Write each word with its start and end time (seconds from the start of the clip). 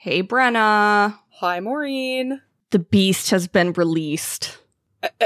Hey, 0.00 0.22
Brenna. 0.22 1.18
Hi, 1.40 1.58
Maureen. 1.58 2.40
The 2.70 2.78
beast 2.78 3.30
has 3.30 3.48
been 3.48 3.72
released. 3.72 4.56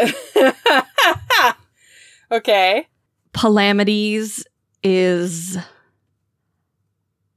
okay. 2.33 2.89
Palamides 3.35 4.45
is 4.83 5.59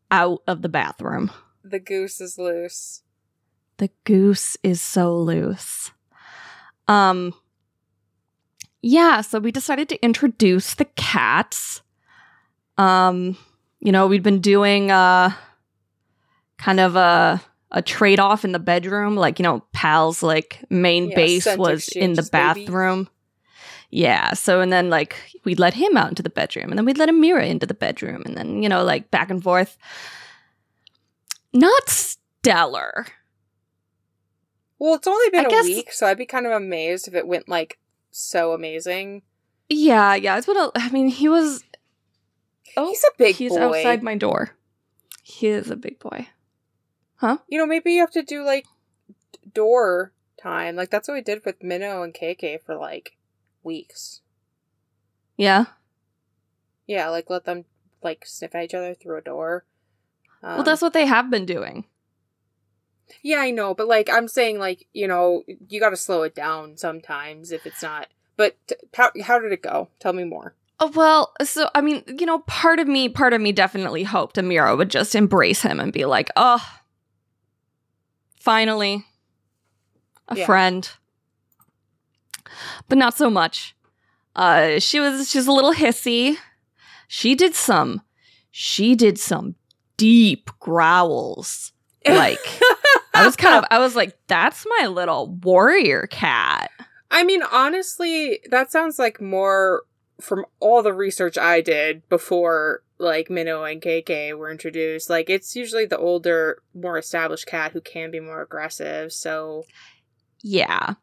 out 0.10 0.44
of 0.48 0.62
the 0.62 0.70
bathroom. 0.70 1.30
The 1.62 1.80
goose 1.80 2.22
is 2.22 2.38
loose. 2.38 3.02
The 3.80 3.90
goose 4.06 4.56
is 4.64 4.82
so 4.82 5.18
loose. 5.18 5.92
Um 6.88 7.34
yeah, 8.82 9.20
so 9.20 9.40
we 9.40 9.52
decided 9.52 9.90
to 9.90 10.02
introduce 10.02 10.76
the 10.76 10.86
cats. 10.86 11.82
Um, 12.78 13.36
you 13.82 13.92
know, 13.92 14.08
we'd 14.08 14.24
been 14.24 14.40
doing 14.40 14.90
uh 14.90 15.32
kind 16.58 16.80
of 16.80 16.96
a 16.96 17.42
a 17.72 17.82
trade 17.82 18.20
off 18.20 18.46
in 18.46 18.52
the 18.54 18.60
bedroom, 18.60 19.16
like 19.16 19.40
you 19.40 19.44
know, 19.44 19.64
Pal's 19.74 20.24
like 20.24 20.64
main 20.70 21.10
Yeah, 21.10 21.16
base 21.16 21.46
was 21.58 21.88
in 21.90 22.14
the 22.14 22.22
exchanges, 22.22 22.30
baby. 22.30 22.66
bathroom. 22.66 23.10
Yeah, 23.92 24.34
so 24.34 24.62
and 24.62 24.72
then 24.74 24.90
like 24.90 25.16
we'd 25.44 25.60
let 25.60 25.74
him 25.74 25.96
out 25.98 26.10
into 26.10 26.24
the 26.24 26.30
bedroom, 26.30 26.70
and 26.70 26.78
then 26.78 26.86
we'd 26.86 26.98
let 26.98 27.10
Amira 27.10 27.48
into 27.48 27.66
the 27.66 27.74
bedroom, 27.74 28.24
and 28.26 28.36
then 28.38 28.62
you 28.64 28.70
know, 28.70 28.84
like 28.84 29.12
back 29.12 29.30
and 29.30 29.42
forth. 29.44 29.78
Not 31.54 31.90
stellar. 31.90 33.06
Well, 34.80 34.96
it's 34.96 35.08
only 35.08 35.30
been 35.30 35.46
I 35.46 35.48
a 35.48 35.50
guess- 35.50 35.66
week, 35.66 35.92
so 35.94 36.06
I'd 36.08 36.18
be 36.18 36.26
kind 36.26 36.46
of 36.46 36.52
amazed 36.52 37.08
if 37.08 37.14
it 37.16 37.28
went 37.28 37.48
like 37.48 37.80
so 38.12 38.52
amazing. 38.54 39.22
Yeah, 39.70 40.16
yeah. 40.16 40.38
It's 40.38 40.48
what 40.48 40.58
a- 40.58 40.80
I 40.80 40.90
mean. 40.92 41.08
He 41.08 41.30
was. 41.30 41.64
Oh, 42.78 42.90
He's 42.90 43.04
a 43.04 43.12
big 43.18 43.34
boy. 43.36 43.38
he's 43.38 43.52
boy. 43.54 43.62
outside 43.62 44.04
my 44.04 44.16
door. 44.16 44.52
He 45.24 45.48
is 45.48 45.70
a 45.72 45.76
big 45.78 45.98
boy. 46.00 46.28
You 47.48 47.58
know, 47.58 47.66
maybe 47.66 47.94
you 47.94 48.02
have 48.02 48.12
to 48.12 48.24
do 48.24 48.44
like 48.44 48.66
door 49.54 50.12
time. 50.42 50.76
Like 50.76 50.90
that's 50.90 51.08
what 51.08 51.16
we 51.16 51.22
did 51.22 51.44
with 51.46 51.64
Minnow 51.64 52.04
and 52.04 52.14
KK 52.14 52.62
for 52.64 52.76
like 52.76 53.16
weeks. 53.64 54.22
Yeah. 55.38 55.66
Yeah, 56.88 57.10
like 57.10 57.30
let 57.30 57.46
them 57.46 57.66
like 58.04 58.26
sniff 58.26 58.56
at 58.56 58.66
each 58.66 58.74
other 58.74 58.94
through 58.94 59.18
a 59.18 59.22
door. 59.22 59.66
Um, 60.44 60.56
well, 60.56 60.64
that's 60.64 60.82
what 60.82 60.94
they 60.94 61.06
have 61.06 61.30
been 61.30 61.46
doing. 61.46 61.86
Yeah, 63.22 63.40
I 63.40 63.52
know, 63.52 63.74
but 63.74 63.88
like 63.88 64.10
I'm 64.10 64.28
saying, 64.28 64.60
like 64.60 64.88
you 64.94 65.08
know, 65.08 65.44
you 65.70 65.80
got 65.80 65.90
to 65.90 65.98
slow 65.98 66.24
it 66.24 66.36
down 66.36 66.78
sometimes 66.78 67.52
if 67.52 67.66
it's 67.66 67.82
not. 67.82 68.08
But 68.38 68.56
t- 68.68 68.76
how 68.94 69.12
how 69.24 69.40
did 69.40 69.52
it 69.52 69.62
go? 69.62 69.90
Tell 70.00 70.14
me 70.14 70.24
more. 70.24 70.56
Oh, 70.80 70.92
well, 70.94 71.34
so 71.42 71.70
I 71.74 71.82
mean, 71.82 72.04
you 72.20 72.26
know, 72.26 72.40
part 72.40 72.80
of 72.80 72.88
me, 72.88 73.08
part 73.08 73.34
of 73.34 73.42
me 73.42 73.52
definitely 73.52 74.04
hoped 74.04 74.36
Amira 74.36 74.78
would 74.78 74.90
just 74.92 75.16
embrace 75.16 75.62
him 75.62 75.80
and 75.80 75.94
be 75.94 76.06
like, 76.06 76.30
"Oh, 76.36 76.64
finally, 78.46 79.04
a 80.30 80.38
Yeah. 80.38 80.46
friend." 80.46 80.90
But 82.88 82.98
not 82.98 83.18
so 83.18 83.30
much. 83.30 83.76
Uh, 84.36 84.80
she 84.80 85.00
was 85.00 85.30
she's 85.30 85.48
a 85.48 85.52
little 85.52 85.74
hissy. 85.74 86.38
She 87.08 87.36
did 87.36 87.56
some, 87.56 88.02
she 88.52 88.96
did 88.96 89.18
some 89.20 89.56
deep 89.98 90.50
growls. 90.60 91.72
Like 92.08 92.46
I 93.16 93.26
was 93.26 93.36
kind 93.36 93.56
of, 93.56 93.66
I 93.72 93.80
was 93.80 93.96
like, 93.96 94.16
"That's 94.28 94.64
my 94.80 94.86
little 94.86 95.28
warrior 95.42 96.06
cat." 96.12 96.70
I 97.10 97.24
mean, 97.24 97.42
honestly, 97.52 98.42
that 98.52 98.72
sounds 98.72 99.00
like 99.00 99.20
more 99.20 99.82
from 100.20 100.46
all 100.60 100.82
the 100.82 100.94
research 100.94 101.38
I 101.38 101.62
did 101.62 102.08
before 102.10 102.84
like 102.98 103.30
Minnow 103.30 103.64
and 103.64 103.82
KK 103.82 104.38
were 104.38 104.52
introduced. 104.52 105.10
Like 105.10 105.30
it's 105.30 105.56
usually 105.56 105.86
the 105.86 105.98
older, 105.98 106.62
more 106.74 106.98
established 106.98 107.48
cat 107.48 107.72
who 107.74 107.82
can 107.82 108.12
be 108.12 108.20
more 108.20 108.42
aggressive. 108.42 109.12
So 109.12 109.66
Yeah. 110.42 110.94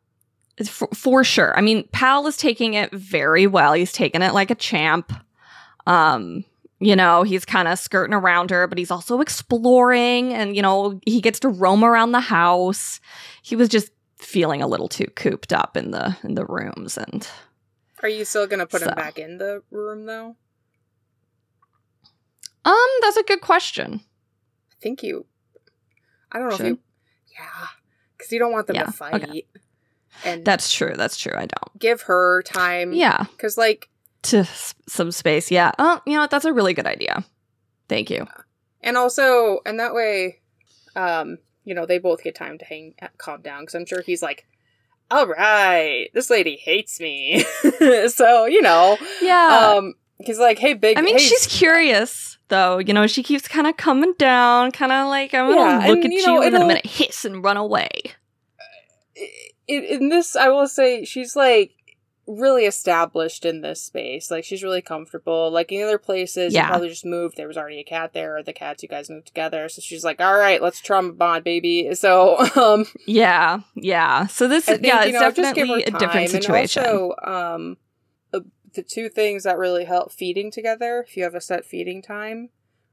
For, 0.67 0.89
for 0.95 1.25
sure. 1.25 1.57
I 1.57 1.61
mean, 1.61 1.89
Pal 1.93 2.27
is 2.27 2.37
taking 2.37 2.75
it 2.75 2.93
very 2.93 3.47
well. 3.47 3.73
He's 3.73 3.93
taking 3.93 4.23
it 4.23 4.35
like 4.35 4.51
a 4.51 4.55
champ. 4.55 5.13
Um, 5.87 6.45
you 6.79 6.97
know, 6.97 7.23
he's 7.23 7.45
kind 7.45 7.69
of 7.69 7.79
skirting 7.79 8.15
around 8.15 8.51
her, 8.51 8.67
but 8.67 8.79
he's 8.79 8.91
also 8.91 9.21
exploring 9.21 10.33
and, 10.33 10.57
you 10.57 10.63
know, 10.63 11.01
he 11.07 11.21
gets 11.21 11.41
to 11.41 11.49
roam 11.49 11.85
around 11.85 12.13
the 12.13 12.21
house. 12.21 13.01
He 13.43 13.57
was 13.57 13.69
just 13.69 13.91
feeling 14.17 14.63
a 14.63 14.67
little 14.67 14.89
too 14.89 15.07
cooped 15.17 15.53
up 15.53 15.77
in 15.77 15.91
the 15.91 16.17
in 16.23 16.35
the 16.35 16.47
rooms 16.47 16.97
and 16.97 17.29
are 18.03 18.09
you 18.09 18.25
still 18.25 18.47
gonna 18.47 18.67
put 18.67 18.81
So. 18.83 18.89
him 18.89 18.95
back 18.95 19.19
in 19.19 19.39
the 19.39 19.63
room 19.71 20.07
though? 20.07 20.37
um 22.65 22.89
that's 23.03 23.17
a 23.17 23.23
good 23.23 23.41
question. 23.41 24.01
I 24.71 24.75
think 24.81 25.03
you. 25.03 25.27
I 26.31 26.39
don't 26.39 26.49
know 26.49 26.55
if 26.55 26.61
you. 26.61 26.79
Yeah, 27.39 27.67
because 28.17 28.33
you 28.33 28.39
don't 28.39 28.53
want 28.53 28.67
them 28.67 28.77
Yeah, 28.77 28.85
to 28.85 28.93
fight. 28.93 29.15
okay. 29.29 29.47
And 30.25 30.45
That's 30.45 30.71
true. 30.73 30.95
That's 30.97 31.17
true. 31.17 31.33
I 31.35 31.47
don't. 31.47 31.79
give 31.79 32.03
her 32.03 32.43
time. 32.43 32.93
Yeah, 32.93 33.25
Because, 33.33 33.57
like, 33.57 33.89
to 34.23 34.39
s- 34.39 34.75
some 34.87 35.11
space. 35.11 35.51
Yeah. 35.51 35.73
Oh, 35.79 36.01
you 36.07 36.13
know 36.15 36.21
what? 36.21 36.31
That's 36.31 36.45
a 36.45 36.53
really 36.53 36.75
good 36.75 36.87
idea. 36.87 37.25
Thank 37.89 38.11
you. 38.11 38.27
and 38.83 38.97
also, 38.97 39.61
and 39.67 39.81
that 39.81 39.95
way, 39.95 40.41
um, 40.95 41.39
you 41.65 41.75
know, 41.75 41.87
they 41.87 41.99
both 41.99 42.23
get 42.23 42.35
time 42.35 42.59
to 42.59 42.65
hang, 42.65 42.95
calm 43.19 43.41
down. 43.41 43.63
Because 43.63 43.75
I'm 43.75 43.87
sure 43.87 44.03
he's 44.03 44.23
like, 44.23 44.47
all 45.13 45.27
right, 45.27 46.09
this 46.15 46.31
lady 46.31 46.57
hates 46.57 46.99
me. 47.01 47.45
so, 48.09 48.47
you 48.47 48.63
know, 48.63 48.97
Yeah. 49.21 49.75
um, 49.77 49.95
he's 50.19 50.39
like, 50.39 50.59
hey, 50.59 50.75
big. 50.75 50.99
I 50.99 51.03
mean, 51.03 51.19
hey, 51.19 51.25
she's 51.25 51.47
curious 51.47 52.39
though. 52.49 52.79
You 52.79 52.93
know, 52.95 53.07
she 53.07 53.23
keeps 53.23 53.47
kind 53.49 53.67
of 53.67 53.77
coming 53.77 54.15
down, 54.19 54.73
kind 54.73 54.93
of 54.93 55.09
like 55.09 55.35
I'm 55.35 55.49
gonna 55.49 55.61
Yeah, 55.61 55.87
look 55.89 55.97
and, 56.05 56.07
at 56.07 56.11
you 56.13 56.19
you, 56.19 56.27
know, 56.27 56.43
and 56.43 56.55
then 56.55 56.63
I'm 56.63 56.69
gonna 56.69 56.81
hiss 56.85 57.25
and 57.25 57.43
run 57.45 57.57
away. 57.57 57.89
in, 59.69 59.85
in 59.85 60.09
this, 60.09 60.37
I 60.37 60.49
will 60.49 60.69
say 60.69 61.05
she's 61.05 61.37
like 61.37 61.73
really 62.41 62.65
established 62.65 63.45
in 63.45 63.61
this 63.61 63.83
space. 63.83 64.31
Like 64.31 64.45
she's 64.45 64.63
really 64.63 64.83
comfortable. 64.83 65.51
Like 65.51 65.71
in 65.73 65.83
other 65.83 65.99
places, 65.99 66.53
Yeah. 66.55 66.63
you 66.63 66.69
probably 66.69 66.89
just 66.89 67.05
moved. 67.05 67.37
There 67.37 67.49
was 67.49 67.57
already 67.57 67.81
a 67.81 67.85
cat 67.85 68.13
there, 68.13 68.37
or 68.37 68.43
the 68.43 68.53
cats 68.53 68.83
you 68.83 68.89
guys 68.89 69.11
moved 69.11 69.27
together. 69.27 69.69
So 69.69 69.81
she's 69.81 70.05
like, 70.05 70.21
"All 70.21 70.37
right, 70.37 70.61
let's 70.63 70.81
trauma 70.81 71.13
bond, 71.13 71.45
baby." 71.45 71.95
So, 71.95 72.39
um, 72.57 72.87
Yeah, 73.07 73.61
yeah. 73.75 74.27
So 74.27 74.49
this, 74.49 74.69
I 74.69 74.73
think, 74.75 74.87
yeah, 74.87 75.05
you 75.05 75.13
know, 75.13 75.31
just 75.31 75.55
give 75.55 75.67
definitely 75.69 75.85
a 75.85 75.91
different 75.99 76.31
situation. 76.31 76.83
And 76.85 76.93
also, 76.93 77.15
um, 77.25 77.77
uh, 78.33 78.41
the 78.75 78.83
two 78.83 79.09
things 79.09 79.45
that 79.45 79.59
really 79.59 79.85
help 79.85 80.13
feeding 80.13 80.51
together. 80.51 81.05
If 81.07 81.17
you 81.17 81.25
have 81.25 81.35
a 81.35 81.41
set 81.41 81.65
feeding 81.65 82.03
time, 82.03 82.49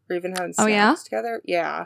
or 0.09 0.15
even 0.15 0.31
having 0.31 0.53
Oh, 0.57 0.65
snacks 0.65 0.69
yeah? 0.69 0.95
together, 1.03 1.41
yeah, 1.45 1.85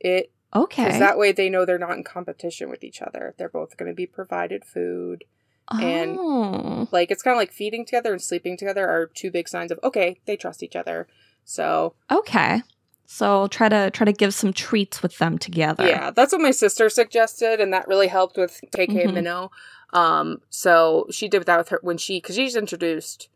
it 0.00 0.32
okay. 0.54 0.84
because 0.84 0.98
that 1.00 1.18
way 1.18 1.32
they 1.32 1.50
know 1.50 1.64
they're 1.64 1.78
not 1.78 1.96
in 1.96 2.04
competition 2.04 2.70
with 2.70 2.82
each 2.84 3.02
other. 3.02 3.34
They're 3.36 3.48
both 3.48 3.76
going 3.76 3.90
to 3.90 3.94
be 3.94 4.06
provided 4.06 4.64
food. 4.64 5.24
And- 5.70 6.16
oh, 6.18 6.88
Like 6.92 7.10
it's 7.10 7.22
kind 7.22 7.34
of 7.34 7.38
like 7.38 7.52
feeding 7.52 7.84
together 7.84 8.12
and 8.12 8.20
sleeping 8.22 8.56
together 8.56 8.88
are 8.88 9.06
two 9.06 9.30
big 9.30 9.48
signs 9.48 9.70
of 9.70 9.78
okay, 9.82 10.20
they 10.26 10.36
trust 10.36 10.62
each 10.62 10.76
other. 10.76 11.06
So 11.44 11.94
okay. 12.10 12.62
So 13.06 13.48
try 13.48 13.68
to 13.68 13.90
try 13.90 14.04
to 14.06 14.12
give 14.12 14.32
some 14.34 14.52
treats 14.52 15.02
with 15.02 15.18
them 15.18 15.38
together. 15.38 15.86
yeah, 15.86 16.10
that's 16.10 16.32
what 16.32 16.40
my 16.40 16.50
sister 16.52 16.88
suggested, 16.88 17.60
and 17.60 17.72
that 17.72 17.86
really 17.88 18.08
helped 18.08 18.36
with 18.36 18.60
KK 18.74 19.04
Mhm. 19.06 19.12
Minnow. 19.14 19.50
Um, 19.92 20.40
so 20.50 21.06
she 21.10 21.28
did 21.28 21.44
that 21.44 21.58
with 21.58 21.68
her 21.68 21.78
when 21.82 21.98
she 21.98 22.18
because 22.18 22.36
she's 22.36 22.56
introduced 22.56 23.28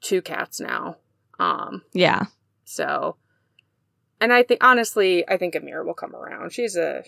two 0.00 0.20
cats 0.22 0.60
now. 0.60 0.96
Um, 1.38 1.82
yeah. 1.92 2.24
so 2.64 3.16
and 4.20 4.32
I 4.32 4.42
think 4.42 4.62
honestly, 4.64 5.26
I 5.28 5.36
think 5.36 5.54
Amira 5.54 5.84
will 5.86 5.94
come 5.94 6.14
around. 6.16 6.52
She's 6.52 6.76
a 6.76 7.04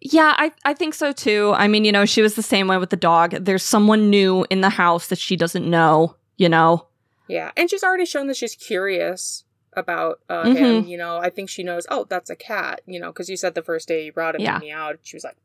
Yeah, 0.00 0.34
I, 0.36 0.52
I 0.64 0.74
think 0.74 0.94
so 0.94 1.12
too. 1.12 1.52
I 1.56 1.68
mean, 1.68 1.84
you 1.84 1.92
know, 1.92 2.04
she 2.04 2.22
was 2.22 2.34
the 2.34 2.42
same 2.42 2.68
way 2.68 2.78
with 2.78 2.90
the 2.90 2.96
dog. 2.96 3.32
There's 3.32 3.62
someone 3.62 4.10
new 4.10 4.46
in 4.50 4.60
the 4.60 4.68
house 4.70 5.08
that 5.08 5.18
she 5.18 5.36
doesn't 5.36 5.68
know, 5.68 6.16
you 6.36 6.48
know? 6.48 6.86
Yeah, 7.28 7.50
and 7.56 7.68
she's 7.68 7.82
already 7.82 8.04
shown 8.06 8.26
that 8.28 8.36
she's 8.36 8.54
curious 8.54 9.44
about 9.72 10.20
uh, 10.28 10.44
Mhm. 10.44 10.56
him. 10.56 10.84
You 10.86 10.96
know, 10.98 11.18
I 11.18 11.28
think 11.30 11.50
she 11.50 11.62
knows. 11.62 11.86
Oh, 11.90 12.06
that's 12.08 12.30
a 12.30 12.36
cat. 12.36 12.82
You 12.86 13.00
know, 13.00 13.08
because 13.08 13.28
you 13.28 13.36
said 13.36 13.54
the 13.54 13.62
first 13.62 13.88
day 13.88 14.04
you 14.04 14.12
brought 14.12 14.34
him 14.36 14.42
Yeah. 14.42 14.54
to 14.58 14.60
me 14.64 14.70
out, 14.70 14.98
she 15.02 15.16
was 15.16 15.24
like, 15.24 15.36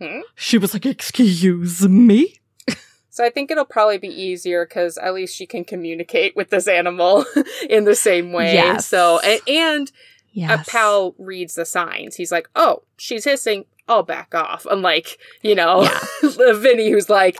"Hmm." 0.00 0.20
She 0.34 0.58
was 0.58 0.74
like, 0.74 0.86
Excuse 0.86 1.86
me? 1.88 2.40
So 3.10 3.24
I 3.24 3.30
think 3.30 3.50
it'll 3.50 3.64
probably 3.64 3.98
be 3.98 4.06
easier 4.08 4.64
because 4.64 4.96
at 4.96 5.12
least 5.12 5.34
she 5.34 5.44
can 5.44 5.64
communicate 5.64 6.36
with 6.36 6.50
this 6.50 6.68
animal 6.68 7.24
in 7.68 7.82
the 7.82 7.96
same 7.96 8.30
way. 8.32 8.54
Yes. 8.54 8.86
So 8.86 9.18
and, 9.20 9.40
and 9.48 9.92
Yes. 10.38 10.66
a 10.66 10.70
pal 10.70 11.14
reads 11.18 11.54
the 11.54 11.64
signs. 11.64 12.16
He's 12.16 12.32
like, 12.32 12.48
"Oh, 12.54 12.82
she's 12.96 13.24
hissing. 13.24 13.64
I'll 13.88 14.02
back 14.02 14.34
off." 14.34 14.66
Unlike 14.70 15.18
you 15.42 15.54
know, 15.54 15.88
Vinny, 16.22 16.90
who's 16.90 17.08
like, 17.10 17.36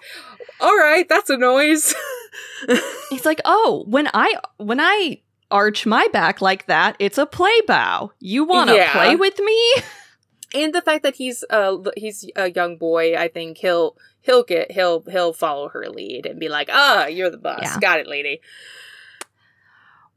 "All 0.61 0.77
right, 0.77 1.09
that's 1.09 1.31
a 1.31 1.37
noise." 1.37 1.95
He's 3.11 3.25
like, 3.25 3.41
oh, 3.45 3.85
when 3.89 4.09
I 4.13 4.35
when 4.59 4.81
I 4.81 5.23
arch 5.51 5.87
my 5.87 6.09
back 6.13 6.41
like 6.43 6.67
that, 6.67 6.95
it's 6.99 7.17
a 7.19 7.25
play 7.27 7.61
bow. 7.67 8.13
You 8.21 8.45
want 8.45 8.69
to 8.71 8.77
Yeah. 8.77 8.93
play 8.93 9.17
with 9.17 9.39
me? 9.39 9.75
and 10.55 10.75
the 10.75 10.83
fact 10.83 11.03
that 11.05 11.17
he's 11.17 11.45
uh 11.51 11.77
he's 11.97 12.29
a 12.37 12.51
young 12.51 12.77
boy, 12.77 13.15
I 13.17 13.29
think 13.29 13.59
he'll 13.59 13.97
he'll 14.21 14.43
get 14.43 14.73
he'll 14.73 15.03
he'll 15.11 15.33
follow 15.33 15.69
her 15.71 15.89
lead 15.89 16.27
and 16.27 16.39
be 16.39 16.49
like, 16.49 16.69
"Ah, 16.71 17.07
you're 17.07 17.31
the 17.31 17.39
boss. 17.39 17.61
Yeah. 17.63 17.79
Got 17.81 18.01
it, 18.01 18.07
lady." 18.07 18.41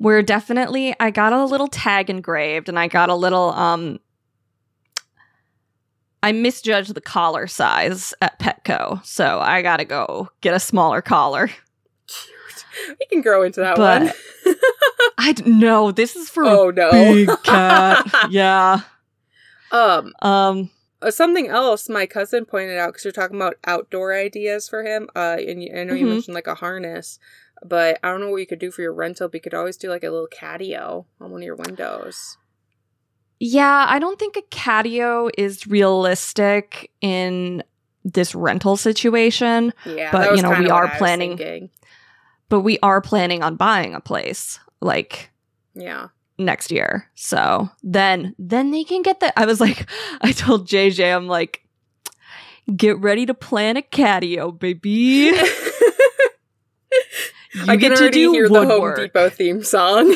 We're 0.02 0.24
definitely. 0.24 0.96
I 1.00 1.12
got 1.12 1.32
a 1.32 1.46
little 1.46 1.68
tag 1.68 2.10
engraved, 2.10 2.68
and 2.70 2.80
I 2.80 2.88
got 2.88 3.10
a 3.10 3.16
little 3.16 3.52
um 3.52 4.00
I 6.24 6.32
misjudged 6.32 6.94
the 6.94 7.02
collar 7.02 7.48
size 7.48 8.14
at 8.22 8.40
Petco, 8.40 9.04
so 9.06 9.40
I 9.40 9.62
gotta 9.62 9.86
go 9.86 10.30
get 10.42 10.54
a 10.54 10.60
smaller 10.60 11.02
collar. 11.02 11.48
Cute. 12.08 12.66
We 13.00 13.06
can 13.08 13.22
grow 13.22 13.44
into 13.44 13.60
that 13.62 13.76
But- 13.78 14.02
one. 14.04 14.14
I 15.18 15.36
know 15.46 15.92
this 15.92 16.16
is 16.16 16.30
for 16.30 16.46
oh 16.46 16.72
no. 16.72 16.92
big 16.92 17.30
cat. 17.44 18.06
yeah. 18.32 18.82
um, 19.72 20.14
Um. 20.22 20.70
uh, 21.02 21.12
something 21.12 21.48
else 21.48 21.90
my 21.90 22.06
cousin 22.08 22.46
pointed 22.46 22.78
out 22.78 22.90
because 22.94 23.04
you're 23.06 23.12
talking 23.12 23.36
about 23.36 23.56
outdoor 23.66 24.14
ideas 24.16 24.68
for 24.70 24.84
him. 24.84 25.10
Uh, 25.16 25.38
and 25.40 25.60
I 25.78 25.84
know 25.84 25.94
you 25.94 26.06
Mhm. 26.06 26.10
mentioned 26.10 26.36
like 26.36 26.48
a 26.48 26.56
harness, 26.56 27.20
but 27.64 28.00
I 28.04 28.10
don't 28.10 28.22
know 28.22 28.30
what 28.30 28.38
you 28.38 28.48
could 28.48 28.60
do 28.60 28.72
for 28.72 28.82
your 28.82 28.94
rental. 28.94 29.28
But 29.28 29.36
you 29.36 29.42
could 29.42 29.54
always 29.54 29.78
do 29.78 29.90
like 29.90 30.04
a 30.04 30.10
little 30.10 30.28
catio 30.28 31.06
on 31.20 31.32
one 31.32 31.42
of 31.42 31.46
your 31.46 31.56
windows. 31.56 32.38
Yeah, 33.40 33.86
I 33.90 33.98
don't 34.00 34.20
think 34.20 34.36
a 34.38 34.42
catio 34.56 35.30
is 35.38 35.66
realistic 35.68 36.92
in 37.02 37.64
this 38.04 38.34
rental 38.36 38.78
situation, 38.78 39.74
Yeah, 39.86 40.12
But, 40.12 40.36
you 40.36 40.42
know, 40.42 40.58
we 40.60 40.70
are 40.70 40.88
planning- 40.98 41.70
but 42.50 42.62
we 42.62 42.78
are 42.84 43.00
planning 43.02 43.44
on 43.44 43.56
buying 43.56 43.94
a 43.96 44.02
place 44.02 44.60
like 44.82 45.30
Yeah. 45.76 46.08
next 46.38 46.72
year. 46.72 47.10
So 47.16 47.70
then 47.84 48.36
then 48.40 48.72
they 48.72 48.84
can 48.84 49.02
get 49.04 49.20
the 49.20 49.38
I 49.40 49.46
was 49.46 49.62
like 49.62 49.88
I 50.22 50.32
told 50.32 50.68
JJ 50.68 51.16
I'm 51.16 51.28
like 51.28 51.62
get 52.76 52.98
ready 53.00 53.26
to 53.28 53.34
plan 53.34 53.78
a 53.78 53.82
catio, 53.82 54.58
baby. 54.58 55.32
You 57.54 57.62
I 57.64 57.78
can 57.78 57.80
get 57.80 57.98
to 57.98 58.10
do 58.10 58.32
hear 58.32 58.48
the 58.50 58.66
Home. 58.66 58.96
Depot 58.96 59.30
theme 59.30 59.64
song. 59.64 60.16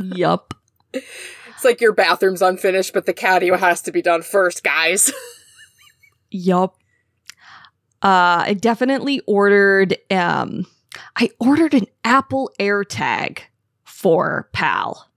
Yup. 0.02 0.54
it's 0.92 1.64
like 1.64 1.80
your 1.80 1.92
bathroom's 1.92 2.42
unfinished, 2.42 2.92
but 2.92 3.06
the 3.06 3.14
catio 3.14 3.58
has 3.58 3.80
to 3.82 3.92
be 3.92 4.02
done 4.02 4.22
first, 4.22 4.62
guys. 4.62 5.12
Yup. 6.30 6.76
Uh 8.02 8.44
I 8.46 8.56
definitely 8.58 9.20
ordered 9.26 9.96
um 10.10 10.66
I 11.16 11.30
ordered 11.40 11.72
an 11.74 11.86
Apple 12.04 12.50
AirTag 12.58 13.38
for 13.84 14.48
Pal 14.52 15.08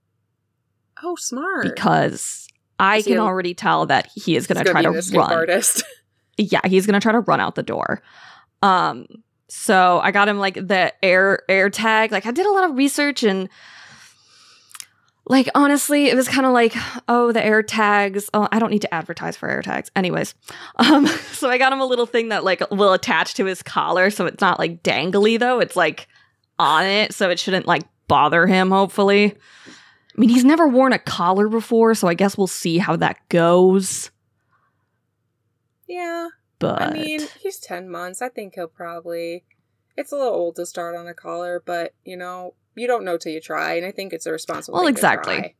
Oh, 1.02 1.16
smart. 1.16 1.64
because 1.64 2.48
I 2.78 3.02
can 3.02 3.18
already 3.18 3.54
tell 3.54 3.86
that 3.86 4.08
he 4.14 4.36
is 4.36 4.46
going 4.46 4.62
to 4.64 4.70
try 4.70 4.82
to 4.82 4.90
run. 4.90 5.32
artist. 5.32 5.82
Yeah, 6.38 6.60
he's 6.66 6.84
going 6.86 6.94
to 6.94 7.00
try 7.00 7.12
to 7.12 7.20
run 7.20 7.40
out 7.40 7.54
the 7.54 7.62
door. 7.62 8.02
Um 8.62 9.06
so 9.48 10.00
I 10.02 10.10
got 10.10 10.28
him 10.28 10.38
like 10.38 10.54
the 10.54 10.92
air 11.04 11.40
air 11.48 11.70
tag. 11.70 12.12
Like 12.12 12.26
I 12.26 12.30
did 12.30 12.46
a 12.46 12.52
lot 12.52 12.68
of 12.68 12.76
research 12.76 13.22
and 13.22 13.48
like 15.28 15.48
honestly, 15.54 16.06
it 16.06 16.14
was 16.14 16.28
kind 16.28 16.46
of 16.46 16.52
like, 16.52 16.74
oh, 17.08 17.32
the 17.32 17.44
air 17.44 17.62
tags. 17.62 18.30
Oh, 18.32 18.48
I 18.52 18.58
don't 18.58 18.70
need 18.70 18.82
to 18.82 18.94
advertise 18.94 19.36
for 19.36 19.48
air 19.48 19.62
tags. 19.62 19.90
Anyways. 19.94 20.34
Um 20.78 21.06
so 21.06 21.48
I 21.48 21.58
got 21.58 21.72
him 21.72 21.80
a 21.80 21.86
little 21.86 22.06
thing 22.06 22.28
that 22.30 22.44
like 22.44 22.62
will 22.70 22.92
attach 22.92 23.34
to 23.34 23.44
his 23.44 23.62
collar 23.62 24.10
so 24.10 24.26
it's 24.26 24.40
not 24.40 24.58
like 24.58 24.82
dangly 24.82 25.38
though. 25.38 25.60
It's 25.60 25.76
like 25.76 26.08
on 26.58 26.84
it 26.84 27.14
so 27.14 27.30
it 27.30 27.38
shouldn't 27.38 27.66
like 27.66 27.84
bother 28.08 28.46
him 28.46 28.70
hopefully. 28.70 29.34
I 30.16 30.20
mean, 30.20 30.30
he's 30.30 30.44
never 30.44 30.66
worn 30.66 30.94
a 30.94 30.98
collar 30.98 31.46
before, 31.46 31.94
so 31.94 32.08
I 32.08 32.14
guess 32.14 32.38
we'll 32.38 32.46
see 32.46 32.78
how 32.78 32.96
that 32.96 33.28
goes. 33.28 34.10
Yeah. 35.86 36.28
But 36.58 36.82
I 36.82 36.92
mean, 36.92 37.20
he's 37.40 37.58
10 37.58 37.90
months. 37.90 38.22
I 38.22 38.28
think 38.28 38.54
he'll 38.54 38.68
probably. 38.68 39.44
It's 39.96 40.12
a 40.12 40.16
little 40.16 40.34
old 40.34 40.56
to 40.56 40.66
start 40.66 40.94
on 40.94 41.06
a 41.08 41.14
collar, 41.14 41.62
but, 41.64 41.94
you 42.04 42.16
know, 42.16 42.54
you 42.74 42.86
don't 42.86 43.04
know 43.04 43.16
till 43.16 43.32
you 43.32 43.40
try, 43.40 43.74
and 43.74 43.86
I 43.86 43.90
think 43.90 44.12
it's 44.12 44.26
a 44.26 44.32
responsible 44.32 44.78
Well, 44.78 44.88
exactly. 44.88 45.56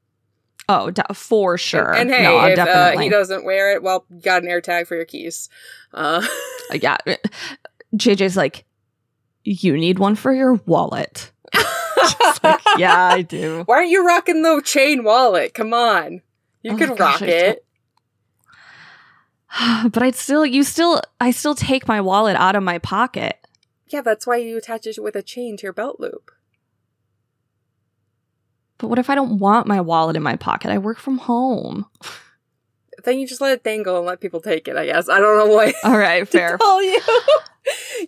Oh, 0.68 0.90
de- 0.90 1.14
for 1.14 1.56
sure. 1.56 1.92
And, 1.92 2.10
and 2.10 2.10
hey, 2.10 2.22
no, 2.22 2.44
if 2.44 2.58
uh, 2.58 2.98
he 2.98 3.08
doesn't 3.08 3.44
wear 3.44 3.72
it, 3.72 3.82
well, 3.82 4.04
you 4.10 4.20
got 4.20 4.42
an 4.42 4.48
air 4.48 4.60
tag 4.60 4.86
for 4.86 4.94
your 4.96 5.04
keys. 5.04 5.48
Uh, 5.94 6.26
yeah. 6.72 6.98
JJ's 7.94 8.36
like, 8.36 8.64
you 9.44 9.74
need 9.76 9.98
one 9.98 10.16
for 10.16 10.32
your 10.34 10.54
wallet. 10.66 11.30
Like, 12.42 12.60
yeah, 12.78 13.04
I 13.12 13.22
do. 13.22 13.62
Why 13.66 13.76
aren't 13.76 13.90
you 13.90 14.06
rocking 14.06 14.42
the 14.42 14.60
chain 14.64 15.04
wallet? 15.04 15.54
Come 15.54 15.72
on. 15.72 16.22
You 16.62 16.72
Oh 16.72 16.76
can 16.76 16.88
gosh, 16.94 16.98
rock 16.98 17.22
it. 17.22 17.64
but 19.92 20.02
I'd 20.02 20.14
still, 20.16 20.44
you 20.46 20.62
still, 20.62 21.02
I 21.20 21.30
still 21.30 21.54
take 21.54 21.86
my 21.88 22.00
wallet 22.00 22.36
out 22.36 22.56
of 22.56 22.62
my 22.62 22.78
pocket. 22.78 23.38
Yeah, 23.88 24.00
that's 24.00 24.26
why 24.26 24.36
you 24.36 24.56
attach 24.58 24.86
it 24.86 25.00
with 25.02 25.14
a 25.16 25.22
chain 25.22 25.56
to 25.58 25.62
your 25.62 25.72
belt 25.72 26.00
loop. 26.00 26.30
But 28.78 28.88
what 28.88 28.98
if 28.98 29.08
I 29.08 29.14
don't 29.14 29.38
want 29.38 29.66
my 29.66 29.80
wallet 29.80 30.16
in 30.16 30.22
my 30.22 30.36
pocket? 30.36 30.70
I 30.70 30.78
work 30.78 30.98
from 30.98 31.18
home. 31.18 31.86
Then 33.04 33.18
you 33.20 33.28
just 33.28 33.42
let 33.42 33.52
it 33.52 33.62
dangle 33.62 33.98
and 33.98 34.06
let 34.06 34.20
people 34.20 34.40
take 34.40 34.66
it, 34.66 34.76
I 34.76 34.86
guess. 34.86 35.08
I 35.08 35.20
don't 35.20 35.36
know 35.38 35.54
what 35.54 35.74
All 35.84 35.96
right, 35.96 36.26
fair. 36.28 36.56
tell 36.58 36.82
you. 36.82 36.98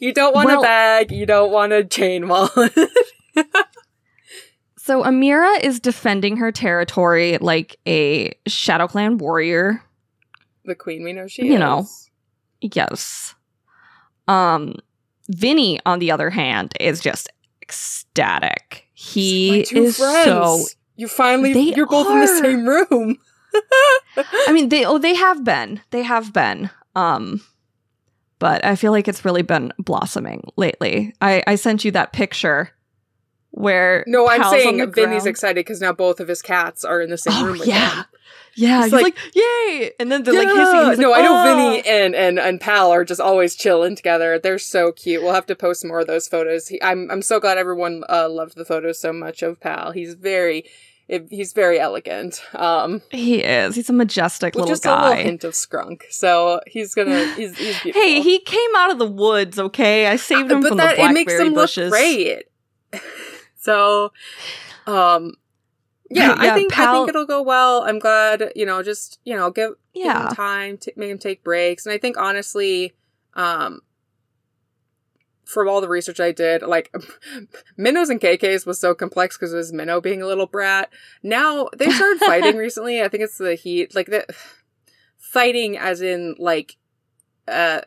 you 0.01 0.13
don't 0.13 0.35
want 0.35 0.47
Well- 0.47 0.61
a 0.61 0.63
bag, 0.63 1.13
you 1.13 1.25
don't 1.27 1.53
want 1.53 1.73
a 1.73 1.85
chain 1.85 2.27
wallet. 2.27 2.73
So 4.79 5.05
Amira 5.05 5.61
is 5.63 5.79
defending 5.79 6.39
her 6.39 6.51
territory 6.51 7.37
like 7.39 7.77
a 7.87 8.33
Shadow 8.49 8.89
Clan 8.89 9.19
warrior. 9.19 9.85
The 10.69 10.75
queen 10.77 11.03
we 11.03 11.13
know 11.13 11.27
she 11.27 11.47
You 11.47 11.55
is. 11.55 11.59
know. 11.61 11.87
Yes. 12.61 13.35
Um 14.29 14.75
Vinny, 15.31 15.79
on 15.85 15.99
the 15.99 16.11
other 16.11 16.31
hand, 16.31 16.73
is 16.81 17.01
just 17.01 17.29
ecstatic. 17.63 18.87
He 18.95 19.61
is 19.61 19.99
friends. 19.99 20.25
so 20.25 20.65
You 20.97 21.09
finally 21.09 21.53
They 21.53 21.75
you're 21.75 21.87
both 21.87 22.09
in 22.09 22.21
the 22.21 22.27
same 22.27 22.67
room. 22.67 23.19
I 24.47 24.53
mean 24.53 24.69
they 24.69 24.85
oh 24.85 24.99
they 24.99 25.15
have 25.15 25.45
been. 25.45 25.81
They 25.91 26.03
have 26.03 26.33
been. 26.33 26.71
Um 26.95 27.41
but 28.39 28.65
I 28.65 28.77
feel 28.77 28.93
like 28.93 29.09
it's 29.09 29.25
really 29.25 29.43
been 29.43 29.73
blossoming 29.81 30.45
lately. 30.57 31.13
I, 31.21 31.43
I 31.49 31.57
sent 31.57 31.85
you 31.85 31.91
that 31.93 32.13
picture 32.13 32.71
where 33.51 34.05
No, 34.07 34.29
I'm 34.29 34.45
saying 34.45 34.77
Vinny's 34.93 34.95
ground. 35.23 35.27
excited 35.27 35.57
because 35.57 35.81
now 35.81 35.93
both 35.93 36.21
of 36.21 36.29
his 36.29 36.41
cats 36.41 36.85
are 36.85 37.01
in 37.01 37.11
the 37.11 37.19
same 37.19 37.35
Oh, 37.43 37.47
room 37.47 37.59
with 37.59 37.67
yeah. 37.67 37.97
him. 37.97 38.05
Yeah, 38.59 38.83
he's 38.85 38.93
like- 38.93 39.03
like, 39.05 39.17
yay! 39.35 39.93
And 40.01 40.11
then 40.11 40.23
they're 40.25 40.35
like 40.35 40.49
Yeah. 40.49 40.73
hissing. 40.75 40.91
He's 40.91 40.99
no, 40.99 41.11
like, 41.11 41.21
I 41.21 41.23
know 41.23 41.39
"Oh." 41.39 41.45
Vinny 41.57 41.83
and, 41.89 42.15
and 42.15 42.39
and 42.39 42.61
Pal 42.61 42.91
are 42.91 43.05
just 43.05 43.21
always 43.21 43.55
chilling 43.55 43.95
together. 43.97 44.39
They're 44.39 44.59
so 44.59 44.93
cute. 44.93 45.23
We'll 45.23 45.33
have 45.35 45.47
to 45.47 45.55
post 45.55 45.85
more 45.85 46.01
of 46.01 46.07
those 46.09 46.27
photos. 46.29 46.69
He, 46.69 46.83
I'm 46.83 47.11
I'm 47.11 47.23
so 47.23 47.39
glad 47.41 47.57
everyone 47.59 48.03
uh, 48.09 48.29
loved 48.29 48.57
the 48.57 48.65
photos 48.65 48.99
so 48.99 49.13
much 49.13 49.43
of 49.43 49.61
Pal. 49.61 49.93
He's 49.93 50.15
very 50.15 50.65
it, 51.09 51.27
he's 51.31 51.55
very 51.55 51.81
elegant. 51.81 52.43
Um, 52.55 53.01
He 53.11 53.37
is. 53.43 53.75
He's 53.77 53.89
a 53.89 53.95
majestic 53.95 54.55
little 54.55 54.69
just 54.69 54.85
a 54.85 54.95
little 54.95 55.13
hint 55.25 55.43
of 55.45 55.55
skunk. 55.55 56.05
So 56.11 56.61
he's 56.67 56.95
gonna 56.95 57.33
he's, 57.35 57.57
he's 57.57 57.81
beautiful. 57.81 57.93
Hey, 58.03 58.21
he 58.21 58.41
came 58.41 58.71
out 58.77 58.91
of 58.91 58.99
the 58.99 59.07
woods, 59.07 59.59
okay? 59.59 60.07
I 60.07 60.17
saved 60.17 60.51
him 60.51 60.61
but 60.61 60.69
from 60.69 60.77
that 60.79 60.97
the 60.97 61.05
it 61.05 61.13
makes 61.13 61.33
blackberry 61.33 61.47
him 61.49 61.55
bushes. 61.55 61.91
look 61.91 61.99
great. 61.99 62.43
so, 63.57 64.13
um, 64.87 65.35
yeah, 66.11 66.35
I 66.39 66.45
Yeah, 66.47 66.55
think 66.55 66.79
I 66.79 66.87
think 66.87 67.09
it'll 67.09 67.27
go 67.27 67.43
well. 67.43 67.83
I'm 67.83 67.99
glad, 67.99 68.53
you 68.57 68.67
know, 68.67 68.83
just 68.83 69.19
you 69.25 69.37
know, 69.37 69.51
give 69.51 69.73
give 69.95 70.15
him 70.15 70.29
Yeah. 70.29 70.29
time 70.29 70.79
to 70.79 70.93
make 70.97 71.11
him 71.11 71.19
take 71.19 71.43
breaks, 71.45 71.87
and 71.87 71.93
I 71.93 71.99
think 71.99 72.17
honestly, 72.19 72.95
um. 73.35 73.81
From 75.45 75.67
all 75.67 75.81
the 75.81 75.89
research 75.89 76.21
I 76.21 76.31
did, 76.31 76.61
like 76.61 76.95
Minnows 77.79 78.11
and 78.11 78.21
KK's 78.21 78.67
was 78.67 78.79
so 78.79 78.95
complex 78.95 79.39
because 79.39 79.55
it 79.55 79.57
was 79.57 79.73
Minnow 79.73 79.99
being 79.99 80.21
a 80.21 80.27
little 80.27 80.45
brat. 80.47 80.91
Now 81.23 81.71
they 81.75 81.89
started 81.89 82.21
fighting 82.21 82.57
recently. 82.59 83.01
I 83.03 83.09
think 83.09 83.23
it's 83.23 83.39
the 83.39 83.55
heat, 83.55 83.95
like 83.95 84.09
the 84.09 84.27
fighting, 85.17 85.79
as 85.79 86.03
in 86.03 86.35
like 86.39 86.77
uh 87.47 87.81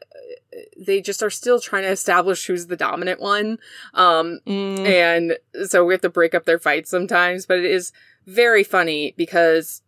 they 0.76 1.02
just 1.02 1.22
are 1.22 1.30
still 1.30 1.60
trying 1.60 1.84
to 1.84 1.90
establish 1.92 2.48
who's 2.48 2.66
the 2.66 2.76
dominant 2.76 3.20
one 3.22 3.60
um 3.94 4.40
Mm, 4.48 4.88
and 4.88 5.38
so 5.68 5.86
we 5.86 5.94
have 5.94 6.02
to 6.02 6.10
break 6.10 6.34
up 6.34 6.46
their 6.46 6.58
fights 6.58 6.90
sometimes 6.90 7.46
but 7.46 7.60
it 7.60 7.66
is 7.66 7.92
very 8.26 8.64
funny 8.64 9.14
because 9.18 9.82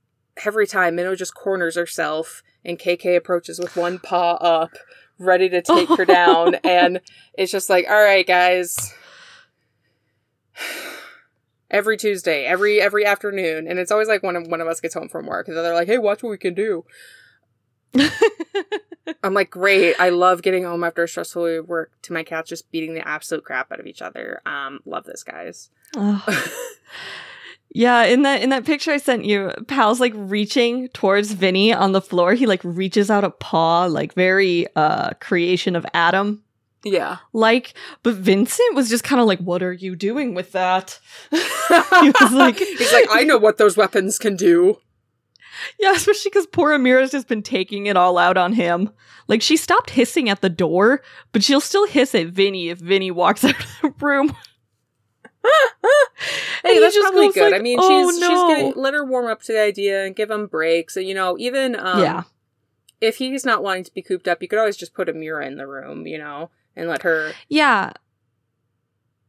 every 0.45 0.67
time 0.67 0.95
minnow 0.95 1.15
just 1.15 1.35
corners 1.35 1.75
herself 1.75 2.43
and 2.65 2.79
kk 2.79 3.15
approaches 3.15 3.59
with 3.59 3.75
one 3.75 3.99
paw 3.99 4.33
up 4.35 4.71
ready 5.19 5.49
to 5.49 5.61
take 5.61 5.89
her 5.89 6.05
down 6.19 6.55
and 6.63 6.99
it's 7.37 7.51
just 7.51 7.69
like 7.69 7.85
all 7.87 8.01
right 8.01 8.25
guys 8.25 8.93
every 11.69 11.97
tuesday 11.97 12.45
every 12.45 12.81
every 12.81 13.05
afternoon 13.05 13.67
and 13.67 13.79
it's 13.79 13.91
always 13.91 14.07
like 14.07 14.23
when 14.23 14.49
one 14.49 14.61
of 14.61 14.67
us 14.67 14.79
gets 14.79 14.95
home 14.95 15.09
from 15.09 15.25
work 15.25 15.47
and 15.47 15.55
they're 15.55 15.73
like 15.73 15.87
hey 15.87 15.97
watch 15.97 16.23
what 16.23 16.29
we 16.29 16.37
can 16.37 16.53
do 16.53 16.83
I'm 19.23 19.33
like, 19.33 19.49
great. 19.49 19.95
I 19.99 20.09
love 20.09 20.41
getting 20.41 20.63
home 20.63 20.83
after 20.83 21.03
a 21.03 21.07
stressful 21.07 21.43
week 21.43 21.59
of 21.59 21.69
work 21.69 21.91
to 22.03 22.13
my 22.13 22.23
cats 22.23 22.49
just 22.49 22.71
beating 22.71 22.93
the 22.93 23.07
absolute 23.07 23.43
crap 23.43 23.71
out 23.71 23.79
of 23.79 23.85
each 23.85 24.01
other. 24.01 24.41
Um, 24.45 24.79
love 24.85 25.05
this, 25.05 25.23
guys. 25.23 25.69
Ugh. 25.95 26.21
yeah, 27.73 28.03
in 28.03 28.21
that 28.21 28.41
in 28.41 28.49
that 28.49 28.65
picture 28.65 28.91
I 28.91 28.97
sent 28.97 29.25
you, 29.25 29.51
Pal's 29.67 29.99
like 29.99 30.13
reaching 30.15 30.87
towards 30.89 31.33
Vinny 31.33 31.73
on 31.73 31.91
the 31.91 32.01
floor. 32.01 32.33
He 32.33 32.45
like 32.45 32.61
reaches 32.63 33.11
out 33.11 33.23
a 33.23 33.29
paw, 33.29 33.85
like 33.85 34.13
very 34.13 34.67
uh 34.75 35.11
creation 35.19 35.75
of 35.75 35.85
Adam 35.93 36.43
yeah. 36.83 37.17
like, 37.31 37.73
but 38.03 38.15
Vincent 38.15 38.75
was 38.75 38.89
just 38.89 39.03
kind 39.03 39.21
of 39.21 39.27
like, 39.27 39.39
"What 39.39 39.63
are 39.63 39.73
you 39.73 39.95
doing 39.95 40.33
with 40.33 40.51
that?" 40.51 40.99
he 41.31 42.11
was 42.21 42.31
like, 42.33 42.57
He's 42.57 42.93
like, 42.93 43.07
I 43.11 43.23
know 43.23 43.37
what 43.37 43.57
those 43.57 43.77
weapons 43.77 44.19
can 44.19 44.35
do. 44.35 44.77
Yeah, 45.79 45.93
especially 45.93 46.29
because 46.29 46.47
poor 46.47 46.77
Amira's 46.77 47.11
just 47.11 47.27
been 47.27 47.43
taking 47.43 47.85
it 47.85 47.95
all 47.95 48.17
out 48.17 48.37
on 48.37 48.53
him. 48.53 48.89
Like 49.27 49.41
she 49.41 49.55
stopped 49.55 49.91
hissing 49.91 50.29
at 50.29 50.41
the 50.41 50.49
door, 50.49 51.01
but 51.31 51.43
she'll 51.43 51.61
still 51.61 51.87
hiss 51.87 52.13
at 52.13 52.27
Vinny 52.27 52.69
if 52.69 52.79
Vinny 52.79 53.11
walks 53.11 53.43
out 53.45 53.59
of 53.59 53.67
the 53.81 53.93
room. 54.05 54.35
Hey, 56.63 56.79
that's 56.79 56.95
just 56.95 57.03
probably 57.11 57.31
good. 57.33 57.51
like, 57.51 57.59
I 57.59 57.61
mean, 57.63 57.77
"Oh, 57.81 58.09
she's 58.09 58.19
no." 58.21 58.29
she's 58.29 58.37
gonna 58.71 58.79
let 58.79 58.93
her 58.93 59.03
warm 59.03 59.27
up 59.27 59.41
to 59.43 59.51
the 59.51 59.59
idea 59.61 60.05
and 60.05 60.15
give 60.15 60.31
him 60.31 60.47
breaks. 60.47 60.95
And 60.95 61.05
you 61.05 61.13
know, 61.13 61.37
even 61.37 61.75
um, 61.77 61.99
yeah, 61.99 62.23
if 63.01 63.17
he's 63.17 63.45
not 63.45 63.61
wanting 63.61 63.83
to 63.83 63.93
be 63.93 64.01
cooped 64.01 64.27
up, 64.29 64.41
you 64.41 64.47
could 64.47 64.59
always 64.59 64.77
just 64.77 64.93
put 64.93 65.09
a 65.09 65.13
mirror 65.13 65.41
in 65.41 65.57
the 65.57 65.67
room, 65.67 66.07
you 66.07 66.17
know, 66.17 66.49
and 66.75 66.87
let 66.87 67.01
her. 67.03 67.33
yeah. 67.49 67.91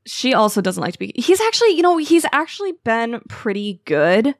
She 0.06 0.34
also 0.34 0.60
doesn't 0.60 0.82
like 0.82 0.92
to 0.92 0.98
be. 0.98 1.12
He's 1.16 1.40
actually, 1.40 1.70
you 1.70 1.80
know, 1.82 1.96
he's 1.96 2.26
actually 2.30 2.72
been 2.84 3.20
pretty 3.28 3.80
good. 3.86 4.34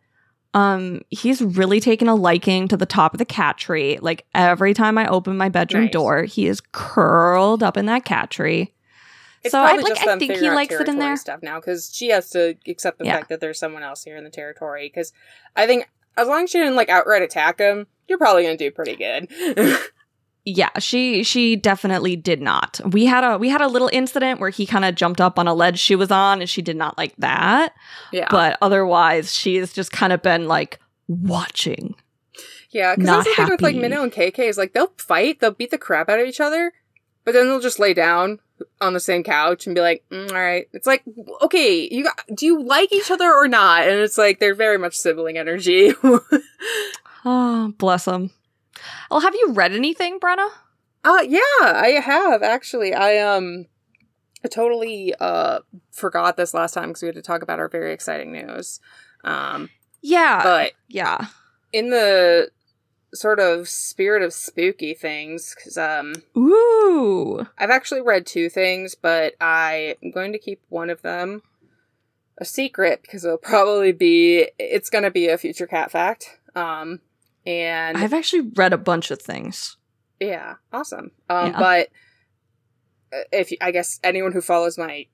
Um, 0.53 1.01
he's 1.09 1.41
really 1.41 1.81
taken 1.81 2.07
a 2.07 2.15
liking 2.15 2.69
to 2.69 2.77
the 2.77 2.85
top 2.87 3.15
of 3.15 3.19
the 3.19 3.25
cat 3.25 3.57
tree. 3.57 3.99
Like 3.99 4.27
every 4.35 4.75
time 4.75 4.99
I 4.99 5.07
open 5.09 5.39
my 5.39 5.49
bedroom 5.49 5.85
Nice. 5.85 5.93
door, 5.93 6.23
he 6.25 6.47
is 6.49 6.61
curled 6.73 7.63
up 7.63 7.79
in 7.79 7.87
that 7.87 8.05
cat 8.05 8.31
tree. 8.31 8.75
It's 9.45 9.53
so 9.53 9.61
I 9.61 9.77
like. 9.77 9.99
I 10.09 10.19
think 10.19 10.33
he 10.33 10.51
likes 10.51 10.75
it 10.75 10.89
in 10.89 10.99
there. 10.99 11.17
stuff 11.17 11.41
now 11.43 11.61
because 11.61 11.91
she 11.95 12.09
has 12.09 12.31
to 12.31 12.57
accept 12.67 12.99
the 12.99 13.05
Yeah. 13.05 13.17
fact 13.19 13.29
that 13.29 13.41
there's 13.41 13.59
someone 13.59 13.83
else 13.83 14.03
here 14.03 14.17
in 14.17 14.25
the 14.25 14.31
territory. 14.31 14.91
Because 14.93 15.13
I 15.55 15.67
think 15.67 15.89
as 16.17 16.27
long 16.29 16.45
as 16.45 16.51
she 16.51 16.59
didn't 16.59 16.77
like 16.77 16.89
outright 16.89 17.23
attack 17.23 17.59
him, 17.61 17.87
you're 18.09 18.19
probably 18.19 18.43
gonna 18.45 18.57
do 18.57 18.71
pretty 18.71 18.97
good. 18.97 19.29
Yeah, 20.47 20.69
she 20.79 21.23
she 21.23 21.57
definitely 21.57 22.17
did 22.17 22.43
not. 22.43 22.79
We 22.93 23.07
had 23.07 23.25
a 23.25 23.39
we 23.39 23.49
had 23.49 23.63
a 23.63 23.67
little 23.67 23.89
incident 23.95 24.41
where 24.41 24.51
he 24.51 24.67
kind 24.67 24.85
of 24.85 24.95
jumped 24.95 25.19
up 25.19 25.39
on 25.39 25.49
a 25.49 25.55
ledge 25.55 25.79
she 25.79 25.97
was 25.97 26.11
on 26.11 26.41
and 26.43 26.51
she 26.51 26.61
did 26.61 26.77
not 26.77 26.99
like 26.99 27.17
that. 27.17 27.73
yeah, 28.13 28.29
But 28.31 28.59
otherwise, 28.61 29.33
she 29.33 29.57
has 29.57 29.73
just 29.73 29.91
kind 29.91 30.13
of 30.13 30.21
been 30.21 30.47
like 30.47 30.81
watching. 31.09 31.95
yeah. 32.71 32.95
Because 32.95 33.25
that's 33.25 33.25
the 33.29 33.35
thing 33.37 33.49
with 33.53 33.63
like 33.63 33.75
happy. 33.77 33.89
Minnow 33.89 34.03
and 34.03 34.13
KK 34.13 34.41
is 34.41 34.59
like 34.59 34.75
they'll 34.75 34.93
fight, 34.99 35.41
they'll 35.41 35.51
beat 35.51 35.71
the 35.71 35.79
crap 35.79 36.11
out 36.11 36.21
of 36.21 36.27
each 36.27 36.41
other, 36.43 36.73
but 37.25 37.33
then 37.33 37.47
they'll 37.47 37.61
just 37.61 37.79
lay 37.79 37.95
down 37.95 38.41
on 38.81 38.93
the 38.95 39.01
same 39.01 39.23
couch 39.25 39.67
and 39.67 39.75
be 39.75 39.81
like, 39.81 40.05
mm, 40.11 40.31
"All 40.31 40.37
right." 40.37 40.69
It's 40.73 40.87
like, 40.87 41.03
okay, 41.43 41.89
you 41.91 42.05
got, 42.05 42.21
do 42.35 42.47
you 42.47 42.63
like 42.63 42.93
each 42.93 43.11
other 43.11 43.33
or 43.33 43.49
not? 43.49 43.83
And 43.89 44.01
it's 44.01 44.19
like 44.19 44.39
they're 44.41 44.55
very 44.55 44.79
much 44.79 44.95
sibling 44.97 45.37
energy. 45.39 45.93
Oh, 47.25 47.73
bless 47.79 48.05
them. 48.05 48.31
Well, 49.11 49.21
have 49.21 49.35
you 49.35 49.53
read 49.53 49.73
anything, 49.73 50.19
Brenna? 50.21 50.49
Uh 51.05 51.23
yeah, 51.27 51.41
I 51.61 52.01
have 52.03 52.43
actually. 52.43 52.95
I 52.95 53.19
um 53.19 53.67
I 54.45 54.49
totally 54.49 55.15
uh 55.21 55.61
forgot 55.91 56.37
this 56.37 56.55
last 56.55 56.73
time 56.73 56.89
because 56.89 57.03
we 57.03 57.09
had 57.09 57.15
to 57.15 57.23
talk 57.23 57.43
about 57.43 57.59
our 57.59 57.69
very 57.69 57.93
exciting 57.93 58.33
news. 58.33 58.81
Um 59.23 59.69
Yeah, 60.01 60.43
but 60.43 60.73
yeah. 60.89 61.27
in 61.73 61.91
the 61.91 62.51
sort 63.15 63.39
of 63.41 63.69
spirit 63.69 64.23
of 64.23 64.33
spooky 64.33 64.93
things 64.95 65.55
cuz 65.55 65.79
um 65.79 66.15
Ooh, 66.37 67.47
I've 67.59 67.71
actually 67.71 68.01
read 68.03 68.27
two 68.27 68.49
things, 68.49 68.95
but 68.95 69.35
I 69.41 69.97
am 70.03 70.11
going 70.11 70.33
to 70.33 70.39
keep 70.39 70.61
one 70.69 70.91
of 70.91 71.03
them 71.03 71.43
a 72.39 72.45
secret 72.45 73.01
because 73.03 73.25
it'll 73.25 73.39
probably 73.39 73.93
be 73.93 74.51
it's 74.59 74.91
going 74.91 75.05
to 75.05 75.11
be 75.11 75.29
a 75.29 75.39
future 75.39 75.67
cat 75.67 75.91
fact. 75.91 76.39
Um 76.55 77.01
and 77.47 77.97
I've 77.99 78.15
actually 78.15 78.51
read 78.55 78.73
a 78.73 78.79
bunch 78.79 79.11
of 79.11 79.21
things. 79.21 79.77
Yeah, 80.21 80.55
awesome. 80.73 81.11
Um, 81.29 81.53
Yeah. 81.53 81.59
But 81.59 81.89
uh, 83.13 83.23
if 83.33 83.51
you- 83.51 83.59
I 83.61 83.71
guess 83.71 84.01
anyone 84.03 84.33
who 84.33 84.41
follows 84.41 84.79
my 84.79 85.07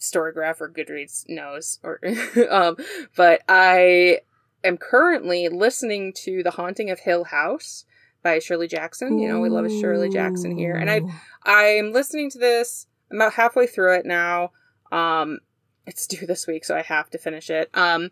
Storygraph 0.00 0.60
or 0.60 0.68
Goodreads 0.70 1.24
knows, 1.28 1.78
or 1.82 2.00
um, 2.50 2.76
but 3.16 3.42
I 3.48 4.20
am 4.64 4.78
currently 4.78 5.48
listening 5.48 6.12
to 6.24 6.42
The 6.42 6.52
Haunting 6.52 6.90
of 6.90 7.00
Hill 7.00 7.24
House 7.24 7.84
by 8.22 8.38
Shirley 8.38 8.66
Jackson. 8.66 9.18
You 9.18 9.28
know, 9.28 9.40
we 9.40 9.50
love 9.50 9.70
Shirley 9.70 10.08
Jackson 10.08 10.56
here, 10.56 10.74
and 10.74 10.90
I 10.90 11.02
I'm 11.44 11.92
listening 11.92 12.30
to 12.30 12.38
this. 12.38 12.86
I'm 13.10 13.18
about 13.18 13.34
halfway 13.34 13.66
through 13.66 13.96
it 13.96 14.06
now. 14.06 14.50
Um, 14.90 15.40
it's 15.86 16.06
due 16.06 16.26
this 16.26 16.46
week, 16.46 16.64
so 16.64 16.76
I 16.76 16.82
have 16.82 17.10
to 17.10 17.18
finish 17.18 17.50
it. 17.50 17.68
Um, 17.74 18.10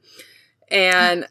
and 0.68 1.25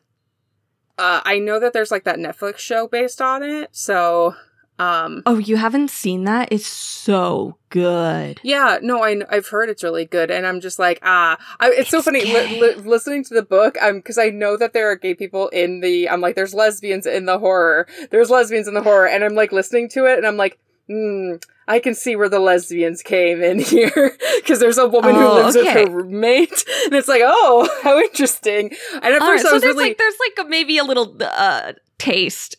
uh, 0.98 1.22
I 1.24 1.40
know 1.40 1.60
that 1.60 1.74
there's 1.74 1.92
like 1.92 2.04
that 2.04 2.18
Netflix 2.18 2.58
show 2.58 2.88
based 2.88 3.22
on 3.22 3.44
it, 3.44 3.70
so 3.72 4.36
um, 4.82 5.22
Oh, 5.26 5.38
you 5.38 5.58
haven't 5.58 5.90
seen 5.92 6.24
that? 6.26 6.48
It's 6.52 6.66
so 6.68 7.58
good. 7.70 8.40
yeah, 8.44 8.80
no, 8.82 9.04
I 9.04 9.22
I've 9.30 9.48
heard 9.48 9.70
it's 9.70 9.84
really 9.84 10.06
good, 10.06 10.32
and 10.32 10.46
I'm 10.48 10.60
just 10.62 10.80
like 10.80 11.00
ah, 11.04 11.38
I, 11.60 11.70
it's, 11.72 11.90
so 11.90 12.02
funny 12.02 12.24
li- 12.26 12.60
li- 12.60 12.76
listening 12.76 13.24
to 13.26 13.34
the 13.34 13.44
book. 13.44 13.78
I'm 13.82 13.98
because 13.98 14.18
I 14.18 14.30
know 14.30 14.58
that 14.58 14.74
there 14.74 14.90
are 14.92 14.96
gay 14.96 15.14
people 15.14 15.50
in 15.50 15.82
the. 15.82 16.10
I'm 16.10 16.22
like, 16.22 16.36
there's 16.36 16.54
lesbians 16.54 17.06
in 17.06 17.26
the 17.26 17.38
horror. 17.40 17.88
There's 18.10 18.30
lesbians 18.30 18.68
in 18.68 18.74
the 18.74 18.82
horror, 18.84 19.08
and 19.08 19.24
I'm 19.24 19.36
like 19.36 19.52
listening 19.52 19.90
to 19.90 20.06
it, 20.06 20.18
and 20.18 20.26
I'm 20.28 20.38
like, 20.38 20.58
hmm, 20.88 21.34
I 21.68 21.80
can 21.80 21.94
see 21.94 22.16
where 22.16 22.30
the 22.30 22.40
lesbians 22.40 23.02
came 23.04 23.42
in 23.42 23.60
here 23.74 24.18
because 24.38 24.60
there's 24.60 24.78
a 24.78 24.88
woman 24.88 25.16
who 25.16 25.22
Oh, 25.26 25.36
lives 25.36 25.56
okay. 25.58 25.84
with 25.84 25.90
her 25.92 25.96
roommate, 26.04 26.66
and 26.86 26.94
it's 26.96 27.08
like, 27.08 27.22
oh, 27.24 27.70
how 27.84 28.00
interesting. 28.00 28.72
And 28.96 29.06
at 29.14 29.22
All 29.22 29.28
right, 29.30 29.36
first, 29.40 29.46
I 29.46 29.50
so 29.50 29.54
was 29.56 29.62
there's 29.62 29.76
really 29.76 29.90
like 29.90 29.98
there's 29.98 30.18
like 30.38 30.46
a, 30.46 30.50
maybe 30.50 30.78
a 30.78 30.84
little 30.84 31.16
uh 31.22 31.74
taste. 31.98 32.56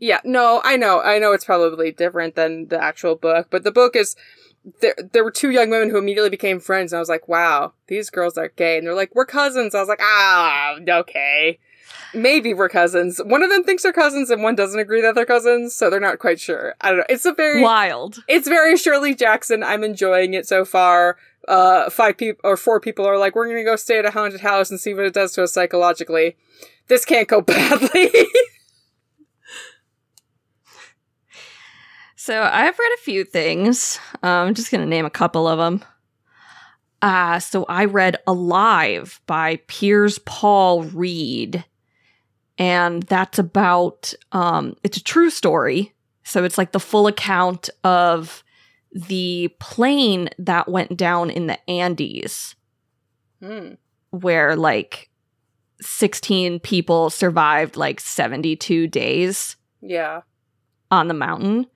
Yeah, 0.00 0.20
no, 0.24 0.60
I 0.64 0.76
know. 0.76 1.00
I 1.02 1.18
know 1.18 1.32
it's 1.32 1.44
probably 1.44 1.92
different 1.92 2.34
than 2.34 2.68
the 2.68 2.82
actual 2.82 3.14
book, 3.14 3.48
but 3.50 3.62
the 3.64 3.70
book 3.70 3.94
is 3.94 4.16
there 4.80 4.94
there 5.12 5.22
were 5.24 5.30
two 5.30 5.50
young 5.50 5.70
women 5.70 5.90
who 5.90 5.98
immediately 5.98 6.30
became 6.30 6.58
friends 6.58 6.92
and 6.92 6.98
I 6.98 7.00
was 7.00 7.08
like, 7.08 7.28
"Wow, 7.28 7.74
these 7.86 8.10
girls 8.10 8.36
are 8.36 8.48
gay." 8.48 8.78
And 8.78 8.86
they're 8.86 8.94
like, 8.94 9.14
"We're 9.14 9.24
cousins." 9.26 9.74
I 9.74 9.80
was 9.80 9.88
like, 9.88 10.00
"Ah, 10.02 10.76
okay. 10.88 11.58
Maybe 12.14 12.52
we're 12.54 12.68
cousins." 12.68 13.20
One 13.24 13.42
of 13.42 13.50
them 13.50 13.62
thinks 13.64 13.82
they're 13.82 13.92
cousins 13.92 14.30
and 14.30 14.42
one 14.42 14.54
doesn't 14.54 14.80
agree 14.80 15.00
that 15.02 15.14
they're 15.14 15.26
cousins, 15.26 15.74
so 15.74 15.88
they're 15.90 16.00
not 16.00 16.18
quite 16.18 16.40
sure. 16.40 16.74
I 16.80 16.88
don't 16.90 16.98
know. 16.98 17.04
It's 17.08 17.24
a 17.26 17.32
very 17.32 17.62
Wild. 17.62 18.22
it's 18.28 18.48
very 18.48 18.76
Shirley 18.76 19.14
Jackson. 19.14 19.62
I'm 19.62 19.84
enjoying 19.84 20.34
it 20.34 20.46
so 20.46 20.64
far. 20.64 21.16
Uh, 21.48 21.88
five 21.88 22.16
people 22.18 22.40
or 22.44 22.56
four 22.56 22.80
people 22.80 23.06
are 23.06 23.18
like, 23.18 23.34
"We're 23.34 23.46
going 23.46 23.56
to 23.58 23.64
go 23.64 23.76
stay 23.76 23.98
at 23.98 24.04
a 24.06 24.10
haunted 24.10 24.40
house 24.40 24.70
and 24.70 24.78
see 24.80 24.92
what 24.94 25.06
it 25.06 25.14
does 25.14 25.32
to 25.32 25.42
us 25.42 25.52
psychologically." 25.52 26.36
This 26.88 27.04
can't 27.04 27.28
go 27.28 27.40
badly. 27.54 28.10
So 32.30 32.40
I've 32.40 32.78
read 32.78 32.92
a 32.94 33.02
few 33.02 33.24
things. 33.24 33.98
Um, 34.22 34.46
I'm 34.48 34.54
just 34.54 34.70
gonna 34.70 34.86
name 34.86 35.04
a 35.04 35.10
couple 35.10 35.48
of 35.48 35.58
them. 35.58 35.82
Uh, 37.02 37.40
so 37.40 37.64
I 37.64 37.86
read 37.86 38.18
Alive 38.24 39.20
by 39.26 39.56
Piers 39.66 40.20
Paul 40.20 40.84
Read. 40.84 41.64
And 42.56 43.02
that's 43.02 43.40
about 43.40 44.14
um 44.30 44.76
it's 44.84 44.96
a 44.96 45.02
true 45.02 45.28
story. 45.28 45.92
So 46.22 46.44
it's 46.44 46.56
like 46.56 46.70
the 46.70 46.78
full 46.78 47.08
account 47.08 47.68
of 47.82 48.44
the 48.92 49.48
plane 49.58 50.28
that 50.38 50.68
went 50.68 50.96
down 50.96 51.30
in 51.30 51.48
the 51.48 51.58
Andes 51.68 52.54
Hmm. 53.42 53.72
where 54.10 54.54
like 54.54 55.10
16 55.80 56.60
people 56.60 57.10
survived 57.10 57.74
like 57.76 57.98
72 57.98 58.86
days 58.86 59.56
Yeah. 59.82 60.20
on 60.92 61.08
the 61.08 61.14
mountain. 61.14 61.66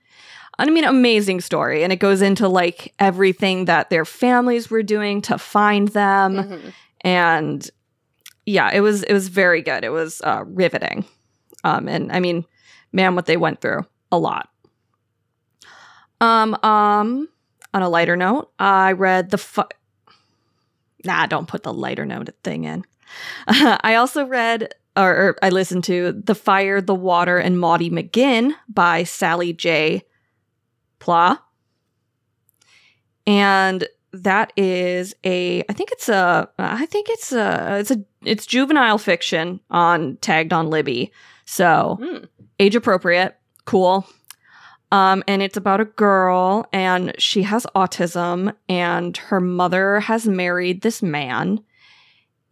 I 0.57 0.65
mean, 0.69 0.83
amazing 0.85 1.41
story. 1.41 1.83
And 1.83 1.91
it 1.91 1.97
goes 1.97 2.21
into 2.21 2.47
like 2.47 2.93
everything 2.99 3.65
that 3.65 3.89
their 3.89 4.05
families 4.05 4.69
were 4.69 4.83
doing 4.83 5.21
to 5.23 5.37
find 5.37 5.89
them. 5.89 6.35
Mhm. 6.35 6.73
And 7.01 7.69
yeah, 8.45 8.71
it 8.73 8.79
was 8.81 9.03
it 9.03 9.13
was 9.13 9.27
very 9.27 9.61
good. 9.61 9.83
It 9.83 9.89
was 9.91 10.21
uh, 10.23 10.43
riveting. 10.45 11.05
Um, 11.63 11.87
and 11.87 12.11
I 12.11 12.19
mean, 12.19 12.45
man, 12.93 13.15
what 13.15 13.25
they 13.25 13.37
went 13.37 13.59
through 13.61 13.85
a 14.11 14.17
lot. 14.17 14.49
Um, 16.21 16.53
um, 16.63 17.27
on 17.73 17.81
a 17.81 17.89
lighter 17.89 18.15
note, 18.15 18.51
I 18.57 18.93
read 18.93 19.31
the 19.31 19.37
fu- 19.37 19.63
nah, 21.03 21.25
don't 21.25 21.47
put 21.47 21.63
the 21.63 21.73
lighter 21.73 22.05
note 22.05 22.29
thing 22.43 22.63
in. 22.63 22.85
I 23.47 23.95
also 23.95 24.25
read 24.25 24.73
or, 24.97 25.11
or 25.11 25.35
I 25.43 25.49
listened 25.49 25.83
to 25.85 26.13
The 26.13 26.35
Fire, 26.35 26.79
the 26.81 26.95
Water, 26.95 27.37
and 27.37 27.59
Maudie 27.59 27.89
McGinn 27.91 28.53
by 28.69 29.03
Sally 29.03 29.51
J. 29.53 30.03
Pla. 30.99 31.37
And 33.27 33.87
that 34.13 34.53
is 34.55 35.13
a 35.25 35.63
I 35.67 35.73
think 35.73 35.91
it's 35.91 36.09
a 36.09 36.49
I 36.57 36.85
think 36.85 37.07
it's 37.09 37.31
a 37.31 37.77
it's 37.79 37.91
a 37.91 38.03
it's 38.23 38.45
juvenile 38.45 38.97
fiction 38.97 39.59
on 39.69 40.17
tagged 40.17 40.53
on 40.53 40.69
Libby. 40.69 41.11
So 41.45 41.99
Hmm. 42.01 42.25
age 42.59 42.75
appropriate, 42.75 43.37
cool. 43.65 44.07
Um, 44.91 45.23
and 45.27 45.41
it's 45.41 45.57
about 45.57 45.81
a 45.81 45.85
girl 45.85 46.67
and 46.71 47.13
she 47.17 47.43
has 47.43 47.65
autism 47.75 48.53
and 48.69 49.17
her 49.17 49.41
mother 49.41 49.99
has 49.99 50.27
married 50.27 50.81
this 50.81 51.01
man. 51.01 51.59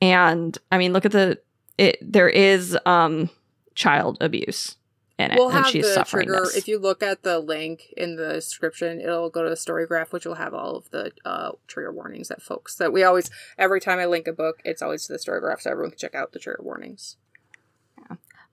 And 0.02 0.58
I 0.72 0.78
mean, 0.78 0.92
look 0.92 1.06
at 1.06 1.12
the 1.12 1.40
it 1.78 1.98
there 2.02 2.30
is 2.30 2.78
um 2.86 3.30
child 3.76 4.18
abuse 4.22 4.76
in 5.24 5.32
it 5.32 5.38
We'll 5.40 5.50
and 5.50 5.58
have 5.58 5.68
she's 5.68 5.86
the 5.86 5.94
suffering 5.94 6.28
trigger. 6.28 6.44
this. 6.46 6.56
If 6.58 6.68
you 6.68 6.80
look 6.80 7.02
at 7.02 7.24
the 7.24 7.40
link 7.40 7.94
in 7.98 8.16
the 8.16 8.34
description, 8.34 9.00
it'll 9.02 9.30
go 9.30 9.44
to 9.44 9.50
the 9.50 9.56
story 9.56 9.88
graph, 9.88 10.14
which 10.14 10.26
will 10.26 10.36
have 10.36 10.54
all 10.54 10.76
of 10.76 10.90
the 10.92 11.12
uh, 11.26 11.52
trigger 11.68 11.92
warnings 11.92 12.28
that 12.28 12.42
folks 12.42 12.76
that 12.76 12.94
we 12.94 13.04
always 13.04 13.30
every 13.58 13.80
time 13.82 14.00
I 14.00 14.06
link 14.06 14.28
a 14.28 14.34
book, 14.34 14.62
it's 14.64 14.82
always 14.82 15.06
to 15.06 15.14
the 15.14 15.20
story 15.20 15.40
graph, 15.40 15.62
so 15.62 15.72
everyone 15.72 15.92
can 15.92 16.00
check 16.00 16.16
out 16.16 16.32
the 16.34 16.40
trigger 16.40 16.62
warnings. 16.64 17.18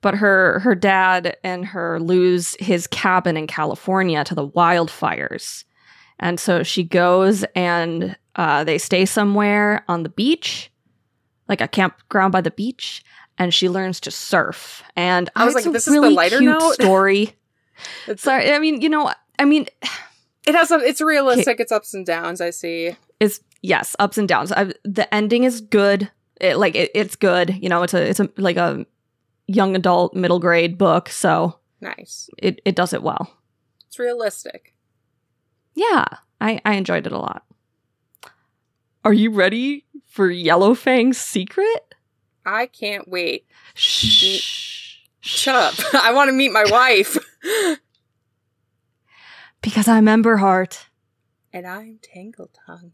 but 0.01 0.15
her 0.15 0.61
her 0.61 0.75
dad 0.75 1.37
and 1.45 1.67
her 1.67 2.01
lose 2.01 2.57
his 2.59 2.87
cabin 2.87 3.37
in 3.37 3.47
California 3.47 4.25
to 4.25 4.35
the 4.35 4.49
wildfires. 4.49 5.65
And 6.19 6.39
so 6.39 6.63
she 6.63 6.85
goes 6.85 7.45
and 7.55 8.17
uh, 8.37 8.65
they 8.65 8.79
stay 8.79 9.05
somewhere 9.07 9.85
on 9.89 10.03
the 10.03 10.09
beach, 10.11 10.71
like 11.49 11.61
a 11.61 11.69
campground 11.69 12.33
by 12.33 12.41
the 12.43 12.51
beach, 12.51 13.03
and 13.41 13.55
she 13.55 13.71
learns 13.71 13.99
to 14.01 14.11
surf. 14.11 14.85
And 14.95 15.31
I 15.35 15.47
was 15.47 15.55
like, 15.55 15.65
a 15.65 15.71
this 15.71 15.89
is 15.89 15.95
the 15.95 16.11
lighter 16.11 16.43
note? 16.43 16.75
story. 16.75 17.35
It's, 18.07 18.23
Sorry, 18.23 18.53
I 18.53 18.59
mean, 18.59 18.83
you 18.83 18.91
know, 18.91 19.11
I 19.39 19.47
mean, 19.47 19.67
it 20.47 20.55
has 20.55 20.69
some. 20.69 20.83
It's 20.83 21.01
realistic. 21.01 21.59
It's 21.59 21.73
ups 21.73 21.95
and 21.95 22.05
downs. 22.05 22.43
I 22.43 22.51
see. 22.51 22.95
it's 23.19 23.41
yes, 23.63 23.97
ups 23.99 24.19
and 24.19 24.29
downs. 24.29 24.53
I, 24.53 24.73
the 24.85 25.13
ending 25.13 25.45
is 25.45 25.63
good. 25.63 26.11
It, 26.39 26.59
like 26.59 26.75
it, 26.75 26.91
it's 26.95 27.17
good. 27.17 27.57
You 27.63 27.71
know, 27.71 27.83
it's 27.83 27.95
a 27.95 28.09
it's 28.09 28.21
a 28.21 28.29
like 28.37 28.59
a 28.59 28.85
young 29.47 29.75
adult 29.75 30.15
middle 30.15 30.39
grade 30.39 30.77
book, 30.77 31.09
so 31.09 31.59
Nice. 31.81 32.29
it 32.37 32.61
it 32.67 32.77
does 32.77 32.93
it 32.93 33.03
well. 33.03 33.35
It's 33.89 33.99
realistic. 33.99 34.75
Yeah, 35.75 36.05
I 36.43 36.61
I 36.67 36.75
enjoyed 36.75 37.07
it 37.07 37.13
a 37.13 37.19
lot. 37.19 37.45
Are 39.03 39.15
you 39.15 39.31
ready 39.31 39.87
for 40.07 40.29
Yellowfang's 40.29 41.17
secret? 41.17 41.90
I 42.45 42.67
can't 42.67 43.09
wait. 43.09 43.47
Shh. 43.75 44.97
Shut 45.21 45.55
up. 45.55 45.75
I 45.95 46.13
want 46.13 46.29
to 46.29 46.33
meet 46.33 46.53
my 46.53 46.65
wife. 46.69 47.17
Because 49.63 49.89
I'm 49.89 50.07
Emberheart, 50.07 50.87
and 51.53 51.67
I'm 51.67 51.99
Tangle 52.03 52.49
Tongue. 52.67 52.93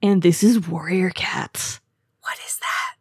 and 0.00 0.22
this 0.22 0.44
is 0.44 0.68
Warrior 0.68 1.10
Cats. 1.10 1.80
What 2.20 2.38
is 2.46 2.60
that? 2.60 2.94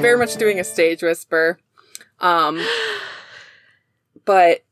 I'm 0.00 0.04
very 0.04 0.16
much 0.16 0.36
doing 0.36 0.58
a 0.58 0.64
stage 0.64 1.02
whisper. 1.02 1.58
Um 2.20 2.58
but 4.24 4.64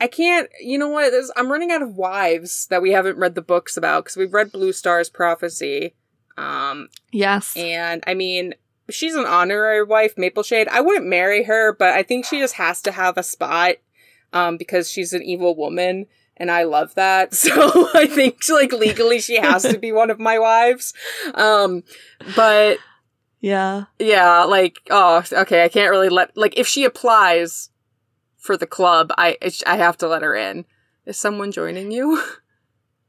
I 0.00 0.06
can't, 0.06 0.48
you 0.60 0.78
know 0.78 0.86
what? 0.86 1.10
There's, 1.10 1.32
I'm 1.34 1.50
running 1.50 1.72
out 1.72 1.82
of 1.82 1.96
wives 1.96 2.68
that 2.68 2.80
we 2.80 2.92
haven't 2.92 3.18
read 3.18 3.34
the 3.34 3.42
books 3.42 3.76
about 3.76 4.04
because 4.04 4.16
we've 4.16 4.32
read 4.32 4.52
Blue 4.52 4.72
Star's 4.72 5.10
Prophecy. 5.10 5.96
Um, 6.36 6.90
Yes. 7.10 7.54
and 7.56 8.04
I 8.06 8.14
mean, 8.14 8.54
she's 8.88 9.16
an 9.16 9.24
honorary 9.26 9.82
wife, 9.82 10.16
Maple 10.16 10.42
Shade. 10.44 10.68
I 10.70 10.80
wouldn't 10.80 11.06
marry 11.06 11.42
her, 11.44 11.72
but 11.74 11.92
I 11.92 12.04
think 12.04 12.26
she 12.26 12.38
just 12.38 12.54
has 12.54 12.80
to 12.82 12.92
have 12.92 13.16
a 13.18 13.22
spot 13.24 13.76
um, 14.32 14.58
because 14.58 14.88
she's 14.88 15.12
an 15.12 15.22
evil 15.22 15.56
woman. 15.56 16.06
And 16.36 16.52
I 16.52 16.64
love 16.64 16.94
that. 16.94 17.34
So 17.34 17.88
I 17.94 18.06
think, 18.06 18.38
like, 18.48 18.72
legally, 18.72 19.18
she 19.20 19.36
has 19.40 19.62
to 19.64 19.78
be 19.78 19.90
one 20.00 20.10
of 20.10 20.20
my 20.20 20.38
wives. 20.38 20.94
Um, 21.34 21.82
but 22.36 22.78
yeah. 23.44 23.84
yeah, 23.98 24.44
like, 24.44 24.80
oh, 24.90 25.22
okay, 25.30 25.64
I 25.64 25.68
can't 25.68 25.90
really 25.90 26.08
let, 26.08 26.36
like, 26.36 26.56
if 26.56 26.66
she 26.66 26.84
applies 26.84 27.70
for 28.38 28.56
the 28.56 28.66
club, 28.66 29.12
I, 29.18 29.36
I 29.66 29.76
have 29.76 29.98
to 29.98 30.08
let 30.08 30.22
her 30.22 30.34
in. 30.34 30.64
Is 31.04 31.18
someone 31.18 31.52
joining 31.52 31.92
you? 31.92 32.22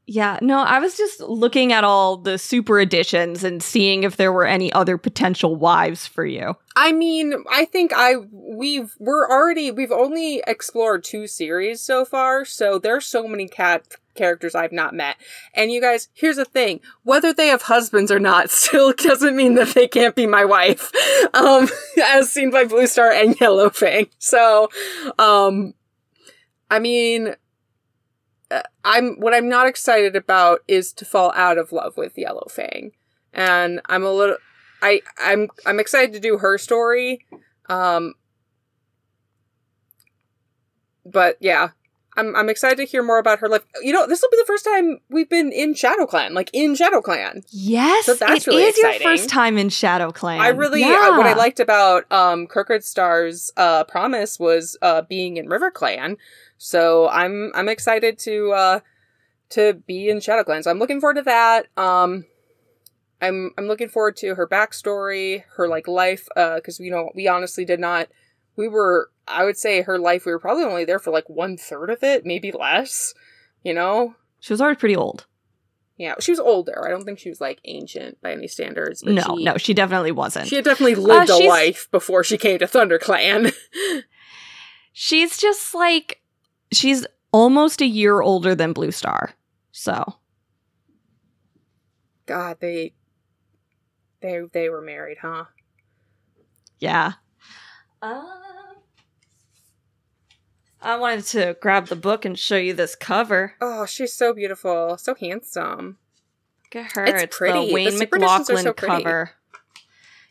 Yeah, 0.08 0.38
no, 0.40 0.60
I 0.60 0.78
was 0.78 0.96
just 0.96 1.20
looking 1.20 1.72
at 1.72 1.82
all 1.82 2.16
the 2.16 2.38
super 2.38 2.78
editions 2.78 3.42
and 3.42 3.60
seeing 3.60 4.04
if 4.04 4.16
there 4.16 4.32
were 4.32 4.46
any 4.46 4.72
other 4.72 4.98
potential 4.98 5.56
wives 5.56 6.06
for 6.06 6.24
you. 6.24 6.54
I 6.76 6.92
mean, 6.92 7.34
I 7.50 7.64
think 7.64 7.92
I 7.92 8.14
we've 8.30 8.94
we're 9.00 9.28
already 9.28 9.72
we've 9.72 9.90
only 9.90 10.44
explored 10.46 11.02
two 11.02 11.26
series 11.26 11.80
so 11.80 12.04
far, 12.04 12.44
so 12.44 12.78
there's 12.78 13.04
so 13.04 13.26
many 13.26 13.48
cat 13.48 13.96
characters 14.16 14.54
I've 14.54 14.72
not 14.72 14.94
met. 14.94 15.16
And 15.54 15.70
you 15.70 15.80
guys, 15.80 16.08
here's 16.14 16.36
the 16.36 16.44
thing: 16.44 16.80
whether 17.04 17.32
they 17.32 17.48
have 17.48 17.62
husbands 17.62 18.10
or 18.10 18.18
not, 18.18 18.50
still 18.62 18.92
doesn't 18.92 19.36
mean 19.36 19.54
that 19.54 19.68
they 19.68 19.86
can't 19.88 20.14
be 20.16 20.26
my 20.26 20.44
wife. 20.44 20.90
Um, 21.34 21.68
as 22.02 22.30
seen 22.30 22.50
by 22.50 22.64
Blue 22.64 22.86
Star 22.86 23.10
and 23.10 23.38
Yellow 23.40 23.68
Fang. 23.70 24.08
So, 24.18 24.68
um, 25.18 25.74
I 26.70 26.78
mean. 26.78 27.34
uh, 28.50 28.62
I'm 28.84 29.16
what 29.20 29.34
I'm 29.34 29.48
not 29.48 29.66
excited 29.66 30.14
about 30.16 30.60
is 30.68 30.92
to 30.94 31.04
fall 31.04 31.32
out 31.34 31.58
of 31.58 31.72
love 31.72 31.96
with 31.96 32.16
Yellow 32.16 32.46
Fang. 32.48 32.92
and 33.32 33.80
I'm 33.86 34.04
a 34.04 34.12
little 34.12 34.36
I 34.82 35.00
I'm 35.18 35.48
I'm 35.66 35.80
excited 35.80 36.12
to 36.14 36.20
do 36.20 36.38
her 36.38 36.58
story. 36.58 37.26
Um 37.68 38.14
but 41.04 41.36
yeah, 41.40 41.70
I'm 42.16 42.34
I'm 42.34 42.48
excited 42.48 42.76
to 42.78 42.84
hear 42.84 43.02
more 43.02 43.18
about 43.18 43.40
her 43.40 43.48
life. 43.48 43.62
You 43.82 43.92
know, 43.92 44.06
this 44.06 44.22
will 44.22 44.30
be 44.30 44.38
the 44.38 44.46
first 44.46 44.64
time 44.64 45.00
we've 45.10 45.28
been 45.28 45.52
in 45.52 45.74
Shadow 45.74 46.06
Clan, 46.06 46.34
like 46.34 46.50
in 46.52 46.74
Shadow 46.74 47.00
Clan. 47.00 47.42
Yes, 47.50 48.06
So 48.06 48.14
that's 48.14 48.46
it 48.46 48.50
really 48.50 48.64
is 48.64 48.78
your 48.78 48.92
first 48.94 49.28
time 49.28 49.58
in 49.58 49.68
Shadow 49.68 50.10
Clan. 50.10 50.40
I 50.40 50.48
really 50.48 50.80
Yeah. 50.80 51.10
uh, 51.12 51.18
what 51.18 51.26
I 51.26 51.34
liked 51.34 51.60
about 51.60 52.10
um 52.12 52.46
Crooked 52.46 52.84
Star's 52.84 53.50
uh 53.56 53.84
promise 53.84 54.38
was 54.38 54.76
uh 54.82 55.02
being 55.02 55.36
in 55.36 55.48
River 55.48 55.70
Clan. 55.70 56.16
So 56.58 57.08
I'm 57.08 57.52
I'm 57.54 57.68
excited 57.68 58.18
to 58.20 58.52
uh 58.52 58.80
to 59.50 59.74
be 59.86 60.08
in 60.08 60.20
Shadow 60.20 60.44
Clan. 60.44 60.62
So 60.62 60.70
I'm 60.70 60.78
looking 60.78 61.00
forward 61.00 61.16
to 61.16 61.22
that. 61.22 61.66
Um 61.76 62.24
I'm 63.20 63.52
I'm 63.56 63.66
looking 63.66 63.88
forward 63.88 64.16
to 64.18 64.34
her 64.34 64.46
backstory, 64.46 65.44
her 65.56 65.68
like 65.68 65.88
life, 65.88 66.28
uh, 66.36 66.56
because 66.56 66.78
you 66.80 66.90
know, 66.90 67.10
we 67.14 67.28
honestly 67.28 67.64
did 67.64 67.80
not 67.80 68.08
we 68.56 68.68
were 68.68 69.10
I 69.28 69.44
would 69.44 69.56
say 69.56 69.82
her 69.82 69.98
life, 69.98 70.24
we 70.24 70.32
were 70.32 70.38
probably 70.38 70.64
only 70.64 70.84
there 70.84 70.98
for 70.98 71.10
like 71.10 71.28
one 71.28 71.56
third 71.56 71.90
of 71.90 72.02
it, 72.02 72.24
maybe 72.24 72.52
less. 72.52 73.14
You 73.62 73.74
know? 73.74 74.14
She 74.40 74.52
was 74.52 74.60
already 74.60 74.78
pretty 74.78 74.96
old. 74.96 75.26
Yeah. 75.96 76.14
She 76.20 76.30
was 76.30 76.38
older. 76.38 76.84
I 76.84 76.90
don't 76.90 77.04
think 77.04 77.18
she 77.18 77.28
was 77.28 77.40
like 77.40 77.60
ancient 77.64 78.20
by 78.20 78.32
any 78.32 78.46
standards. 78.46 79.02
No, 79.02 79.22
she, 79.22 79.44
no, 79.44 79.56
she 79.56 79.74
definitely 79.74 80.12
wasn't. 80.12 80.48
she 80.48 80.56
had 80.56 80.64
definitely 80.64 80.94
lived 80.94 81.30
a 81.30 81.48
life 81.48 81.88
before 81.90 82.22
she 82.22 82.38
came 82.38 82.58
to 82.58 82.66
ThunderClan. 82.66 83.52
she's 84.92 85.36
just 85.38 85.74
like 85.74 86.20
she's 86.70 87.06
almost 87.32 87.80
a 87.80 87.86
year 87.86 88.20
older 88.20 88.54
than 88.54 88.72
Blue 88.72 88.90
Star. 88.90 89.32
So 89.72 90.16
God, 92.26 92.58
they 92.60 92.92
they 94.20 94.42
they 94.52 94.68
were 94.68 94.82
married, 94.82 95.18
huh? 95.20 95.44
yeah. 96.78 97.12
Uh, 98.02 98.22
I 100.86 100.96
wanted 100.96 101.24
to 101.26 101.56
grab 101.60 101.88
the 101.88 101.96
book 101.96 102.24
and 102.24 102.38
show 102.38 102.56
you 102.56 102.72
this 102.72 102.94
cover. 102.94 103.54
Oh, 103.60 103.86
she's 103.86 104.12
so 104.12 104.32
beautiful, 104.32 104.96
so 104.98 105.14
handsome. 105.16 105.98
Look 106.64 106.84
at 106.84 106.92
her. 106.92 107.04
It's 107.06 107.22
It's, 107.24 107.36
pretty. 107.36 107.58
the 107.58 107.66
The 107.66 107.74
Wayne 107.74 107.94
are 107.94 107.98
McLoughlin 107.98 108.62
so 108.62 108.72
pretty. 108.72 109.02
cover. 109.02 109.30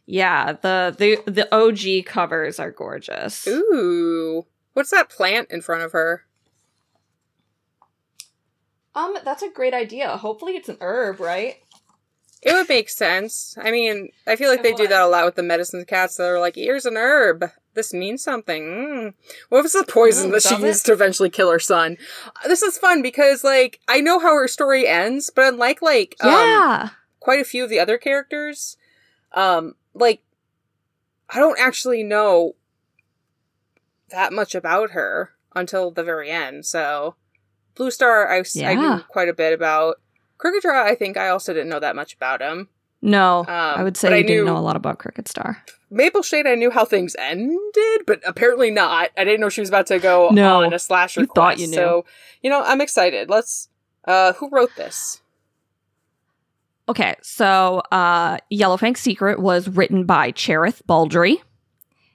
Yeah, 0.06 0.54
the, 0.54 0.96
the 0.98 1.30
the 1.30 1.54
OG 1.54 2.06
covers 2.06 2.60
are 2.60 2.72
gorgeous. 2.72 3.46
Ooh, 3.48 4.46
what's 4.74 4.92
that 4.92 5.10
plant 5.10 5.52
in 5.52 5.62
front 5.62 5.82
of 5.84 5.92
her? 5.92 6.24
Um, 8.94 9.18
that's 9.26 9.44
a 9.44 9.50
great 9.50 9.74
idea. 9.74 10.16
Hopefully 10.16 10.54
it's 10.54 10.70
an 10.70 10.78
herb, 10.80 11.20
right? 11.20 11.56
It 12.42 12.54
would 12.54 12.70
make 12.70 12.90
sense. 12.90 13.58
I 13.62 13.72
mean, 13.72 14.10
I 14.28 14.36
feel 14.36 14.50
like 14.50 14.64
they 14.64 14.74
do 14.74 14.88
that 14.88 15.02
a 15.02 15.08
lot 15.08 15.26
with 15.26 15.36
the 15.36 15.44
medicine 15.44 15.84
cats. 15.86 16.16
That 16.18 16.28
are 16.30 16.40
like, 16.40 16.56
"Here's 16.56 16.86
an 16.86 16.96
herb. 16.96 17.46
This 17.76 17.94
means 17.94 18.24
something." 18.24 18.64
Mm. 18.64 19.14
What 19.50 19.64
was 19.64 19.74
the 19.74 19.84
poison 19.84 20.30
Mm, 20.30 20.34
that 20.34 20.44
she 20.44 20.50
does 20.56 20.64
it? 20.64 20.68
used 20.68 20.86
to 20.88 20.94
eventually 20.94 21.30
kill 21.30 21.52
her 21.52 21.60
son? 21.60 21.98
This 22.46 22.64
is 22.64 22.78
fun 22.78 23.02
because, 23.02 23.44
like, 23.44 23.80
I 23.88 24.02
know 24.02 24.20
how 24.20 24.34
her 24.36 24.48
story 24.48 24.88
ends, 24.88 25.30
but 25.30 25.46
unlike 25.54 25.82
like, 25.82 26.16
um, 26.22 26.30
Yeah. 26.32 26.90
quite 27.20 27.40
a 27.40 27.46
few 27.46 27.64
of 27.64 27.70
the 27.70 27.80
other 27.80 27.98
characters, 27.98 28.78
um, 29.34 29.76
like, 29.94 30.22
I 31.30 31.40
don't 31.40 31.60
actually 31.60 32.04
know 32.04 32.56
that 34.10 34.32
much 34.34 34.56
about 34.56 34.92
her 34.92 35.32
until 35.56 35.92
the 35.92 36.04
very 36.04 36.30
end. 36.30 36.66
So, 36.66 37.16
Blue 37.76 37.92
Star, 37.92 38.32
I, 38.32 38.44
Yeah. 38.54 38.74
knew 38.76 39.04
quite 39.08 39.30
a 39.30 39.34
bit 39.34 39.54
about. 39.54 40.00
Crooked 40.38 40.62
Star, 40.62 40.76
I 40.76 40.96
think 40.96 41.18
I 41.18 41.30
also 41.30 41.54
didn't 41.54 41.70
know 41.70 41.80
that 41.80 41.96
much 41.96 42.14
about 42.14 42.42
him. 42.42 42.70
No, 43.06 43.40
Um, 43.42 43.46
I 43.48 43.84
would 43.84 43.96
say 43.98 44.14
I 44.14 44.18
you 44.18 44.24
didn't 44.24 44.46
knew- 44.46 44.52
know 44.54 44.58
a 44.58 44.62
lot 44.62 44.76
about 44.76 44.98
Crooked 45.00 45.28
Star. 45.28 45.64
Maple 45.92 46.24
Shade, 46.24 46.48
I 46.48 46.56
knew 46.56 46.72
how 46.72 46.84
things 46.86 47.16
ended, 47.20 48.02
but 48.08 48.20
apparently 48.26 48.72
not. 48.72 49.12
I 49.16 49.24
didn't 49.24 49.40
know 49.40 49.50
she 49.50 49.62
was 49.62 49.70
about 49.70 49.86
to 49.88 50.00
go 50.00 50.30
No, 50.32 50.64
on 50.64 50.74
a 50.74 50.80
slasher. 50.80 51.22
you 51.22 51.28
thought 51.36 51.60
you 51.60 51.68
knew. 51.68 51.74
So, 51.76 52.06
you 52.42 52.50
know, 52.50 52.62
I'm 52.64 52.82
excited. 52.82 53.30
Let's. 53.30 53.70
Uh, 54.06 54.34
who 54.34 54.50
wrote 54.52 54.72
this? 54.76 55.22
Okay, 56.88 57.16
so 57.22 57.82
uh, 57.92 58.38
Yellowfang's 58.52 59.00
Secret 59.00 59.40
was 59.40 59.68
written 59.68 60.06
by 60.06 60.30
Cherith 60.32 60.82
Baldry, 60.86 61.42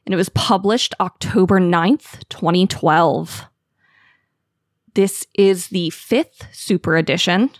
and 0.07 0.13
it 0.15 0.17
was 0.17 0.29
published 0.29 0.95
October 1.01 1.59
9th, 1.59 2.29
2012. 2.29 3.47
This 4.95 5.27
is 5.35 5.69
the 5.69 5.91
fifth 5.91 6.47
super 6.53 6.97
edition. 6.97 7.51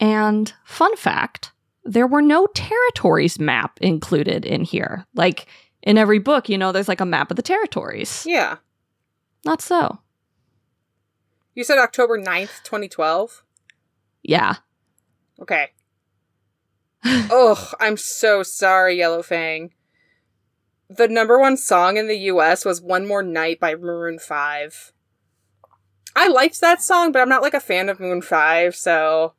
And 0.00 0.52
fun 0.64 0.94
fact 0.96 1.52
there 1.86 2.06
were 2.06 2.22
no 2.22 2.46
territories 2.48 3.38
map 3.38 3.78
included 3.80 4.44
in 4.44 4.64
here. 4.64 5.06
Like 5.14 5.46
in 5.82 5.98
every 5.98 6.18
book, 6.18 6.48
you 6.48 6.58
know, 6.58 6.72
there's 6.72 6.88
like 6.88 7.00
a 7.00 7.06
map 7.06 7.30
of 7.30 7.36
the 7.36 7.42
territories. 7.42 8.24
Yeah. 8.26 8.56
Not 9.44 9.62
so. 9.62 10.00
You 11.54 11.64
said 11.64 11.78
October 11.78 12.18
9th, 12.18 12.62
2012? 12.64 13.42
Yeah. 14.22 14.56
Okay. 15.40 15.68
Ugh, 17.04 17.74
I'm 17.80 17.96
so 17.96 18.42
sorry, 18.42 18.98
Yellow 18.98 19.22
Fang. 19.22 19.72
The 20.88 21.08
number 21.08 21.38
one 21.38 21.56
song 21.56 21.96
in 21.96 22.08
the 22.08 22.18
US 22.18 22.64
was 22.64 22.80
One 22.80 23.06
More 23.06 23.22
Night 23.22 23.58
by 23.58 23.74
Maroon 23.74 24.18
5. 24.18 24.92
I 26.14 26.28
liked 26.28 26.60
that 26.60 26.82
song, 26.82 27.12
but 27.12 27.20
I'm 27.20 27.28
not 27.28 27.42
like 27.42 27.54
a 27.54 27.60
fan 27.60 27.88
of 27.88 28.00
Moon 28.00 28.22
5, 28.22 28.74
so 28.74 29.34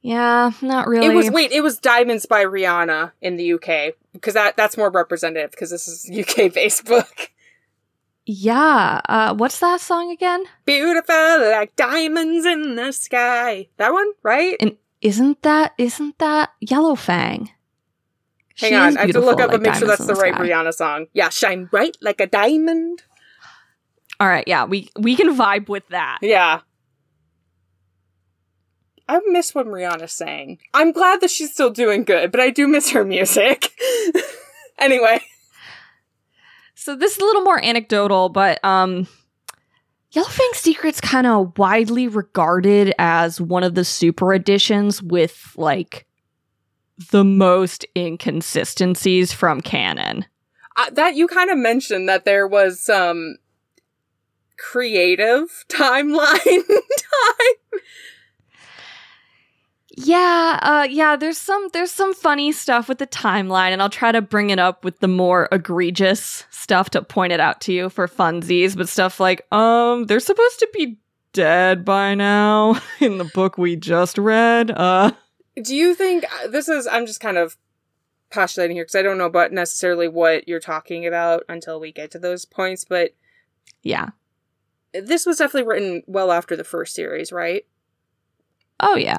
Yeah, 0.00 0.52
not 0.62 0.86
really. 0.86 1.06
It 1.06 1.14
was 1.14 1.30
wait, 1.30 1.52
it 1.52 1.60
was 1.60 1.78
Diamonds 1.78 2.26
by 2.26 2.44
Rihanna 2.44 3.12
in 3.20 3.36
the 3.36 3.54
UK 3.54 3.94
because 4.12 4.34
that 4.34 4.56
that's 4.56 4.76
more 4.76 4.90
representative 4.90 5.50
because 5.50 5.70
this 5.70 5.88
is 5.88 6.08
UK 6.10 6.52
based 6.52 6.84
book. 6.86 7.30
Yeah. 8.30 9.00
Uh, 9.08 9.34
what's 9.34 9.58
that 9.60 9.80
song 9.80 10.10
again? 10.10 10.44
Beautiful 10.66 11.14
like 11.50 11.74
diamonds 11.76 12.44
in 12.46 12.76
the 12.76 12.92
sky. 12.92 13.68
That 13.78 13.92
one, 13.92 14.12
right? 14.22 14.56
And 14.60 14.76
isn't 15.00 15.42
that 15.42 15.72
isn't 15.78 16.18
that 16.18 16.50
Yellow 16.60 16.94
Fang? 16.94 17.50
Hang 18.56 18.70
She 18.70 18.74
on, 18.74 18.98
I 18.98 19.00
have 19.02 19.10
to 19.12 19.20
look 19.20 19.40
up 19.40 19.48
like 19.48 19.54
and 19.54 19.62
make 19.62 19.74
sure 19.74 19.88
that's 19.88 20.00
in 20.00 20.08
the 20.08 20.14
right 20.14 20.34
sky. 20.34 20.44
Rihanna 20.44 20.74
song. 20.74 21.06
Yeah, 21.12 21.28
shine 21.28 21.64
bright 21.66 21.96
like 22.00 22.20
a 22.20 22.26
diamond. 22.26 23.02
All 24.20 24.26
right, 24.28 24.44
yeah, 24.46 24.64
we 24.64 24.90
we 24.98 25.16
can 25.16 25.34
vibe 25.36 25.68
with 25.68 25.88
that. 25.88 26.18
Yeah. 26.22 26.60
I 29.08 29.20
miss 29.26 29.54
when 29.54 29.66
Rihanna 29.66 30.08
sang. 30.10 30.58
I'm 30.74 30.92
glad 30.92 31.20
that 31.22 31.30
she's 31.30 31.52
still 31.52 31.70
doing 31.70 32.04
good, 32.04 32.30
but 32.30 32.40
I 32.40 32.50
do 32.50 32.68
miss 32.68 32.90
her 32.90 33.04
music. 33.04 33.72
anyway, 34.78 35.20
So 36.74 36.94
this 36.94 37.12
is 37.12 37.18
a 37.18 37.24
little 37.24 37.42
more 37.42 37.62
anecdotal, 37.64 38.28
but 38.28 38.62
um 38.64 39.06
Yellowfang 40.12 40.54
Secret's 40.54 41.00
kind 41.00 41.26
of 41.26 41.56
widely 41.58 42.08
regarded 42.08 42.94
as 42.98 43.40
one 43.40 43.62
of 43.62 43.74
the 43.74 43.84
super 43.84 44.32
editions 44.32 45.02
with 45.02 45.52
like 45.56 46.06
the 47.10 47.24
most 47.24 47.84
inconsistencies 47.96 49.32
from 49.32 49.60
canon. 49.60 50.24
uh, 50.76 50.90
that 50.90 51.14
you 51.14 51.28
kind 51.28 51.50
of 51.50 51.58
mentioned 51.58 52.08
that 52.08 52.24
there 52.24 52.46
was 52.46 52.80
some 52.80 53.36
creative 54.58 55.64
timeline 55.68 56.36
time. 56.66 57.80
Yeah, 60.00 60.60
uh 60.62 60.86
yeah, 60.88 61.16
there's 61.16 61.38
some 61.38 61.70
there's 61.72 61.90
some 61.90 62.14
funny 62.14 62.52
stuff 62.52 62.88
with 62.88 62.98
the 62.98 63.06
timeline 63.06 63.72
and 63.72 63.82
I'll 63.82 63.90
try 63.90 64.12
to 64.12 64.22
bring 64.22 64.50
it 64.50 64.60
up 64.60 64.84
with 64.84 65.00
the 65.00 65.08
more 65.08 65.48
egregious 65.50 66.44
stuff 66.50 66.90
to 66.90 67.02
point 67.02 67.32
it 67.32 67.40
out 67.40 67.60
to 67.62 67.72
you 67.72 67.88
for 67.88 68.06
funsies, 68.06 68.76
but 68.76 68.88
stuff 68.88 69.18
like 69.18 69.52
um 69.52 70.04
they're 70.04 70.20
supposed 70.20 70.60
to 70.60 70.68
be 70.72 70.98
dead 71.32 71.84
by 71.84 72.14
now 72.14 72.80
in 73.00 73.18
the 73.18 73.24
book 73.24 73.58
we 73.58 73.74
just 73.74 74.18
read. 74.18 74.70
Uh 74.70 75.10
Do 75.60 75.74
you 75.74 75.96
think 75.96 76.24
uh, 76.24 76.46
this 76.46 76.68
is? 76.68 76.86
I'm 76.86 77.04
just 77.04 77.18
kind 77.18 77.36
of 77.36 77.56
postulating 78.30 78.76
here 78.76 78.84
because 78.84 78.94
I 78.94 79.02
don't 79.02 79.18
know 79.18 79.26
about 79.26 79.52
necessarily 79.52 80.06
what 80.06 80.46
you're 80.46 80.60
talking 80.60 81.08
about 81.08 81.42
until 81.48 81.80
we 81.80 81.90
get 81.90 82.12
to 82.12 82.20
those 82.20 82.44
points, 82.44 82.84
but 82.84 83.14
yeah. 83.82 84.10
this 84.92 85.26
was 85.26 85.38
definitely 85.38 85.68
written 85.68 86.02
well 86.06 86.30
after 86.30 86.54
the 86.54 86.62
first 86.62 86.94
series, 86.94 87.32
right? 87.32 87.66
Oh 88.78 88.96
yeah. 88.96 89.18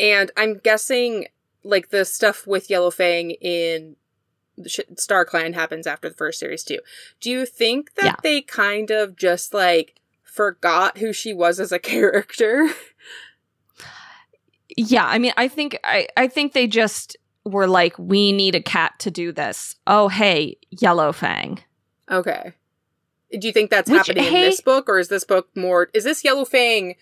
And 0.00 0.30
I'm 0.36 0.58
guessing 0.58 1.26
like 1.64 1.90
the 1.90 2.04
stuff 2.04 2.46
with 2.46 2.70
Yellow 2.70 2.90
Fang 2.90 3.32
in 3.32 3.96
Star 4.96 5.24
Clan 5.24 5.52
happens 5.52 5.86
after 5.86 6.08
the 6.08 6.14
first 6.14 6.38
series 6.40 6.64
too. 6.64 6.78
Do 7.20 7.30
you 7.30 7.46
think 7.46 7.94
that 7.94 8.04
Yeah. 8.04 8.14
they 8.22 8.40
kind 8.42 8.90
of 8.90 9.16
just 9.16 9.52
like 9.54 10.00
forgot 10.22 10.98
who 10.98 11.12
she 11.12 11.32
was 11.32 11.58
as 11.60 11.72
a 11.72 11.78
character? 11.80 12.68
Yeah, 14.76 15.06
I 15.06 15.18
mean, 15.18 15.32
I 15.36 15.48
think 15.48 15.78
I, 15.82 16.08
I 16.16 16.28
think 16.28 16.52
they 16.52 16.66
just 16.66 17.16
were 17.44 17.66
like, 17.66 17.98
we 17.98 18.32
need 18.32 18.54
a 18.54 18.60
cat 18.62 18.92
to 19.00 19.10
do 19.10 19.32
this. 19.32 19.76
Oh, 19.86 20.08
hey, 20.08 20.58
Yellow 20.70 21.12
Fang. 21.12 21.60
okay. 22.10 22.52
Do 23.30 23.46
you 23.46 23.52
think 23.52 23.68
that's 23.70 23.90
Which, 23.90 24.06
happening 24.06 24.24
hey- 24.24 24.44
in 24.44 24.50
this 24.50 24.60
book, 24.62 24.88
or 24.88 24.98
is 24.98 25.08
this 25.08 25.24
book 25.24 25.48
more? 25.54 25.90
Is 25.92 26.04
this 26.04 26.22
Yellowfang 26.22 26.96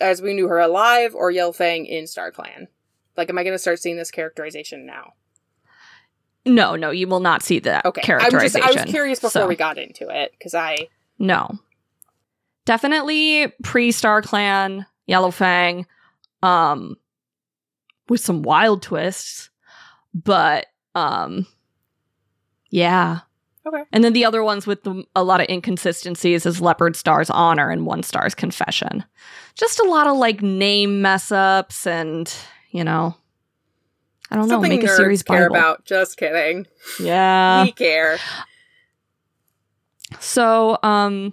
as 0.00 0.20
we 0.22 0.34
knew 0.34 0.48
her 0.48 0.58
alive, 0.58 1.14
or 1.14 1.30
Yellowfang 1.30 1.86
in 1.86 2.06
Star 2.06 2.30
Clan? 2.30 2.68
Like, 3.16 3.30
am 3.30 3.38
I 3.38 3.44
going 3.44 3.54
to 3.54 3.58
start 3.58 3.78
seeing 3.80 3.96
this 3.96 4.10
characterization 4.10 4.86
now? 4.86 5.12
No, 6.46 6.76
no, 6.76 6.90
you 6.90 7.08
will 7.08 7.20
not 7.20 7.42
see 7.42 7.58
that 7.60 7.86
Okay, 7.86 8.00
I'm 8.00 8.18
just 8.18 8.30
characterization. 8.30 8.68
I 8.68 8.82
was 8.82 8.90
curious 8.90 9.18
before 9.20 9.42
so- 9.42 9.48
we 9.48 9.56
got 9.56 9.78
into 9.78 10.08
it 10.10 10.32
because 10.32 10.54
I 10.54 10.88
No, 11.18 11.58
definitely 12.66 13.52
pre 13.62 13.92
Star 13.92 14.20
Clan 14.20 14.84
Yellowfang, 15.08 15.86
um, 16.42 16.96
with 18.08 18.20
some 18.20 18.42
wild 18.42 18.82
twists, 18.82 19.48
but 20.12 20.66
um, 20.94 21.46
yeah. 22.68 23.20
Okay. 23.66 23.82
And 23.92 24.04
then 24.04 24.12
the 24.12 24.24
other 24.24 24.42
ones 24.42 24.66
with 24.66 24.82
the, 24.82 25.04
a 25.16 25.24
lot 25.24 25.40
of 25.40 25.48
inconsistencies 25.48 26.44
is 26.44 26.60
Leopard 26.60 26.96
Star's 26.96 27.30
Honor 27.30 27.70
and 27.70 27.86
One 27.86 28.02
Star's 28.02 28.34
Confession. 28.34 29.04
Just 29.54 29.78
a 29.80 29.84
lot 29.84 30.06
of 30.06 30.16
like 30.16 30.42
name 30.42 31.00
mess 31.00 31.32
ups 31.32 31.86
and, 31.86 32.32
you 32.70 32.84
know, 32.84 33.16
I 34.30 34.36
don't 34.36 34.48
something 34.48 34.70
know, 34.70 34.76
make 34.76 34.84
a 34.84 34.94
series 34.94 35.22
care 35.22 35.48
Bible. 35.48 35.56
about. 35.56 35.84
Just 35.84 36.16
kidding. 36.16 36.66
Yeah. 37.00 37.64
we 37.64 37.72
care. 37.72 38.18
So, 40.20 40.78
um, 40.82 41.32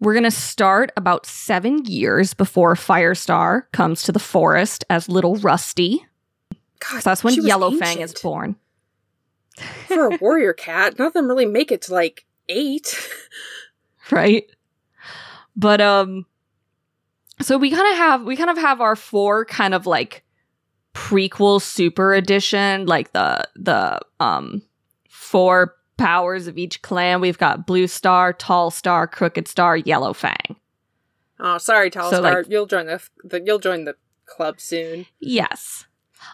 we're 0.00 0.12
going 0.12 0.24
to 0.24 0.30
start 0.30 0.92
about 0.96 1.24
seven 1.24 1.84
years 1.86 2.34
before 2.34 2.74
Firestar 2.74 3.62
comes 3.72 4.02
to 4.02 4.12
the 4.12 4.18
forest 4.18 4.84
as 4.90 5.08
little 5.08 5.36
Rusty. 5.36 6.04
God, 6.80 7.02
So 7.02 7.10
that's 7.10 7.24
when 7.24 7.34
Yellowfang 7.34 8.00
is 8.00 8.12
born. 8.12 8.56
For 9.88 10.06
a 10.12 10.16
warrior 10.20 10.52
cat, 10.52 10.98
none 10.98 11.06
of 11.08 11.12
them 11.14 11.28
really 11.28 11.46
make 11.46 11.72
it 11.72 11.82
to 11.82 11.94
like 11.94 12.24
eight. 12.48 12.94
right 14.12 14.44
but 15.56 15.80
um 15.80 16.24
so 17.42 17.58
we 17.58 17.70
kind 17.70 17.90
of 17.90 17.96
have 17.96 18.22
we 18.22 18.36
kind 18.36 18.50
of 18.50 18.56
have 18.56 18.80
our 18.80 18.94
four 18.94 19.44
kind 19.44 19.74
of 19.74 19.84
like 19.84 20.22
prequel 20.94 21.60
super 21.60 22.14
edition 22.14 22.86
like 22.86 23.12
the 23.14 23.42
the 23.56 23.98
um 24.20 24.62
four 25.08 25.74
powers 25.96 26.46
of 26.46 26.56
each 26.56 26.82
clan 26.82 27.20
we've 27.20 27.38
got 27.38 27.66
blue 27.66 27.86
star 27.88 28.32
tall 28.32 28.70
star 28.70 29.08
crooked 29.08 29.48
star 29.48 29.76
yellow 29.76 30.12
fang 30.12 30.56
Oh, 31.38 31.58
sorry, 31.58 31.90
Tall 31.90 32.10
So, 32.10 32.20
Star. 32.22 32.36
like- 32.42 32.48
you'll 32.48 32.64
join 32.66 32.86
the, 32.86 33.02
the 33.22 33.42
you'll 33.44 33.58
join 33.58 33.84
the 33.84 33.96
club 34.24 34.60
soon. 34.60 35.04
yes 35.20 35.84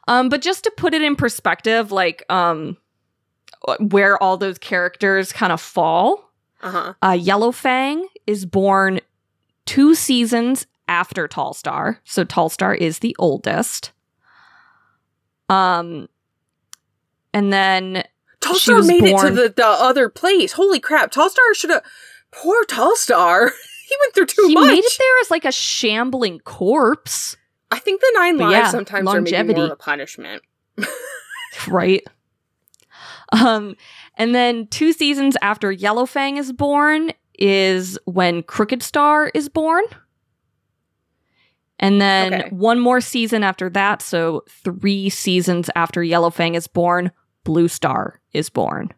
um 0.08 0.28
but 0.28 0.42
just 0.42 0.62
to 0.64 0.72
put 0.76 0.92
it 0.94 1.00
in 1.02 1.16
perspective 1.16 1.90
like 1.90 2.22
um 2.28 2.76
where 3.80 4.22
all 4.22 4.36
those 4.36 4.58
characters 4.58 5.32
kind 5.32 5.52
of 5.52 5.60
fall 5.60 6.30
Uh 6.62 6.70
huh. 6.70 6.94
Uh, 7.02 7.12
Yellowfang 7.12 8.04
is 8.26 8.46
born 8.46 9.00
two 9.66 9.94
seasons 9.94 10.66
after 10.88 11.26
Tall 11.28 11.54
Star, 11.54 12.00
so 12.04 12.24
Tall 12.24 12.48
Star 12.48 12.74
is 12.74 13.00
the 13.00 13.16
oldest. 13.18 13.92
Um, 15.48 16.08
and 17.32 17.52
then 17.52 18.04
Tall 18.40 18.54
Star 18.54 18.82
made 18.82 19.04
it 19.04 19.18
to 19.20 19.30
the, 19.30 19.52
the 19.54 19.66
other 19.66 20.08
place. 20.08 20.52
Holy 20.52 20.80
crap! 20.80 21.10
Tall 21.10 21.30
Star 21.30 21.54
should 21.54 21.70
have. 21.70 21.84
Poor 22.30 22.64
Tall 22.64 22.96
Star. 22.96 23.48
he 23.88 23.96
went 24.00 24.14
through 24.14 24.26
too 24.26 24.46
he 24.48 24.54
much. 24.54 24.64
He 24.64 24.76
made 24.76 24.84
it 24.84 24.96
there 24.98 25.20
as 25.20 25.30
like 25.30 25.44
a 25.44 25.52
shambling 25.52 26.40
corpse, 26.40 27.36
I 27.70 27.78
think 27.78 28.00
the 28.00 28.12
nine 28.14 28.36
But 28.36 28.50
lives 28.50 28.54
yeah, 28.54 28.70
sometimes 28.70 29.08
are 29.08 29.20
maybe 29.20 29.54
more 29.54 29.64
of 29.64 29.70
a 29.70 29.76
punishment. 29.76 30.42
right? 31.68 32.06
Um, 33.32 33.76
and 34.16 34.34
then 34.34 34.66
two 34.68 34.92
seasons 34.92 35.36
after 35.42 35.72
Yellowfang 35.72 36.38
is 36.38 36.52
born 36.52 37.12
is 37.38 37.98
when 38.04 38.42
Crooked 38.42 38.82
Star 38.82 39.30
is 39.34 39.48
born. 39.48 39.84
And 41.78 42.00
then 42.00 42.34
Okay. 42.34 42.48
one 42.50 42.78
more 42.78 43.00
season 43.00 43.42
after 43.42 43.68
that, 43.70 44.02
so 44.02 44.44
three 44.48 45.08
seasons 45.10 45.68
after 45.74 46.00
Yellowfang 46.00 46.54
is 46.54 46.68
born, 46.68 47.10
Blue 47.44 47.66
Star 47.68 48.20
is 48.32 48.48
born. 48.50 48.90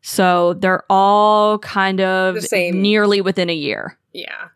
So 0.00 0.54
they're 0.54 0.82
all 0.90 1.58
kind 1.60 2.00
of 2.00 2.38
nearly 2.52 3.20
within 3.20 3.48
a 3.48 3.54
year. 3.54 3.98
Yeah. 4.12 4.48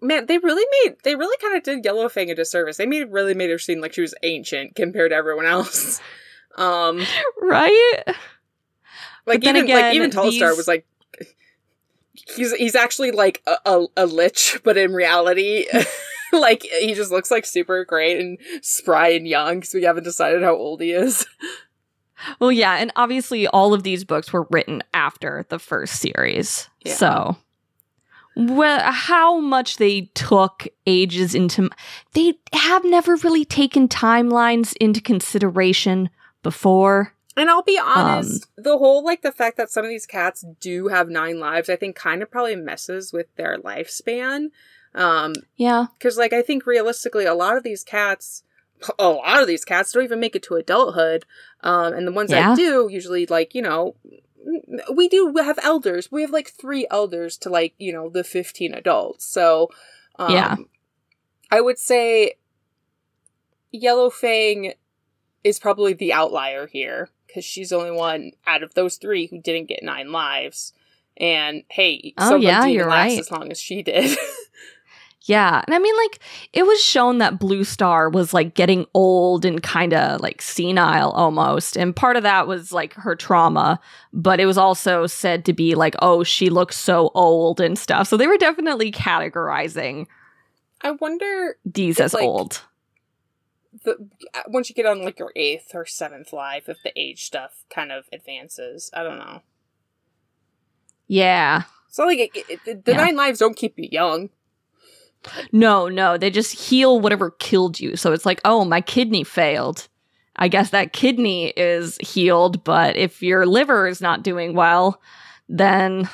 Man, 0.00 0.26
they 0.26 0.38
really 0.38 0.64
made 0.84 0.96
they 1.02 1.16
really 1.16 1.36
kind 1.38 1.56
of 1.56 1.62
did 1.64 1.82
Yellowfang 1.82 2.30
a 2.30 2.34
disservice. 2.34 2.76
They 2.76 2.86
made 2.86 3.10
really 3.10 3.34
made 3.34 3.50
her 3.50 3.58
seem 3.58 3.80
like 3.80 3.94
she 3.94 4.02
was 4.02 4.14
ancient 4.22 4.76
compared 4.76 5.10
to 5.10 5.16
everyone 5.16 5.46
else. 5.46 6.00
Um, 6.56 7.04
Right? 7.42 8.02
Like 9.26 9.42
then 9.42 9.56
even 9.56 9.64
again, 9.64 9.82
like 9.82 9.94
even 9.94 10.10
Tall 10.10 10.30
Star 10.32 10.50
these- 10.50 10.56
was 10.58 10.68
like 10.68 10.86
he's 12.36 12.52
he's 12.54 12.74
actually 12.74 13.10
like 13.10 13.42
a, 13.46 13.56
a, 13.66 13.86
a 13.98 14.06
lich, 14.06 14.60
but 14.64 14.76
in 14.76 14.92
reality, 14.94 15.66
like 16.32 16.62
he 16.62 16.94
just 16.94 17.10
looks 17.10 17.30
like 17.30 17.46
super 17.46 17.84
great 17.84 18.18
and 18.20 18.38
spry 18.62 19.08
and 19.08 19.26
young 19.26 19.56
because 19.56 19.74
we 19.74 19.82
haven't 19.82 20.04
decided 20.04 20.42
how 20.42 20.54
old 20.54 20.80
he 20.80 20.92
is. 20.92 21.26
Well, 22.40 22.52
yeah, 22.52 22.76
and 22.76 22.90
obviously 22.96 23.46
all 23.48 23.74
of 23.74 23.82
these 23.82 24.04
books 24.04 24.32
were 24.32 24.46
written 24.50 24.82
after 24.94 25.44
the 25.50 25.58
first 25.58 26.00
series. 26.00 26.70
Yeah. 26.82 26.94
So 26.94 27.36
well, 28.36 28.80
how 28.90 29.40
much 29.40 29.76
they 29.76 30.10
took 30.14 30.66
ages 30.86 31.34
into 31.34 31.70
they 32.12 32.34
have 32.52 32.84
never 32.84 33.16
really 33.16 33.44
taken 33.44 33.88
timelines 33.88 34.74
into 34.80 35.00
consideration 35.00 36.10
before. 36.42 37.13
And 37.36 37.50
I'll 37.50 37.62
be 37.62 37.78
honest, 37.82 38.46
the 38.56 38.78
whole 38.78 39.04
like 39.04 39.22
the 39.22 39.32
fact 39.32 39.56
that 39.56 39.70
some 39.70 39.84
of 39.84 39.88
these 39.90 40.06
cats 40.06 40.44
do 40.60 40.88
have 40.88 41.08
nine 41.08 41.40
lives, 41.40 41.68
I 41.68 41.76
think 41.76 41.96
kind 41.96 42.22
of 42.22 42.30
probably 42.30 42.54
messes 42.56 43.12
with 43.12 43.26
their 43.36 43.58
lifespan. 43.58 44.50
Um, 44.94 45.34
Yeah. 45.56 45.86
because 45.98 46.16
like 46.16 46.32
I 46.32 46.42
think 46.42 46.64
realistically, 46.66 47.24
a 47.24 47.34
lot 47.34 47.56
of 47.56 47.64
these 47.64 47.82
cats, 47.82 48.44
a 48.98 49.08
lot 49.08 49.40
of 49.40 49.48
these 49.48 49.64
cats 49.64 49.90
don't 49.92 50.04
even 50.04 50.20
make 50.20 50.36
it 50.36 50.44
to 50.44 50.54
adulthood. 50.54 51.24
Um, 51.62 51.92
and 51.94 52.06
the 52.06 52.12
ones 52.12 52.30
Yeah. 52.30 52.50
that 52.50 52.56
do, 52.56 52.88
usually 52.88 53.26
like 53.26 53.54
you 53.54 53.62
know, 53.62 53.96
we 54.92 55.08
do 55.08 55.34
have 55.36 55.58
elders. 55.62 56.12
We 56.12 56.22
have 56.22 56.30
like 56.30 56.50
three 56.50 56.86
elders 56.90 57.36
to 57.38 57.50
like 57.50 57.74
you 57.78 57.92
know 57.92 58.08
the 58.10 58.22
fifteen 58.22 58.72
adults. 58.74 59.24
So, 59.26 59.70
um, 60.20 60.34
Yeah. 60.34 60.56
I 61.50 61.60
would 61.60 61.78
say 61.78 62.34
Yellow 63.72 64.10
Fang 64.10 64.74
is 65.44 65.58
probably 65.60 65.92
the 65.92 66.12
outlier 66.12 66.66
here 66.66 67.10
because 67.26 67.44
she's 67.44 67.68
the 67.70 67.76
only 67.76 67.90
one 67.92 68.32
out 68.46 68.62
of 68.62 68.74
those 68.74 68.96
three 68.96 69.26
who 69.26 69.38
didn't 69.40 69.68
get 69.68 69.82
nine 69.82 70.10
lives. 70.10 70.72
And 71.16 71.62
hey, 71.68 72.14
Oh, 72.18 72.24
some 72.24 72.34
of 72.36 72.40
them 72.40 72.48
yeah, 72.48 72.60
didn't 72.62 72.72
you're 72.74 72.88
last 72.88 73.10
right. 73.10 73.18
as 73.20 73.30
long 73.30 73.50
as 73.52 73.60
she 73.60 73.82
did. 73.82 74.16
Yeah. 75.26 75.62
And 75.66 75.74
I 75.74 75.78
mean, 75.78 75.96
like, 75.96 76.18
it 76.52 76.66
was 76.66 76.84
shown 76.84 77.16
that 77.16 77.38
Blue 77.38 77.64
Star 77.64 78.10
was 78.10 78.34
like 78.34 78.52
getting 78.52 78.84
old 78.92 79.46
and 79.46 79.62
kind 79.62 79.94
of 79.94 80.20
like 80.20 80.42
senile 80.42 81.12
almost. 81.12 81.78
And 81.78 81.96
part 81.96 82.16
of 82.18 82.24
that 82.24 82.46
was 82.46 82.72
like 82.72 82.92
her 82.92 83.16
trauma, 83.16 83.80
but 84.12 84.38
it 84.38 84.44
was 84.44 84.58
also 84.58 85.06
said 85.06 85.46
to 85.46 85.54
be 85.54 85.74
like, 85.74 85.94
oh, 86.02 86.24
she 86.24 86.50
looks 86.50 86.76
so 86.78 87.10
old 87.14 87.58
and 87.58 87.78
stuff. 87.78 88.06
So 88.06 88.18
they 88.18 88.26
were 88.26 88.36
definitely 88.36 88.92
categorizing 88.92 90.08
I 90.82 90.90
wonder 90.90 91.56
these 91.64 91.98
as 92.00 92.12
like- 92.12 92.22
old. 92.24 92.60
The 93.84 94.08
uh, 94.34 94.42
once 94.48 94.68
you 94.68 94.74
get 94.74 94.86
on 94.86 95.02
like 95.04 95.18
your 95.18 95.32
eighth 95.34 95.72
or 95.74 95.84
seventh 95.86 96.32
life, 96.32 96.68
if 96.68 96.82
the 96.82 96.92
age 96.98 97.24
stuff 97.24 97.64
kind 97.72 97.90
of 97.92 98.04
advances. 98.12 98.90
I 98.94 99.02
don't 99.02 99.18
know. 99.18 99.42
Yeah. 101.06 101.62
So 101.88 102.04
like 102.04 102.18
it, 102.34 102.60
it, 102.66 102.84
the 102.84 102.92
Yeah. 102.92 102.98
nine 102.98 103.16
lives 103.16 103.38
don't 103.38 103.56
keep 103.56 103.78
you 103.78 103.88
young. 103.90 104.30
No, 105.52 105.88
no, 105.88 106.18
they 106.18 106.30
just 106.30 106.52
heal 106.52 107.00
whatever 107.00 107.30
killed 107.30 107.80
you. 107.80 107.96
So 107.96 108.12
it's 108.12 108.26
like, 108.26 108.40
oh, 108.44 108.64
my 108.64 108.80
kidney 108.80 109.24
failed. 109.24 109.88
I 110.36 110.48
guess 110.48 110.70
that 110.70 110.92
kidney 110.92 111.48
is 111.56 111.96
healed, 111.98 112.62
but 112.64 112.96
if 112.96 113.22
your 113.22 113.46
liver 113.46 113.86
is 113.86 114.00
not 114.00 114.22
doing 114.22 114.54
well, 114.54 115.00
then 115.48 116.08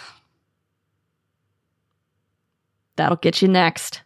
that'll 2.97 3.17
get 3.17 3.41
you 3.43 3.49
next. 3.49 4.03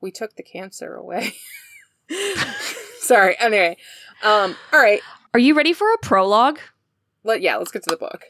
We 0.00 0.10
took 0.10 0.34
the 0.36 0.42
cancer 0.42 0.94
away. 0.94 1.34
Sorry. 3.00 3.36
Anyway, 3.38 3.76
um, 4.22 4.56
all 4.72 4.80
right. 4.80 5.00
Are 5.34 5.40
you 5.40 5.54
ready 5.54 5.72
for 5.72 5.92
a 5.92 5.98
prologue? 5.98 6.58
Let 7.24 7.40
yeah, 7.42 7.56
let's 7.56 7.70
get 7.70 7.82
to 7.84 7.90
the 7.90 7.96
book. 7.96 8.24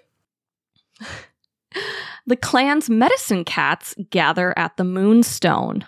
The 2.26 2.36
clan's 2.36 2.90
medicine 2.90 3.44
cats 3.44 3.94
gather 4.10 4.56
at 4.58 4.76
the 4.76 4.84
Moonstone. 4.84 5.86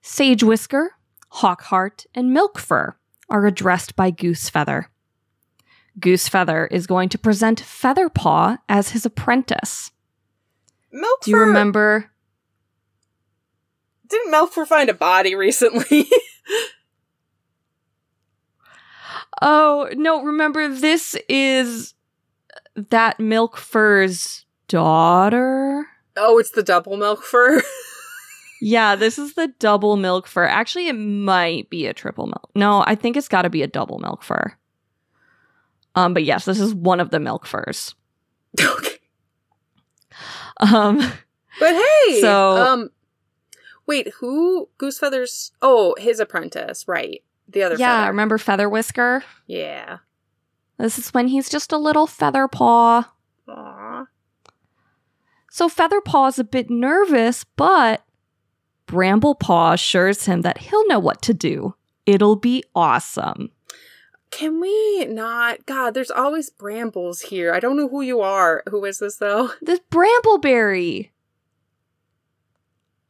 Sage 0.00 0.42
Whisker, 0.42 0.92
Hawkheart, 1.34 2.06
and 2.14 2.34
Milkfur 2.34 2.94
are 3.28 3.46
addressed 3.46 3.96
by 3.96 4.10
Goosefeather. 4.10 4.86
Goosefeather 5.98 6.68
is 6.70 6.86
going 6.86 7.08
to 7.10 7.18
present 7.18 7.60
Featherpaw 7.60 8.58
as 8.68 8.90
his 8.90 9.04
apprentice. 9.04 9.90
Milk. 10.92 11.22
Do 11.22 11.30
you 11.30 11.38
remember? 11.38 12.10
Didn't 14.08 14.32
Milkfur 14.32 14.66
find 14.66 14.88
a 14.88 14.94
body 14.94 15.34
recently? 15.34 16.08
Oh, 19.42 19.88
no, 19.94 20.22
remember 20.22 20.68
this 20.68 21.16
is 21.28 21.94
that 22.74 23.18
milk 23.20 23.56
fur's 23.56 24.44
daughter? 24.68 25.86
oh, 26.18 26.38
it's 26.38 26.50
the 26.52 26.62
double 26.62 26.96
milk 26.96 27.22
fur. 27.22 27.62
Yeah, 28.62 28.96
this 28.96 29.18
is 29.18 29.34
the 29.34 29.48
double 29.58 29.98
milk 29.98 30.26
fur. 30.26 30.44
Actually, 30.44 30.88
it 30.88 30.94
might 30.94 31.68
be 31.68 31.84
a 31.84 31.92
triple 31.92 32.24
milk. 32.26 32.50
No, 32.54 32.82
I 32.86 32.94
think 32.94 33.18
it's 33.18 33.28
got 33.28 33.42
to 33.42 33.50
be 33.50 33.60
a 33.62 33.66
double 33.66 33.98
milk 33.98 34.22
fur. 34.22 34.54
Um, 35.94 36.14
but 36.14 36.24
yes, 36.24 36.46
this 36.46 36.58
is 36.58 36.74
one 36.74 36.98
of 36.98 37.10
the 37.10 37.20
milk 37.20 37.44
furs. 37.44 37.94
okay. 38.58 38.96
Um, 40.58 40.96
But 41.60 41.74
hey, 41.74 42.20
So- 42.22 42.56
um, 42.56 42.88
wait, 43.86 44.08
who 44.20 44.70
Goosefeather's? 44.78 45.52
Oh, 45.60 45.94
his 45.98 46.18
apprentice, 46.18 46.88
right? 46.88 47.22
The 47.48 47.62
other. 47.62 47.76
yeah, 47.76 48.00
feather. 48.00 48.10
remember 48.10 48.38
Feather 48.38 48.68
Whisker? 48.68 49.24
Yeah. 49.46 49.98
This 50.78 50.98
is 50.98 51.14
when 51.14 51.28
he's 51.28 51.48
just 51.48 51.72
a 51.72 51.78
little 51.78 52.06
feather 52.06 52.48
paw. 52.48 53.10
Aw. 53.48 54.06
So 55.50 55.68
Featherpaw 55.68 56.28
is 56.28 56.38
a 56.38 56.44
bit 56.44 56.68
nervous, 56.68 57.44
but 57.44 58.04
Bramblepaw 58.86 59.74
assures 59.74 60.26
him 60.26 60.42
that 60.42 60.58
he'll 60.58 60.86
know 60.86 60.98
what 60.98 61.22
to 61.22 61.32
do. 61.32 61.74
It'll 62.04 62.36
be 62.36 62.62
awesome. 62.74 63.50
Can 64.30 64.60
we 64.60 65.06
not? 65.06 65.64
God, 65.64 65.94
there's 65.94 66.10
always 66.10 66.50
brambles 66.50 67.22
here. 67.22 67.54
I 67.54 67.60
don't 67.60 67.76
know 67.76 67.88
who 67.88 68.02
you 68.02 68.20
are. 68.20 68.62
Who 68.68 68.84
is 68.84 68.98
this 68.98 69.16
though? 69.16 69.50
This 69.62 69.80
Brambleberry, 69.90 71.10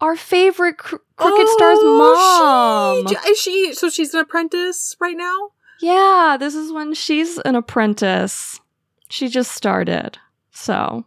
our 0.01 0.17
favorite 0.17 0.79
cr- 0.79 0.97
Crooked 1.17 1.47
oh, 1.49 1.55
Star's 1.57 1.79
Oh, 1.81 3.03
mom. 3.05 3.09
She, 3.09 3.31
is 3.31 3.39
she? 3.39 3.75
So 3.75 3.89
she's 3.89 4.13
an 4.13 4.21
apprentice 4.21 4.97
right 5.01 5.17
now. 5.17 5.51
Yeah, 5.81 6.37
this 6.39 6.55
is 6.55 6.73
when 6.73 6.95
she's 6.95 7.39
an 7.39 7.55
apprentice. 7.55 8.61
She 9.09 9.29
just 9.29 9.53
started. 9.53 10.19
So, 10.51 10.73
so 10.73 11.05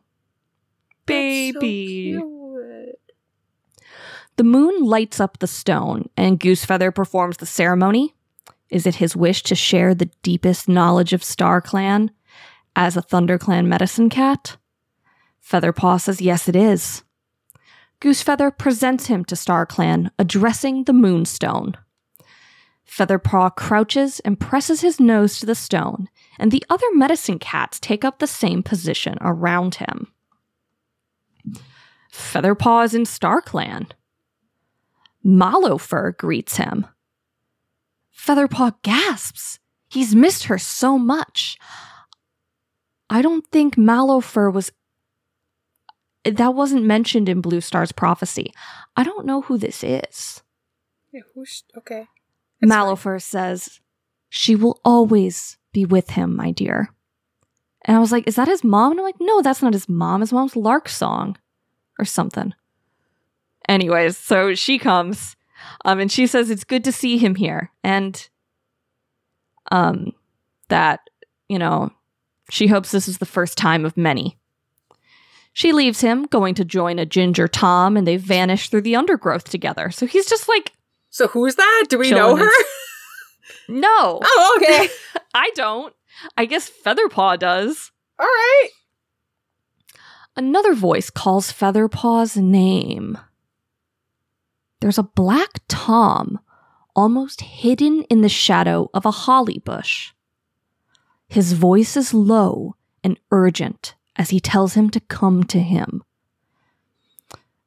baby. 1.06 2.18
cute. 2.20 3.00
the 4.38 4.44
moon 4.44 4.84
lights 4.84 5.20
up 5.20 5.40
the 5.40 5.48
stone, 5.48 6.10
and 6.16 6.40
Goosefeather 6.40 6.94
performs 6.94 7.38
the 7.38 7.46
ceremony. 7.46 8.16
Is 8.70 8.86
it 8.86 8.96
his 8.96 9.16
wish 9.16 9.42
to 9.44 9.56
share 9.56 9.96
the 9.96 10.10
deepest 10.22 10.70
knowledge 10.70 11.14
of 11.14 11.24
Star 11.24 11.62
Clan 11.62 12.12
as 12.76 12.96
a 12.96 13.02
ThunderClan 13.02 13.66
medicine 13.66 14.10
cat? 14.10 14.58
Featherpaw 15.44 16.00
says 16.00 16.22
yes, 16.22 16.48
it 16.48 16.56
is. 16.56 17.04
Goosefeather 18.02 18.58
presents 18.58 19.08
him 19.08 19.26
to 19.26 19.36
Star 19.36 19.66
Clan, 19.66 20.10
addressing 20.18 20.86
the 20.86 20.94
Moonstone. 20.94 21.76
Featherpaw 22.88 23.56
crouches 23.56 24.20
and 24.22 24.40
presses 24.40 24.82
his 24.82 25.00
nose 25.00 25.40
to 25.40 25.46
the 25.46 25.54
stone, 25.54 26.10
and 26.40 26.52
the 26.52 26.64
other 26.70 26.88
medicine 26.94 27.40
cats 27.40 27.80
take 27.80 28.06
up 28.06 28.20
the 28.20 28.28
same 28.28 28.64
position 28.64 29.18
around 29.22 29.76
him. 29.76 30.08
Featherpaw 32.12 32.86
is 32.86 32.96
in 32.96 33.06
Star 33.06 33.42
Clan. 33.42 33.88
Mallowfur 35.24 36.16
greets 36.18 36.58
him. 36.58 36.88
Featherpaw 38.18 38.82
gasps. 38.82 39.60
He's 39.90 40.16
missed 40.16 40.46
her 40.46 40.58
so 40.58 40.98
much. 40.98 41.58
I 43.10 43.22
don't 43.22 43.46
think 43.48 43.78
Mallowfur 43.78 44.50
was. 44.50 44.72
That 46.26 46.54
wasn't 46.54 46.84
mentioned 46.84 47.30
in 47.30 47.42
Blue 47.42 47.62
Star's 47.62 47.92
prophecy. 47.92 48.54
I 48.96 49.04
don't 49.04 49.26
know 49.26 49.42
who 49.42 49.58
this 49.58 49.84
is. 49.84 50.44
Yeah, 51.12 51.22
who's 51.34 51.64
okay? 51.78 52.08
That's 52.62 53.02
fine. 53.02 53.20
Says, 53.20 53.80
She 54.30 54.56
will 54.56 54.80
always 54.84 55.58
be 55.72 55.86
with 55.86 56.12
him, 56.12 56.36
my 56.36 56.52
dear. 56.52 56.90
And 57.86 57.96
I 57.96 58.00
was 58.00 58.12
like, 58.12 58.28
Is 58.28 58.36
that 58.36 58.48
his 58.48 58.64
mom? 58.64 58.92
And 58.92 59.00
I'm 59.00 59.06
like, 59.06 59.20
No, 59.20 59.42
that's 59.42 59.62
not 59.62 59.74
his 59.74 59.88
mom. 59.88 60.22
His 60.22 60.34
mom's 60.34 60.56
Lark 60.56 60.90
Song 60.90 61.38
or 61.98 62.06
something. 62.06 62.54
Anyways, 63.68 64.18
so 64.18 64.56
she 64.56 64.80
comes 64.80 65.36
um, 65.86 66.00
and 66.00 66.12
she 66.12 66.28
says 66.28 66.50
it's 66.50 66.64
good 66.64 66.84
to 66.84 66.92
see 66.92 67.18
him 67.18 67.36
here. 67.36 67.72
And 67.84 68.28
um, 69.72 70.14
that, 70.70 71.02
you 71.48 71.60
know, 71.60 71.92
she 72.50 72.68
hopes 72.68 72.92
this 72.92 73.08
is 73.08 73.20
the 73.20 73.26
first 73.26 73.58
time 73.58 73.86
of 73.86 73.98
many. 73.98 74.38
She 75.54 75.74
leaves 75.74 76.02
him, 76.02 76.26
going 76.26 76.56
to 76.56 76.66
join 76.66 77.00
a 77.00 77.06
ginger 77.06 77.48
Tom, 77.48 77.98
and 77.98 78.08
they 78.08 78.18
vanish 78.18 78.70
through 78.70 78.82
the 78.82 78.96
undergrowth 78.96 79.46
together. 79.46 79.92
So 79.92 80.06
he's 80.06 80.28
just 80.28 80.48
like, 80.48 80.74
So 81.10 81.28
who's 81.28 81.56
that? 81.56 81.86
Do 81.90 81.98
we 81.98 82.12
know 82.12 82.36
her? 82.36 82.50
no, 83.70 84.20
oh, 84.24 84.60
okay. 84.62 84.90
I 85.34 85.52
don't. 85.56 85.94
I 86.38 86.46
guess 86.46 86.70
Featherpaw 86.70 87.40
does. 87.40 87.92
All 88.20 88.26
right. 88.26 88.70
Another 90.36 90.74
voice 90.74 91.10
calls 91.10 91.52
Featherpaw's 91.52 92.38
name. 92.38 93.18
there's 94.80 94.98
a 94.98 95.04
black 95.04 95.60
Tom 95.68 96.40
almost 96.96 97.42
hidden 97.42 98.04
in 98.04 98.22
the 98.22 98.30
shadow 98.30 98.90
of 98.94 99.06
a 99.06 99.12
holly 99.12 99.60
bush. 99.60 100.14
His 101.28 101.54
voice 101.54 101.96
is 101.96 102.14
low 102.14 102.76
and 103.04 103.20
urgent 103.32 103.96
as 104.20 104.30
he 104.30 104.40
tells 104.40 104.76
him 104.76 104.90
to 104.92 105.00
come 105.00 105.44
to 105.46 105.60
him. 105.60 106.04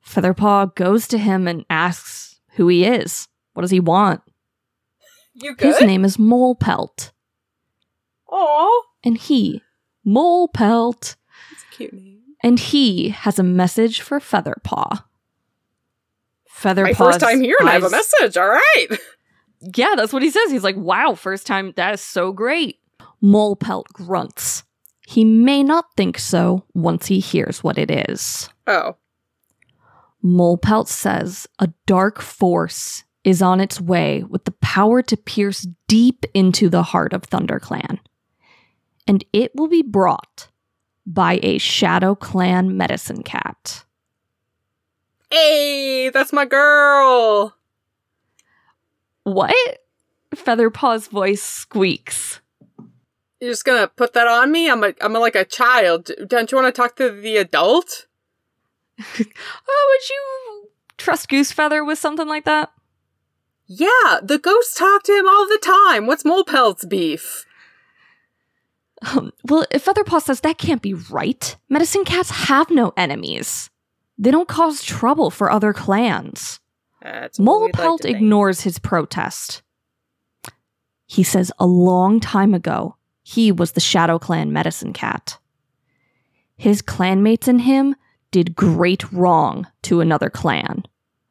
Featherpaw 0.06 0.74
goes 0.76 1.08
to 1.08 1.18
him 1.18 1.48
and 1.48 1.64
asks 1.70 2.38
who 2.52 2.68
he 2.68 2.84
is. 2.84 3.26
What 3.54 3.62
does 3.62 3.70
he 3.70 3.80
want? 3.80 4.20
You 5.34 5.54
good? 5.56 5.74
His 5.74 5.80
name 5.80 6.04
is 6.04 6.18
Molepelt, 6.18 7.10
Aw. 8.30 8.82
and 9.02 9.16
he, 9.16 9.62
Molepelt, 10.06 11.16
That's 11.50 11.62
a 11.72 11.74
cute 11.76 11.92
name. 11.94 12.20
and 12.42 12.58
he 12.60 13.08
has 13.08 13.38
a 13.38 13.42
message 13.42 14.02
for 14.02 14.20
Featherpaw. 14.20 15.04
Featherpaw. 16.54 16.82
My 16.84 16.92
first 16.92 17.20
time 17.20 17.40
here 17.40 17.56
and 17.58 17.68
I 17.68 17.72
have 17.72 17.84
a 17.84 17.90
message. 17.90 18.36
All 18.36 18.48
right. 18.48 18.86
Yeah, 19.74 19.94
that's 19.96 20.12
what 20.12 20.22
he 20.22 20.30
says. 20.30 20.50
He's 20.50 20.64
like, 20.64 20.76
wow, 20.76 21.14
first 21.14 21.46
time. 21.46 21.72
That 21.76 21.94
is 21.94 22.00
so 22.00 22.32
great. 22.32 22.78
Molepelt 23.22 23.84
grunts. 23.92 24.64
He 25.12 25.26
may 25.26 25.62
not 25.62 25.94
think 25.94 26.18
so 26.18 26.64
once 26.72 27.04
he 27.04 27.20
hears 27.20 27.62
what 27.62 27.76
it 27.76 27.90
is. 27.90 28.48
Oh. 28.66 28.96
Molepelt 30.24 30.88
says 30.88 31.46
a 31.58 31.68
dark 31.84 32.22
force 32.22 33.04
is 33.22 33.42
on 33.42 33.60
its 33.60 33.78
way 33.78 34.22
with 34.22 34.46
the 34.46 34.52
power 34.62 35.02
to 35.02 35.16
pierce 35.18 35.66
deep 35.86 36.24
into 36.32 36.70
the 36.70 36.82
heart 36.82 37.12
of 37.12 37.28
ThunderClan. 37.28 37.98
And 39.06 39.22
it 39.34 39.54
will 39.54 39.68
be 39.68 39.82
brought 39.82 40.48
by 41.04 41.40
a 41.42 41.58
Shadow 41.58 42.14
Clan 42.14 42.78
medicine 42.78 43.22
cat. 43.22 43.84
Hey, 45.30 46.08
that's 46.08 46.32
my 46.32 46.46
girl. 46.46 47.54
What? 49.24 49.78
Featherpaw's 50.34 51.08
voice 51.08 51.42
squeaks. 51.42 52.40
You're 53.42 53.50
just 53.50 53.64
gonna 53.64 53.88
put 53.88 54.12
that 54.12 54.28
on 54.28 54.52
me? 54.52 54.70
I'm 54.70 54.84
a, 54.84 54.94
I'm 55.00 55.16
a, 55.16 55.18
like 55.18 55.34
a 55.34 55.44
child. 55.44 56.12
Don't 56.28 56.52
you 56.52 56.56
want 56.56 56.72
to 56.72 56.80
talk 56.80 56.94
to 56.96 57.10
the 57.10 57.38
adult? 57.38 58.06
Oh, 59.18 59.88
would 59.90 60.08
you 60.08 60.68
trust 60.96 61.28
Goosefeather 61.28 61.84
with 61.84 61.98
something 61.98 62.28
like 62.28 62.44
that? 62.44 62.70
Yeah, 63.66 64.20
the 64.22 64.38
ghosts 64.40 64.78
talk 64.78 65.02
to 65.04 65.12
him 65.12 65.26
all 65.26 65.48
the 65.48 65.58
time. 65.60 66.06
What's 66.06 66.22
Molepelt's 66.22 66.84
beef? 66.84 67.44
Um, 69.12 69.32
well, 69.48 69.66
if 69.72 69.86
Featherpaw 69.86 70.22
says 70.22 70.40
that 70.42 70.58
can't 70.58 70.82
be 70.82 70.94
right, 70.94 71.56
medicine 71.68 72.04
cats 72.04 72.30
have 72.30 72.70
no 72.70 72.92
enemies. 72.96 73.70
They 74.18 74.30
don't 74.30 74.46
cause 74.46 74.84
trouble 74.84 75.30
for 75.30 75.50
other 75.50 75.72
clans. 75.72 76.60
What 77.00 77.12
like 77.12 77.32
Molepelt 77.32 78.04
ignores 78.04 78.60
his 78.60 78.78
protest. 78.78 79.62
He 81.06 81.24
says 81.24 81.50
a 81.58 81.66
long 81.66 82.20
time 82.20 82.54
ago, 82.54 82.96
he 83.22 83.52
was 83.52 83.72
the 83.72 83.80
Shadow 83.80 84.18
Clan 84.18 84.52
medicine 84.52 84.92
cat. 84.92 85.38
His 86.56 86.82
clanmates 86.82 87.48
and 87.48 87.60
him 87.60 87.96
did 88.30 88.54
great 88.54 89.10
wrong 89.12 89.66
to 89.82 90.00
another 90.00 90.30
clan, 90.30 90.84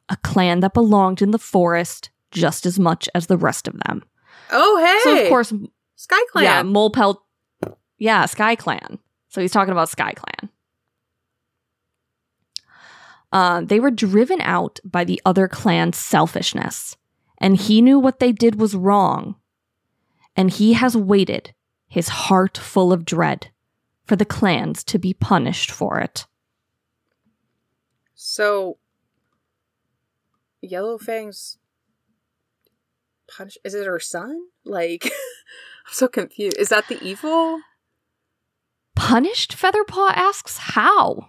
a 0.08 0.16
clan 0.16 0.60
that 0.60 0.74
belonged 0.74 1.22
in 1.22 1.30
the 1.30 1.38
forest 1.38 2.10
just 2.30 2.66
as 2.66 2.78
much 2.78 3.08
as 3.14 3.26
the 3.26 3.36
rest 3.36 3.68
of 3.68 3.78
them. 3.80 4.02
Oh, 4.50 4.78
hey. 4.84 4.98
So, 5.02 5.22
of 5.22 5.28
course, 5.28 5.52
Sky 5.96 6.20
Clan. 6.30 6.44
yeah, 6.44 6.62
Molepelt. 6.62 7.18
Yeah, 7.98 8.26
Sky 8.26 8.56
Clan. 8.56 8.98
So 9.28 9.40
he's 9.40 9.52
talking 9.52 9.72
about 9.72 9.88
Sky 9.88 10.12
Clan. 10.12 10.50
Uh, 13.32 13.62
they 13.62 13.80
were 13.80 13.90
driven 13.90 14.40
out 14.42 14.78
by 14.84 15.04
the 15.04 15.20
other 15.24 15.48
clan's 15.48 15.96
selfishness, 15.96 16.96
and 17.38 17.56
he 17.56 17.80
knew 17.80 17.98
what 17.98 18.18
they 18.18 18.30
did 18.30 18.60
was 18.60 18.74
wrong. 18.74 19.36
And 20.36 20.50
he 20.50 20.74
has 20.74 20.96
waited, 20.96 21.54
his 21.92 22.08
heart 22.08 22.56
full 22.56 22.90
of 22.90 23.04
dread, 23.04 23.50
for 24.06 24.16
the 24.16 24.24
clans 24.24 24.82
to 24.82 24.98
be 24.98 25.12
punished 25.12 25.70
for 25.70 26.00
it. 26.00 26.26
So, 28.14 28.78
Yellowfang's 30.64 31.58
punch. 33.28 33.58
Is 33.62 33.74
it 33.74 33.86
her 33.86 34.00
son? 34.00 34.46
Like, 34.64 35.04
I'm 35.86 35.92
so 35.92 36.08
confused. 36.08 36.56
Is 36.56 36.70
that 36.70 36.88
the 36.88 36.98
evil? 37.04 37.60
Punished? 38.96 39.54
Featherpaw 39.54 40.14
asks, 40.16 40.56
How? 40.56 41.28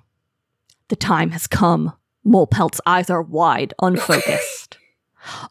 The 0.87 0.95
time 0.95 1.31
has 1.31 1.45
come. 1.45 1.91
Molepelt's 2.25 2.79
eyes 2.85 3.09
are 3.09 3.21
wide, 3.21 3.73
unfocused. 3.81 4.77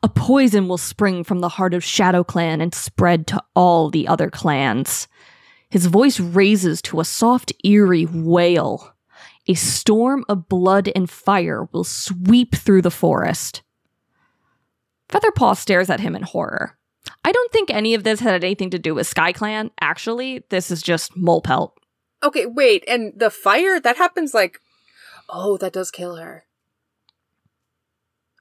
A 0.02 0.08
poison 0.08 0.68
will 0.68 0.78
spring 0.78 1.24
from 1.24 1.40
the 1.40 1.48
heart 1.48 1.74
of 1.74 1.84
Shadow 1.84 2.24
Clan 2.24 2.60
and 2.60 2.74
spread 2.74 3.26
to 3.28 3.42
all 3.54 3.90
the 3.90 4.06
other 4.08 4.30
clans. 4.30 5.08
His 5.70 5.86
voice 5.86 6.20
raises 6.20 6.82
to 6.82 7.00
a 7.00 7.04
soft, 7.04 7.52
eerie 7.64 8.06
wail. 8.06 8.94
A 9.48 9.54
storm 9.54 10.24
of 10.28 10.48
blood 10.48 10.90
and 10.94 11.08
fire 11.08 11.68
will 11.72 11.84
sweep 11.84 12.54
through 12.54 12.82
the 12.82 12.90
forest. 12.90 13.62
Featherpaw 15.08 15.56
stares 15.56 15.90
at 15.90 16.00
him 16.00 16.14
in 16.14 16.22
horror. 16.22 16.76
I 17.24 17.32
don't 17.32 17.52
think 17.52 17.70
any 17.70 17.94
of 17.94 18.04
this 18.04 18.20
had 18.20 18.44
anything 18.44 18.70
to 18.70 18.78
do 18.78 18.94
with 18.94 19.06
Sky 19.06 19.32
Clan. 19.32 19.70
Actually, 19.80 20.44
this 20.50 20.70
is 20.70 20.82
just 20.82 21.16
Molepelt. 21.16 21.72
Okay, 22.22 22.46
wait. 22.46 22.84
And 22.86 23.12
the 23.16 23.30
fire 23.30 23.80
that 23.80 23.96
happens 23.96 24.34
like, 24.34 24.60
oh, 25.28 25.56
that 25.56 25.72
does 25.72 25.90
kill 25.90 26.16
her. 26.16 26.44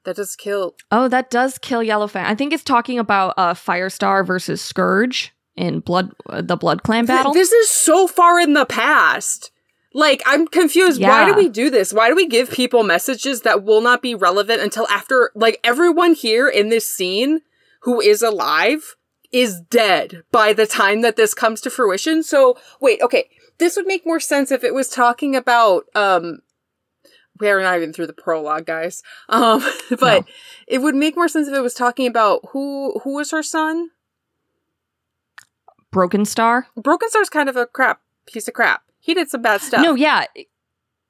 That 0.03 0.15
does 0.15 0.35
kill. 0.35 0.75
Oh, 0.91 1.07
that 1.07 1.29
does 1.29 1.57
kill 1.57 1.81
Yellowfang. 1.81 2.25
I 2.25 2.35
think 2.35 2.53
it's 2.53 2.63
talking 2.63 2.97
about 2.97 3.33
uh, 3.37 3.53
Firestar 3.53 4.25
versus 4.25 4.61
Scourge 4.61 5.31
in 5.55 5.79
Blood, 5.79 6.11
uh, 6.27 6.41
the 6.41 6.55
Blood 6.55 6.83
Clan 6.83 7.05
battle. 7.05 7.33
This 7.33 7.51
is 7.51 7.69
so 7.69 8.07
far 8.07 8.39
in 8.39 8.53
the 8.53 8.65
past. 8.65 9.51
Like, 9.93 10.23
I'm 10.25 10.47
confused. 10.47 11.01
Why 11.01 11.25
do 11.25 11.33
we 11.35 11.49
do 11.49 11.69
this? 11.69 11.93
Why 11.93 12.07
do 12.09 12.15
we 12.15 12.25
give 12.25 12.49
people 12.49 12.81
messages 12.81 13.41
that 13.41 13.63
will 13.63 13.81
not 13.81 14.01
be 14.01 14.15
relevant 14.15 14.61
until 14.61 14.87
after, 14.87 15.31
like, 15.35 15.59
everyone 15.63 16.13
here 16.13 16.47
in 16.47 16.69
this 16.69 16.87
scene 16.87 17.41
who 17.81 17.99
is 17.99 18.21
alive 18.21 18.95
is 19.33 19.59
dead 19.59 20.23
by 20.31 20.53
the 20.53 20.65
time 20.65 21.01
that 21.01 21.17
this 21.17 21.33
comes 21.33 21.59
to 21.61 21.69
fruition? 21.69 22.23
So, 22.23 22.57
wait, 22.79 23.01
okay. 23.01 23.29
This 23.57 23.75
would 23.75 23.85
make 23.85 24.05
more 24.05 24.21
sense 24.21 24.49
if 24.49 24.63
it 24.63 24.73
was 24.73 24.87
talking 24.87 25.35
about, 25.35 25.83
um, 25.93 26.39
we're 27.49 27.61
not 27.63 27.75
even 27.77 27.91
through 27.93 28.07
the 28.07 28.13
prologue, 28.13 28.65
guys. 28.65 29.01
Um, 29.29 29.63
but 29.99 30.21
No. 30.21 30.33
it 30.67 30.77
would 30.79 30.95
make 30.95 31.15
more 31.15 31.27
sense 31.27 31.47
if 31.47 31.53
it 31.53 31.61
was 31.61 31.73
talking 31.73 32.07
about 32.07 32.41
who, 32.51 32.99
who 33.03 33.15
was 33.15 33.31
her 33.31 33.43
son? 33.43 33.89
Broken 35.91 36.25
Star. 36.25 36.67
Broken 36.77 37.09
Star's 37.09 37.29
kind 37.29 37.49
of 37.49 37.55
a 37.57 37.65
crap 37.65 38.01
piece 38.25 38.47
of 38.47 38.53
crap. 38.53 38.83
He 38.99 39.13
did 39.13 39.29
some 39.29 39.41
bad 39.41 39.61
stuff. 39.61 39.81
No, 39.83 39.95
yeah. 39.95 40.25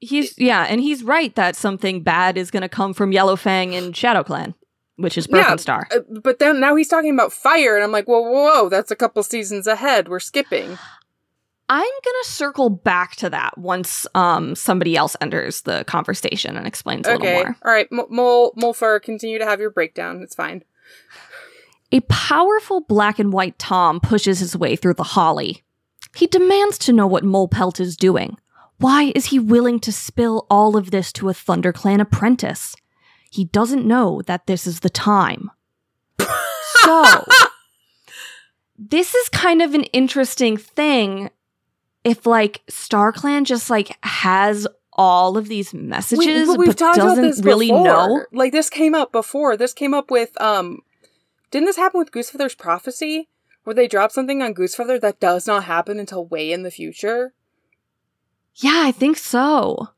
He's 0.00 0.36
yeah, 0.36 0.66
and 0.68 0.80
he's 0.80 1.04
right 1.04 1.32
that 1.36 1.54
something 1.54 2.02
bad 2.02 2.36
is 2.36 2.50
going 2.50 2.62
to 2.62 2.68
come 2.68 2.92
from 2.92 3.12
Yellowfang 3.12 3.72
and 3.78 3.96
Shadow 3.96 4.24
Clan, 4.24 4.54
which 4.96 5.16
is 5.16 5.28
Broken 5.28 5.50
Yeah, 5.52 5.56
Star. 5.56 5.86
Uh, 5.94 6.00
but 6.20 6.40
then 6.40 6.58
now 6.58 6.74
he's 6.74 6.88
talking 6.88 7.12
about 7.14 7.32
fire, 7.32 7.76
and 7.76 7.84
I'm 7.84 7.92
like, 7.92 8.06
whoa, 8.06 8.20
whoa, 8.20 8.30
whoa, 8.62 8.68
that's 8.68 8.90
a 8.90 8.96
couple 8.96 9.22
seasons 9.22 9.68
ahead. 9.68 10.08
We're 10.08 10.18
skipping. 10.18 10.76
I'm 11.74 11.80
going 11.80 12.16
to 12.22 12.28
circle 12.28 12.68
back 12.68 13.16
to 13.16 13.30
that 13.30 13.56
once 13.56 14.06
um 14.14 14.54
somebody 14.54 14.94
else 14.94 15.16
enters 15.22 15.62
the 15.62 15.84
conversation 15.84 16.58
and 16.58 16.66
explains 16.66 17.08
a 17.08 17.12
okay, 17.12 17.38
little 17.38 17.44
more. 17.44 17.56
all 17.64 17.72
right, 17.72 17.88
M- 17.90 18.04
Mole 18.10 18.52
Molfar, 18.58 19.00
continue 19.00 19.38
to 19.38 19.46
have 19.46 19.58
your 19.58 19.70
breakdown. 19.70 20.20
It's 20.22 20.34
fine. 20.34 20.64
A 21.90 22.00
powerful 22.10 22.82
black 22.82 23.18
and 23.18 23.32
white 23.32 23.58
Tom 23.58 24.00
pushes 24.00 24.40
his 24.40 24.54
way 24.54 24.76
through 24.76 24.94
the 24.94 25.02
holly. 25.02 25.62
He 26.14 26.26
demands 26.26 26.76
to 26.80 26.92
know 26.92 27.06
what 27.06 27.24
Molepelt 27.24 27.80
is 27.80 27.96
doing. 27.96 28.36
Why 28.76 29.12
is 29.14 29.26
he 29.26 29.38
willing 29.38 29.80
to 29.80 29.92
spill 29.92 30.46
all 30.50 30.76
of 30.76 30.90
this 30.90 31.10
to 31.14 31.30
a 31.30 31.32
ThunderClan 31.32 32.02
apprentice? 32.02 32.76
He 33.30 33.46
doesn't 33.46 33.86
know 33.86 34.20
that 34.26 34.46
this 34.46 34.66
is 34.66 34.80
the 34.80 34.90
time. 34.90 35.50
so, 36.82 37.24
this 38.76 39.14
is 39.14 39.30
kind 39.30 39.62
of 39.62 39.72
an 39.72 39.84
interesting 39.84 40.58
thing 40.58 41.30
if 42.04 42.26
like 42.26 42.62
Star 42.68 43.12
Clan 43.12 43.44
just 43.44 43.70
like 43.70 43.96
has 44.04 44.66
all 44.94 45.36
of 45.38 45.48
these 45.48 45.72
messages 45.72 46.48
We- 46.56 46.66
but 46.66 46.76
doesn't 46.76 47.44
really 47.44 47.68
before. 47.68 47.84
know. 47.84 48.24
Like 48.32 48.52
this 48.52 48.68
came 48.68 48.94
up 48.94 49.10
before. 49.12 49.56
This 49.56 49.72
came 49.72 49.94
up 49.94 50.10
with 50.10 50.38
um. 50.40 50.80
Didn't 51.50 51.66
this 51.66 51.76
happen 51.76 51.98
with 51.98 52.12
Goosefeather's 52.12 52.54
prophecy, 52.54 53.28
where 53.64 53.74
they 53.74 53.86
drop 53.86 54.10
something 54.10 54.40
on 54.42 54.54
Goosefeather 54.54 55.00
that 55.02 55.20
does 55.20 55.46
not 55.46 55.64
happen 55.64 55.98
until 56.00 56.24
way 56.26 56.50
in 56.52 56.62
the 56.62 56.70
future? 56.70 57.34
Yeah, 58.56 58.82
I 58.84 58.92
think 58.92 59.16
so. 59.16 59.88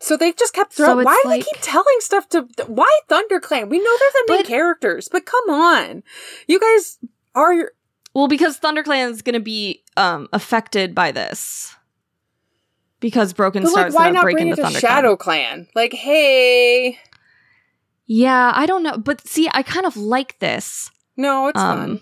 So 0.00 0.16
they 0.16 0.32
just 0.32 0.54
kept 0.54 0.74
So 0.74 0.84
throwing. 0.84 1.00
it's 1.00 1.06
why 1.06 1.20
do 1.22 1.28
like- 1.28 1.44
they 1.44 1.50
keep 1.52 1.60
telling 1.62 1.96
stuff 2.00 2.28
to? 2.30 2.46
Why 2.66 3.00
ThunderClan? 3.08 3.68
We 3.68 3.78
know 3.78 3.96
they're 3.98 4.10
the 4.12 4.32
main 4.32 4.38
But- 4.42 4.46
characters, 4.46 5.08
but 5.10 5.26
come 5.26 5.50
on, 5.50 6.02
you 6.46 6.60
guys 6.60 6.98
are 7.34 7.52
your 7.52 7.72
Well, 8.18 8.26
because 8.26 8.58
ThunderClan 8.58 9.12
is 9.12 9.22
going 9.22 9.34
to 9.34 9.38
be 9.40 9.84
um, 9.96 10.28
affected 10.32 10.92
by 10.92 11.12
this. 11.12 11.72
Because 12.98 13.32
Broken 13.32 13.62
But 13.62 13.70
Star's 13.70 13.94
like, 13.94 14.06
why 14.06 14.10
not 14.10 14.24
break 14.24 14.34
bring 14.34 14.48
into 14.48 14.60
it 14.60 14.64
to 14.64 14.70
ThunderClan. 14.72 14.80
Shadow 14.80 15.16
Clan? 15.16 15.68
Like, 15.76 15.92
hey, 15.92 16.98
Yeah, 18.06 18.50
I 18.56 18.66
don't 18.66 18.82
know. 18.82 18.98
But 18.98 19.24
see, 19.24 19.48
I 19.54 19.62
kind 19.62 19.86
of 19.86 19.96
like 19.96 20.36
this. 20.40 20.90
No, 21.16 21.46
it's 21.46 21.60
Um, 21.60 21.78
fun. 21.78 22.00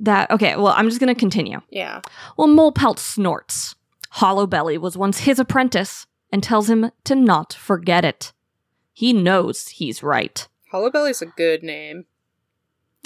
That, 0.00 0.32
okay, 0.32 0.56
well, 0.56 0.74
I'm 0.76 0.88
just 0.88 0.98
going 0.98 1.14
to 1.14 1.18
continue. 1.18 1.60
Yeah. 1.70 2.00
Well, 2.36 2.48
Molepelt 2.48 2.98
snorts. 2.98 3.76
Hollowbelly 4.14 4.78
was 4.78 4.98
once 4.98 5.20
his 5.20 5.38
apprentice 5.38 6.08
and 6.32 6.42
tells 6.42 6.68
him 6.68 6.90
to 7.04 7.14
not 7.14 7.52
forget 7.52 8.04
it. 8.04 8.32
He 8.92 9.12
knows 9.12 9.68
he's 9.68 10.02
right. 10.02 10.48
Hollow 10.72 10.90
Hollowbelly's 10.90 11.22
a 11.22 11.26
good 11.26 11.62
name. 11.62 12.06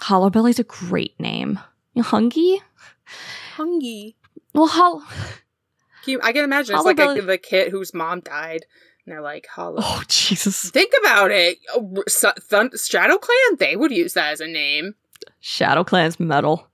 Hollowbelly's 0.00 0.58
a 0.58 0.64
great 0.64 1.18
name. 1.20 1.58
Hungy? 1.96 2.60
Hungy. 3.56 4.14
Well, 4.54 4.66
Hol- 4.68 5.02
Can 6.04 6.20
I 6.22 6.32
can 6.32 6.44
imagine 6.44 6.74
it's 6.76 6.84
like 6.84 6.98
a, 6.98 7.20
the 7.22 7.38
kid 7.38 7.70
whose 7.70 7.92
mom 7.92 8.20
died, 8.20 8.64
and 9.04 9.12
they're 9.12 9.20
like 9.20 9.46
Hollow. 9.46 9.78
Oh, 9.80 10.02
Jesus. 10.08 10.70
Think 10.70 10.92
about 11.00 11.30
it. 11.30 11.58
Oh, 11.74 11.92
r- 11.98 12.04
Su- 12.08 12.32
Thun- 12.40 12.70
Clan, 12.70 13.56
they 13.58 13.76
would 13.76 13.90
use 13.90 14.14
that 14.14 14.32
as 14.32 14.40
a 14.40 14.46
name. 14.46 14.94
Shadow 15.40 15.84
Clan's 15.84 16.18
metal. 16.18 16.68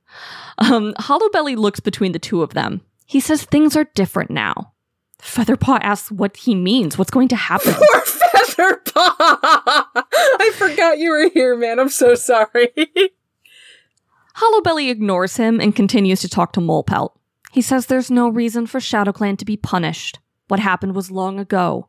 Um, 0.59 0.95
Hollowbelly 0.95 1.57
looks 1.57 1.81
between 1.81 2.13
the 2.13 2.19
two 2.19 2.43
of 2.43 2.55
them. 2.55 2.81
He 3.07 3.21
says 3.21 3.43
things 3.45 3.77
are 3.77 3.85
different 3.95 4.31
now. 4.31 4.73
Featherpaw 5.21 5.79
asks 5.83 6.11
what 6.11 6.37
he 6.37 6.55
means, 6.55 6.99
what's 6.99 7.11
going 7.11 7.29
to 7.29 7.37
happen. 7.37 7.73
Poor 7.93 8.03
Featherpaw. 8.03 8.93
I 8.97 10.53
forgot 10.57 10.99
you 10.99 11.11
were 11.11 11.31
here, 11.31 11.57
man. 11.57 11.79
I'm 11.79 11.89
so 11.89 12.15
sorry. 12.15 12.69
Hollowbelly 14.37 14.91
ignores 14.91 15.37
him 15.37 15.61
and 15.61 15.75
continues 15.75 16.21
to 16.21 16.29
talk 16.29 16.53
to 16.53 16.61
Molepelt. 16.61 17.13
He 17.53 17.63
says 17.63 17.87
there's 17.87 18.11
no 18.11 18.29
reason 18.29 18.67
for 18.67 18.81
ShadowClan 18.81 19.39
to 19.39 19.47
be 19.47 19.57
punished. 19.57 20.19
What 20.49 20.61
happened 20.61 20.95
was 20.95 21.11
long 21.11 21.39
ago. 21.39 21.89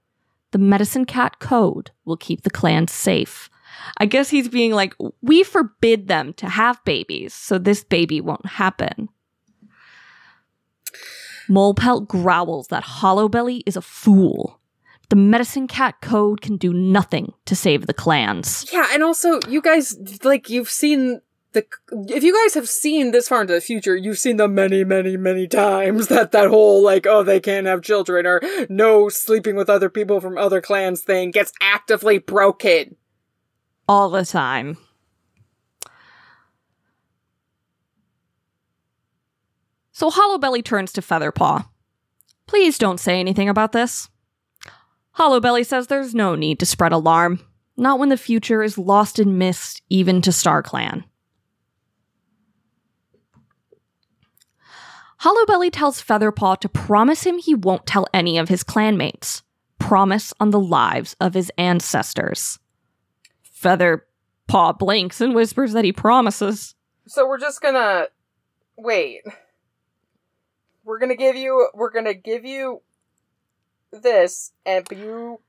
The 0.52 0.58
Medicine 0.58 1.06
Cat 1.06 1.40
Code 1.40 1.92
will 2.06 2.16
keep 2.16 2.44
the 2.44 2.50
clan 2.50 2.88
safe. 2.88 3.50
I 3.98 4.06
guess 4.06 4.30
he's 4.30 4.48
being 4.48 4.72
like, 4.72 4.96
we 5.22 5.44
forbid 5.44 6.08
them 6.08 6.34
to 6.36 6.48
have 6.48 6.84
babies, 6.86 7.34
so 7.34 7.58
this 7.58 7.84
baby 7.84 8.22
won't 8.22 8.46
happen. 8.46 9.10
Molepelt 11.50 12.08
growls 12.08 12.68
that 12.68 12.84
Hollowbelly 12.84 13.62
is 13.66 13.76
a 13.76 13.82
fool. 13.82 14.60
The 15.10 15.16
Medicine 15.16 15.68
Cat 15.68 16.02
Code 16.02 16.42
can 16.42 16.58
do 16.58 16.74
nothing 16.74 17.34
to 17.46 17.56
save 17.56 17.88
the 17.88 17.94
clans. 17.94 18.66
yeah, 18.74 18.88
and 18.92 19.04
also, 19.04 19.40
you 19.48 19.62
guys, 19.62 19.96
like, 20.24 20.50
you've 20.50 20.70
seen 20.70 21.22
the. 21.54 21.66
If 21.92 22.24
you 22.26 22.34
guys 22.34 22.56
have 22.56 22.68
seen 22.68 23.12
this 23.12 23.30
far 23.30 23.40
into 23.42 23.54
the 23.54 23.62
future, 23.62 23.96
you've 23.96 24.20
seen 24.20 24.36
the 24.36 24.50
many, 24.50 24.84
many, 24.84 25.16
many 25.16 25.48
times 25.48 26.08
that 26.10 26.34
that 26.34 26.50
whole, 26.50 26.84
like, 26.84 27.08
oh, 27.08 27.24
they 27.24 27.40
can't 27.40 27.68
have 27.68 27.82
children 27.82 28.26
or 28.26 28.42
no 28.68 29.08
sleeping 29.08 29.56
with 29.56 29.70
other 29.70 29.90
people 29.90 30.20
from 30.20 30.38
other 30.38 30.60
clans 30.60 31.02
thing 31.02 31.32
gets 31.32 31.54
actively 31.62 32.18
broken. 32.18 32.98
all 33.88 34.10
the 34.10 34.26
time. 34.26 34.78
So 39.98 40.12
Hollowbelly 40.12 40.64
turns 40.64 40.94
to 40.94 41.02
Featherpaw. 41.02 41.68
Please 42.46 42.78
don't 42.78 43.00
say 43.00 43.20
anything 43.20 43.50
about 43.50 43.72
this. 43.72 44.10
Hollowbelly 45.18 45.66
says 45.66 45.88
there's 45.88 46.14
no 46.14 46.36
need 46.36 46.60
to 46.60 46.68
spread 46.68 46.92
alarm, 46.92 47.40
not 47.78 47.98
when 47.98 48.10
the 48.10 48.16
future 48.16 48.62
is 48.62 48.78
lost 48.78 49.18
in 49.18 49.40
mist 49.40 49.82
even 49.90 50.22
to 50.22 50.32
Star 50.32 50.62
StarClan. 50.62 51.04
Hollowbelly 55.22 55.72
tells 55.72 56.00
Featherpaw 56.00 56.60
to 56.60 56.70
promise 56.70 57.24
him 57.24 57.40
he 57.40 57.56
won't 57.56 57.88
tell 57.88 58.06
any 58.14 58.38
of 58.38 58.50
his 58.50 58.64
clanmates. 58.64 59.42
Promise 59.80 60.32
on 60.40 60.52
the 60.52 60.60
lives 60.60 61.16
of 61.20 61.34
his 61.34 61.52
ancestors. 61.58 62.60
Featherpaw 63.44 64.78
blinks 64.78 65.22
and 65.22 65.34
whispers 65.34 65.74
that 65.74 65.86
he 65.86 65.92
promises. 65.92 66.76
So 67.08 67.28
we're 67.28 67.40
just 67.40 67.64
gonna 67.64 68.10
wait. 68.78 69.24
We're 70.88 71.00
gonna 71.00 71.18
give 71.18 71.36
you. 71.36 71.68
We're 71.74 71.92
gonna 71.92 72.14
give 72.14 72.46
you 72.46 72.82
this, 73.92 74.54
and 74.66 74.88
you 74.90 75.42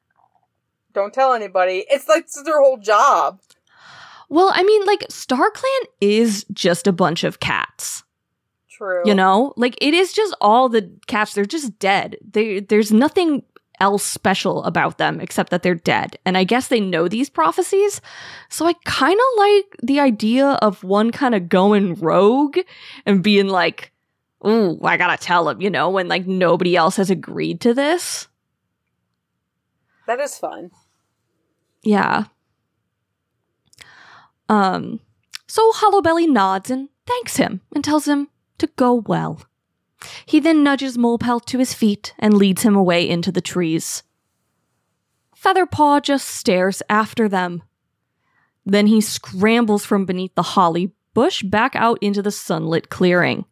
don't 0.92 1.14
tell 1.14 1.32
anybody. 1.32 1.86
It's 1.88 2.08
like 2.08 2.24
it's 2.24 2.42
their 2.42 2.60
whole 2.60 2.76
job. 2.76 3.40
Well, 4.28 4.50
I 4.52 4.64
mean, 4.64 4.84
like, 4.84 5.04
star 5.08 5.50
clan 5.52 5.92
is 6.00 6.44
just 6.52 6.88
a 6.88 6.92
bunch 6.92 7.22
of 7.22 7.38
cats. 7.38 8.02
True. 8.68 9.02
You 9.06 9.14
know? 9.14 9.54
Like, 9.56 9.76
it 9.80 9.94
is 9.94 10.12
just 10.12 10.34
all 10.40 10.68
the 10.68 10.90
cats. 11.06 11.34
They're 11.34 11.46
just 11.46 11.78
dead. 11.78 12.16
They, 12.28 12.60
there's 12.60 12.92
nothing 12.92 13.44
else 13.80 14.04
special 14.04 14.64
about 14.64 14.98
them 14.98 15.20
except 15.20 15.50
that 15.50 15.62
they're 15.62 15.74
dead. 15.76 16.18
And 16.26 16.36
I 16.36 16.44
guess 16.44 16.68
they 16.68 16.80
know 16.80 17.08
these 17.08 17.30
prophecies. 17.30 18.02
So 18.50 18.66
I 18.66 18.74
kind 18.84 19.18
of 19.18 19.38
like 19.38 19.76
the 19.82 20.00
idea 20.00 20.58
of 20.60 20.84
one 20.84 21.10
kind 21.10 21.34
of 21.34 21.48
going 21.48 21.94
rogue 21.94 22.58
and 23.06 23.22
being 23.22 23.48
like, 23.48 23.92
ooh, 24.46 24.78
I 24.82 24.96
gotta 24.96 25.22
tell 25.22 25.48
him, 25.48 25.60
you 25.60 25.70
know, 25.70 25.90
when 25.90 26.08
like 26.08 26.26
nobody 26.26 26.76
else 26.76 26.96
has 26.96 27.10
agreed 27.10 27.60
to 27.62 27.74
this. 27.74 28.28
that 30.06 30.20
is 30.20 30.38
fun. 30.38 30.70
Yeah. 31.82 32.24
Um, 34.48 35.00
so 35.46 35.72
Hollowbelly 35.72 36.28
nods 36.28 36.70
and 36.70 36.88
thanks 37.06 37.36
him 37.36 37.60
and 37.74 37.84
tells 37.84 38.06
him 38.06 38.28
to 38.58 38.66
go 38.76 38.94
well. 39.06 39.42
He 40.26 40.40
then 40.40 40.62
nudges 40.62 40.96
Molepelt 40.96 41.44
to 41.46 41.58
his 41.58 41.74
feet 41.74 42.14
and 42.18 42.34
leads 42.34 42.62
him 42.62 42.76
away 42.76 43.08
into 43.08 43.32
the 43.32 43.40
trees. 43.40 44.02
Featherpaw 45.36 46.02
just 46.02 46.28
stares 46.28 46.82
after 46.88 47.28
them. 47.28 47.62
Then 48.64 48.86
he 48.86 49.00
scrambles 49.00 49.84
from 49.84 50.04
beneath 50.04 50.34
the 50.34 50.42
holly 50.42 50.92
bush 51.14 51.42
back 51.42 51.74
out 51.74 51.98
into 52.00 52.22
the 52.22 52.30
sunlit 52.30 52.90
clearing. 52.90 53.44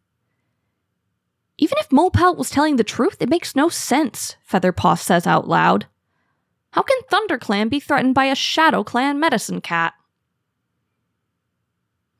Even 1.57 1.77
if 1.79 1.89
Molepelt 1.89 2.37
was 2.37 2.49
telling 2.49 2.75
the 2.75 2.83
truth, 2.83 3.17
it 3.19 3.29
makes 3.29 3.55
no 3.55 3.67
sense, 3.69 4.35
Featherpaw 4.49 4.97
says 4.99 5.25
out 5.25 5.47
loud. 5.47 5.87
How 6.71 6.83
can 6.83 6.97
ThunderClan 7.11 7.69
be 7.69 7.79
threatened 7.79 8.13
by 8.13 8.25
a 8.25 8.35
Shadow 8.35 8.83
Clan 8.83 9.19
medicine 9.19 9.61
cat? 9.61 9.93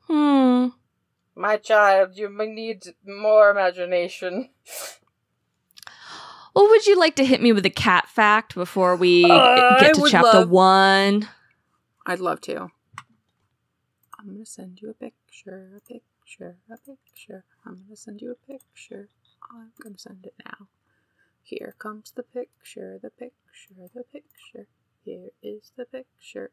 Hmm. 0.08 0.68
My 1.36 1.56
child, 1.56 2.16
you 2.16 2.28
may 2.28 2.46
need 2.46 2.82
more 3.06 3.50
imagination. 3.50 4.50
Well, 6.54 6.68
would 6.68 6.86
you 6.86 6.98
like 6.98 7.14
to 7.16 7.24
hit 7.24 7.40
me 7.40 7.52
with 7.52 7.64
a 7.64 7.70
cat 7.70 8.08
fact 8.08 8.56
before 8.56 8.96
we 8.96 9.24
Uh, 9.30 9.78
get 9.78 9.94
to 9.94 10.08
chapter 10.10 10.40
love- 10.40 10.50
one? 10.50 11.28
I'd 12.06 12.18
love 12.18 12.40
to. 12.42 12.70
I'm 14.18 14.32
gonna 14.32 14.44
send 14.46 14.80
you 14.82 14.90
a 14.90 14.94
picture, 14.94 15.70
a 15.76 15.80
picture, 15.80 16.56
a 16.68 16.76
picture. 16.78 17.44
I'm 17.64 17.84
gonna 17.84 17.94
send 17.94 18.20
you 18.20 18.32
a 18.32 18.52
picture. 18.52 19.08
I'm 19.50 19.72
gonna 19.82 19.98
send 19.98 20.26
it 20.26 20.34
now. 20.44 20.68
Here 21.42 21.74
comes 21.78 22.10
the 22.10 22.22
picture, 22.22 22.98
the 23.02 23.10
picture, 23.10 23.88
the 23.94 24.04
picture. 24.04 24.66
Here 25.04 25.30
is 25.42 25.72
the 25.76 25.86
picture. 25.86 26.50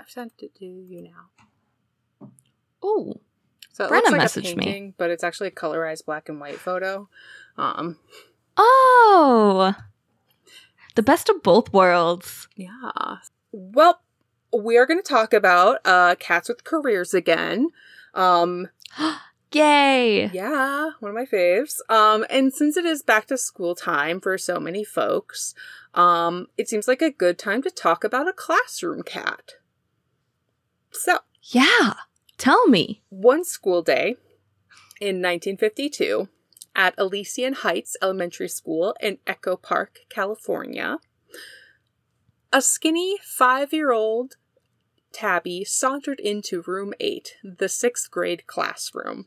I've 0.00 0.10
sent 0.10 0.32
it 0.38 0.54
to 0.56 0.64
you 0.64 1.02
now. 1.02 2.28
Oh, 2.82 3.14
So 3.72 3.84
it 3.84 3.90
Brenna 3.90 4.10
looks 4.10 4.36
like 4.36 4.44
a 4.44 4.56
me. 4.56 4.64
painting, 4.64 4.94
but 4.98 5.10
it's 5.10 5.24
actually 5.24 5.48
a 5.48 5.52
colorized 5.52 6.04
black 6.04 6.28
and 6.28 6.40
white 6.40 6.58
photo. 6.58 7.08
Um, 7.56 7.98
oh, 8.56 9.74
the 10.94 11.02
best 11.02 11.28
of 11.28 11.42
both 11.42 11.72
worlds. 11.72 12.48
Yeah. 12.56 13.18
Well, 13.52 14.00
we 14.52 14.76
are 14.76 14.86
going 14.86 15.00
to 15.00 15.08
talk 15.08 15.32
about 15.32 15.78
uh 15.84 16.16
cats 16.18 16.48
with 16.48 16.64
careers 16.64 17.14
again. 17.14 17.68
Um 18.14 18.68
Yay! 19.54 20.26
yeah, 20.32 20.90
one 21.00 21.10
of 21.10 21.14
my 21.14 21.24
faves. 21.24 21.78
Um 21.88 22.24
and 22.28 22.52
since 22.52 22.76
it 22.76 22.84
is 22.84 23.02
back 23.02 23.26
to 23.26 23.38
school 23.38 23.74
time 23.74 24.20
for 24.20 24.36
so 24.38 24.58
many 24.58 24.84
folks, 24.84 25.54
um 25.94 26.48
it 26.58 26.68
seems 26.68 26.88
like 26.88 27.02
a 27.02 27.10
good 27.10 27.38
time 27.38 27.62
to 27.62 27.70
talk 27.70 28.04
about 28.04 28.28
a 28.28 28.32
classroom 28.32 29.02
cat. 29.02 29.52
So, 30.90 31.18
Yeah, 31.42 31.94
tell 32.38 32.66
me. 32.66 33.02
one 33.10 33.44
school 33.44 33.82
day 33.82 34.16
in 35.00 35.16
1952 35.22 36.28
at 36.76 36.94
Elysian 36.98 37.52
Heights 37.54 37.96
Elementary 38.02 38.48
School 38.48 38.94
in 39.00 39.18
Echo 39.26 39.56
Park, 39.56 40.00
California. 40.08 40.98
A 42.52 42.60
skinny 42.62 43.18
five 43.22 43.72
year 43.72 43.92
old 43.92 44.36
Tabby 45.12 45.64
sauntered 45.64 46.18
into 46.18 46.62
room 46.62 46.92
eight, 46.98 47.34
the 47.44 47.68
sixth 47.68 48.10
grade 48.10 48.46
classroom. 48.48 49.26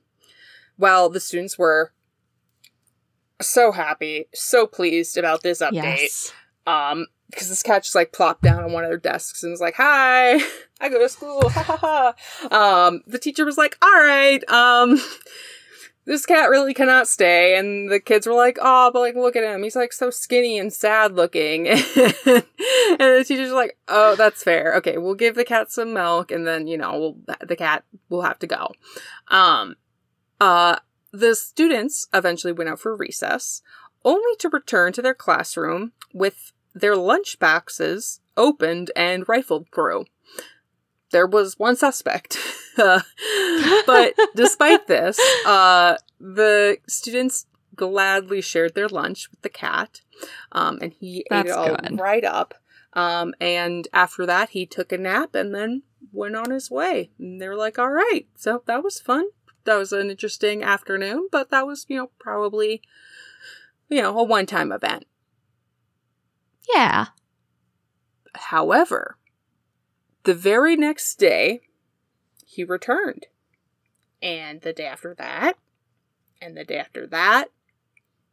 While 0.77 1.09
the 1.09 1.19
students 1.19 1.57
were 1.57 1.91
so 3.41 3.71
happy, 3.71 4.25
so 4.33 4.65
pleased 4.65 5.17
about 5.17 5.43
this 5.43 5.61
update, 5.61 5.73
Yes. 5.73 6.31
um, 6.65 7.07
because 7.29 7.49
this 7.49 7.61
cat 7.63 7.83
just 7.83 7.95
like 7.95 8.13
plopped 8.13 8.41
down 8.41 8.63
on 8.63 8.71
one 8.71 8.83
of 8.83 8.89
their 8.89 8.97
desks 8.97 9.43
and 9.43 9.51
was 9.51 9.59
like, 9.61 9.75
"Hi, 9.77 10.35
I 10.81 10.89
go 10.89 10.99
to 10.99 11.09
school." 11.09 11.49
Ha 11.49 11.61
ha 11.63 12.13
ha. 12.49 12.87
Um, 12.87 13.01
the 13.05 13.19
teacher 13.19 13.43
was 13.45 13.57
like, 13.57 13.77
"All 13.81 13.89
right, 13.91 14.47
um, 14.49 14.99
this 16.07 16.25
cat 16.25 16.49
really 16.49 16.73
cannot 16.73 17.07
stay. 17.07 17.57
And 17.57 17.91
the 17.91 17.99
kids 17.99 18.25
were 18.25 18.33
like, 18.33 18.57
oh, 18.61 18.89
but 18.93 19.01
like, 19.01 19.15
look 19.15 19.35
at 19.35 19.43
him. 19.43 19.61
He's 19.61 19.75
like 19.75 19.91
so 19.91 20.09
skinny 20.09 20.57
and 20.57 20.71
sad 20.71 21.13
looking. 21.15 21.67
and 21.67 21.77
the 21.85 23.25
teacher's 23.27 23.51
like, 23.51 23.77
oh, 23.89 24.15
that's 24.15 24.41
fair. 24.41 24.75
Okay, 24.75 24.97
we'll 24.97 25.15
give 25.15 25.35
the 25.35 25.43
cat 25.43 25.69
some 25.69 25.93
milk 25.93 26.31
and 26.31 26.47
then, 26.47 26.65
you 26.65 26.77
know, 26.77 26.97
we'll, 26.97 27.37
the 27.45 27.57
cat 27.57 27.83
will 28.07 28.21
have 28.21 28.39
to 28.39 28.47
go. 28.47 28.71
Um, 29.27 29.75
uh, 30.39 30.77
the 31.11 31.35
students 31.35 32.07
eventually 32.13 32.53
went 32.53 32.69
out 32.69 32.79
for 32.79 32.95
recess, 32.95 33.61
only 34.03 34.35
to 34.39 34.49
return 34.49 34.93
to 34.93 35.01
their 35.01 35.13
classroom 35.13 35.93
with 36.13 36.51
their 36.73 36.95
lunch 36.95 37.39
boxes 37.39 38.21
opened 38.35 38.91
and 38.95 39.27
rifled 39.27 39.67
through. 39.73 40.05
There 41.11 41.27
was 41.27 41.57
one 41.57 41.75
suspect. 41.75 42.37
but 42.77 44.13
despite 44.35 44.87
this, 44.87 45.19
uh, 45.45 45.95
the 46.19 46.77
students 46.87 47.47
gladly 47.75 48.41
shared 48.41 48.75
their 48.75 48.89
lunch 48.89 49.29
with 49.31 49.41
the 49.41 49.49
cat, 49.49 50.01
um, 50.51 50.79
and 50.81 50.93
he 50.93 51.25
That's 51.29 51.47
ate 51.47 51.51
it 51.51 51.57
all 51.57 51.75
good. 51.75 51.99
right 51.99 52.23
up. 52.25 52.53
Um, 52.93 53.33
and 53.39 53.87
after 53.93 54.25
that, 54.25 54.49
he 54.49 54.65
took 54.65 54.91
a 54.91 54.97
nap 54.97 55.35
and 55.35 55.53
then 55.53 55.83
went 56.11 56.35
on 56.35 56.51
his 56.51 56.71
way. 56.71 57.11
And 57.19 57.39
they 57.39 57.47
were 57.47 57.55
like, 57.55 57.77
all 57.77 57.91
right. 57.91 58.25
So 58.35 58.63
that 58.65 58.83
was 58.83 58.99
fun. 58.99 59.25
That 59.67 59.75
was 59.75 59.91
an 59.91 60.09
interesting 60.09 60.63
afternoon, 60.63 61.27
but 61.29 61.49
that 61.49 61.67
was, 61.67 61.85
you 61.89 61.97
know, 61.97 62.09
probably, 62.19 62.81
you 63.89 64.01
know, 64.01 64.17
a 64.17 64.23
one 64.23 64.45
time 64.45 64.71
event. 64.71 65.05
Yeah. 66.73 67.07
However, 68.33 69.17
the 70.23 70.33
very 70.33 70.77
next 70.77 71.15
day, 71.15 71.59
he 72.45 72.63
returned. 72.63 73.25
And 74.21 74.61
the 74.61 74.71
day 74.71 74.85
after 74.85 75.13
that, 75.15 75.57
and 76.41 76.55
the 76.55 76.63
day 76.63 76.77
after 76.77 77.05
that, 77.07 77.49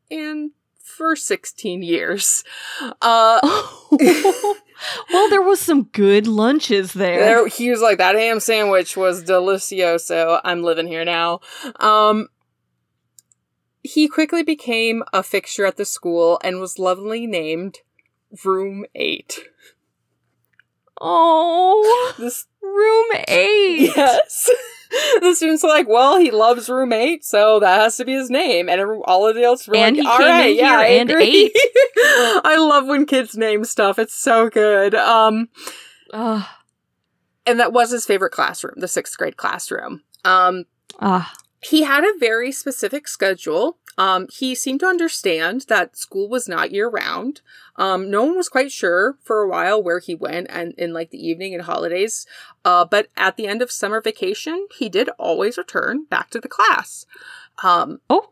and 0.08 0.52
for 0.78 1.16
16 1.16 1.82
years. 1.82 2.44
Uh, 3.02 3.40
well, 5.12 5.28
there 5.30 5.42
was 5.42 5.60
some 5.60 5.84
good 5.84 6.26
lunches 6.26 6.92
there. 6.92 7.18
there. 7.18 7.46
He 7.46 7.70
was 7.70 7.80
like, 7.80 7.98
that 7.98 8.14
ham 8.14 8.40
sandwich 8.40 8.96
was 8.96 9.24
delicioso. 9.24 10.40
I'm 10.44 10.62
living 10.62 10.86
here 10.86 11.04
now. 11.04 11.40
Um, 11.80 12.28
he 13.82 14.08
quickly 14.08 14.42
became 14.42 15.04
a 15.12 15.22
fixture 15.22 15.66
at 15.66 15.76
the 15.76 15.84
school 15.84 16.40
and 16.42 16.60
was 16.60 16.78
lovingly 16.78 17.26
named 17.26 17.78
Room 18.44 18.84
8. 18.94 19.40
Oh, 21.00 22.14
this 22.18 22.46
room 22.62 23.06
eight. 23.28 23.92
Yes. 23.96 24.50
the 25.20 25.34
students 25.34 25.64
are 25.64 25.70
like, 25.70 25.88
well, 25.88 26.18
he 26.18 26.30
loves 26.30 26.68
Room 26.68 26.92
8, 26.92 27.24
so 27.24 27.60
that 27.60 27.80
has 27.80 27.96
to 27.96 28.04
be 28.04 28.12
his 28.12 28.30
name. 28.30 28.68
And 28.68 28.80
all 29.04 29.26
of 29.26 29.34
the 29.34 29.40
adults 29.40 29.66
were 29.66 29.76
and 29.76 29.96
like, 29.96 30.06
all 30.06 30.18
right, 30.18 30.54
yeah, 30.54 30.78
I 30.78 30.86
and 30.86 31.10
agree. 31.10 31.46
eight. 31.46 31.52
I 31.96 32.56
love 32.58 32.86
when 32.86 33.06
kids 33.06 33.36
name 33.36 33.64
stuff. 33.64 33.98
It's 33.98 34.14
so 34.14 34.48
good. 34.50 34.94
Um, 34.94 35.48
uh. 36.12 36.44
and 37.46 37.60
that 37.60 37.72
was 37.72 37.90
his 37.90 38.06
favorite 38.06 38.32
classroom, 38.32 38.74
the 38.76 38.88
sixth 38.88 39.16
grade 39.16 39.36
classroom. 39.36 40.02
Um, 40.24 40.64
uh. 40.98 41.24
He 41.64 41.82
had 41.82 42.04
a 42.04 42.18
very 42.18 42.52
specific 42.52 43.08
schedule. 43.08 43.78
Um, 43.96 44.26
he 44.30 44.54
seemed 44.54 44.80
to 44.80 44.86
understand 44.86 45.66
that 45.68 45.96
school 45.96 46.28
was 46.28 46.48
not 46.48 46.72
year 46.72 46.88
round. 46.88 47.40
Um, 47.76 48.10
no 48.10 48.24
one 48.24 48.36
was 48.36 48.48
quite 48.48 48.72
sure 48.72 49.16
for 49.22 49.40
a 49.40 49.48
while 49.48 49.82
where 49.82 50.00
he 50.00 50.14
went 50.14 50.48
and 50.50 50.74
in 50.74 50.92
like 50.92 51.10
the 51.10 51.26
evening 51.26 51.54
and 51.54 51.62
holidays. 51.62 52.26
Uh, 52.64 52.84
but 52.84 53.08
at 53.16 53.36
the 53.36 53.46
end 53.46 53.62
of 53.62 53.70
summer 53.70 54.00
vacation, 54.00 54.66
he 54.76 54.88
did 54.88 55.08
always 55.18 55.56
return 55.56 56.04
back 56.04 56.30
to 56.30 56.40
the 56.40 56.48
class. 56.48 57.06
Um, 57.62 58.00
oh. 58.10 58.30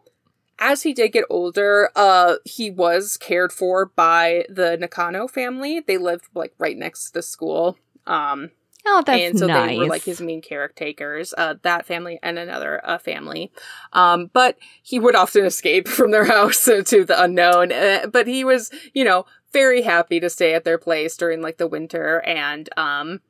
As 0.59 0.83
he 0.83 0.93
did 0.93 1.09
get 1.09 1.25
older, 1.29 1.91
uh, 1.97 2.37
he 2.45 2.71
was 2.71 3.17
cared 3.17 3.53
for 3.53 3.87
by 3.87 4.45
the 4.49 4.77
Nakano 4.77 5.27
family. 5.27 5.81
They 5.81 5.99
lived 5.99 6.27
like 6.35 6.55
right 6.57 6.77
next 6.77 7.07
to 7.07 7.15
the 7.15 7.23
school. 7.23 7.79
Um, 8.07 8.51
Oh, 8.85 9.03
that's 9.07 9.23
And 9.23 9.39
so 9.39 9.47
nice. 9.47 9.71
they 9.71 9.79
were 9.79 9.87
like 9.87 10.03
his 10.03 10.21
main 10.21 10.43
caretakers, 10.43 11.33
uh, 11.39 11.55
that 11.63 11.87
family 11.87 12.19
and 12.23 12.39
another 12.39 12.81
uh, 12.85 12.99
family. 12.99 13.53
Um, 13.93 14.31
but 14.33 14.59
he 14.83 14.99
would 14.99 15.15
often 15.15 15.45
escape 15.45 15.87
from 15.97 16.11
their 16.11 16.25
house 16.25 16.65
to 16.65 17.05
the 17.05 17.23
unknown. 17.23 17.73
Uh, 17.73 18.07
but 18.13 18.27
he 18.27 18.45
was, 18.45 18.71
you 18.93 19.05
know, 19.05 19.25
very 19.53 19.83
happy 19.83 20.19
to 20.21 20.31
stay 20.31 20.55
at 20.55 20.65
their 20.65 20.79
place 20.79 21.17
during 21.17 21.43
like 21.43 21.59
the 21.59 21.69
winter 21.69 22.21
and, 22.23 22.69
um, 22.77 23.21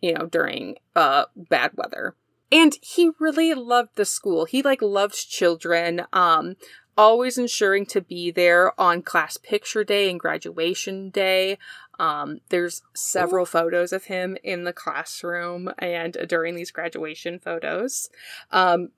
you 0.00 0.14
know, 0.14 0.26
during 0.26 0.76
uh, 0.96 1.26
bad 1.36 1.72
weather. 1.76 2.16
And 2.50 2.76
he 2.82 3.10
really 3.18 3.54
loved 3.54 3.90
the 3.94 4.04
school. 4.04 4.44
He 4.44 4.62
like 4.62 4.82
loved 4.82 5.14
children. 5.30 6.02
Um, 6.12 6.56
always 6.96 7.38
ensuring 7.38 7.86
to 7.86 8.00
be 8.00 8.30
there 8.30 8.78
on 8.80 9.02
class 9.02 9.36
picture 9.36 9.84
day 9.84 10.10
and 10.10 10.20
graduation 10.20 11.10
day. 11.10 11.58
Um, 11.98 12.40
there's 12.48 12.82
several 12.94 13.42
Ooh. 13.42 13.46
photos 13.46 13.92
of 13.92 14.04
him 14.04 14.36
in 14.42 14.64
the 14.64 14.72
classroom 14.72 15.70
and 15.78 16.16
during 16.28 16.54
these 16.54 16.70
graduation 16.70 17.38
photos. 17.38 18.10
Um, 18.50 18.90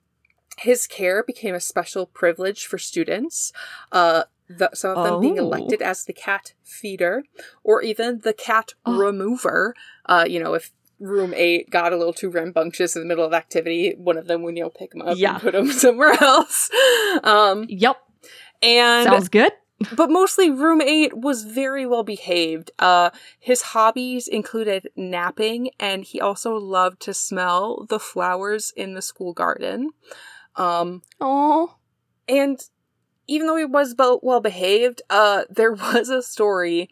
his 0.57 0.87
care 0.87 1.23
became 1.23 1.55
a 1.55 1.59
special 1.59 2.05
privilege 2.05 2.65
for 2.65 2.77
students. 2.77 3.51
Uh, 3.91 4.23
the, 4.47 4.69
some 4.73 4.97
of 4.97 5.03
them 5.03 5.13
oh. 5.15 5.19
being 5.19 5.37
elected 5.37 5.81
as 5.81 6.05
the 6.05 6.13
cat 6.13 6.53
feeder 6.63 7.23
or 7.63 7.81
even 7.81 8.19
the 8.19 8.33
cat 8.33 8.73
oh. 8.85 8.97
remover. 8.97 9.75
Uh, 10.05 10.25
you 10.27 10.39
know, 10.39 10.53
if 10.53 10.71
room 10.99 11.33
eight 11.35 11.69
got 11.69 11.91
a 11.91 11.97
little 11.97 12.13
too 12.13 12.29
rambunctious 12.29 12.95
in 12.95 13.01
the 13.01 13.07
middle 13.07 13.25
of 13.25 13.33
activity, 13.33 13.95
one 13.97 14.17
of 14.17 14.27
them 14.27 14.43
would, 14.43 14.55
you 14.55 14.63
know, 14.63 14.69
pick 14.69 14.93
him 14.93 15.01
up 15.01 15.17
yeah. 15.17 15.33
and 15.33 15.41
put 15.41 15.55
him 15.55 15.71
somewhere 15.71 16.13
else. 16.21 16.69
Um, 17.23 17.65
yep. 17.67 17.97
And 18.61 19.05
sounds 19.05 19.29
good 19.29 19.51
but 19.95 20.09
mostly 20.09 20.49
room 20.49 20.81
8 20.81 21.17
was 21.17 21.43
very 21.43 21.85
well 21.85 22.03
behaved. 22.03 22.71
Uh, 22.79 23.09
his 23.39 23.61
hobbies 23.61 24.27
included 24.27 24.89
napping, 24.95 25.69
and 25.79 26.03
he 26.03 26.21
also 26.21 26.55
loved 26.55 27.01
to 27.01 27.13
smell 27.13 27.85
the 27.89 27.99
flowers 27.99 28.71
in 28.75 28.93
the 28.93 29.01
school 29.01 29.33
garden. 29.33 29.91
Um, 30.55 31.01
oh. 31.19 31.75
And 32.27 32.59
even 33.27 33.47
though 33.47 33.57
he 33.57 33.65
was 33.65 33.95
well 33.97 34.41
behaved, 34.41 35.01
uh, 35.09 35.43
there 35.49 35.73
was 35.73 36.09
a 36.09 36.21
story 36.21 36.89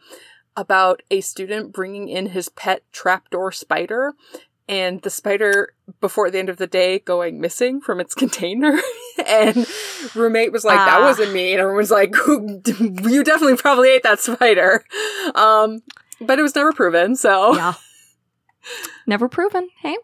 about 0.56 1.02
a 1.10 1.22
student 1.22 1.74
bringing 1.74 2.08
in 2.08 2.28
his 2.28 2.50
pet 2.50 2.84
trapdoor 2.92 3.52
spider 3.52 4.14
and 4.68 5.02
the 5.02 5.10
spider 5.10 5.74
before 6.00 6.32
the 6.32 6.40
end 6.40 6.50
of 6.50 6.58
the 6.58 6.68
day 6.68 7.00
going 7.00 7.42
missing 7.42 7.82
from 7.82 8.00
its 8.00 8.16
container. 8.16 8.80
And 9.28 9.68
Room 10.16 10.36
8 10.36 10.52
was 10.52 10.64
like 10.64 10.78
that 10.78 11.02
ah. 11.02 11.06
wasn't 11.06 11.34
me. 11.34 11.54
And 11.54 11.62
everyone's 11.62 11.92
like 11.92 12.16
you 12.28 13.24
definitely 13.24 13.58
probably 13.58 13.90
ate 13.90 14.04
that 14.04 14.20
spider. 14.20 14.84
Um 15.36 15.82
but 16.22 16.40
it 16.40 16.42
was 16.42 16.56
never 16.56 16.72
proven 16.74 17.16
so. 17.16 17.56
Yeah. 17.56 17.74
Never 19.06 19.28
proven. 19.28 19.70
Hey. 19.82 19.98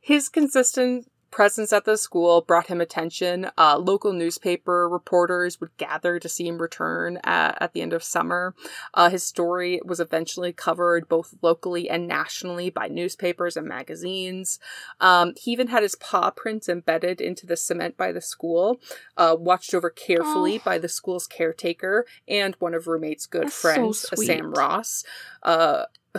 His 0.00 0.28
consistent 0.28 1.10
presence 1.30 1.72
at 1.72 1.84
the 1.84 1.96
school 1.96 2.40
brought 2.40 2.68
him 2.68 2.80
attention. 2.80 3.50
Uh, 3.56 3.78
local 3.78 4.12
newspaper 4.12 4.88
reporters 4.88 5.60
would 5.60 5.76
gather 5.76 6.18
to 6.18 6.28
see 6.28 6.46
him 6.46 6.60
return 6.60 7.18
at, 7.24 7.60
at 7.60 7.72
the 7.72 7.82
end 7.82 7.92
of 7.92 8.02
summer. 8.02 8.54
Uh, 8.94 9.10
his 9.10 9.22
story 9.22 9.80
was 9.84 10.00
eventually 10.00 10.52
covered 10.52 11.08
both 11.08 11.34
locally 11.42 11.88
and 11.88 12.08
nationally 12.08 12.70
by 12.70 12.88
newspapers 12.88 13.56
and 13.56 13.66
magazines. 13.66 14.58
Um, 15.00 15.34
he 15.36 15.52
even 15.52 15.68
had 15.68 15.82
his 15.82 15.94
paw 15.94 16.30
prints 16.30 16.68
embedded 16.68 17.20
into 17.20 17.46
the 17.46 17.56
cement 17.56 17.96
by 17.96 18.12
the 18.12 18.20
school, 18.20 18.80
uh, 19.16 19.36
watched 19.38 19.74
over 19.74 19.90
carefully 19.90 20.56
oh. 20.56 20.62
by 20.64 20.78
the 20.78 20.88
school's 20.88 21.26
caretaker 21.26 22.06
and 22.26 22.54
one 22.58 22.74
of 22.74 22.86
Room 22.86 23.02
8's 23.02 23.26
good 23.26 23.44
That's 23.44 23.60
friends, 23.60 24.00
so 24.00 24.16
Sam 24.22 24.52
Ross. 24.52 25.04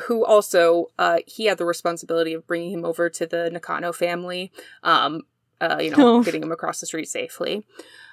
Who 0.03 0.25
also 0.25 0.87
uh, 0.97 1.19
he 1.25 1.45
had 1.45 1.57
the 1.57 1.65
responsibility 1.65 2.33
of 2.33 2.47
bringing 2.47 2.71
him 2.71 2.85
over 2.85 3.09
to 3.09 3.25
the 3.25 3.49
Nakano 3.49 3.91
family, 3.91 4.51
um, 4.83 5.23
uh, 5.59 5.79
you 5.81 5.91
know, 5.91 6.17
oh. 6.17 6.23
getting 6.23 6.43
him 6.43 6.51
across 6.51 6.79
the 6.79 6.85
street 6.85 7.09
safely. 7.09 7.65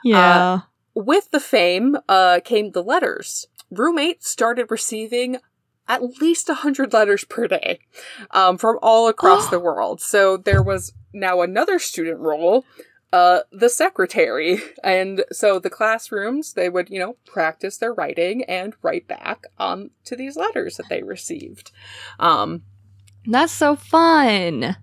Yeah. 0.03 0.19
Uh, 0.43 0.61
with 0.95 1.31
the 1.31 1.41
fame 1.41 1.97
uh, 2.09 2.41
came 2.45 2.71
the 2.71 2.83
letters. 2.83 3.47
Room 3.71 3.99
8 3.99 4.25
started 4.25 4.71
receiving 4.71 5.39
at 5.89 6.03
least 6.21 6.49
100 6.49 6.93
letters 6.93 7.25
per 7.25 7.47
day 7.47 7.79
um, 8.31 8.59
from 8.59 8.79
all 8.83 9.09
across 9.09 9.49
the 9.51 9.61
world. 9.61 10.01
So 10.01 10.37
there 10.37 10.63
was 10.63 10.93
now 11.13 11.43
another 11.43 11.79
student 11.79 12.19
role 12.19 12.65
uh, 13.13 13.41
the 13.53 13.69
secretary. 13.69 14.61
And 14.85 15.25
so 15.33 15.59
the 15.59 15.71
classrooms, 15.71 16.53
they 16.53 16.69
would, 16.69 16.91
you 16.91 17.01
know, 17.01 17.17
practice 17.27 17.79
their 17.79 17.93
writing 17.93 18.45
and 18.45 18.75
write 18.83 19.09
back 19.09 19.45
um, 19.59 19.91
to 20.05 20.15
these 20.15 20.37
letters 20.37 20.77
that 20.77 20.89
they 20.89 21.03
received. 21.03 21.73
Um, 22.21 22.63
That's 23.25 23.53
so 23.53 23.75
fun. 23.75 24.77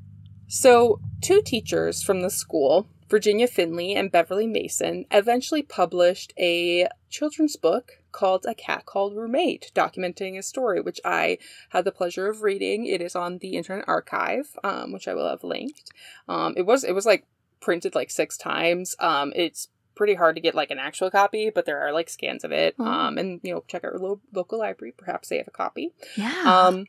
So, 0.48 1.00
two 1.22 1.42
teachers 1.42 2.04
from 2.04 2.22
the 2.22 2.30
school, 2.30 2.90
Virginia 3.10 3.48
Finley 3.48 3.96
and 3.96 4.12
Beverly 4.12 4.46
Mason, 4.48 5.06
eventually 5.10 5.62
published 5.62 6.34
a 6.38 6.90
children's 7.10 7.56
book 7.56 7.94
called 8.12 8.46
A 8.48 8.54
Cat 8.54 8.86
Called 8.86 9.16
Room 9.16 9.36
8, 9.36 9.72
documenting 9.74 10.38
a 10.38 10.44
story, 10.44 10.82
which 10.82 11.00
I 11.06 11.38
had 11.70 11.86
the 11.86 11.92
pleasure 11.92 12.28
of 12.28 12.42
reading. 12.42 12.86
It 12.86 13.02
is 13.02 13.16
on 13.16 13.40
the 13.40 13.56
Internet 13.56 13.86
Archive, 13.88 14.58
um, 14.64 14.92
which 14.92 15.08
I 15.08 15.14
will 15.14 15.30
have 15.30 15.44
linked. 15.44 15.92
Um, 16.28 16.54
it 16.58 16.66
was 16.66 16.84
it 16.84 16.94
was 16.94 17.06
like 17.06 17.26
printed 17.64 17.96
like 17.96 18.12
six 18.12 18.38
times. 18.38 18.96
Um, 19.00 19.32
it's 19.36 19.70
pretty 19.96 20.16
hard 20.16 20.36
to 20.36 20.42
get 20.42 20.56
like 20.56 20.72
an 20.72 20.80
actual 20.80 21.10
copy, 21.10 21.50
but 21.50 21.66
there 21.66 21.80
are 21.82 21.94
like 21.94 22.10
scans 22.10 22.44
of 22.44 22.52
it. 22.52 22.76
Oh. 22.78 22.86
Um, 22.86 23.18
and 23.18 23.40
you 23.44 23.54
know, 23.54 23.64
check 23.68 23.84
our 23.84 23.98
lo- 23.98 24.22
local 24.34 24.60
library. 24.60 24.94
Perhaps 24.96 25.30
they 25.30 25.38
have 25.38 25.48
a 25.48 25.52
copy. 25.52 25.94
Yeah. 26.18 26.44
Um, 26.46 26.86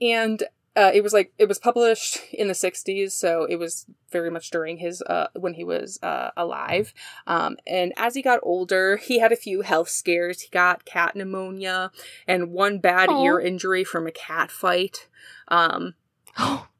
and 0.00 0.42
uh, 0.76 0.90
it 0.92 1.02
was 1.02 1.12
like 1.12 1.32
it 1.38 1.48
was 1.48 1.58
published 1.58 2.18
in 2.32 2.48
the 2.48 2.54
60s 2.54 3.12
so 3.12 3.44
it 3.44 3.56
was 3.56 3.86
very 4.10 4.28
much 4.30 4.50
during 4.50 4.78
his 4.78 5.02
uh, 5.02 5.28
when 5.34 5.54
he 5.54 5.62
was 5.62 6.00
uh, 6.02 6.30
alive 6.36 6.92
um, 7.28 7.56
and 7.64 7.92
as 7.96 8.14
he 8.16 8.22
got 8.22 8.40
older 8.42 8.96
he 8.96 9.20
had 9.20 9.30
a 9.30 9.36
few 9.36 9.60
health 9.60 9.88
scares 9.88 10.40
he 10.40 10.48
got 10.50 10.84
cat 10.84 11.14
pneumonia 11.14 11.92
and 12.26 12.50
one 12.50 12.78
bad 12.78 13.08
Aw. 13.08 13.24
ear 13.24 13.38
injury 13.38 13.84
from 13.84 14.06
a 14.08 14.12
cat 14.12 14.50
fight 14.50 15.08
um, 15.46 15.94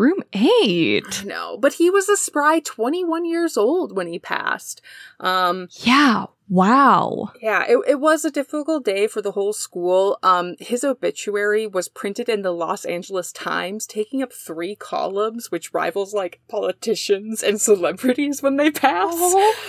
Room 0.00 0.22
eight. 0.32 1.24
no 1.24 1.58
but 1.58 1.74
he 1.74 1.90
was 1.90 2.08
a 2.08 2.16
spry 2.16 2.60
21 2.60 3.24
years 3.24 3.56
old 3.56 3.94
when 3.94 4.06
he 4.06 4.18
passed 4.18 4.80
um, 5.20 5.68
Yeah. 5.72 6.26
Wow. 6.50 7.30
Yeah, 7.40 7.64
it, 7.68 7.78
it 7.86 8.00
was 8.00 8.24
a 8.24 8.30
difficult 8.30 8.84
day 8.84 9.06
for 9.06 9.22
the 9.22 9.30
whole 9.30 9.52
school. 9.52 10.18
Um, 10.24 10.56
his 10.58 10.82
obituary 10.82 11.64
was 11.68 11.88
printed 11.88 12.28
in 12.28 12.42
the 12.42 12.50
Los 12.50 12.84
Angeles 12.84 13.30
Times, 13.30 13.86
taking 13.86 14.20
up 14.20 14.32
three 14.32 14.74
columns, 14.74 15.52
which 15.52 15.72
rivals 15.72 16.12
like 16.12 16.40
politicians 16.48 17.44
and 17.44 17.60
celebrities 17.60 18.42
when 18.42 18.56
they 18.56 18.72
pass. 18.72 19.14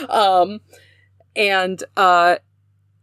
Um, 0.09 0.61
and 1.35 1.83
uh, 1.95 2.37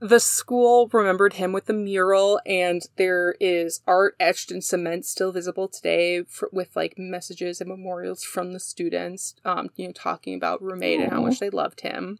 the 0.01 0.21
school 0.21 0.89
remembered 0.93 1.35
him 1.35 1.53
with 1.53 1.69
a 1.69 1.73
mural, 1.73 2.41
and 2.47 2.83
there 2.97 3.35
is 3.41 3.81
art 3.87 4.15
etched 4.21 4.51
in 4.51 4.63
cement 4.63 5.05
still 5.07 5.33
visible 5.33 5.69
today 5.69 6.23
for, 6.23 6.49
with 6.53 6.77
like 6.77 6.99
messages 6.99 7.61
and 7.61 7.69
memorials 7.69 8.23
from 8.23 8.53
the 8.53 8.61
students, 8.61 9.35
um, 9.45 9.71
you 9.77 9.87
know, 9.87 9.93
talking 9.93 10.35
about 10.35 10.63
Room 10.63 10.83
8 10.83 11.01
and 11.01 11.13
how 11.13 11.23
much 11.23 11.41
they 11.41 11.51
loved 11.51 11.81
him. 11.81 12.19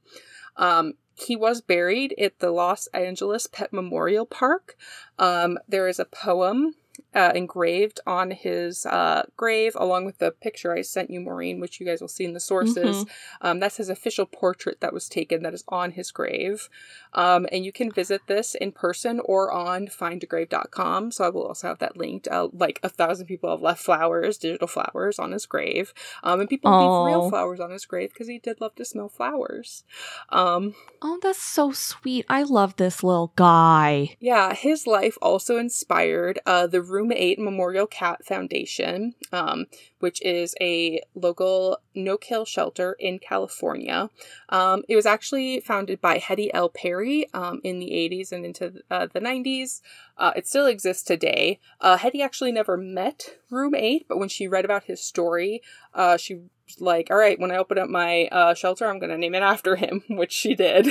Um, 0.57 0.95
he 1.15 1.37
was 1.37 1.61
buried 1.61 2.15
at 2.19 2.39
the 2.39 2.51
Los 2.51 2.87
Angeles 2.89 3.47
Pet 3.47 3.73
Memorial 3.73 4.27
Park. 4.27 4.77
Um, 5.19 5.59
there 5.69 5.89
is 5.89 5.99
a 5.99 6.05
poem 6.05 6.75
uh, 7.15 7.33
engraved 7.35 8.01
on 8.07 8.31
his 8.31 8.85
uh, 8.87 9.25
grave, 9.37 9.75
along 9.77 10.05
with 10.05 10.19
the 10.19 10.31
picture 10.31 10.73
I 10.73 10.83
sent 10.83 11.11
you, 11.11 11.21
Maureen, 11.21 11.61
which 11.61 11.81
you 11.81 11.87
guys 11.87 12.01
will 12.01 12.09
see 12.09 12.25
in 12.25 12.35
the 12.35 12.41
sources. 12.41 13.05
Mhm. 13.05 13.09
Um, 13.41 13.61
that's 13.61 13.77
his 13.77 13.89
official 13.89 14.27
portrait 14.27 14.81
that 14.81 14.93
was 14.93 15.09
taken 15.09 15.43
that 15.43 15.55
is 15.55 15.65
on 15.69 15.93
his 15.93 16.11
grave. 16.11 16.69
Um, 17.15 17.47
and 17.51 17.65
you 17.65 17.73
can 17.73 17.91
visit 17.91 18.23
this 18.27 18.55
in 18.55 18.73
person 18.73 19.21
or 19.25 19.53
on 19.53 19.89
findagrave.com. 19.89 21.11
So 21.13 21.25
I 21.25 21.29
will 21.31 21.47
also 21.47 21.69
have 21.69 21.79
that 21.79 21.97
linked. 21.97 22.29
Uh, 22.29 22.49
like 22.53 22.81
a 22.83 22.89
thousand 22.89 23.27
people 23.27 23.51
have 23.51 23.63
left 23.63 23.83
flowers, 23.83 24.39
digital 24.39 24.69
flowers 24.69 25.19
on 25.19 25.33
his 25.33 25.47
grave. 25.47 25.93
Um, 26.23 26.41
and 26.41 26.49
people 26.49 26.71
Aw. 26.71 27.05
leave 27.05 27.13
real 27.13 27.31
flowers 27.31 27.61
on 27.61 27.71
his 27.71 27.87
grave 27.87 28.11
because 28.11 28.29
he 28.29 28.39
did 28.39 28.61
love 28.61 28.75
to 28.77 28.85
smell 28.85 29.09
flowers. 29.09 29.85
Um, 30.31 30.75
Oh, 31.01 31.19
that's 31.23 31.41
so 31.41 31.71
sweet. 31.71 32.27
I 32.29 32.43
love 32.43 32.77
this 32.77 33.05
little 33.05 33.33
guy. 33.37 34.17
Yeah, 34.19 34.53
his 34.53 34.87
life 34.87 35.17
also 35.23 35.57
inspired 35.57 36.41
uh, 36.45 36.67
the 36.67 36.83
Room 36.83 37.13
8 37.13 37.39
Memorial 37.39 37.87
Cat 37.87 38.25
Foundation, 38.25 39.15
um, 39.33 39.67
which 40.01 40.23
is 40.23 40.55
a 40.61 41.01
local 41.15 41.79
no 41.95 42.17
kill 42.17 42.45
shelter 42.45 42.97
in 42.99 43.19
California. 43.19 44.11
Um, 44.49 44.83
it 44.89 44.97
was 44.97 45.07
actually 45.07 45.61
founded 45.61 46.01
by 46.01 46.19
Hetty 46.19 46.53
L. 46.55 46.69
Perry 46.69 47.27
um, 47.35 47.61
in 47.65 47.79
the 47.79 47.91
80s 47.91 48.33
and 48.33 48.45
into 48.45 48.75
uh, 48.91 49.07
the 49.13 49.21
90s. 49.21 49.81
Uh, 50.17 50.33
it 50.37 50.47
still 50.47 50.67
exists 50.67 51.03
today. 51.03 51.61
Uh, 51.81 51.97
Hetty 51.97 52.23
actually 52.23 52.53
never 52.53 52.77
met 52.77 53.37
Room 53.51 53.75
8, 53.75 54.07
but 54.09 54.19
when 54.19 54.29
she 54.29 54.49
read 54.49 54.65
about 54.65 54.85
his 54.85 55.03
story, 55.03 55.63
uh, 55.95 56.17
she 56.17 56.43
like, 56.79 57.11
all 57.11 57.17
right, 57.17 57.39
when 57.39 57.51
I 57.51 57.57
open 57.57 57.79
up 57.79 57.89
my 57.89 58.27
uh, 58.27 58.55
shelter, 58.55 58.87
I'm 58.87 58.99
going 58.99 59.11
to 59.11 59.19
name 59.19 59.35
it 59.35 59.43
after 59.43 59.77
him, 59.77 60.03
which 60.09 60.33
she 60.33 60.55
did, 60.55 60.87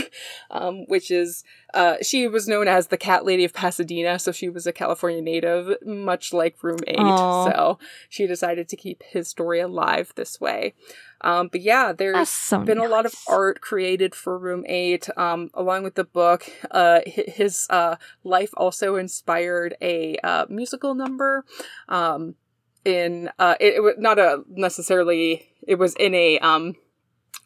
um, 0.52 0.86
which 0.88 1.12
is 1.12 1.44
uh, 1.74 1.98
she 2.02 2.28
was 2.28 2.48
known 2.48 2.68
as 2.68 2.88
the 2.88 2.98
Cat 2.98 3.26
Lady 3.26 3.44
of 3.44 3.54
Pasadena, 3.54 4.20
so 4.20 4.32
she 4.32 4.50
was 4.50 4.66
a 4.66 4.74
California 4.74 5.22
native, 5.22 5.76
much 5.86 6.34
like 6.34 6.62
Room 6.64 6.80
8. 6.88 6.98
Aw. 6.98 7.46
So 7.52 7.80
she 8.10 8.28
decided 8.28 8.68
to 8.70 8.76
keep 8.76 9.04
his 9.04 9.28
story 9.28 9.60
alive 9.60 10.14
this 10.16 10.40
way. 10.40 10.74
Um, 11.22 11.50
but 11.52 11.62
yeah, 11.62 11.94
there's 11.94 12.30
so 12.30 12.60
been 12.60 12.78
a 12.78 12.88
lot 12.88 13.06
of 13.06 13.14
art 13.28 13.60
created 13.62 14.14
for 14.14 14.38
Room 14.38 14.64
8, 14.68 15.10
um, 15.18 15.50
along 15.54 15.84
with 15.84 15.96
the 15.96 16.04
book. 16.04 16.50
Uh, 16.70 17.02
his 17.06 17.68
uh, 17.70 17.96
life 18.24 18.52
also 18.56 18.96
inspired 18.96 19.76
a 19.82 20.18
uh, 20.24 20.46
musical 20.50 20.94
number. 20.94 21.44
Um, 21.90 22.36
in 22.88 23.30
uh, 23.38 23.56
it, 23.60 23.76
it 23.76 23.80
was 23.82 23.96
not 23.98 24.18
a 24.18 24.44
necessarily. 24.50 25.52
It 25.68 25.76
was 25.76 25.94
in 25.96 26.16
a 26.16 26.40
um, 26.40 26.76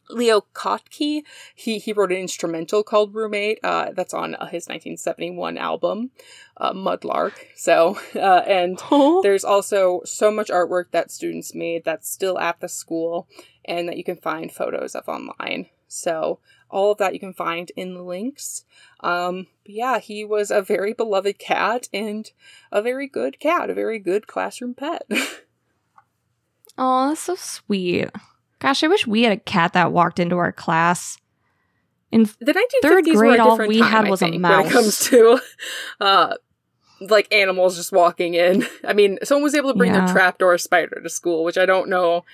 Leo 0.10 0.42
Kottke, 0.54 1.24
He 1.56 1.80
he 1.80 1.94
wrote 1.94 2.12
an 2.12 2.18
instrumental 2.18 2.84
called 2.84 3.14
Room 3.16 3.34
8. 3.34 3.60
Uh, 3.64 3.92
that's 3.96 4.14
on 4.14 4.36
uh, 4.36 4.46
his 4.46 4.68
1971 4.68 5.58
album, 5.58 6.12
uh, 6.58 6.74
Mudlark. 6.74 7.34
So 7.56 7.98
uh, 8.16 8.44
and 8.48 8.80
Oh. 8.92 9.22
there's 9.22 9.44
also 9.44 10.02
so 10.06 10.32
much 10.32 10.50
artwork 10.50 10.92
that 10.92 11.12
students 11.12 11.56
made 11.56 11.84
that's 11.84 12.10
still 12.10 12.38
at 12.40 12.60
the 12.60 12.70
school 12.70 13.28
and 13.66 13.88
that 13.88 13.98
you 13.98 14.04
can 14.04 14.18
find 14.18 14.52
photos 14.52 14.96
of 14.96 15.08
online. 15.08 15.68
So 15.88 16.40
all 16.72 16.92
of 16.94 16.98
that 16.98 17.14
you 17.14 17.20
can 17.20 17.34
find 17.34 17.72
in 17.76 17.94
the 17.94 18.02
links. 18.02 18.66
Um, 19.02 19.48
but 19.64 19.74
yeah, 19.74 20.00
he 20.00 20.26
was 20.26 20.50
a 20.52 20.62
very 20.62 20.94
beloved 20.94 21.38
cat 21.40 21.88
and 21.94 22.32
a 22.72 22.82
very 22.82 23.08
good 23.08 23.40
cat, 23.40 23.70
a 23.70 23.74
very 23.74 24.00
good 24.00 24.26
classroom 24.28 24.74
pet. 24.74 25.04
Oh, 26.78 27.10
that's 27.10 27.22
so 27.22 27.36
sweet. 27.36 28.10
Gosh, 28.60 28.84
I 28.84 28.88
wish 28.88 29.06
we 29.06 29.24
had 29.24 29.34
a 29.34 29.38
cat 29.38 29.74
that 29.74 29.92
walked 29.92 30.20
into 30.20 30.38
our 30.38 30.52
class. 30.52 31.18
In 32.12 32.24
the 32.40 32.54
1950s 32.54 32.82
Third 32.82 33.06
grade, 33.06 33.40
all 33.40 33.58
we 33.58 33.80
time, 33.80 33.92
had 33.92 34.10
was 34.10 34.22
a 34.22 34.38
mouse. 34.38 34.58
when 34.64 34.68
it 34.68 34.72
comes 34.72 35.00
to 35.10 35.40
uh, 36.02 36.36
like 37.02 37.32
animals 37.34 37.76
just 37.78 37.92
walking 37.92 38.34
in. 38.36 38.66
I 38.86 38.94
mean, 38.94 39.20
someone 39.24 39.44
was 39.44 39.56
able 39.56 39.72
to 39.74 39.78
bring 39.78 39.94
Yeah. 39.94 40.06
their 40.06 40.14
trapdoor 40.14 40.58
spider 40.58 41.02
to 41.02 41.10
school, 41.10 41.44
which 41.44 41.58
I 41.58 41.66
don't 41.66 41.90
know. 41.90 42.26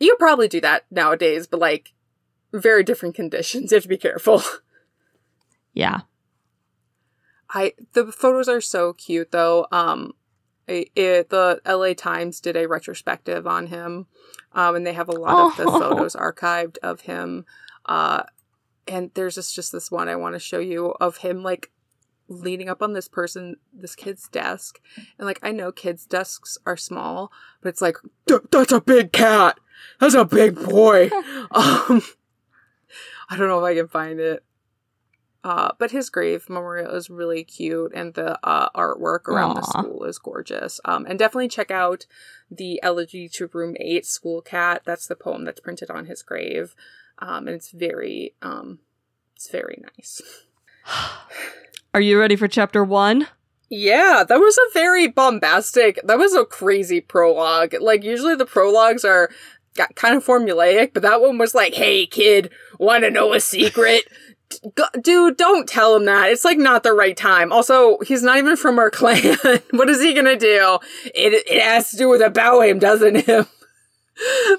You 0.00 0.12
could 0.12 0.18
probably 0.18 0.48
do 0.48 0.60
that 0.60 0.84
nowadays, 0.90 1.46
but 1.46 1.60
like 1.60 1.92
very 2.52 2.82
different 2.82 3.14
conditions. 3.14 3.70
You 3.72 3.76
have 3.76 3.82
to 3.84 3.88
be 3.88 3.96
careful. 3.96 4.42
yeah. 5.72 6.00
I 7.50 7.72
the 7.94 8.12
photos 8.12 8.48
are 8.48 8.60
so 8.60 8.92
cute 8.92 9.30
though. 9.30 9.66
Um, 9.72 10.12
it, 10.66 10.90
it- 10.94 11.30
the 11.30 11.60
L.A. 11.64 11.94
Times 11.94 12.40
did 12.40 12.56
a 12.56 12.68
retrospective 12.68 13.46
on 13.46 13.68
him, 13.68 14.06
um, 14.52 14.76
and 14.76 14.86
they 14.86 14.92
have 14.92 15.08
a 15.08 15.12
lot 15.12 15.52
of 15.52 15.56
the 15.56 15.64
Oh. 15.70 15.80
photos 15.80 16.14
archived 16.14 16.76
of 16.82 17.02
him. 17.02 17.46
Uh, 17.86 18.24
and 18.86 19.10
there's 19.14 19.34
just 19.36 19.54
just 19.54 19.72
this 19.72 19.90
one 19.90 20.08
I 20.08 20.16
want 20.16 20.34
to 20.34 20.38
show 20.38 20.58
you 20.58 20.94
of 21.00 21.18
him 21.18 21.42
like 21.42 21.70
leaning 22.30 22.68
up 22.68 22.82
on 22.82 22.92
this 22.92 23.08
person, 23.08 23.56
this 23.72 23.96
kid's 23.96 24.28
desk, 24.28 24.78
and 25.18 25.26
like 25.26 25.38
I 25.42 25.50
know 25.52 25.72
kids' 25.72 26.04
desks 26.04 26.58
are 26.66 26.76
small, 26.76 27.32
but 27.62 27.70
it's 27.70 27.80
like 27.80 27.96
"Th- 28.26 28.42
that's 28.50 28.72
a 28.72 28.80
big 28.82 29.12
cat. 29.12 29.58
That's 30.00 30.14
a 30.14 30.24
big 30.26 30.54
boy. 30.56 31.08
um, 31.52 32.02
I 33.28 33.36
don't 33.36 33.48
know 33.48 33.64
if 33.64 33.70
I 33.70 33.74
can 33.74 33.88
find 33.88 34.20
it. 34.20 34.44
Uh, 35.44 35.70
but 35.78 35.92
his 35.92 36.10
grave 36.10 36.50
memorial 36.50 36.94
is 36.94 37.08
really 37.08 37.44
cute, 37.44 37.92
and 37.94 38.14
the 38.14 38.38
uh, 38.42 38.68
artwork 38.70 39.28
around 39.28 39.54
the 39.54 39.62
school 39.62 40.04
is 40.04 40.18
gorgeous. 40.18 40.80
Um, 40.84 41.06
and 41.08 41.18
definitely 41.18 41.48
check 41.48 41.70
out 41.70 42.06
the 42.50 42.80
Elegy 42.82 43.28
to 43.30 43.48
Room 43.52 43.76
Eight 43.78 44.04
School 44.04 44.42
Cat. 44.42 44.82
That's 44.84 45.06
the 45.06 45.14
poem 45.14 45.44
that's 45.44 45.60
printed 45.60 45.90
on 45.90 46.06
his 46.06 46.22
grave, 46.22 46.74
um, 47.20 47.46
and 47.46 47.50
it's 47.50 47.70
very, 47.70 48.34
um, 48.42 48.80
it's 49.36 49.48
very 49.48 49.82
nice. 49.96 50.20
Are 51.94 52.00
you 52.00 52.18
ready 52.18 52.34
for 52.34 52.48
chapter 52.48 52.82
one? 52.82 53.28
Yeah, 53.70 54.24
that 54.26 54.40
was 54.40 54.58
a 54.58 54.72
very 54.72 55.08
bombastic. 55.08 56.00
That 56.04 56.18
was 56.18 56.34
a 56.34 56.44
crazy 56.44 57.00
prologue. 57.00 57.74
Like 57.80 58.02
usually 58.02 58.34
the 58.34 58.46
prologues 58.46 59.04
are 59.04 59.30
got 59.78 59.94
kind 59.94 60.14
of 60.14 60.26
formulaic, 60.26 60.92
but 60.92 61.02
that 61.02 61.22
one 61.22 61.38
was 61.38 61.54
like, 61.54 61.74
"Hey 61.74 62.04
kid, 62.04 62.50
want 62.78 63.04
to 63.04 63.10
know 63.10 63.32
a 63.32 63.40
secret?" 63.40 64.02
Dude, 65.02 65.36
don't 65.36 65.68
tell 65.68 65.94
him 65.94 66.06
that. 66.06 66.30
It's 66.30 66.44
like 66.44 66.58
not 66.58 66.82
the 66.82 66.92
right 66.92 67.16
time. 67.16 67.52
Also, 67.52 67.98
he's 67.98 68.22
not 68.22 68.38
even 68.38 68.56
from 68.56 68.78
our 68.78 68.90
clan. 68.98 69.36
what 69.70 69.88
is 69.88 70.02
he 70.02 70.12
gonna 70.12 70.36
do? 70.36 70.78
It 71.14 71.44
it 71.48 71.62
has 71.62 71.90
to 71.92 71.96
do 71.96 72.08
with 72.08 72.20
about 72.20 72.62
him, 72.62 72.78
doesn't 72.78 73.16
it? 73.16 73.46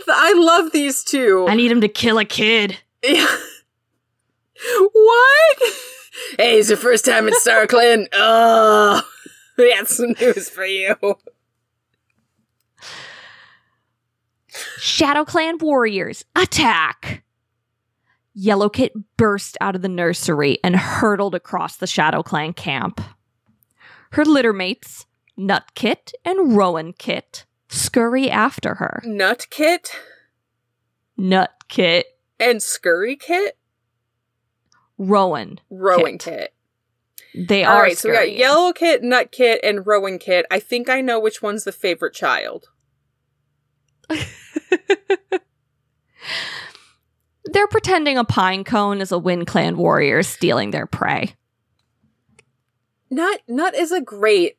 I 0.08 0.34
love 0.38 0.72
these 0.72 1.04
two. 1.04 1.46
I 1.50 1.56
need 1.56 1.72
him 1.72 1.82
to 1.82 1.90
kill 1.90 2.18
a 2.18 2.26
kid. 2.26 2.78
Yeah. 3.04 3.28
what? 4.94 5.58
Hey, 6.38 6.60
it's 6.60 6.70
your 6.70 6.78
first 6.78 7.04
time 7.04 7.28
in 7.28 7.34
Star 7.36 7.68
Clan. 7.68 8.08
Oh, 8.14 9.02
that's 9.58 9.98
some 9.98 10.16
news 10.20 10.50
for 10.50 10.66
you. 10.66 10.96
Shadow 14.80 15.26
Clan 15.26 15.58
warriors, 15.60 16.24
attack! 16.36 17.24
Yellow 18.34 18.70
Kit 18.70 18.94
burst 19.18 19.58
out 19.60 19.76
of 19.76 19.82
the 19.82 19.90
nursery 19.90 20.60
and 20.64 20.76
hurtled 20.76 21.36
across 21.36 21.78
the 21.78 21.88
Shadow 21.88 22.24
Clan 22.24 22.54
camp. 22.54 23.02
Her 24.12 24.24
litter 24.24 24.54
mates, 24.54 25.06
Nut 25.36 25.66
Kit 25.76 26.14
and 26.24 26.56
Rowan 26.56 26.94
Kit, 26.94 27.46
scurry 27.68 28.30
after 28.30 28.76
her. 28.76 29.02
Nut 29.04 29.48
Kit? 29.50 29.92
Nut 31.18 31.52
Kit, 31.68 32.06
And 32.40 32.64
Scurry 32.64 33.18
Kit, 33.18 33.58
Rowan. 34.98 35.60
Rowan 35.70 36.18
Kit. 36.18 36.54
Kit. 37.34 37.48
They 37.48 37.64
All 37.64 37.76
are 37.78 37.84
right, 37.84 37.98
so 37.98 38.10
we 38.10 38.16
got. 38.16 38.32
Yellow 38.32 38.72
Kit, 38.74 39.04
Nut 39.04 39.32
Kit, 39.32 39.60
and 39.64 39.86
Rowan 39.86 40.18
Kit. 40.18 40.46
I 40.50 40.60
think 40.60 40.90
I 40.90 41.02
know 41.02 41.20
which 41.20 41.42
one's 41.42 41.64
the 41.66 41.72
favorite 41.72 42.14
child. 42.14 42.70
They're 47.45 47.68
pretending 47.68 48.18
a 48.18 48.24
pine 48.24 48.64
cone 48.64 49.01
is 49.01 49.12
a 49.12 49.18
Wind 49.18 49.47
Clan 49.47 49.78
warrior 49.78 50.22
stealing 50.24 50.72
their 50.72 50.86
prey. 50.86 51.36
Nut 53.10 53.41
Nut 53.47 53.74
is 53.74 53.91
a 53.91 54.01
great 54.01 54.57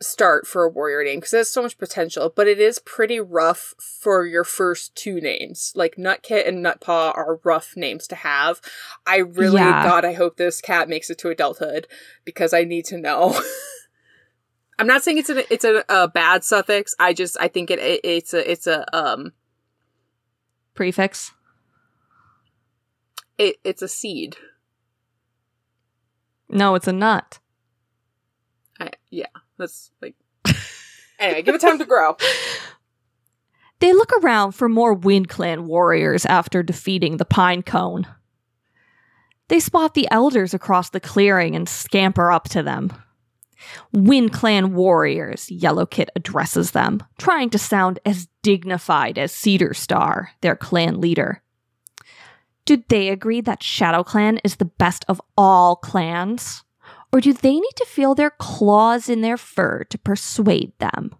start 0.00 0.46
for 0.46 0.64
a 0.64 0.68
warrior 0.68 1.02
name 1.04 1.18
because 1.18 1.32
it 1.32 1.38
has 1.38 1.50
so 1.50 1.62
much 1.62 1.78
potential, 1.78 2.32
but 2.34 2.46
it 2.46 2.58
is 2.60 2.78
pretty 2.78 3.18
rough 3.20 3.74
for 3.78 4.26
your 4.26 4.44
first 4.44 4.94
two 4.94 5.20
names. 5.20 5.72
Like 5.74 5.96
Nutkit 5.96 6.46
and 6.46 6.64
Nutpaw 6.64 7.16
are 7.16 7.40
rough 7.44 7.74
names 7.76 8.06
to 8.08 8.14
have. 8.14 8.60
I 9.06 9.18
really, 9.18 9.56
Yeah. 9.56 9.84
God, 9.84 10.04
I 10.04 10.12
hope 10.12 10.36
this 10.36 10.60
cat 10.60 10.88
makes 10.88 11.10
it 11.10 11.18
to 11.18 11.30
adulthood 11.30 11.86
because 12.24 12.52
I 12.52 12.64
need 12.64 12.84
to 12.86 12.98
know. 12.98 13.40
I'm 14.78 14.86
not 14.86 15.02
saying 15.02 15.18
it's 15.18 15.30
a 15.30 15.52
it's 15.52 15.64
a, 15.64 15.84
a 15.88 16.08
bad 16.08 16.44
suffix. 16.44 16.94
I 16.98 17.12
just 17.12 17.36
I 17.40 17.48
think 17.48 17.70
it, 17.70 17.78
it 17.78 18.00
it's 18.04 18.34
a 18.34 18.50
it's 18.50 18.66
a 18.66 18.84
um 18.96 19.32
Prefix. 20.74 21.32
it, 23.38 23.56
it's 23.64 23.82
a 23.82 23.88
seed. 23.88 24.36
No, 26.48 26.74
it's 26.74 26.86
a 26.86 26.92
nut. 26.92 27.38
I, 28.78 28.90
yeah, 29.10 29.26
that's 29.58 29.90
like 30.02 30.14
anyway. 31.18 31.42
Give 31.42 31.54
it 31.54 31.60
time 31.60 31.78
to 31.78 31.86
grow. 31.86 32.16
They 33.78 33.92
look 33.92 34.12
around 34.22 34.52
for 34.52 34.68
more 34.68 34.94
Wind 34.94 35.28
Clan 35.28 35.66
warriors 35.66 36.24
after 36.26 36.62
defeating 36.62 37.16
the 37.16 37.24
pine 37.24 37.62
cone. 37.62 38.06
They 39.48 39.60
spot 39.60 39.94
the 39.94 40.08
elders 40.10 40.54
across 40.54 40.90
the 40.90 41.00
clearing 41.00 41.54
and 41.54 41.68
scamper 41.68 42.30
up 42.30 42.48
to 42.50 42.62
them. 42.62 42.92
Wind 43.92 44.32
Clan 44.32 44.74
warriors, 44.74 45.50
Yellow 45.50 45.86
Kit 45.86 46.10
addresses 46.16 46.72
them, 46.72 47.02
trying 47.18 47.50
to 47.50 47.58
sound 47.58 47.98
as 48.04 48.28
dignified 48.42 49.18
as 49.18 49.32
Cedar 49.32 49.74
Star, 49.74 50.30
their 50.40 50.56
clan 50.56 51.00
leader. 51.00 51.42
Do 52.64 52.82
they 52.88 53.08
agree 53.08 53.40
that 53.42 53.62
Shadow 53.62 54.02
Clan 54.02 54.38
is 54.44 54.56
the 54.56 54.64
best 54.64 55.04
of 55.08 55.22
all 55.36 55.76
clans? 55.76 56.64
Or 57.12 57.20
do 57.20 57.32
they 57.32 57.54
need 57.54 57.76
to 57.76 57.86
feel 57.86 58.14
their 58.14 58.30
claws 58.30 59.08
in 59.08 59.20
their 59.20 59.36
fur 59.36 59.84
to 59.84 59.98
persuade 59.98 60.72
them? 60.78 61.14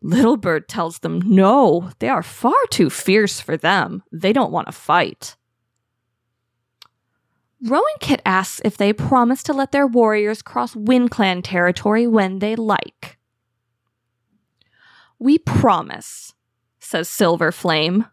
Little 0.00 0.36
Bird 0.36 0.68
tells 0.68 1.00
them 1.00 1.20
no, 1.20 1.90
they 1.98 2.08
are 2.08 2.22
far 2.22 2.54
too 2.70 2.90
fierce 2.90 3.40
for 3.40 3.56
them. 3.56 4.02
They 4.10 4.32
don't 4.32 4.52
want 4.52 4.66
to 4.66 4.72
fight. 4.72 5.36
Rowan 7.64 7.84
Kit 8.00 8.20
asks 8.26 8.60
if 8.64 8.76
they 8.76 8.92
promise 8.92 9.42
to 9.44 9.52
let 9.52 9.72
their 9.72 9.86
warriors 9.86 10.42
cross 10.42 10.74
Wind 10.74 11.10
Clan 11.10 11.42
territory 11.42 12.06
when 12.06 12.40
they 12.40 12.56
like. 12.56 13.18
We 15.18 15.38
promise, 15.38 16.34
says 16.80 17.08
Silver 17.08 17.52
Flame, 17.52 18.06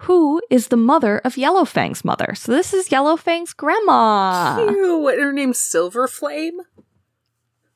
who 0.00 0.40
is 0.50 0.68
the 0.68 0.76
mother 0.78 1.18
of 1.18 1.34
Yellowfang's 1.36 2.04
mother. 2.04 2.34
So 2.34 2.52
this 2.52 2.72
is 2.72 2.88
Yellowfang's 2.88 3.52
grandma. 3.52 4.56
Cute. 4.66 5.14
And 5.14 5.22
her 5.22 5.32
name's 5.32 5.58
Silver 5.58 6.08
Flame. 6.08 6.60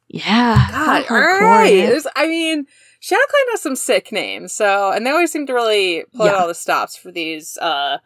Yeah. 0.08 0.68
God, 0.70 1.04
all 1.10 1.16
right. 1.18 1.66
it 1.72 1.84
is. 1.84 1.90
It 1.90 1.94
was- 1.94 2.06
I 2.16 2.26
mean, 2.26 2.66
Shadow 3.00 3.20
Clan 3.28 3.46
has 3.52 3.60
some 3.62 3.76
sick 3.76 4.10
names, 4.12 4.52
so 4.52 4.90
and 4.90 5.06
they 5.06 5.10
always 5.10 5.30
seem 5.32 5.46
to 5.46 5.54
really 5.54 6.04
pull 6.14 6.26
out 6.26 6.34
all 6.34 6.48
the 6.48 6.54
stops 6.54 6.96
for 6.96 7.10
these. 7.12 7.56
uh 7.58 7.98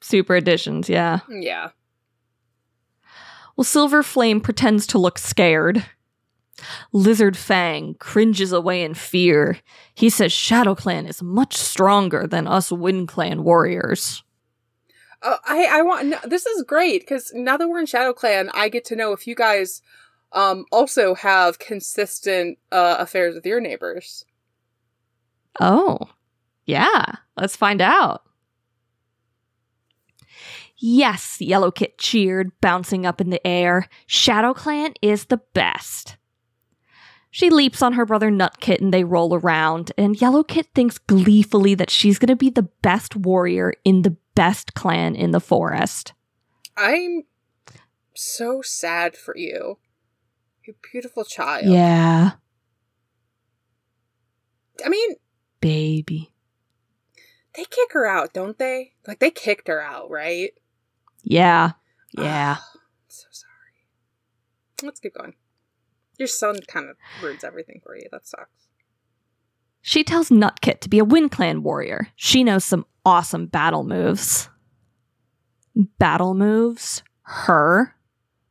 Super 0.00 0.36
editions, 0.36 0.88
yeah. 0.90 1.20
Yeah, 1.30 1.70
Well, 3.56 3.64
Silver 3.64 4.02
Flame 4.02 4.40
pretends 4.40 4.86
to 4.88 4.98
look 4.98 5.18
scared. 5.18 5.84
Lizard 6.92 7.36
Fang 7.36 7.94
cringes 7.94 8.52
away 8.52 8.82
in 8.82 8.94
fear. 8.94 9.58
He 9.94 10.08
says 10.08 10.32
Shadow 10.32 10.74
Clan 10.74 11.06
is 11.06 11.22
much 11.22 11.56
stronger 11.56 12.26
than 12.26 12.46
us 12.46 12.70
Wind 12.72 13.08
Clan 13.08 13.44
warriors. 13.44 14.22
uh, 15.22 15.36
I 15.44 15.66
I 15.70 15.82
want 15.82 16.06
no, 16.06 16.18
this 16.24 16.46
is 16.46 16.62
great 16.62 17.02
because 17.02 17.32
now 17.34 17.56
that 17.56 17.68
we're 17.68 17.80
in 17.80 17.86
Shadow 17.86 18.12
Clan, 18.12 18.50
I 18.54 18.68
get 18.68 18.84
to 18.86 18.96
know 18.96 19.12
if 19.12 19.26
you 19.26 19.34
guys 19.34 19.82
um 20.32 20.64
also 20.72 21.14
have 21.14 21.58
consistent 21.58 22.58
uh 22.72 22.96
affairs 22.98 23.34
with 23.34 23.46
your 23.46 23.60
neighbors. 23.60 24.24
Oh, 25.60 25.98
yeah. 26.66 27.16
Let's 27.36 27.56
find 27.56 27.80
out. 27.80 28.22
Yes, 30.76 31.40
Yellow 31.40 31.70
Kit 31.70 31.98
cheered, 31.98 32.52
bouncing 32.60 33.06
up 33.06 33.20
in 33.20 33.30
the 33.30 33.44
air. 33.46 33.88
Shadow 34.06 34.52
Clan 34.54 34.94
is 35.00 35.26
the 35.26 35.40
best. 35.54 36.16
She 37.30 37.50
leaps 37.50 37.82
on 37.82 37.94
her 37.94 38.06
brother 38.06 38.30
Nut 38.30 38.60
Kit 38.60 38.80
and 38.80 38.94
they 38.94 39.02
roll 39.02 39.34
around, 39.34 39.92
and 39.98 40.20
Yellow 40.20 40.44
Kit 40.44 40.68
thinks 40.74 40.98
gleefully 40.98 41.74
that 41.74 41.90
she's 41.90 42.18
going 42.18 42.28
to 42.28 42.36
be 42.36 42.50
the 42.50 42.68
best 42.82 43.16
warrior 43.16 43.72
in 43.84 44.02
the 44.02 44.16
best 44.34 44.74
clan 44.74 45.16
in 45.16 45.32
the 45.32 45.40
forest. 45.40 46.12
I'm 46.76 47.24
so 48.14 48.62
sad 48.62 49.16
for 49.16 49.36
you, 49.36 49.78
you 50.64 50.74
beautiful 50.92 51.24
child. 51.24 51.66
Yeah, 51.66 52.32
I 54.84 54.88
mean, 54.88 55.16
baby. 55.60 56.32
they 57.56 57.64
kick 57.64 57.92
her 57.92 58.06
out, 58.06 58.32
don't 58.32 58.58
they? 58.58 58.92
Like 59.06 59.18
they 59.18 59.30
kicked 59.30 59.68
her 59.68 59.80
out, 59.80 60.10
right? 60.10 60.52
Yeah, 61.24 61.72
yeah. 62.12 62.56
so 63.08 63.26
sorry. 63.30 63.50
Let's 64.82 65.00
keep 65.00 65.14
going. 65.14 65.34
Your 66.18 66.28
son 66.28 66.60
kind 66.68 66.88
of 66.88 66.96
ruins 67.22 67.42
everything 67.42 67.80
for 67.82 67.96
you. 67.96 68.06
That 68.12 68.26
sucks. 68.26 68.68
She 69.82 70.04
tells 70.04 70.30
Nutkit 70.30 70.80
to 70.80 70.88
be 70.88 70.98
a 70.98 71.04
Wind 71.04 71.30
Clan 71.30 71.62
warrior. 71.62 72.08
She 72.16 72.44
knows 72.44 72.64
some 72.64 72.86
awesome 73.04 73.46
battle 73.46 73.84
moves. 73.84 74.48
Battle 75.98 76.34
moves? 76.34 77.02
Her? 77.22 77.94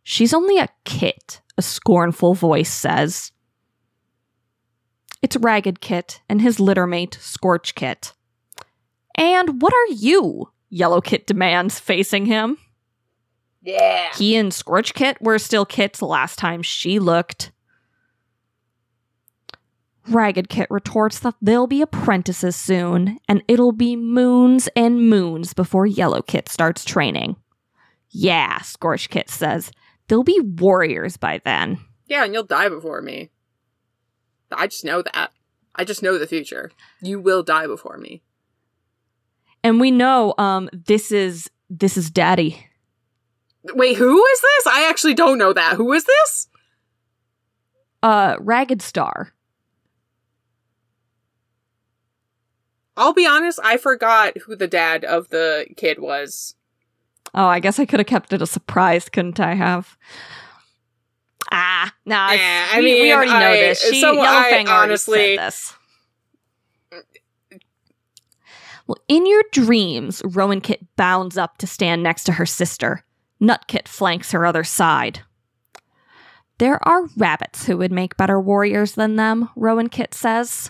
She's 0.04 0.34
only 0.34 0.60
a 0.60 0.70
kit, 0.84 1.42
a 1.58 1.62
scornful 1.62 2.34
voice 2.34 2.72
says. 2.72 3.32
It's 5.22 5.38
Ragged 5.38 5.80
Kit 5.80 6.22
and 6.28 6.42
his 6.42 6.60
littermate, 6.60 7.18
Scorch 7.22 7.76
Kit. 7.76 8.14
And 9.16 9.62
what 9.62 9.74
are 9.74 9.94
you? 9.94 10.52
Yellow 10.74 11.02
Kit 11.02 11.28
demands, 11.28 11.80
facing 11.80 12.26
him. 12.26 12.58
Yeah. 13.62 14.10
He 14.16 14.36
and 14.36 14.52
Scorch 14.52 14.96
Kit 14.96 15.22
were 15.22 15.38
still 15.38 15.66
kits 15.66 16.02
last 16.02 16.40
time 16.40 16.64
she 16.64 16.98
looked. 16.98 17.52
Ragged 20.10 20.50
Kit 20.50 20.68
retorts 20.72 21.20
that 21.20 21.36
they'll 21.40 21.68
be 21.68 21.84
apprentices 21.84 22.56
soon, 22.56 23.20
and 23.30 23.44
it'll 23.48 23.72
be 23.72 23.96
moons 23.96 24.68
and 24.76 25.08
moons 25.08 25.54
before 25.54 25.86
Yellow 25.86 26.24
Kit 26.24 26.50
starts 26.50 26.84
training. 26.84 27.36
Yeah, 28.10 28.60
Scorch 28.62 29.12
Kit 29.12 29.30
says, 29.30 29.72
they'll 30.08 30.24
be 30.24 30.40
warriors 30.40 31.18
by 31.18 31.40
then. 31.46 31.78
Yeah, 32.08 32.26
and 32.26 32.34
you'll 32.34 32.44
die 32.44 32.70
before 32.70 33.04
me. 33.04 33.30
I 34.52 34.66
just 34.66 34.84
know 34.84 35.04
that. 35.04 35.32
I 35.76 35.84
just 35.84 36.02
know 36.02 36.18
the 36.18 36.28
future. 36.28 36.72
You 37.00 37.20
will 37.20 37.44
die 37.44 37.68
before 37.68 37.98
me. 37.98 38.24
And 39.64 39.80
we 39.80 39.92
know 39.92 40.34
um 40.38 40.70
this 40.74 41.12
is 41.12 41.50
this 41.70 41.98
is 41.98 42.10
Daddy. 42.10 42.68
Wait, 43.74 43.96
who 43.98 44.26
is 44.26 44.42
this? 44.42 44.68
I 44.68 44.88
actually 44.90 45.14
don't 45.14 45.38
know 45.38 45.54
that. 45.54 45.76
Who 45.76 45.94
is 45.94 46.04
this? 46.06 46.48
Uh 48.02 48.36
Ragged 48.40 48.82
Star. 48.82 49.34
I'll 52.96 53.14
be 53.14 53.26
honest, 53.26 53.60
I 53.64 53.78
forgot 53.78 54.38
who 54.40 54.56
the 54.56 54.68
dad 54.68 55.04
of 55.04 55.30
the 55.30 55.66
kid 55.78 55.98
was. 56.00 56.56
Oh, 57.34 57.46
I 57.48 57.60
guess 57.60 57.80
I 57.80 57.86
could 57.86 58.00
have 58.00 58.06
kept 58.08 58.34
it 58.34 58.42
a 58.42 58.46
surprise, 58.46 59.10
couldn't 59.10 59.40
I 59.40 59.56
have? 59.56 59.98
Ah, 61.52 61.92
nah. 62.06 62.30
Eh, 62.32 62.38
I 62.38 62.76
we, 62.78 62.84
we 62.94 63.02
mean, 63.04 63.14
already 63.14 63.32
know 63.32 63.52
this. 63.54 63.82
She, 63.82 64.04
I 64.06 64.12
Yellowfang 64.12 64.68
already 64.68 64.70
honestly- 64.70 65.36
said 65.38 65.48
this. 65.48 65.74
Well, 68.94 69.04
in 69.08 69.26
your 69.26 69.44
dreams, 69.52 70.22
Rowan 70.24 70.62
Kit 70.62 70.86
bounds 70.96 71.36
up 71.36 71.58
to 71.58 71.66
stand 71.66 72.04
next 72.04 72.26
to 72.26 72.34
her 72.34 72.46
sister. 72.46 73.04
Nutkit 73.42 73.88
flanks 73.88 74.34
her 74.34 74.46
other 74.46 74.64
side. 74.64 75.22
There 76.60 76.86
are 76.88 77.08
rabbits 77.18 77.66
who 77.66 77.76
would 77.78 77.92
make 77.92 78.18
better 78.18 78.40
warriors 78.40 78.92
than 78.92 79.16
them, 79.16 79.50
Rowan 79.56 79.90
Kit 79.90 80.14
says. 80.14 80.70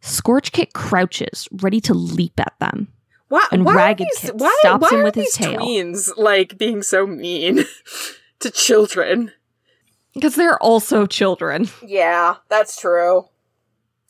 Scorch 0.00 0.52
Kit 0.52 0.72
crouches, 0.72 1.48
ready 1.60 1.80
to 1.80 1.92
leap 1.92 2.38
at 2.38 2.54
them. 2.60 2.86
Why, 3.28 3.48
And 3.50 3.64
why 3.64 3.74
Ragged 3.74 4.06
these, 4.08 4.20
Kit 4.20 4.36
why, 4.36 4.56
stops 4.60 4.82
why 4.82 4.90
him 4.90 5.00
are 5.00 5.04
with 5.04 5.16
his 5.16 5.32
tail. 5.32 5.60
tweens 5.60 6.12
like 6.16 6.56
being 6.56 6.82
so 6.84 7.04
mean 7.04 7.64
to 8.38 8.50
children? 8.50 9.32
Because 10.14 10.36
they're 10.36 10.62
also 10.62 11.04
children. 11.04 11.68
Yeah, 11.84 12.36
that's 12.48 12.80
true. 12.80 13.24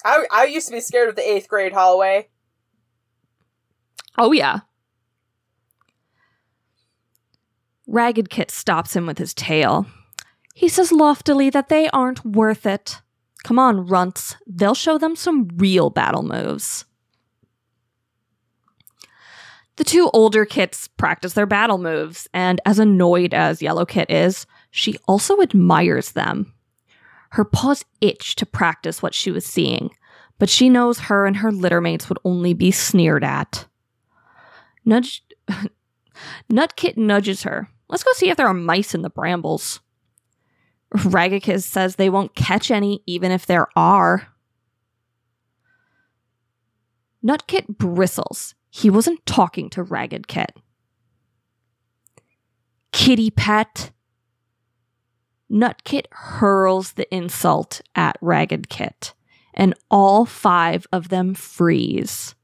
I 0.04 0.26
I 0.30 0.44
used 0.44 0.66
to 0.68 0.72
be 0.74 0.80
scared 0.80 1.08
of 1.08 1.16
the 1.16 1.26
eighth 1.26 1.48
grade 1.48 1.72
hallway. 1.72 2.28
Oh, 4.18 4.32
yeah. 4.32 4.60
Ragged 7.86 8.30
Kit 8.30 8.50
stops 8.50 8.94
him 8.94 9.06
with 9.06 9.18
his 9.18 9.34
tail. 9.34 9.86
He 10.54 10.68
says 10.68 10.92
loftily 10.92 11.50
that 11.50 11.68
they 11.68 11.88
aren't 11.90 12.24
worth 12.24 12.66
it. 12.66 13.00
Come 13.42 13.58
on, 13.58 13.86
runts. 13.86 14.36
They'll 14.46 14.74
show 14.74 14.98
them 14.98 15.16
some 15.16 15.48
real 15.56 15.90
battle 15.90 16.22
moves. 16.22 16.84
The 19.76 19.84
two 19.84 20.10
older 20.12 20.44
kits 20.44 20.88
practice 20.88 21.32
their 21.32 21.46
battle 21.46 21.78
moves, 21.78 22.28
and 22.34 22.60
as 22.66 22.78
annoyed 22.78 23.32
as 23.32 23.62
Yellow 23.62 23.86
Kit 23.86 24.10
is, 24.10 24.46
she 24.70 24.98
also 25.08 25.40
admires 25.40 26.12
them. 26.12 26.52
Her 27.30 27.46
paws 27.46 27.84
itch 28.02 28.36
to 28.36 28.44
practice 28.44 29.02
what 29.02 29.14
she 29.14 29.30
was 29.30 29.46
seeing, 29.46 29.90
but 30.38 30.50
she 30.50 30.68
knows 30.68 30.98
her 30.98 31.24
and 31.24 31.38
her 31.38 31.50
littermates 31.50 32.10
would 32.10 32.18
only 32.24 32.52
be 32.52 32.70
sneered 32.70 33.24
at. 33.24 33.66
Nutkit 36.52 36.96
nudges 36.96 37.44
her. 37.44 37.68
Let's 37.88 38.04
go 38.04 38.12
see 38.12 38.30
if 38.30 38.36
there 38.36 38.46
are 38.46 38.54
mice 38.54 38.94
in 38.94 39.02
the 39.02 39.10
brambles. 39.10 39.80
Ragged 41.04 41.62
says 41.62 41.96
they 41.96 42.10
won't 42.10 42.34
catch 42.34 42.70
any 42.70 43.02
even 43.06 43.30
if 43.30 43.46
there 43.46 43.68
are. 43.76 44.28
Nutkit 47.24 47.78
bristles. 47.78 48.54
He 48.70 48.90
wasn't 48.90 49.24
talking 49.26 49.68
to 49.70 49.82
Ragged 49.82 50.26
Kit. 50.26 50.52
Kitty 52.92 53.30
pet. 53.30 53.92
Nutkit 55.50 56.06
hurls 56.10 56.92
the 56.92 57.12
insult 57.14 57.80
at 57.94 58.16
Ragged 58.20 58.68
Kit, 58.68 59.14
and 59.52 59.74
all 59.90 60.24
five 60.24 60.86
of 60.92 61.08
them 61.08 61.34
freeze. 61.34 62.34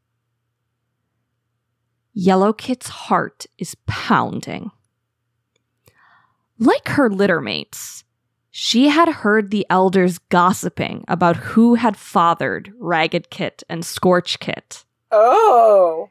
Yellow 2.18 2.54
Kit's 2.54 2.88
heart 2.88 3.44
is 3.58 3.76
pounding. 3.86 4.70
Like 6.58 6.88
her 6.88 7.10
littermates, 7.10 8.04
she 8.50 8.88
had 8.88 9.06
heard 9.06 9.50
the 9.50 9.66
elders 9.68 10.16
gossiping 10.16 11.04
about 11.08 11.36
who 11.36 11.74
had 11.74 11.94
fathered 11.94 12.72
Ragged 12.78 13.28
Kit 13.28 13.62
and 13.68 13.84
Scorch 13.84 14.38
Kit. 14.40 14.86
Oh. 15.12 16.08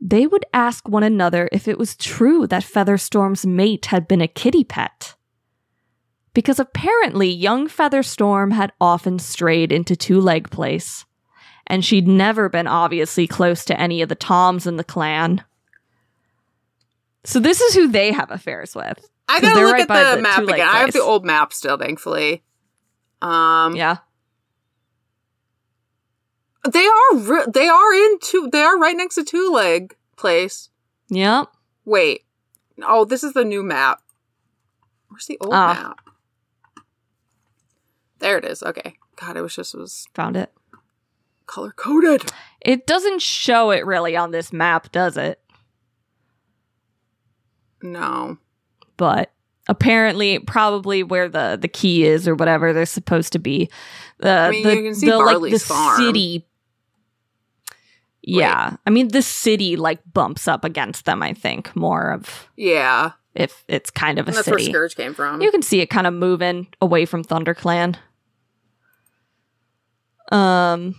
They 0.00 0.26
would 0.26 0.46
ask 0.54 0.88
one 0.88 1.02
another 1.02 1.50
if 1.52 1.68
it 1.68 1.76
was 1.76 1.94
true 1.94 2.46
that 2.46 2.64
Featherstorm's 2.64 3.44
mate 3.44 3.86
had 3.86 4.08
been 4.08 4.22
a 4.22 4.26
kitty 4.26 4.64
pet. 4.64 5.16
Because 6.32 6.58
apparently, 6.58 7.28
young 7.28 7.68
Featherstorm 7.68 8.54
had 8.54 8.72
often 8.80 9.18
strayed 9.18 9.70
into 9.70 9.94
Two 9.94 10.18
Leg 10.18 10.48
Place, 10.48 11.04
and 11.68 11.84
she'd 11.84 12.08
never 12.08 12.48
been 12.48 12.66
obviously 12.66 13.26
close 13.28 13.64
to 13.66 13.80
any 13.80 14.02
of 14.02 14.08
the 14.08 14.14
Toms 14.16 14.66
in 14.66 14.76
the 14.76 14.84
clan. 14.84 15.44
So, 17.24 17.38
this 17.38 17.60
is 17.60 17.74
who 17.74 17.86
they 17.88 18.10
have 18.10 18.30
affairs 18.30 18.74
with. 18.74 19.08
I 19.28 19.40
gotta 19.40 19.60
look 19.60 19.72
right 19.74 19.82
at 19.82 19.88
the, 20.10 20.16
the 20.16 20.22
map 20.22 20.38
again. 20.42 20.60
I 20.66 20.78
have 20.78 20.92
the 20.92 21.02
old 21.02 21.24
map 21.24 21.52
still, 21.52 21.76
thankfully. 21.76 22.42
Um, 23.20 23.76
Yeah. 23.76 23.98
they 26.70 26.86
are 26.86 27.16
re- 27.16 27.46
they 27.52 27.68
are 27.68 27.92
in 27.94 28.18
two. 28.20 28.48
They 28.50 28.62
are 28.62 28.78
right 28.78 28.96
next 28.96 29.14
to 29.16 29.24
Two 29.24 29.50
Leg 29.52 29.94
Place. 30.16 30.70
Yep. 31.10 31.48
Wait, 31.84 32.24
oh, 32.82 33.04
this 33.04 33.22
is 33.22 33.32
the 33.34 33.44
new 33.44 33.62
map. 33.62 34.00
Where's 35.08 35.26
the 35.26 35.38
old 35.40 35.52
Ah. 35.54 35.74
map? 35.74 36.00
There 38.18 38.38
it 38.38 38.44
is. 38.44 38.62
Okay. 38.62 38.96
God, 39.16 39.36
I 39.36 39.42
wish 39.42 39.56
this 39.56 39.74
was 39.74 40.06
Found 40.14 40.36
it. 40.36 40.52
Color 41.48 41.72
coded. 41.72 42.30
It 42.60 42.86
doesn't 42.86 43.20
show 43.22 43.70
it 43.70 43.84
really 43.86 44.16
on 44.16 44.30
this 44.30 44.52
map, 44.52 44.92
does 44.92 45.16
it? 45.16 45.40
No. 47.82 48.38
but 48.96 49.32
apparently 49.68 50.38
probably 50.40 51.02
where 51.02 51.28
the 51.28 51.58
the 51.60 51.68
key 51.68 52.04
is 52.04 52.26
or 52.26 52.34
whatever 52.34 52.72
they're 52.72 52.86
supposed 52.86 53.32
to 53.34 53.38
be 53.38 53.68
the 54.18 54.30
I 54.30 54.50
mean, 54.50 54.62
the, 54.64 54.74
you 54.76 54.82
can 54.82 54.94
see 54.94 55.06
the 55.10 55.18
like 55.18 55.52
the 55.52 55.58
farm. 55.58 56.00
city 56.00 56.46
yeah 58.22 58.76
i 58.86 58.90
mean 58.90 59.08
the 59.08 59.20
city 59.22 59.76
like 59.76 60.00
bumps 60.12 60.48
up 60.48 60.64
against 60.64 61.04
them 61.04 61.22
i 61.22 61.34
think 61.34 61.76
more 61.76 62.10
of 62.12 62.48
Yeah, 62.56 63.12
if 63.34 63.62
it's 63.68 63.90
kind 63.90 64.18
of 64.18 64.26
a 64.26 64.30
and 64.30 64.36
that's 64.38 64.48
where 64.48 64.58
city 64.58 64.72
Scourge 64.72 64.96
came 64.96 65.12
from. 65.14 65.40
you 65.42 65.50
can 65.52 65.60
see 65.62 65.80
it 65.80 65.86
kind 65.90 66.06
of 66.06 66.14
moving 66.14 66.66
away 66.80 67.04
from 67.04 67.22
thunderclan 67.22 67.94
um 70.32 70.94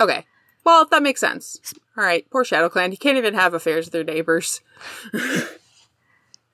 Okay. 0.00 0.24
Well, 0.64 0.86
that 0.90 1.02
makes 1.02 1.20
sense. 1.20 1.60
All 1.96 2.04
right, 2.04 2.28
poor 2.30 2.44
Shadow 2.44 2.68
Clan. 2.68 2.92
You 2.92 2.98
can't 2.98 3.16
even 3.16 3.34
have 3.34 3.54
affairs 3.54 3.86
with 3.86 3.92
their 3.92 4.04
neighbors. 4.04 4.60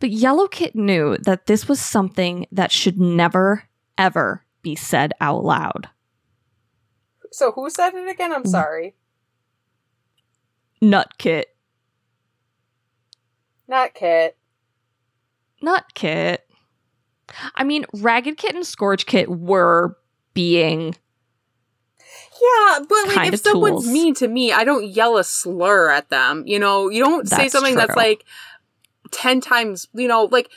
But 0.01 0.11
Yellow 0.11 0.47
Kit 0.49 0.75
knew 0.75 1.17
that 1.19 1.47
this 1.47 1.69
was 1.69 1.81
something 1.81 2.47
that 2.53 2.71
should 2.71 3.01
never, 3.01 3.65
ever 3.97 4.45
be 4.63 4.75
said 4.75 5.13
out 5.21 5.45
loud. 5.45 5.89
So 7.33 7.53
who 7.53 7.71
said 7.71 7.95
it 7.95 8.09
again? 8.09 8.33
I'm 8.33 8.45
sorry. 8.45 8.95
Nut 10.81 11.09
Kit. 11.19 11.49
Not 13.67 13.95
Kit. 13.95 14.37
Nut 15.63 15.85
Kit. 15.95 16.47
I 17.55 17.65
mean, 17.65 17.87
Ragged 17.95 18.37
Kit 18.37 18.55
and 18.55 18.67
Scourge 18.67 19.07
Kit 19.07 19.31
were 19.31 19.97
being. 20.35 20.95
Yeah, 22.45 22.81
but 22.81 23.17
like 23.17 23.33
if 23.33 23.41
someone's 23.41 23.85
tools. 23.85 23.93
mean 23.93 24.15
to 24.15 24.29
me, 24.29 24.53
I 24.53 24.65
don't 24.65 24.87
yell 24.87 25.17
a 25.17 25.25
slur 25.25 25.89
at 25.91 26.11
them. 26.11 26.45
You 26.47 26.59
know, 26.59 26.89
you 26.89 27.03
don't 27.03 27.29
say 27.29 27.37
That's 27.37 27.53
something 27.53 27.75
that's 27.75 27.97
like 27.97 28.25
ten 29.11 29.41
times. 29.41 29.89
You 29.95 30.09
know, 30.09 30.25
like 30.25 30.51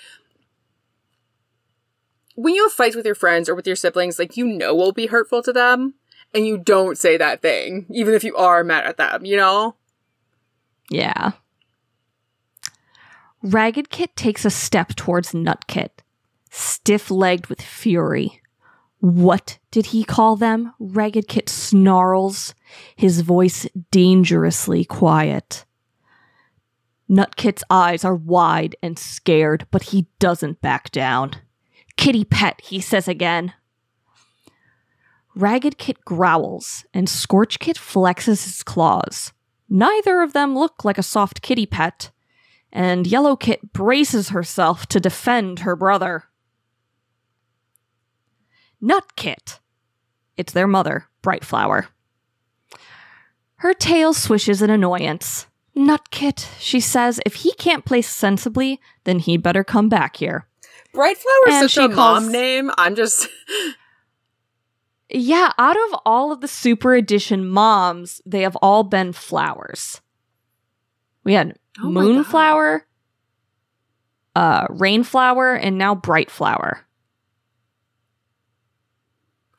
when 2.36 2.54
you 2.56 2.64
have 2.64 2.74
fights 2.74 2.96
with 2.96 3.06
your 3.06 3.16
friends 3.16 3.48
or 3.48 3.56
with 3.56 3.68
your 3.68 3.76
siblings, 3.76 4.20
like 4.20 4.36
you 4.36 4.46
know 4.46 4.76
will 4.76 4.92
be 4.92 5.06
hurtful 5.06 5.42
to 5.44 5.54
them, 5.54 5.94
and 6.34 6.46
you 6.46 6.58
don't 6.58 6.98
say 6.98 7.16
that 7.16 7.42
thing, 7.42 7.86
even 7.90 8.14
if 8.14 8.24
you 8.24 8.36
are 8.36 8.64
mad 8.64 8.86
at 8.86 8.98
them. 8.98 9.24
You 9.24 9.38
know. 9.38 9.76
Yeah. 10.90 11.34
Ragged 13.44 13.90
Kit 13.90 14.16
takes 14.16 14.46
a 14.46 14.50
step 14.50 14.96
towards 14.96 15.34
Nut 15.34 15.68
Kit, 15.68 16.02
stiff 16.50 17.12
legged 17.12 17.48
with 17.48 17.62
fury. 17.62 18.42
What 19.00 19.60
did 19.70 19.88
he 19.88 20.04
call 20.04 20.36
them? 20.36 20.74
Ragged 20.80 21.28
Kit 21.28 21.50
snarls, 21.50 22.56
his 22.95 23.22
voice 23.22 23.68
dangerously 23.91 24.86
quiet. 24.86 25.66
Nutkit's 27.10 27.64
eyes 27.70 28.04
are 28.04 28.16
wide 28.16 28.76
and 28.82 28.98
scared, 28.98 29.68
but 29.72 29.84
he 29.84 30.08
doesn't 30.20 30.62
back 30.62 30.91
down. 30.91 31.32
Kitty 31.95 32.26
pet, 32.26 32.60
he 32.62 32.80
says 32.80 33.08
again. 33.08 33.54
Ragged 35.36 35.78
Kit 35.78 36.04
growls, 36.04 36.86
and 36.93 37.08
Scorch 37.08 37.60
Kit 37.60 37.78
flexes 37.78 38.43
his 38.43 38.64
claws. 38.64 39.32
Neither 39.70 40.22
of 40.22 40.34
them 40.34 40.58
look 40.58 40.84
like 40.84 40.98
a 40.98 41.04
soft 41.04 41.41
kitty 41.41 41.66
pet, 41.66 42.12
and 42.72 43.06
Yellow 43.06 43.36
Kit 43.36 43.74
braces 43.74 44.30
herself 44.30 44.88
to 44.88 45.00
defend 45.00 45.60
her 45.60 45.76
brother. 45.76 46.26
Nut 48.82 49.16
Kit. 49.16 49.60
It's 50.36 50.54
their 50.54 50.68
mother, 50.68 51.06
Brightflower. 51.24 51.88
Her 53.58 53.74
tail 53.74 54.14
swishes 54.14 54.62
in 54.62 54.70
annoyance. 54.70 55.48
Nutkit, 55.76 56.48
she 56.60 56.80
says, 56.80 57.20
if 57.26 57.36
he 57.36 57.54
can't 57.54 57.86
play 57.86 58.02
sensibly, 58.02 58.80
then 59.04 59.20
he'd 59.20 59.44
better 59.44 59.64
come 59.64 59.90
back 59.90 60.18
here. 60.18 60.48
Bright 60.94 61.18
Flower 61.18 61.56
And 61.56 61.66
is 61.66 61.74
such 61.74 61.92
a 61.92 61.94
calls- 61.94 62.24
mom 62.24 62.32
name. 62.32 62.72
I'm 62.78 62.96
just 62.96 63.28
Yeah, 65.10 65.54
out 65.58 65.78
of 65.78 66.00
all 66.06 66.32
of 66.32 66.42
the 66.42 66.48
Super 66.48 66.94
Edition 66.96 67.48
moms, 67.48 68.22
they 68.26 68.42
have 68.42 68.56
all 68.58 68.84
been 68.84 69.14
flowers. 69.14 70.02
We 71.24 71.34
had 71.34 71.58
Oh. 71.80 71.90
Moonflower, 71.90 72.86
uh, 74.36 74.66
Rainflower, 74.70 75.54
and 75.56 75.78
now 75.78 75.94
Bright 75.94 76.32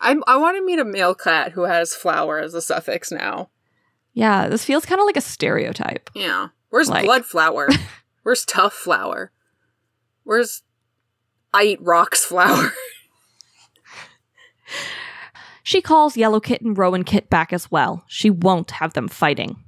Flower. 0.01 0.11
I'm, 0.11 0.23
I 0.27 0.37
want 0.37 0.57
to 0.57 0.65
meet 0.65 0.79
a 0.79 0.85
male 0.85 1.15
cat 1.15 1.53
who 1.53 1.63
has 1.63 1.95
flower 1.95 2.39
as 2.39 2.55
a 2.55 2.63
suffix 2.63 3.11
now. 3.11 3.51
Yeah, 4.15 4.49
this 4.49 4.65
feels 4.65 4.85
kind 4.87 5.01
of 5.01 5.07
like 5.07 5.17
a 5.17 5.21
stereotype. 5.21 6.11
Yeah. 6.15 6.49
Where's 6.71 6.89
Like- 6.89 7.05
blood 7.05 7.25
flower? 7.25 7.69
Where's 8.23 8.45
tough 8.45 8.75
flower? 8.75 9.31
Where's 10.25 10.63
I 11.55 11.63
eat 11.65 11.83
rocks 11.83 12.25
flower? 12.25 12.73
She 15.63 15.83
calls 15.83 16.17
Yellow 16.17 16.41
Kit 16.41 16.63
and 16.63 16.79
Rowan 16.79 17.05
Kit 17.05 17.29
back 17.29 17.53
as 17.53 17.71
well. 17.71 18.03
She 18.09 18.31
won't 18.31 18.71
have 18.71 18.95
them 18.95 19.07
fighting. 19.07 19.63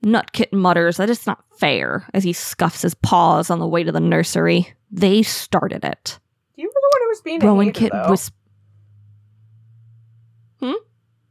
Nut 0.00 0.30
Kit 0.32 0.52
mutters 0.52 0.98
that 0.98 1.10
it's 1.10 1.26
not 1.26 1.42
fair 1.58 2.08
as 2.14 2.22
he 2.22 2.32
scuffs 2.32 2.82
his 2.82 2.94
paws 2.94 3.50
on 3.50 3.58
the 3.58 3.66
way 3.66 3.82
to 3.82 3.90
the 3.90 3.98
nursery. 3.98 4.72
They 4.92 5.22
started 5.24 5.84
it. 5.84 6.20
You 6.54 6.68
were 6.68 6.72
the 6.72 6.90
one 6.92 7.02
who 7.02 7.08
was 7.08 7.20
being 7.22 7.40
Rowan 7.40 7.72
Kit 7.72 7.92
whis- 8.08 8.30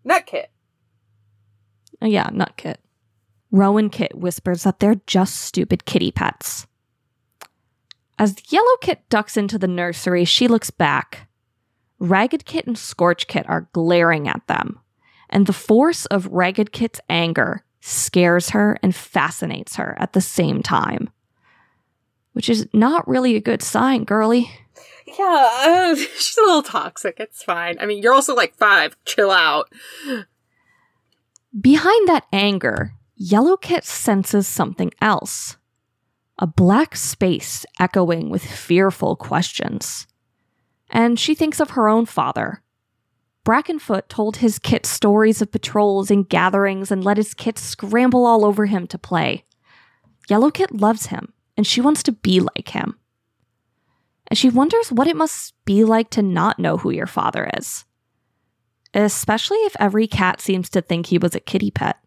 Nut 0.07 0.25
Kit. 0.25 0.49
Oh, 2.01 2.05
yeah, 2.05 2.29
Nut 2.31 2.53
Kit. 2.55 2.79
Rowan 3.51 3.89
Kit 3.89 4.15
whispers 4.15 4.63
that 4.63 4.79
they're 4.79 5.01
just 5.05 5.35
stupid 5.35 5.83
kitty 5.83 6.11
pets. 6.11 6.65
As 8.17 8.35
Yellow 8.49 8.77
Kit 8.79 9.01
ducks 9.09 9.35
into 9.35 9.57
the 9.57 9.67
nursery, 9.67 10.23
she 10.23 10.47
looks 10.47 10.71
back. 10.71 11.27
Ragged 11.99 12.45
Kit 12.45 12.65
and 12.67 12.77
Scorch 12.77 13.27
Kit 13.27 13.47
are 13.49 13.69
glaring 13.73 14.29
at 14.29 14.47
them, 14.47 14.79
and 15.29 15.45
the 15.45 15.53
force 15.53 16.05
of 16.05 16.27
Ragged 16.27 16.71
Kit's 16.71 17.01
anger 17.09 17.65
scares 17.81 18.51
her 18.51 18.79
and 18.81 18.95
fascinates 18.95 19.75
her 19.75 19.97
at 19.99 20.13
the 20.13 20.21
same 20.21 20.63
time. 20.63 21.09
Which 22.31 22.47
is 22.47 22.65
not 22.71 23.07
really 23.09 23.35
a 23.35 23.41
good 23.41 23.61
sign, 23.61 24.05
girly. 24.05 24.49
Yeah, 25.07 25.49
uh, 25.63 25.95
she's 26.17 26.37
a 26.37 26.41
little 26.41 26.63
toxic. 26.63 27.19
It's 27.19 27.43
fine. 27.43 27.77
I 27.79 27.85
mean, 27.85 28.01
you're 28.03 28.13
also 28.13 28.35
like 28.35 28.55
five. 28.55 28.95
Chill 29.05 29.31
out. 29.31 29.71
Behind 31.59 32.07
that 32.07 32.27
anger, 32.31 32.93
Yellow 33.15 33.57
Kit 33.57 33.83
senses 33.83 34.47
something 34.47 34.91
else 35.01 35.57
a 36.39 36.45
black 36.45 36.95
space 36.95 37.65
echoing 37.79 38.29
with 38.29 38.43
fearful 38.45 39.15
questions. 39.15 40.05
And 40.89 41.19
she 41.19 41.33
thinks 41.33 41.59
of 41.59 41.71
her 41.71 41.87
own 41.87 42.05
father. 42.05 42.61
Brackenfoot 43.43 44.07
told 44.07 44.37
his 44.37 44.59
kit 44.59 44.85
stories 44.85 45.41
of 45.41 45.51
patrols 45.51 46.11
and 46.11 46.29
gatherings 46.29 46.91
and 46.91 47.03
let 47.03 47.17
his 47.17 47.33
kit 47.33 47.57
scramble 47.57 48.25
all 48.25 48.45
over 48.45 48.65
him 48.65 48.87
to 48.87 48.97
play. 48.97 49.45
Yellow 50.29 50.51
Kit 50.51 50.75
loves 50.75 51.07
him, 51.07 51.33
and 51.55 51.65
she 51.65 51.79
wants 51.79 52.03
to 52.03 52.11
be 52.11 52.41
like 52.41 52.69
him. 52.69 52.99
And 54.29 54.37
she 54.37 54.49
wonders 54.49 54.91
what 54.91 55.07
it 55.07 55.15
must 55.15 55.53
be 55.65 55.83
like 55.83 56.09
to 56.11 56.21
not 56.21 56.59
know 56.59 56.77
who 56.77 56.89
your 56.91 57.07
father 57.07 57.49
is. 57.57 57.85
Especially 58.93 59.57
if 59.59 59.75
every 59.79 60.07
cat 60.07 60.41
seems 60.41 60.69
to 60.71 60.81
think 60.81 61.05
he 61.07 61.17
was 61.17 61.33
a 61.35 61.39
kitty 61.39 61.71
pet. 61.71 61.97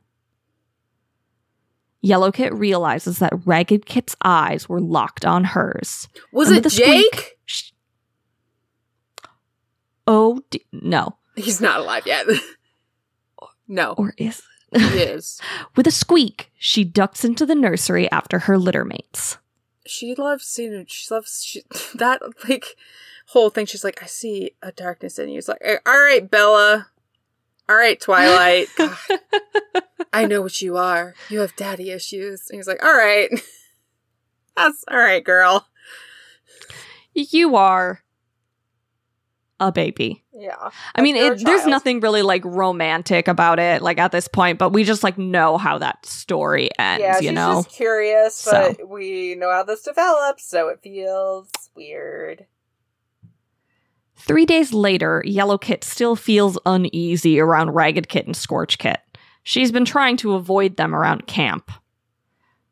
Yellow 2.02 2.32
Kit 2.32 2.52
realizes 2.54 3.18
that 3.18 3.46
Ragged 3.46 3.84
Kit's 3.84 4.16
eyes 4.24 4.68
were 4.68 4.80
locked 4.80 5.24
on 5.26 5.44
hers. 5.44 6.08
Was 6.32 6.50
it 6.50 6.64
a 6.64 6.70
squeak, 6.70 7.12
Jake? 7.12 7.38
sh- 7.44 7.70
oh, 10.06 10.40
d- 10.50 10.64
no. 10.72 11.16
He's 11.36 11.60
not 11.60 11.80
alive 11.80 12.06
yet. 12.06 12.26
no, 13.68 13.92
Or 13.98 14.14
is. 14.16 14.42
he 14.74 14.80
is. 15.00 15.40
With 15.76 15.86
a 15.86 15.90
squeak, 15.90 16.50
she 16.58 16.84
ducks 16.84 17.22
into 17.24 17.44
the 17.44 17.54
nursery 17.54 18.10
after 18.10 18.40
her 18.40 18.56
litter 18.58 18.84
mates. 18.86 19.36
She 19.90 20.14
loves 20.14 20.44
seeing. 20.44 20.86
She 20.86 21.12
loves 21.12 21.42
she, 21.44 21.62
that 21.94 22.22
like 22.48 22.76
whole 23.26 23.50
thing. 23.50 23.66
She's 23.66 23.84
like, 23.84 24.02
I 24.02 24.06
see 24.06 24.52
a 24.62 24.70
darkness 24.70 25.18
in 25.18 25.28
you. 25.28 25.38
It's 25.38 25.48
like, 25.48 25.58
eh, 25.62 25.78
all 25.84 26.00
right, 26.00 26.30
Bella. 26.30 26.88
All 27.68 27.76
right, 27.76 28.00
Twilight. 28.00 28.68
God, 28.76 28.96
I 30.12 30.26
know 30.26 30.42
what 30.42 30.62
you 30.62 30.76
are. 30.76 31.14
You 31.28 31.40
have 31.40 31.56
daddy 31.56 31.90
issues. 31.90 32.48
And 32.50 32.58
he's 32.58 32.68
like, 32.68 32.84
all 32.84 32.94
right, 32.94 33.30
that's 34.56 34.84
all 34.88 34.98
right, 34.98 35.24
girl. 35.24 35.66
You 37.12 37.56
are 37.56 38.02
a 39.60 39.70
baby. 39.70 40.24
Yeah. 40.32 40.70
I 40.94 41.02
mean, 41.02 41.16
it, 41.16 41.44
there's 41.44 41.66
nothing 41.66 42.00
really 42.00 42.22
like 42.22 42.44
romantic 42.44 43.28
about 43.28 43.58
it, 43.58 43.82
like 43.82 43.98
at 43.98 44.10
this 44.10 44.26
point, 44.26 44.58
but 44.58 44.70
we 44.70 44.84
just 44.84 45.04
like 45.04 45.18
know 45.18 45.58
how 45.58 45.78
that 45.78 46.04
story 46.06 46.70
ends, 46.78 47.02
yeah, 47.02 47.20
you 47.20 47.30
know? 47.30 47.62
just 47.62 47.70
curious, 47.76 48.34
So. 48.34 48.74
but 48.78 48.88
we 48.88 49.34
know 49.34 49.50
how 49.50 49.62
this 49.62 49.82
develops, 49.82 50.44
so 50.44 50.68
it 50.68 50.80
feels 50.82 51.50
weird. 51.74 52.46
Three 54.16 54.46
days 54.46 54.72
later, 54.72 55.22
Yellow 55.26 55.58
Kit 55.58 55.84
still 55.84 56.16
feels 56.16 56.58
uneasy 56.66 57.38
around 57.38 57.70
Ragged 57.70 58.08
Kit 58.08 58.26
and 58.26 58.36
Scorch 58.36 58.78
Kit. 58.78 59.00
She's 59.42 59.72
been 59.72 59.84
trying 59.86 60.16
to 60.18 60.34
avoid 60.34 60.76
them 60.76 60.94
around 60.94 61.26
camp. 61.26 61.70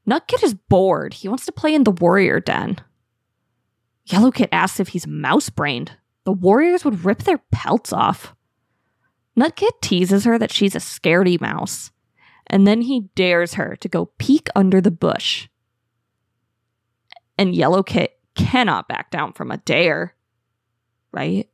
Nut 0.07 0.25
Kit 0.27 0.43
is 0.43 0.55
bored. 0.55 1.15
He 1.15 1.29
wants 1.29 1.45
to 1.47 1.53
play 1.53 1.75
in 1.75 1.85
the 1.85 1.91
warrior 1.91 2.41
den. 2.41 2.79
Yellow 4.07 4.31
Kit 4.31 4.49
asks 4.53 4.81
if 4.81 4.89
he's 4.89 5.07
mouse 5.07 5.51
brained. 5.51 5.93
The 6.29 6.33
warriors 6.33 6.85
would 6.85 7.07
rip 7.07 7.23
their 7.23 7.41
pelts 7.51 7.91
off. 7.91 8.35
Nut 9.35 9.57
Kit 9.57 9.73
teases 9.81 10.25
her 10.25 10.39
that 10.39 10.53
she's 10.53 10.75
a 10.75 10.79
scaredy 10.79 11.41
mouse, 11.41 11.91
and 12.47 12.67
then 12.67 12.83
he 12.83 13.09
dares 13.15 13.55
her 13.55 13.77
to 13.77 13.89
go 13.89 14.11
peek 14.19 14.49
under 14.55 14.83
the 14.83 14.91
bush. 14.91 15.49
And 17.39 17.55
Yellow 17.55 17.83
Kit 17.83 18.21
cannot 18.35 18.89
back 18.89 19.11
down 19.11 19.33
from 19.33 19.51
a 19.51 19.57
dare. 19.57 20.15
Right? 21.13 21.49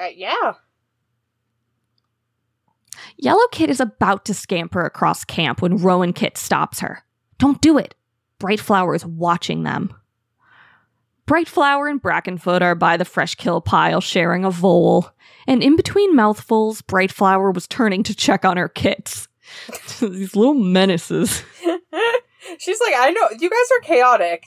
Uh, 0.00 0.06
yeah. 0.14 0.52
Yellow 3.16 3.48
Kit 3.50 3.70
is 3.70 3.80
about 3.80 4.24
to 4.26 4.34
scamper 4.34 4.84
across 4.84 5.24
camp 5.24 5.60
when 5.60 5.78
Rowan 5.78 6.12
Kit 6.12 6.38
stops 6.38 6.78
her. 6.78 7.02
Don't 7.38 7.60
do 7.60 7.76
it. 7.76 7.96
Bright 8.38 8.60
Flower 8.60 8.94
is 8.94 9.04
watching 9.04 9.64
them. 9.64 9.92
Bright 11.26 11.48
Flower 11.48 11.88
and 11.88 12.00
Brackenfoot 12.00 12.62
are 12.62 12.76
by 12.76 12.96
the 12.96 13.04
fresh 13.04 13.34
kill 13.34 13.60
pile 13.60 14.00
sharing 14.00 14.44
a 14.44 14.50
vole, 14.50 15.10
and 15.48 15.60
in 15.60 15.74
between 15.74 16.14
mouthfuls, 16.14 16.82
Brightflower 16.82 17.52
was 17.52 17.66
turning 17.66 18.04
to 18.04 18.14
check 18.14 18.44
on 18.44 18.56
her 18.56 18.68
kits. 18.68 19.26
These 20.00 20.36
little 20.36 20.54
menaces. 20.54 21.42
She's 22.58 22.80
like, 22.80 22.94
I 22.96 23.10
know 23.10 23.28
you 23.38 23.50
guys 23.50 23.70
are 23.76 23.80
chaotic. 23.82 24.44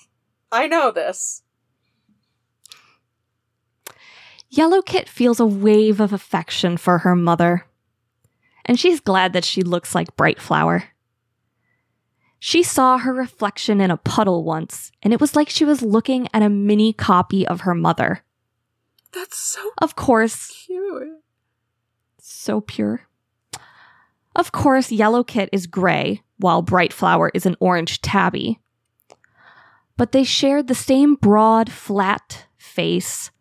I 0.52 0.68
know 0.68 0.92
this. 0.92 1.44
Yellow 4.50 4.82
Kit 4.82 5.08
feels 5.08 5.40
a 5.40 5.46
wave 5.46 6.00
of 6.00 6.12
affection 6.12 6.78
for 6.78 7.00
her 7.00 7.16
mother, 7.16 7.66
and 8.66 8.80
she's 8.80 9.00
glad 9.00 9.34
that 9.34 9.46
she 9.46 9.62
looks 9.62 9.94
like 9.94 10.16
Bright 10.16 10.42
Flower. 10.42 10.86
She 12.40 12.64
saw 12.64 12.98
her 12.98 13.14
reflection 13.14 13.82
in 13.82 13.92
a 13.92 13.98
puddle 13.98 14.44
once, 14.44 14.92
and 15.04 15.12
it 15.14 15.20
was 15.20 15.36
like 15.36 15.50
she 15.50 15.66
was 15.66 15.82
looking 15.82 16.28
at 16.34 16.42
a 16.42 16.50
mini 16.50 16.94
copy 16.94 17.46
of 17.46 17.62
her 17.62 17.76
mother. 17.76 18.24
That's 19.12 19.38
so 19.38 19.72
Of 19.82 19.96
course, 19.96 20.48
cute. 20.66 21.20
so 22.20 22.62
pure. 22.62 23.08
Of 24.36 24.52
course, 24.54 24.92
Yellow 24.92 25.24
Kit 25.24 25.50
is 25.52 25.68
gray, 25.68 26.22
while 26.38 26.62
Bright 26.62 26.94
Flower 26.94 27.30
is 27.34 27.46
an 27.46 27.58
orange 27.60 28.02
tabby. 28.02 28.60
But 29.98 30.14
they 30.14 30.24
shared 30.24 30.68
the 30.68 30.76
same 30.76 31.16
broad, 31.16 31.70
flat 31.70 32.46
face, 32.58 33.32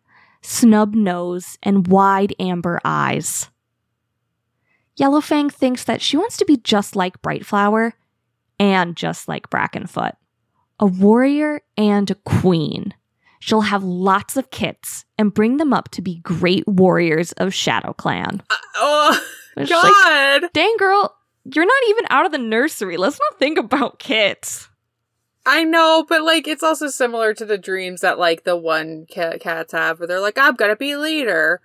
snub 0.41 0.93
nose, 0.93 1.57
and 1.63 1.87
wide 1.87 2.35
amber 2.37 2.81
eyes. 2.83 3.49
Yellowfang 4.99 5.49
thinks 5.53 5.85
that 5.85 6.01
she 6.01 6.17
wants 6.17 6.35
to 6.35 6.45
be 6.45 6.57
just 6.57 6.97
like 6.97 7.21
Bright 7.21 7.45
Flower 7.45 7.93
and 8.59 8.95
just 8.95 9.27
like 9.27 9.49
Brackenfoot. 9.49 10.13
A 10.79 10.85
warrior 10.85 11.61
and 11.77 12.09
a 12.09 12.15
queen. 12.15 12.93
She'll 13.39 13.61
have 13.61 13.83
lots 13.83 14.37
of 14.37 14.51
kits 14.51 15.05
and 15.17 15.33
bring 15.33 15.57
them 15.57 15.73
up 15.73 15.89
to 15.91 16.01
be 16.01 16.17
great 16.17 16.67
warriors 16.67 17.31
of 17.33 17.53
Shadow 17.53 17.93
Clan. 17.93 18.41
Uh, 18.49 18.55
oh 18.75 19.25
It's 19.57 19.71
like, 19.71 19.81
God! 19.81 20.49
dang 20.53 20.75
girl, 20.77 21.15
you're 21.43 21.65
not 21.65 21.83
even 21.89 22.05
out 22.09 22.25
of 22.25 22.31
the 22.31 22.37
nursery. 22.37 22.97
Let's 22.97 23.19
not 23.19 23.39
think 23.39 23.57
about 23.57 23.99
kits. 23.99 24.69
I 25.45 25.63
know, 25.63 26.05
but 26.07 26.21
like 26.23 26.47
it's 26.47 26.63
also 26.63 26.87
similar 26.87 27.33
to 27.33 27.45
the 27.45 27.57
dreams 27.57 28.01
that 28.01 28.19
like 28.19 28.43
the 28.43 28.55
one 28.55 29.05
cat 29.09 29.41
cats 29.41 29.73
have, 29.73 29.99
where 29.99 30.07
they're 30.07 30.19
like, 30.19 30.37
"I'm 30.37 30.55
gonna 30.55 30.75
be 30.75 30.95
leader," 30.95 31.61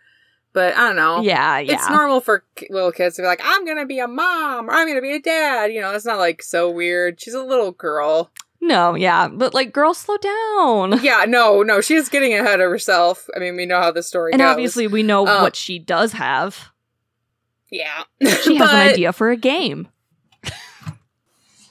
but 0.54 0.74
I 0.74 0.86
don't 0.86 0.96
know. 0.96 1.20
Yeah, 1.20 1.58
yeah. 1.58 1.74
It's 1.74 1.90
normal 1.90 2.20
for 2.22 2.44
little 2.70 2.92
kids 2.92 3.16
to 3.16 3.22
be 3.22 3.26
like, 3.26 3.40
"I'm 3.44 3.66
gonna 3.66 3.84
be 3.84 3.98
a 3.98 4.08
mom," 4.08 4.70
or 4.70 4.72
"I'm 4.72 4.88
gonna 4.88 5.02
be 5.02 5.12
a 5.12 5.20
dad." 5.20 5.72
You 5.72 5.82
know, 5.82 5.92
it's 5.92 6.06
not 6.06 6.16
like 6.18 6.42
so 6.42 6.70
weird. 6.70 7.20
She's 7.20 7.34
a 7.34 7.42
little 7.42 7.72
girl. 7.72 8.30
no, 8.62 8.94
yeah, 8.94 9.28
but 9.28 9.52
like, 9.52 9.72
girl, 9.74 9.92
slow 9.92 10.16
down. 10.16 10.98
Yeah, 11.02 11.26
no, 11.28 11.62
no, 11.62 11.82
she's 11.82 12.08
getting 12.08 12.32
ahead 12.32 12.60
of 12.60 12.70
herself. 12.70 13.28
I 13.36 13.38
mean, 13.38 13.56
we 13.56 13.66
know 13.66 13.78
how 13.80 13.90
the 13.90 14.02
story 14.02 14.30
goes. 14.32 14.36
And 14.36 14.46
goes. 14.46 14.52
obviously, 14.52 14.86
we 14.86 15.02
know 15.02 15.26
Uh, 15.26 15.40
what 15.42 15.54
she 15.56 15.78
does 15.78 16.12
have. 16.12 16.70
yeah, 17.70 18.04
She 18.22 18.56
has 18.56 18.58
But 18.70 18.74
an 18.74 18.88
idea 18.92 19.12
for 19.12 19.30
a 19.30 19.36
game. 19.36 19.88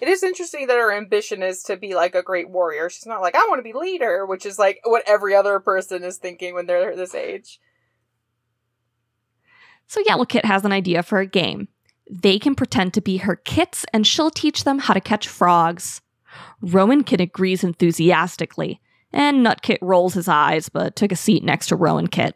It 0.01 0.09
is 0.09 0.21
interesting 0.21 0.67
that 0.67 0.75
her 0.77 0.91
ambition 0.91 1.41
is 1.41 1.63
to 1.63 1.77
be 1.77 1.95
like 1.95 2.13
a 2.13 2.21
great 2.21 2.49
warrior. 2.49 2.89
She's 2.89 3.05
not 3.05 3.21
like 3.21 3.35
I 3.35 3.45
want 3.49 3.59
to 3.59 3.63
be 3.63 3.71
leader, 3.71 4.25
which 4.25 4.45
is 4.45 4.59
like 4.59 4.81
what 4.83 5.03
every 5.07 5.33
other 5.33 5.61
person 5.61 6.03
is 6.03 6.17
thinking 6.17 6.53
when 6.53 6.65
they're 6.65 6.93
this 6.95 7.15
age. 7.15 7.57
So 9.93 10.01
Yellow 10.07 10.25
Kit 10.25 10.43
has 10.45 10.65
an 10.65 10.71
idea 10.71 11.03
for 11.03 11.19
a 11.19 11.27
game. 11.27 11.67
They 12.09 12.39
can 12.39 12.55
pretend 12.55 12.95
to 12.95 13.01
be 13.01 13.17
her 13.17 13.35
kits, 13.35 13.85
and 13.93 14.07
she'll 14.07 14.31
teach 14.31 14.63
them 14.63 14.79
how 14.79 14.95
to 14.95 14.99
catch 14.99 15.27
frogs. 15.27 16.01
Rowan 16.61 17.03
Kit 17.03 17.21
agrees 17.21 17.63
enthusiastically, 17.63 18.81
and 19.11 19.45
Nutkit 19.45 19.77
rolls 19.83 20.15
his 20.15 20.27
eyes, 20.27 20.67
but 20.67 20.95
took 20.95 21.11
a 21.11 21.15
seat 21.15 21.43
next 21.43 21.67
to 21.67 21.75
Rowan 21.75 22.07
Kit. 22.07 22.35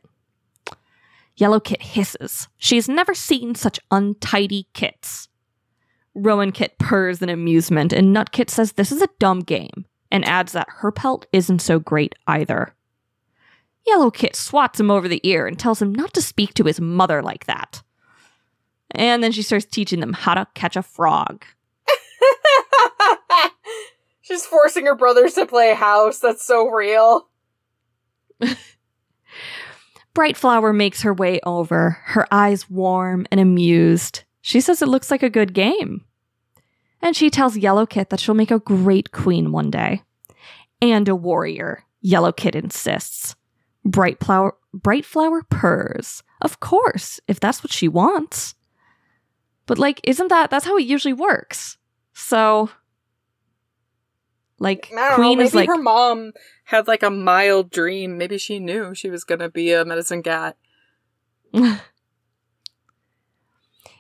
Yellow 1.36 1.60
Kit 1.60 1.82
hisses. 1.82 2.48
She's 2.58 2.88
never 2.88 3.16
seen 3.16 3.56
such 3.56 3.80
untidy 3.90 4.68
kits. 4.76 5.28
Rowan 6.14 6.52
Kit 6.52 6.78
purrs 6.78 7.24
in 7.24 7.30
amusement, 7.30 7.92
and 7.92 8.16
Nutkit 8.16 8.52
says 8.52 8.74
this 8.74 8.92
is 8.92 9.02
a 9.02 9.10
dumb 9.18 9.40
game, 9.40 9.88
and 10.12 10.24
adds 10.26 10.52
that 10.52 10.68
her 10.70 10.92
pelt 10.92 11.26
isn't 11.34 11.64
so 11.64 11.80
great 11.80 12.14
either. 12.28 12.76
Yellow 13.88 14.12
Kit 14.12 14.36
swats 14.36 14.80
him 14.80 14.92
over 14.92 15.08
the 15.08 15.22
ear 15.24 15.48
and 15.48 15.58
tells 15.58 15.82
him 15.82 15.96
not 15.96 16.14
to 16.14 16.22
speak 16.22 16.54
to 16.56 16.66
his 16.66 16.82
mother 16.82 17.22
like 17.22 17.46
that. 17.46 17.82
And 18.92 19.24
then 19.24 19.32
she 19.32 19.42
starts 19.42 19.66
teaching 19.66 20.02
them 20.02 20.14
how 20.14 20.34
to 20.34 20.46
catch 20.54 20.76
a 20.76 20.84
frog. 20.84 21.46
She's 24.22 24.46
forcing 24.46 24.86
her 24.86 24.96
brothers 24.96 25.34
to 25.36 25.46
play 25.46 25.74
house. 25.74 26.20
That's 26.20 26.46
so 26.46 26.68
real. 26.68 27.30
Bright 30.14 30.36
Flower 30.36 30.74
makes 30.74 31.04
her 31.04 31.14
way 31.14 31.40
over, 31.46 32.00
her 32.06 32.28
eyes 32.32 32.70
warm 32.70 33.26
and 33.32 33.40
amused. 33.40 34.24
She 34.42 34.60
says 34.60 34.82
it 34.82 34.90
looks 34.90 35.12
like 35.12 35.24
a 35.24 35.30
good 35.30 35.54
game. 35.54 36.04
And 37.02 37.16
she 37.16 37.30
tells 37.30 37.56
Yellow 37.56 37.86
Kit 37.86 38.10
that 38.10 38.20
she'll 38.20 38.36
make 38.36 38.52
a 38.52 38.60
great 38.60 39.12
queen 39.12 39.52
one 39.52 39.70
day. 39.70 40.02
And 40.82 41.08
a 41.08 41.16
warrior, 41.16 41.86
Yellow 42.02 42.32
Kit 42.32 42.56
insists. 42.56 43.37
Bright 43.88 44.20
Flower, 44.20 44.56
Bright 44.74 45.06
Flower 45.06 45.44
purrs. 45.50 46.24
Of 46.42 46.60
course, 46.60 47.20
if 47.28 47.40
that's 47.40 47.64
what 47.64 47.72
she 47.72 47.88
wants. 47.88 48.54
But, 49.66 49.80
like, 49.80 50.00
isn't 50.04 50.28
that, 50.28 50.50
that's 50.50 50.66
how 50.66 50.78
it 50.78 50.86
usually 50.86 51.14
works. 51.14 51.78
So, 52.14 52.70
like, 54.60 54.92
Queen 55.16 55.40
know. 55.40 55.44
is 55.44 55.56
like, 55.56 55.68
her 55.68 55.78
mom 55.78 56.34
had 56.66 56.88
like 56.88 57.04
a 57.04 57.10
mild 57.10 57.70
dream. 57.70 58.18
Maybe 58.18 58.38
she 58.38 58.60
knew 58.60 58.96
she 58.96 59.10
was 59.10 59.24
gonna 59.24 59.50
be 59.50 59.72
a 59.72 59.86
medicine 59.86 60.24
cat. 60.24 60.58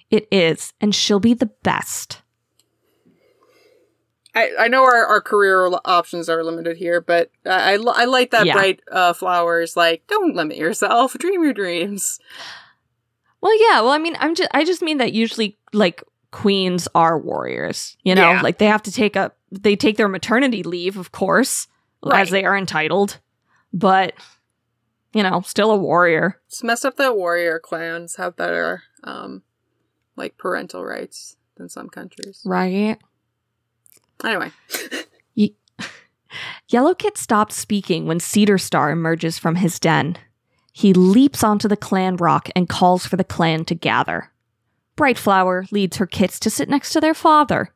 it 0.10 0.28
is, 0.32 0.74
and 0.82 0.96
she'll 0.96 1.20
be 1.20 1.34
the 1.34 1.52
best. 1.64 2.22
I, 4.38 4.66
I 4.66 4.68
know 4.68 4.84
our, 4.84 5.06
our 5.06 5.22
career 5.22 5.70
options 5.86 6.30
are 6.30 6.44
limited 6.44 6.78
here, 6.78 7.02
but 7.02 7.32
I, 7.46 7.74
I, 7.76 7.78
I 7.96 8.06
like 8.06 8.32
that 8.32 8.46
Yeah. 8.46 8.54
bright 8.54 8.82
uh, 8.92 9.14
flowers. 9.14 9.76
Like, 9.76 10.06
don't 10.08 10.36
limit 10.36 10.58
yourself. 10.58 11.14
Dream 11.20 11.44
your 11.44 11.54
dreams. 11.54 12.20
Well, 13.42 13.58
yeah. 13.60 13.82
Well, 13.82 13.92
I 13.92 13.98
mean, 13.98 14.16
I'm 14.20 14.36
just 14.36 14.50
I 14.54 14.64
just 14.64 14.82
mean 14.82 14.98
that 14.98 15.14
usually 15.14 15.58
like 15.74 16.04
queens 16.32 16.88
are 16.96 17.18
warriors. 17.20 17.98
You 18.04 18.16
know, 18.16 18.32
Yeah. 18.32 18.42
like 18.42 18.58
they 18.58 18.66
have 18.66 18.84
to 18.84 18.92
take 18.92 19.16
a 19.16 19.32
they 19.52 19.76
take 19.76 19.98
their 19.98 20.08
maternity 20.08 20.64
leave, 20.64 20.98
of 20.98 21.12
course, 21.12 21.68
Right. 22.04 22.22
as 22.22 22.30
they 22.30 22.44
are 22.46 22.58
entitled. 22.58 23.20
But 23.74 24.14
you 25.14 25.24
know, 25.24 25.42
still 25.42 25.72
a 25.72 25.78
warrior. 25.78 26.40
It's 26.48 26.64
messed 26.64 26.86
up 26.86 26.98
that 26.98 27.16
warrior 27.16 27.60
clans 27.60 28.18
have 28.18 28.36
better, 28.36 28.84
um, 29.04 29.42
like 30.16 30.38
parental 30.38 30.84
rights 30.86 31.38
than 31.56 31.70
some 31.70 31.90
countries. 31.90 32.42
Right. 32.46 33.00
Anyway, 34.24 34.52
Yellow 36.70 36.94
Kit 36.94 37.18
stopped 37.18 37.54
speaking 37.54 38.08
when 38.08 38.20
Cedar 38.20 38.58
Star 38.58 38.92
emerges 38.92 39.38
from 39.38 39.56
his 39.56 39.80
den. 39.80 40.18
He 40.74 40.94
leaps 40.94 41.44
onto 41.44 41.68
the 41.68 41.78
clan 41.78 42.18
rock 42.18 42.50
and 42.56 42.70
calls 42.70 43.06
for 43.06 43.16
the 43.16 43.24
clan 43.24 43.66
to 43.66 43.76
gather. 43.76 44.32
Brightflower 44.98 45.72
leads 45.72 45.98
her 45.98 46.08
kits 46.08 46.40
to 46.40 46.50
sit 46.50 46.70
next 46.70 46.92
to 46.92 47.00
their 47.00 47.14
father. 47.14 47.74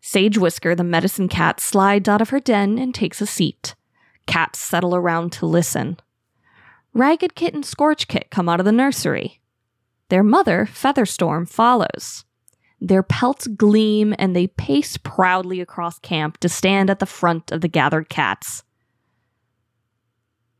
Sage 0.00 0.36
Whisker, 0.36 0.74
the 0.74 0.84
medicine 0.84 1.28
cat, 1.28 1.60
slides 1.60 2.08
out 2.08 2.20
of 2.20 2.30
her 2.30 2.40
den 2.40 2.78
and 2.78 2.94
takes 2.94 3.20
a 3.20 3.26
seat. 3.26 3.74
Cats 4.26 4.58
settle 4.58 4.94
around 4.94 5.32
to 5.32 5.46
listen. 5.46 5.98
Ragged 6.92 7.34
Kit 7.34 7.54
and 7.54 7.64
Scorch 7.64 8.08
Kit 8.08 8.30
come 8.30 8.48
out 8.48 8.60
of 8.60 8.66
the 8.66 8.72
nursery. 8.72 9.40
Their 10.08 10.22
mother, 10.22 10.68
Featherstorm, 10.70 11.48
follows. 11.48 12.24
Their 12.84 13.04
pelts 13.04 13.46
gleam 13.46 14.12
and 14.18 14.34
they 14.34 14.48
pace 14.48 14.96
proudly 14.96 15.60
across 15.60 16.00
camp 16.00 16.38
to 16.38 16.48
stand 16.48 16.90
at 16.90 16.98
the 16.98 17.06
front 17.06 17.52
of 17.52 17.60
the 17.60 17.68
gathered 17.68 18.08
cats. 18.08 18.64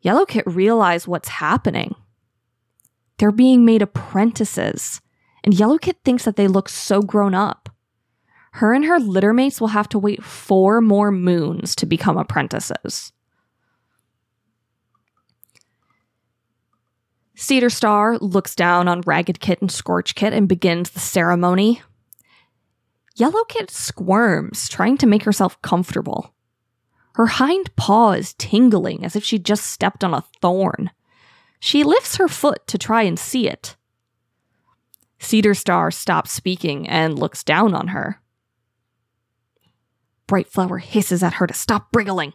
Yellow 0.03 0.25
Kit 0.25 0.45
realize 0.47 1.09
what's 1.09 1.29
happening. 1.29 1.97
They're 3.19 3.33
being 3.33 3.65
made 3.65 3.83
apprentices, 3.83 5.01
and 5.43 5.53
Yellow 5.53 5.79
Kit 5.79 5.97
thinks 6.05 6.25
that 6.25 6.37
they 6.37 6.47
look 6.47 6.69
so 6.69 7.03
grown 7.03 7.35
up. 7.35 7.69
Her 8.53 8.73
and 8.73 8.85
her 8.85 9.01
littermates 9.01 9.61
will 9.61 9.69
have 9.69 9.89
to 9.89 9.99
wait 9.99 10.23
four 10.23 10.81
more 10.81 11.11
moons 11.11 11.75
to 11.75 11.87
become 11.87 12.17
apprentices. 12.17 13.13
Cedar 17.35 17.71
Star 17.71 18.17
looks 18.19 18.55
down 18.55 18.87
on 18.87 19.01
Ragged 19.01 19.41
Kit 19.41 19.61
and 19.61 19.73
Scorch 19.73 20.15
Kit 20.15 20.33
and 20.33 20.49
begins 20.49 20.91
the 20.91 21.01
ceremony. 21.01 21.83
Yellow 23.17 23.45
Kit 23.45 23.71
squirms, 23.71 24.69
trying 24.69 24.97
to 24.99 25.07
make 25.07 25.25
herself 25.25 25.61
comfortable. 25.63 26.35
Her 27.15 27.27
hind 27.27 27.75
paw 27.77 28.13
is 28.13 28.35
tingling 28.35 29.05
as 29.05 29.15
if 29.17 29.25
she 29.25 29.39
just 29.39 29.67
stepped 29.67 30.03
on 30.03 30.15
a 30.15 30.25
thorn. 30.41 30.91
She 31.61 31.85
lifts 31.85 32.17
her 32.17 32.29
foot 32.29 32.67
to 32.69 32.79
try 32.79 33.03
and 33.03 33.19
see 33.19 33.49
it. 33.49 33.77
Cedar 35.19 35.55
Star 35.55 35.91
stops 35.91 36.33
speaking 36.33 36.89
and 36.89 37.19
looks 37.19 37.45
down 37.45 37.75
on 37.75 37.89
her. 37.89 38.21
Bright 40.27 40.49
Flower 40.49 40.79
hisses 40.79 41.23
at 41.23 41.35
her 41.35 41.47
to 41.47 41.55
stop 41.55 41.95
wriggling. 41.95 42.33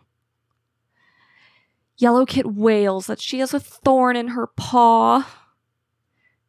Yellow 1.98 2.26
Kit 2.28 2.46
wails 2.46 3.08
that 3.08 3.20
she 3.20 3.40
has 3.40 3.56
a 3.56 3.60
thorn 3.60 4.16
in 4.16 4.30
her 4.30 4.46
paw. 4.46 5.28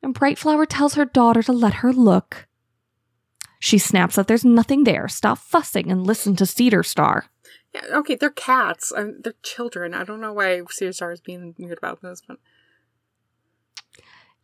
And 0.02 0.12
Bright 0.12 0.38
Flower 0.38 0.66
tells 0.66 0.94
her 0.94 1.06
daughter 1.06 1.42
to 1.42 1.52
let 1.52 1.74
her 1.74 1.92
look. 1.92 2.47
She 3.58 3.78
snaps 3.78 4.16
that 4.16 4.28
there's 4.28 4.44
nothing 4.44 4.84
there. 4.84 5.08
Stop 5.08 5.38
fussing 5.38 5.90
and 5.90 6.06
listen 6.06 6.36
to 6.36 6.46
Cedar 6.46 6.82
Star. 6.82 7.26
yeah, 7.74 7.82
okay, 7.92 8.14
they're 8.14 8.30
cats. 8.30 8.92
Um, 8.96 9.16
they're 9.22 9.34
children. 9.42 9.94
I 9.94 10.04
don't 10.04 10.20
know 10.20 10.32
why 10.32 10.62
Cedar 10.70 10.92
Star 10.92 11.12
is 11.12 11.20
being 11.20 11.54
weird 11.58 11.78
about 11.78 12.00
this, 12.02 12.22
but 12.26 12.38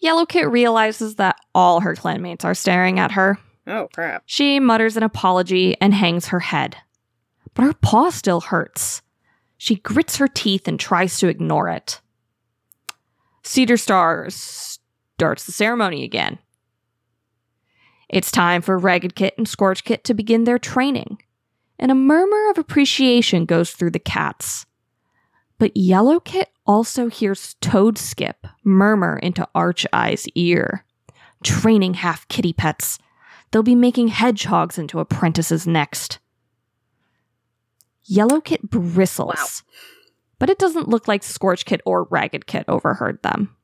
Yellow 0.01 0.27
Kit 0.27 0.51
realizes 0.51 1.15
that 1.17 1.37
all 1.55 1.81
her 1.81 1.95
clanmates 1.95 2.45
are 2.45 2.55
staring 2.55 2.99
at 2.99 3.13
her. 3.13 3.39
oh 3.67 3.89
crap. 3.95 4.23
She 4.27 4.61
mutters 4.61 4.97
an 4.97 5.03
apology 5.03 5.77
and 5.81 5.95
hangs 5.95 6.29
her 6.29 6.41
head. 6.41 6.77
But 7.55 7.65
her 7.65 7.75
paw 7.75 8.11
still 8.11 8.41
hurts. 8.41 9.01
She 9.57 9.77
grits 9.77 10.17
her 10.17 10.27
teeth 10.29 10.67
and 10.67 10.79
tries 10.79 11.19
to 11.19 11.29
ignore 11.29 11.69
it. 11.69 12.01
Cedar 13.45 13.77
Star 13.77 14.27
starts 14.29 15.45
the 15.45 15.53
ceremony 15.53 16.03
again. 16.03 16.39
It's 18.09 18.31
time 18.31 18.63
for 18.63 18.79
Ragged 18.79 19.15
Kit 19.15 19.35
and 19.39 19.49
Scorch 19.49 19.85
Kit 19.85 20.05
to 20.05 20.15
begin 20.15 20.45
their 20.45 20.59
training, 20.59 21.19
and 21.79 21.91
a 21.91 21.95
murmur 21.95 22.51
of 22.51 22.59
appreciation 22.59 23.45
goes 23.47 23.73
through 23.73 23.91
the 23.93 23.99
cats. 23.99 24.67
But 25.59 25.77
Yellow 25.77 26.21
Kit 26.21 26.51
also 26.67 27.09
hears 27.09 27.55
Toad 27.61 27.97
Skip 27.99 28.47
murmur 28.65 29.19
into 29.19 29.49
Arch 29.55 29.87
Eye's 29.93 30.27
ear. 30.35 30.85
Training 31.43 31.95
half 31.95 32.27
kitty 32.29 32.53
pets. 32.53 32.99
They'll 33.51 33.63
be 33.63 33.75
making 33.75 34.09
hedgehogs 34.09 34.79
into 34.79 34.99
apprentices 34.99 35.67
next. 35.67 36.19
Yellow 38.05 38.41
Kit 38.41 38.69
bristles, 38.71 39.63
Wow. 39.65 39.75
but 40.39 40.51
it 40.51 40.59
doesn't 40.59 40.89
look 40.89 41.07
like 41.09 41.23
Scorch 41.23 41.65
Kit 41.65 41.81
or 41.87 42.05
Ragged 42.05 42.47
Kit 42.47 42.65
overheard 42.69 43.23
them. 43.23 43.55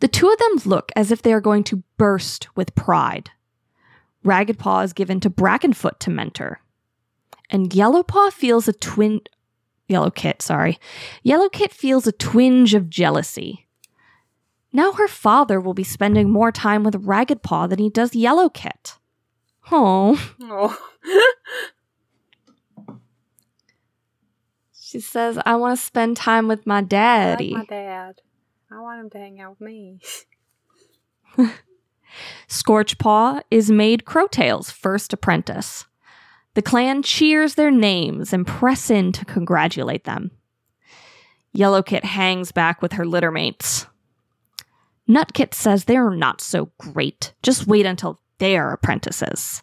The 0.00 0.08
two 0.08 0.28
of 0.30 0.38
them 0.38 0.70
look 0.70 0.90
as 0.96 1.10
if 1.10 1.22
they 1.22 1.32
are 1.32 1.40
going 1.40 1.64
to 1.64 1.82
burst 1.96 2.48
with 2.56 2.74
pride. 2.74 3.30
Ragged 4.22 4.58
Paw 4.58 4.80
is 4.80 4.92
given 4.92 5.20
to 5.20 5.30
Brackenfoot 5.30 5.98
to 6.00 6.10
mentor, 6.10 6.60
and 7.50 7.72
Yellow 7.74 8.02
Paw 8.02 8.30
feels 8.30 8.68
a 8.68 8.72
twin. 8.72 9.20
Yellow 9.88 10.10
Kit, 10.10 10.40
sorry. 10.40 10.78
Yellow 11.22 11.48
Kit 11.50 11.72
feels 11.72 12.06
a 12.06 12.12
twinge 12.12 12.72
of 12.74 12.88
jealousy. 12.88 13.66
Now 14.72 14.92
her 14.92 15.06
father 15.08 15.60
will 15.60 15.74
be 15.74 15.84
spending 15.84 16.30
more 16.30 16.50
time 16.50 16.82
with 16.84 16.96
Ragged 17.06 17.42
Paw 17.42 17.66
than 17.66 17.78
he 17.78 17.90
does 17.90 18.14
Yellow 18.14 18.48
Kit. 18.48 18.98
Oh. 19.70 20.18
Oh. 20.42 20.78
She 24.72 25.00
says, 25.00 25.40
I 25.44 25.56
want 25.56 25.76
to 25.76 25.84
spend 25.84 26.16
time 26.16 26.46
with 26.46 26.68
my 26.68 26.78
I 26.78 26.82
daddy. 26.82 27.50
like 27.50 27.68
my 27.68 27.76
dad. 27.76 28.20
I 28.70 28.80
want 28.80 29.00
him 29.00 29.10
to 29.10 29.18
hang 29.18 29.40
out 29.40 29.50
with 29.50 29.60
me. 29.60 30.00
Scorchpaw 32.48 33.40
is 33.50 33.70
made 33.70 34.04
Crowtail's 34.04 34.70
first 34.70 35.12
apprentice. 35.12 35.86
The 36.54 36.62
clan 36.62 37.02
cheers 37.02 37.54
their 37.54 37.70
names 37.70 38.32
and 38.32 38.46
press 38.46 38.90
in 38.90 39.12
to 39.12 39.24
congratulate 39.24 40.04
them. 40.04 40.30
Yellowkit 41.56 42.04
hangs 42.04 42.52
back 42.52 42.80
with 42.82 42.92
her 42.92 43.04
littermates. 43.04 43.86
Nutkit 45.08 45.54
says 45.54 45.84
they're 45.84 46.10
not 46.10 46.40
so 46.40 46.70
great. 46.78 47.32
Just 47.42 47.66
wait 47.66 47.86
until 47.86 48.20
they're 48.38 48.72
apprentices. 48.72 49.62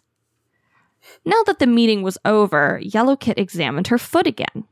Now 1.24 1.42
that 1.46 1.58
the 1.58 1.66
meeting 1.66 2.02
was 2.02 2.18
over, 2.24 2.80
Yellowkit 2.82 3.34
examined 3.36 3.88
her 3.88 3.98
foot 3.98 4.26
again. 4.26 4.64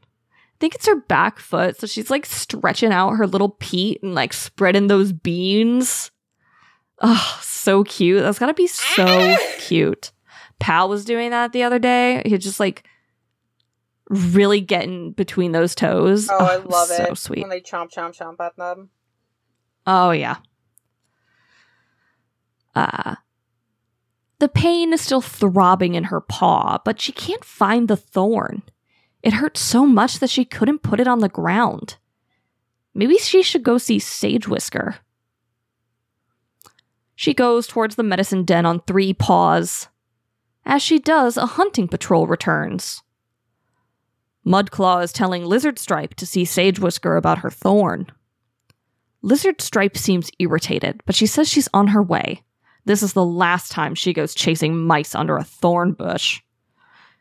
I 0.60 0.62
think 0.62 0.74
it's 0.74 0.86
her 0.88 0.96
back 0.96 1.38
foot, 1.38 1.80
so 1.80 1.86
she's 1.86 2.10
like 2.10 2.26
stretching 2.26 2.92
out 2.92 3.16
her 3.16 3.26
little 3.26 3.48
peat 3.48 4.02
and 4.02 4.14
like 4.14 4.34
spreading 4.34 4.88
those 4.88 5.10
beans. 5.10 6.10
Oh, 7.00 7.40
so 7.42 7.82
cute. 7.82 8.22
That's 8.22 8.38
gotta 8.38 8.52
be 8.52 8.66
so 8.66 9.38
cute. 9.56 10.12
Pal 10.58 10.90
was 10.90 11.06
doing 11.06 11.30
that 11.30 11.52
the 11.52 11.62
other 11.62 11.78
day. 11.78 12.20
He 12.26 12.36
just 12.36 12.60
like 12.60 12.84
really 14.10 14.60
getting 14.60 15.12
between 15.12 15.52
those 15.52 15.74
toes. 15.74 16.28
Oh, 16.30 16.44
I 16.44 16.56
love 16.56 16.88
so 16.88 17.04
it. 17.04 17.08
So 17.08 17.14
sweet. 17.14 17.40
When 17.40 17.48
they 17.48 17.62
chomp, 17.62 17.90
chomp, 17.90 18.14
chomp 18.14 18.38
at 18.38 18.54
them. 18.58 18.90
Oh 19.86 20.10
yeah. 20.10 20.36
Uh, 22.74 23.14
the 24.40 24.48
pain 24.48 24.92
is 24.92 25.00
still 25.00 25.22
throbbing 25.22 25.94
in 25.94 26.04
her 26.04 26.20
paw, 26.20 26.82
but 26.84 27.00
she 27.00 27.12
can't 27.12 27.46
find 27.46 27.88
the 27.88 27.96
thorn. 27.96 28.62
It 29.22 29.34
hurt 29.34 29.56
so 29.56 29.84
much 29.86 30.18
that 30.18 30.30
she 30.30 30.44
couldn't 30.44 30.82
put 30.82 31.00
it 31.00 31.08
on 31.08 31.18
the 31.18 31.28
ground. 31.28 31.98
Maybe 32.94 33.18
she 33.18 33.42
should 33.42 33.62
go 33.62 33.78
see 33.78 33.98
Sage 33.98 34.48
Whisker. 34.48 34.96
She 37.14 37.34
goes 37.34 37.66
towards 37.66 37.96
the 37.96 38.02
medicine 38.02 38.44
den 38.44 38.64
on 38.64 38.80
three 38.80 39.12
paws. 39.12 39.88
As 40.64 40.82
she 40.82 40.98
does, 40.98 41.36
a 41.36 41.46
hunting 41.46 41.86
patrol 41.86 42.26
returns. 42.26 43.02
Mudclaw 44.46 45.04
is 45.04 45.12
telling 45.12 45.44
Lizard 45.44 45.78
Stripe 45.78 46.14
to 46.14 46.26
see 46.26 46.46
Sage 46.46 46.78
Whisker 46.78 47.16
about 47.16 47.38
her 47.38 47.50
thorn. 47.50 48.06
Lizard 49.22 49.60
Stripe 49.60 49.98
seems 49.98 50.30
irritated, 50.38 51.02
but 51.04 51.14
she 51.14 51.26
says 51.26 51.48
she's 51.48 51.68
on 51.74 51.88
her 51.88 52.02
way. 52.02 52.42
This 52.86 53.02
is 53.02 53.12
the 53.12 53.24
last 53.24 53.70
time 53.70 53.94
she 53.94 54.14
goes 54.14 54.34
chasing 54.34 54.78
mice 54.78 55.14
under 55.14 55.36
a 55.36 55.44
thorn 55.44 55.92
bush. 55.92 56.40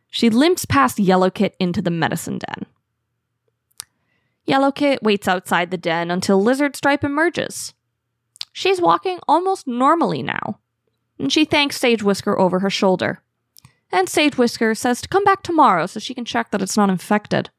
She 0.09 0.29
limps 0.29 0.65
past 0.65 0.97
Yellowkit 0.97 1.53
into 1.59 1.81
the 1.81 1.91
medicine 1.91 2.39
den. 2.39 2.65
Yellowkit 4.47 5.03
waits 5.03 5.27
outside 5.27 5.69
the 5.69 5.77
den 5.77 6.09
until 6.09 6.41
Lizard 6.41 6.75
Stripe 6.75 7.03
emerges. 7.03 7.73
She's 8.51 8.81
walking 8.81 9.19
almost 9.27 9.67
normally 9.67 10.23
now, 10.23 10.59
and 11.19 11.31
she 11.31 11.45
thanks 11.45 11.77
Sage 11.77 12.01
Whisker 12.01 12.37
over 12.39 12.59
her 12.59 12.69
shoulder. 12.69 13.21
And 13.91 14.09
Sage 14.09 14.37
Whisker 14.37 14.73
says 14.73 15.01
to 15.01 15.07
come 15.07 15.23
back 15.23 15.43
tomorrow 15.43 15.85
so 15.85 15.99
she 15.99 16.13
can 16.13 16.25
check 16.25 16.51
that 16.51 16.61
it's 16.61 16.77
not 16.77 16.89
infected. 16.89 17.51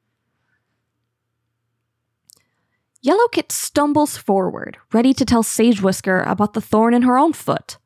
Yellowkit 3.05 3.51
stumbles 3.51 4.17
forward, 4.17 4.77
ready 4.93 5.15
to 5.15 5.25
tell 5.25 5.43
Sage 5.43 5.81
Whisker 5.81 6.23
about 6.23 6.53
the 6.53 6.61
thorn 6.61 6.93
in 6.93 7.03
her 7.03 7.17
own 7.17 7.33
foot. 7.33 7.79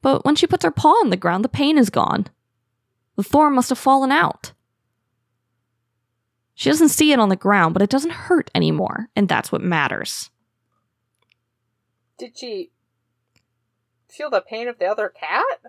But 0.00 0.24
when 0.24 0.36
she 0.36 0.46
puts 0.46 0.64
her 0.64 0.70
paw 0.70 0.92
on 1.00 1.10
the 1.10 1.16
ground, 1.16 1.44
the 1.44 1.48
pain 1.48 1.76
is 1.76 1.90
gone. 1.90 2.26
The 3.16 3.22
thorn 3.22 3.54
must 3.54 3.70
have 3.70 3.78
fallen 3.78 4.12
out. 4.12 4.52
She 6.54 6.70
doesn't 6.70 6.88
see 6.88 7.12
it 7.12 7.18
on 7.18 7.28
the 7.28 7.36
ground, 7.36 7.74
but 7.74 7.82
it 7.82 7.90
doesn't 7.90 8.12
hurt 8.12 8.50
anymore, 8.54 9.08
and 9.14 9.28
that's 9.28 9.52
what 9.52 9.60
matters. 9.60 10.30
Did 12.18 12.38
she 12.38 12.70
feel 14.08 14.30
the 14.30 14.40
pain 14.40 14.68
of 14.68 14.78
the 14.78 14.86
other 14.86 15.08
cat? 15.10 15.60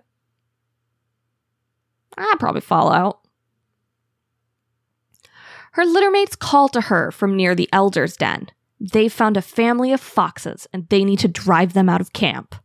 I'd 2.18 2.40
probably 2.40 2.62
fall 2.62 2.92
out. 2.92 3.20
Her 5.74 5.84
littermates 5.84 6.40
call 6.40 6.70
to 6.70 6.82
her 6.82 7.12
from 7.12 7.36
near 7.36 7.54
the 7.54 7.70
elder's 7.72 8.16
den. 8.16 8.48
They've 8.80 9.12
found 9.12 9.38
a 9.38 9.42
family 9.42 9.92
of 9.92 10.00
foxes 10.00 10.68
and 10.72 10.88
they 10.90 11.04
need 11.04 11.20
to 11.20 11.28
drive 11.28 11.74
them 11.74 11.90
out 11.90 12.02
of 12.02 12.14
camp. 12.14 12.56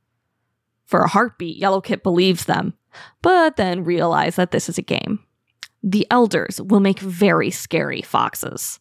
For 0.87 1.01
a 1.01 1.09
heartbeat, 1.09 1.61
Yellowkit 1.61 2.03
believes 2.03 2.45
them, 2.45 2.75
but 3.23 3.57
then 3.57 3.85
realize 3.85 4.37
that 4.37 4.51
this 4.51 4.69
is 4.69 4.79
a 4.79 4.83
game. 4.83 5.21
The 5.83 6.07
elders 6.11 6.61
will 6.61 6.81
make 6.81 7.01
very 7.01 7.51
scary 7.51 8.03
foxes. 8.03 8.79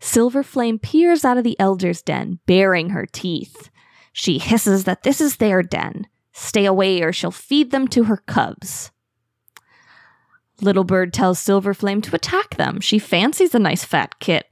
Silver 0.00 0.42
Flame 0.42 0.78
peers 0.78 1.24
out 1.24 1.38
of 1.38 1.44
the 1.44 1.58
elder's 1.58 2.02
den, 2.02 2.38
baring 2.46 2.90
her 2.90 3.06
teeth. 3.06 3.70
She 4.12 4.38
hisses 4.38 4.84
that 4.84 5.02
this 5.02 5.20
is 5.20 5.36
their 5.36 5.62
den. 5.62 6.06
Stay 6.32 6.66
away 6.66 7.02
or 7.02 7.12
she'll 7.12 7.30
feed 7.30 7.70
them 7.70 7.88
to 7.88 8.04
her 8.04 8.18
cubs. 8.26 8.90
Little 10.60 10.84
Bird 10.84 11.12
tells 11.12 11.38
Silver 11.38 11.74
Flame 11.74 12.00
to 12.02 12.14
attack 12.14 12.56
them. 12.56 12.80
She 12.80 12.98
fancies 12.98 13.54
a 13.54 13.58
nice 13.58 13.84
fat 13.84 14.18
kit. 14.20 14.46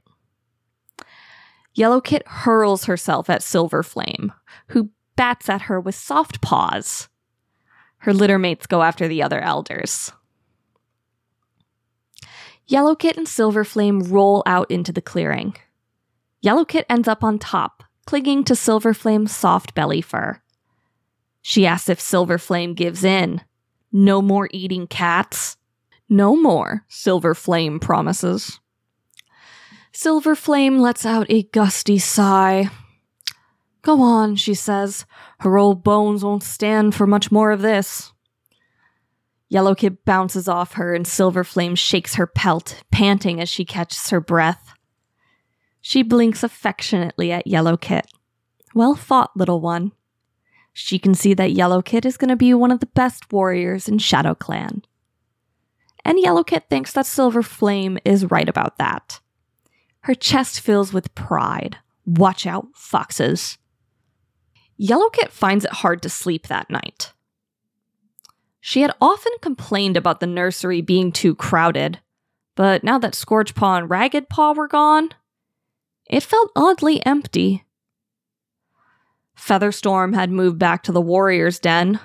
Yellow 1.73 2.01
Kit 2.01 2.27
hurls 2.27 2.85
herself 2.85 3.29
at 3.29 3.41
Silver 3.41 3.81
Flame, 3.81 4.31
who 4.69 4.89
bats 5.15 5.49
at 5.49 5.63
her 5.63 5.79
with 5.79 5.95
soft 5.95 6.41
paws. 6.41 7.09
Her 8.03 8.11
littermates 8.11 8.67
go 8.67 8.83
after 8.83 9.07
the 9.07 9.23
other 9.23 9.39
elders. 9.39 10.11
Yellowkit 12.67 13.15
and 13.15 13.27
Silverflame 13.27 14.11
roll 14.11 14.43
out 14.45 14.69
into 14.69 14.91
the 14.91 15.01
clearing. 15.01 15.55
Yellowkit 16.45 16.83
ends 16.89 17.07
up 17.07 17.23
on 17.23 17.39
top, 17.39 17.81
clinging 18.05 18.43
to 18.43 18.55
Silverflame's 18.55 19.33
soft 19.33 19.73
belly 19.73 20.01
fur. 20.01 20.41
She 21.41 21.65
asks 21.65 21.87
if 21.87 22.01
Silverflame 22.01 22.75
gives 22.75 23.05
in. 23.05 23.39
No 23.93 24.21
more 24.21 24.49
eating 24.51 24.85
cats. 24.85 25.55
No 26.09 26.35
more, 26.35 26.85
Silverflame 26.89 27.79
promises. 27.79 28.59
Silverflame 29.93 30.77
lets 30.81 31.05
out 31.05 31.27
a 31.29 31.43
gusty 31.43 31.99
sigh. 31.99 32.69
Go 33.83 34.01
on, 34.01 34.35
she 34.37 34.53
says. 34.53 35.05
Her 35.41 35.57
old 35.57 35.83
bones 35.83 36.23
won't 36.23 36.41
stand 36.41 36.95
for 36.95 37.05
much 37.05 37.31
more 37.31 37.51
of 37.51 37.61
this. 37.61 38.11
Yellow 39.49 39.75
Yellowkit 39.75 39.97
bounces 40.05 40.47
off 40.47 40.73
her 40.73 40.95
and 40.95 41.05
Silver 41.05 41.43
Flame 41.43 41.75
shakes 41.75 42.15
her 42.15 42.25
pelt, 42.25 42.81
panting 42.91 43.39
as 43.39 43.49
she 43.49 43.65
catches 43.65 44.09
her 44.09 44.19
breath. 44.19 44.73
She 45.81 46.01
blinks 46.01 46.43
affectionately 46.43 47.31
at 47.31 47.45
Yellowkit. 47.45 48.05
Well 48.73 48.95
fought, 48.95 49.35
little 49.35 49.61
one. 49.61 49.91
She 50.71 50.97
can 50.97 51.13
see 51.13 51.35
that 51.35 51.51
Yellowkit 51.51 52.05
is 52.05 52.17
going 52.17 52.29
to 52.29 52.35
be 52.35 52.53
one 52.53 52.71
of 52.71 52.79
the 52.79 52.87
best 52.87 53.31
warriors 53.31 53.87
in 53.87 53.99
Shadow 53.99 54.33
Clan. 54.33 54.81
And 56.03 56.17
Yellowkit 56.17 56.63
thinks 56.69 56.93
that 56.93 57.05
Silver 57.05 57.43
Flame 57.43 57.99
is 58.03 58.31
right 58.31 58.49
about 58.49 58.77
that. 58.77 59.19
Her 60.01 60.15
chest 60.15 60.61
fills 60.61 60.93
with 60.93 61.13
pride. 61.15 61.77
Watch 62.05 62.47
out, 62.47 62.67
foxes. 62.73 63.57
Yellowkit 64.79 65.29
finds 65.29 65.65
it 65.65 65.71
hard 65.71 66.01
to 66.01 66.09
sleep 66.09 66.47
that 66.47 66.69
night. 66.69 67.13
She 68.59 68.81
had 68.81 68.95
often 69.01 69.33
complained 69.41 69.97
about 69.97 70.19
the 70.19 70.27
nursery 70.27 70.81
being 70.81 71.11
too 71.11 71.35
crowded, 71.35 71.99
but 72.55 72.83
now 72.83 72.97
that 72.99 73.15
Scorchpaw 73.15 73.75
and 73.75 73.89
Ragged 73.89 74.29
Paw 74.29 74.53
were 74.53 74.67
gone, 74.67 75.09
it 76.09 76.23
felt 76.23 76.51
oddly 76.55 77.05
empty. 77.05 77.65
Featherstorm 79.37 80.13
had 80.13 80.31
moved 80.31 80.59
back 80.59 80.83
to 80.83 80.91
the 80.91 81.01
warrior's 81.01 81.59
den. 81.59 81.99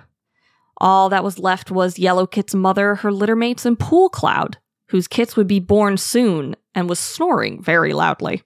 All 0.78 1.08
that 1.08 1.24
was 1.24 1.38
left 1.38 1.70
was 1.70 1.98
Yellowkit's 1.98 2.54
mother, 2.54 2.96
her 2.96 3.10
littermates, 3.10 3.66
and 3.66 3.78
Pool 3.78 4.08
Cloud, 4.08 4.58
whose 4.88 5.08
kits 5.08 5.36
would 5.36 5.46
be 5.46 5.60
born 5.60 5.96
soon 5.96 6.56
and 6.74 6.88
was 6.88 6.98
snoring 6.98 7.62
very 7.62 7.92
loudly. 7.92 8.42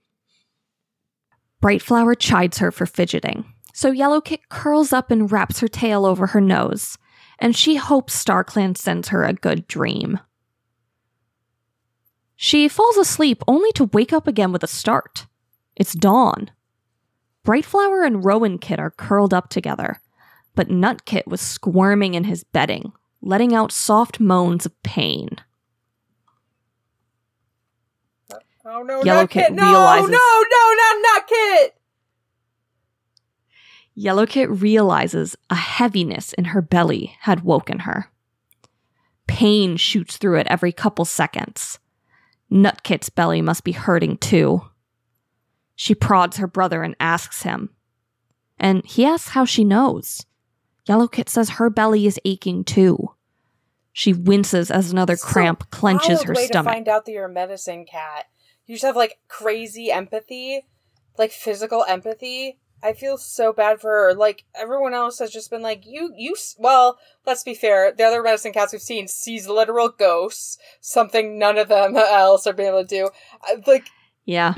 Brightflower 1.62 2.18
chides 2.18 2.58
her 2.58 2.72
for 2.72 2.86
fidgeting, 2.86 3.51
so 3.72 3.90
Yellowkit 3.90 4.40
curls 4.48 4.92
up 4.92 5.10
and 5.10 5.30
wraps 5.30 5.60
her 5.60 5.68
tail 5.68 6.04
over 6.04 6.28
her 6.28 6.40
nose, 6.40 6.98
and 7.38 7.56
she 7.56 7.76
hopes 7.76 8.22
StarClan 8.22 8.76
sends 8.76 9.08
her 9.08 9.24
a 9.24 9.32
good 9.32 9.66
dream. 9.66 10.20
She 12.36 12.68
falls 12.68 12.96
asleep 12.96 13.42
only 13.46 13.72
to 13.72 13.84
wake 13.92 14.12
up 14.12 14.26
again 14.26 14.52
with 14.52 14.62
a 14.62 14.68
start. 14.68 15.26
It's 15.76 15.94
dawn. 15.94 16.50
Brightflower 17.44 18.06
and 18.06 18.24
Rowan 18.24 18.58
Kit 18.58 18.78
are 18.78 18.90
curled 18.90 19.32
up 19.32 19.48
together, 19.48 20.00
but 20.54 20.68
Nutkit 20.68 21.26
was 21.26 21.40
squirming 21.40 22.14
in 22.14 22.24
his 22.24 22.44
bedding, 22.44 22.92
letting 23.20 23.54
out 23.54 23.72
soft 23.72 24.20
moans 24.20 24.66
of 24.66 24.82
pain. 24.82 25.28
Oh 28.64 28.82
no, 28.82 29.02
Yellow 29.02 29.22
not 29.22 29.30
Kit 29.30 29.46
Kit. 29.48 29.52
No, 29.54 29.70
realizes- 29.70 30.10
no, 30.10 30.44
no, 30.50 30.74
not 30.76 30.96
not 31.02 31.26
Kit. 31.26 31.76
Yellowkit 33.96 34.62
realizes 34.62 35.36
a 35.50 35.54
heaviness 35.54 36.32
in 36.32 36.46
her 36.46 36.62
belly 36.62 37.16
had 37.20 37.44
woken 37.44 37.80
her. 37.80 38.10
Pain 39.26 39.76
shoots 39.76 40.16
through 40.16 40.38
it 40.38 40.46
every 40.48 40.72
couple 40.72 41.04
seconds. 41.04 41.78
Nutkit's 42.50 43.08
belly 43.10 43.42
must 43.42 43.64
be 43.64 43.72
hurting 43.72 44.16
too. 44.18 44.62
She 45.74 45.94
prods 45.94 46.36
her 46.36 46.46
brother 46.46 46.82
and 46.82 46.96
asks 47.00 47.42
him. 47.42 47.70
And 48.58 48.84
he 48.86 49.04
asks 49.04 49.30
how 49.30 49.44
she 49.44 49.64
knows. 49.64 50.24
Yellowkit 50.88 51.28
says 51.28 51.50
her 51.50 51.70
belly 51.70 52.06
is 52.06 52.20
aching 52.24 52.64
too. 52.64 53.14
She 53.92 54.12
winces 54.12 54.70
as 54.70 54.90
another 54.90 55.16
So 55.16 55.28
cramp 55.28 55.70
clenches 55.70 56.22
her 56.22 56.34
way 56.34 56.46
stomach. 56.46 56.70
to 56.70 56.74
find 56.74 56.88
out 56.88 57.04
that 57.04 57.12
you're 57.12 57.26
a 57.26 57.32
medicine 57.32 57.84
cat. 57.84 58.26
You 58.66 58.76
just 58.76 58.84
have 58.84 58.96
like 58.96 59.18
crazy 59.28 59.90
empathy, 59.90 60.62
like 61.18 61.30
physical 61.30 61.84
empathy. 61.86 62.58
I 62.82 62.92
feel 62.92 63.16
so 63.16 63.52
bad 63.52 63.80
for 63.80 63.90
her. 63.90 64.14
Like 64.14 64.44
everyone 64.54 64.94
else 64.94 65.18
has 65.20 65.30
just 65.30 65.50
been 65.50 65.62
like, 65.62 65.84
you, 65.86 66.12
you. 66.16 66.34
Well, 66.58 66.98
let's 67.24 67.44
be 67.44 67.54
fair. 67.54 67.92
The 67.92 68.04
other 68.04 68.22
medicine 68.22 68.52
cats 68.52 68.72
we've 68.72 68.82
seen 68.82 69.06
sees 69.06 69.48
literal 69.48 69.88
ghosts, 69.88 70.58
something 70.80 71.38
none 71.38 71.58
of 71.58 71.68
them 71.68 71.96
else 71.96 72.46
are 72.46 72.52
being 72.52 72.70
able 72.70 72.84
to 72.84 72.88
do. 72.88 73.10
Like 73.66 73.86
yeah. 74.24 74.54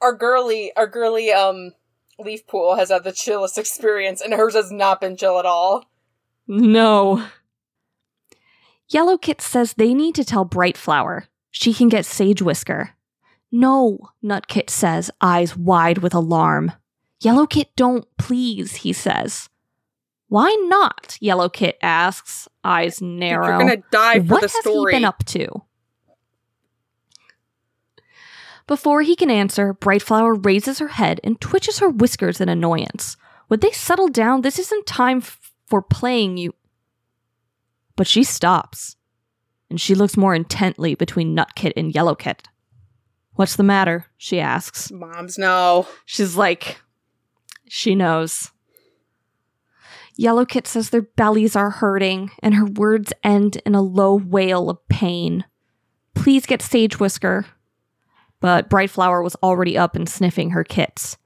our 0.00 0.14
girly, 0.14 0.72
our 0.76 0.86
girly, 0.86 1.32
um, 1.32 1.72
Leafpool 2.20 2.76
has 2.76 2.90
had 2.90 3.04
the 3.04 3.12
chillest 3.12 3.58
experience, 3.58 4.20
and 4.20 4.34
hers 4.34 4.54
has 4.54 4.70
not 4.70 5.00
been 5.00 5.16
chill 5.16 5.38
at 5.38 5.46
all. 5.46 5.84
No. 6.46 7.24
Yellowkit 8.90 9.40
says 9.40 9.74
they 9.74 9.94
need 9.94 10.14
to 10.14 10.24
tell 10.24 10.46
Brightflower. 10.46 11.26
She 11.50 11.74
can 11.74 11.88
get 11.88 12.06
Sage 12.06 12.42
Whisker. 12.42 12.90
No, 13.50 13.98
Nutkit 14.22 14.70
says, 14.70 15.10
eyes 15.20 15.56
wide 15.56 15.98
with 15.98 16.14
alarm. 16.14 16.72
Yellowkit, 17.22 17.66
don't, 17.76 18.06
please, 18.16 18.76
he 18.76 18.92
says. 18.92 19.48
Why 20.28 20.54
not? 20.68 21.16
Yellow 21.20 21.48
Kit 21.48 21.78
asks, 21.82 22.48
eyes 22.62 23.00
narrow. 23.00 23.48
You're 23.48 23.58
gonna 23.58 23.82
die 23.90 24.20
for 24.20 24.26
what 24.26 24.42
the 24.42 24.48
has 24.48 24.64
he 24.64 24.84
been 24.90 25.04
up 25.04 25.24
to? 25.26 25.48
Before 28.66 29.00
he 29.00 29.16
can 29.16 29.30
answer, 29.30 29.72
Brightflower 29.72 30.44
raises 30.44 30.78
her 30.78 30.88
head 30.88 31.20
and 31.24 31.40
twitches 31.40 31.78
her 31.78 31.88
whiskers 31.88 32.40
in 32.40 32.50
annoyance. 32.50 33.16
Would 33.48 33.62
they 33.62 33.70
settle 33.70 34.08
down? 34.08 34.42
This 34.42 34.58
isn't 34.58 34.86
time 34.86 35.18
f- 35.18 35.52
for 35.66 35.80
playing 35.80 36.36
you. 36.36 36.54
But 37.96 38.06
she 38.06 38.22
stops, 38.22 38.96
and 39.70 39.80
she 39.80 39.94
looks 39.94 40.18
more 40.18 40.34
intently 40.34 40.94
between 40.94 41.34
Nutkit 41.34 41.72
and 41.76 41.92
Yellowkit. 41.94 42.40
What's 43.36 43.56
the 43.56 43.62
matter? 43.62 44.06
she 44.18 44.38
asks. 44.38 44.92
Moms 44.92 45.38
no. 45.38 45.86
She's 46.04 46.36
like, 46.36 46.78
she 47.68 47.94
knows. 47.94 48.50
Yellowkit 50.18 50.66
says 50.66 50.90
their 50.90 51.02
bellies 51.02 51.54
are 51.54 51.70
hurting, 51.70 52.30
and 52.42 52.54
her 52.54 52.66
words 52.66 53.12
end 53.22 53.62
in 53.64 53.74
a 53.74 53.82
low 53.82 54.16
wail 54.16 54.68
of 54.68 54.86
pain. 54.88 55.44
Please 56.14 56.44
get 56.44 56.60
Sage 56.60 56.98
Whisker. 56.98 57.46
But 58.40 58.68
Brightflower 58.68 59.22
was 59.22 59.36
already 59.36 59.78
up 59.78 59.94
and 59.94 60.08
sniffing 60.08 60.50
her 60.50 60.64
kits. 60.64 61.16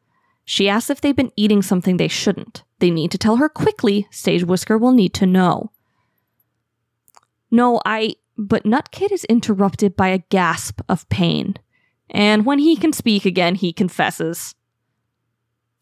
She 0.44 0.69
asks 0.69 0.90
if 0.90 1.01
they've 1.01 1.16
been 1.16 1.32
eating 1.36 1.62
something 1.62 1.97
they 1.97 2.09
shouldn't. 2.09 2.64
They 2.78 2.90
need 2.90 3.10
to 3.12 3.19
tell 3.19 3.36
her 3.36 3.48
quickly. 3.48 4.06
Sage 4.10 4.44
Whisker 4.44 4.77
will 4.77 4.93
need 4.93 5.14
to 5.14 5.27
know. 5.27 5.70
No, 7.51 7.81
I. 7.85 8.16
But 8.36 8.64
Nutkit 8.64 9.12
is 9.12 9.24
interrupted 9.24 9.94
by 9.94 10.09
a 10.09 10.19
gasp 10.31 10.81
of 10.89 11.09
pain. 11.09 11.56
And 12.10 12.44
when 12.44 12.59
he 12.59 12.77
can 12.77 12.93
speak 12.93 13.24
again, 13.24 13.55
he 13.55 13.73
confesses. 13.73 14.55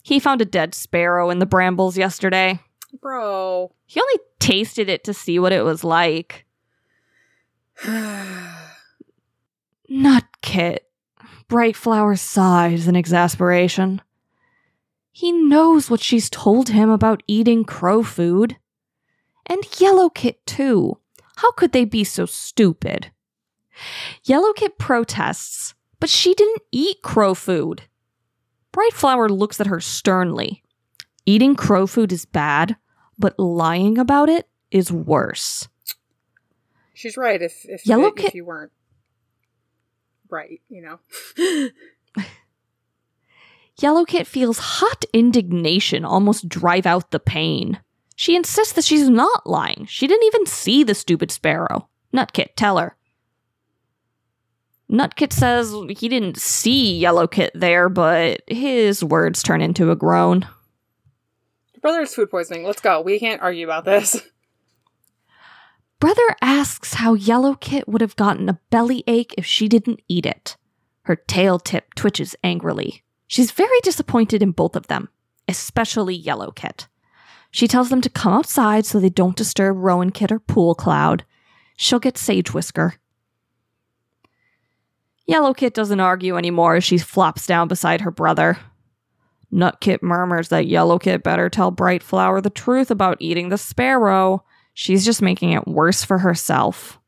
He 0.02 0.18
found 0.18 0.40
a 0.40 0.46
dead 0.46 0.74
sparrow 0.74 1.30
in 1.30 1.38
the 1.38 1.46
brambles 1.46 1.96
yesterday. 1.96 2.60
Bro. 3.00 3.72
He 3.86 4.00
only 4.00 4.18
tasted 4.38 4.88
it 4.88 5.04
to 5.04 5.14
see 5.14 5.38
what 5.38 5.52
it 5.52 5.64
was 5.64 5.84
like. 5.84 6.46
Nutkit. 9.90 10.78
Brightflower 11.48 12.18
sighs 12.18 12.86
in 12.86 12.94
exasperation. 12.96 14.00
He 15.12 15.32
knows 15.32 15.90
what 15.90 16.00
she's 16.00 16.30
told 16.30 16.68
him 16.68 16.90
about 16.90 17.22
eating 17.26 17.64
crow 17.64 18.02
food. 18.02 18.56
And 19.46 19.62
Yellowkit, 19.64 20.36
too. 20.46 20.98
How 21.36 21.50
could 21.52 21.72
they 21.72 21.84
be 21.84 22.04
so 22.04 22.26
stupid? 22.26 23.10
Yellowkit 24.24 24.78
protests, 24.78 25.74
but 25.98 26.08
she 26.08 26.34
didn't 26.34 26.62
eat 26.70 27.02
crow 27.02 27.34
food. 27.34 27.82
Brightflower 28.72 29.28
looks 29.30 29.60
at 29.60 29.66
her 29.66 29.80
sternly. 29.80 30.62
Eating 31.26 31.54
crow 31.54 31.86
food 31.86 32.12
is 32.12 32.24
bad, 32.24 32.76
but 33.18 33.38
lying 33.38 33.98
about 33.98 34.28
it 34.28 34.48
is 34.70 34.92
worse. 34.92 35.68
She's 36.94 37.16
right 37.16 37.40
if 37.40 37.64
if, 37.64 37.86
Yellow 37.86 38.12
if 38.16 38.34
you 38.34 38.44
weren't 38.44 38.72
right, 40.28 40.60
you 40.68 40.82
know. 40.82 40.98
Yellowkit 43.80 44.26
feels 44.26 44.58
hot 44.58 45.04
indignation 45.12 46.04
almost 46.04 46.48
drive 46.48 46.86
out 46.86 47.10
the 47.10 47.20
pain. 47.20 47.80
She 48.14 48.36
insists 48.36 48.74
that 48.74 48.84
she's 48.84 49.08
not 49.08 49.46
lying. 49.46 49.86
She 49.88 50.06
didn't 50.06 50.26
even 50.26 50.44
see 50.44 50.84
the 50.84 50.94
stupid 50.94 51.30
sparrow. 51.30 51.88
Nutkit, 52.14 52.48
tell 52.56 52.76
her. 52.76 52.96
Nutkit 54.90 55.32
says 55.32 55.72
he 55.98 56.08
didn't 56.08 56.36
see 56.36 57.00
Yellowkit 57.00 57.50
there, 57.54 57.88
but 57.88 58.42
his 58.48 59.04
words 59.04 59.42
turn 59.42 59.62
into 59.62 59.90
a 59.90 59.96
groan. 59.96 60.40
Your 61.72 61.80
brother 61.80 62.00
has 62.00 62.14
food 62.14 62.30
poisoning. 62.30 62.64
Let's 62.64 62.80
go. 62.80 63.00
We 63.00 63.20
can't 63.20 63.40
argue 63.40 63.64
about 63.64 63.84
this. 63.84 64.20
Brother 66.00 66.34
asks 66.40 66.94
how 66.94 67.14
Yellowkit 67.14 67.86
would 67.86 68.00
have 68.00 68.16
gotten 68.16 68.48
a 68.48 68.58
belly 68.70 69.04
ache 69.06 69.34
if 69.36 69.44
she 69.44 69.68
didn't 69.68 70.00
eat 70.08 70.24
it. 70.24 70.56
Her 71.02 71.14
tail 71.14 71.58
tip 71.58 71.92
twitches 71.94 72.34
angrily. 72.42 73.02
She's 73.26 73.50
very 73.50 73.78
disappointed 73.82 74.42
in 74.42 74.52
both 74.52 74.76
of 74.76 74.86
them, 74.86 75.10
especially 75.46 76.20
Yellowkit. 76.20 76.86
She 77.50 77.68
tells 77.68 77.90
them 77.90 78.00
to 78.00 78.08
come 78.08 78.32
outside 78.32 78.86
so 78.86 78.98
they 78.98 79.10
don't 79.10 79.36
disturb 79.36 79.76
Rowan 79.76 80.10
Kit 80.10 80.32
or 80.32 80.38
Pool 80.38 80.74
Cloud. 80.74 81.26
She'll 81.76 81.98
get 81.98 82.16
Sage 82.16 82.54
Whisker. 82.54 82.94
Yellowkit 85.30 85.72
doesn't 85.72 86.00
argue 86.00 86.36
anymore 86.36 86.76
as 86.76 86.84
she 86.84 86.98
flops 86.98 87.46
down 87.46 87.68
beside 87.68 88.00
her 88.00 88.10
brother. 88.10 88.58
Nutkit 89.52 90.02
murmurs 90.02 90.48
that 90.48 90.66
Yellowkit 90.66 91.22
better 91.22 91.48
tell 91.48 91.72
Brightflower 91.72 92.42
the 92.42 92.50
truth 92.50 92.90
about 92.90 93.16
eating 93.20 93.48
the 93.48 93.58
sparrow. 93.58 94.44
She's 94.74 95.04
just 95.04 95.22
making 95.22 95.52
it 95.52 95.66
worse 95.66 96.04
for 96.04 96.18
herself. 96.18 96.98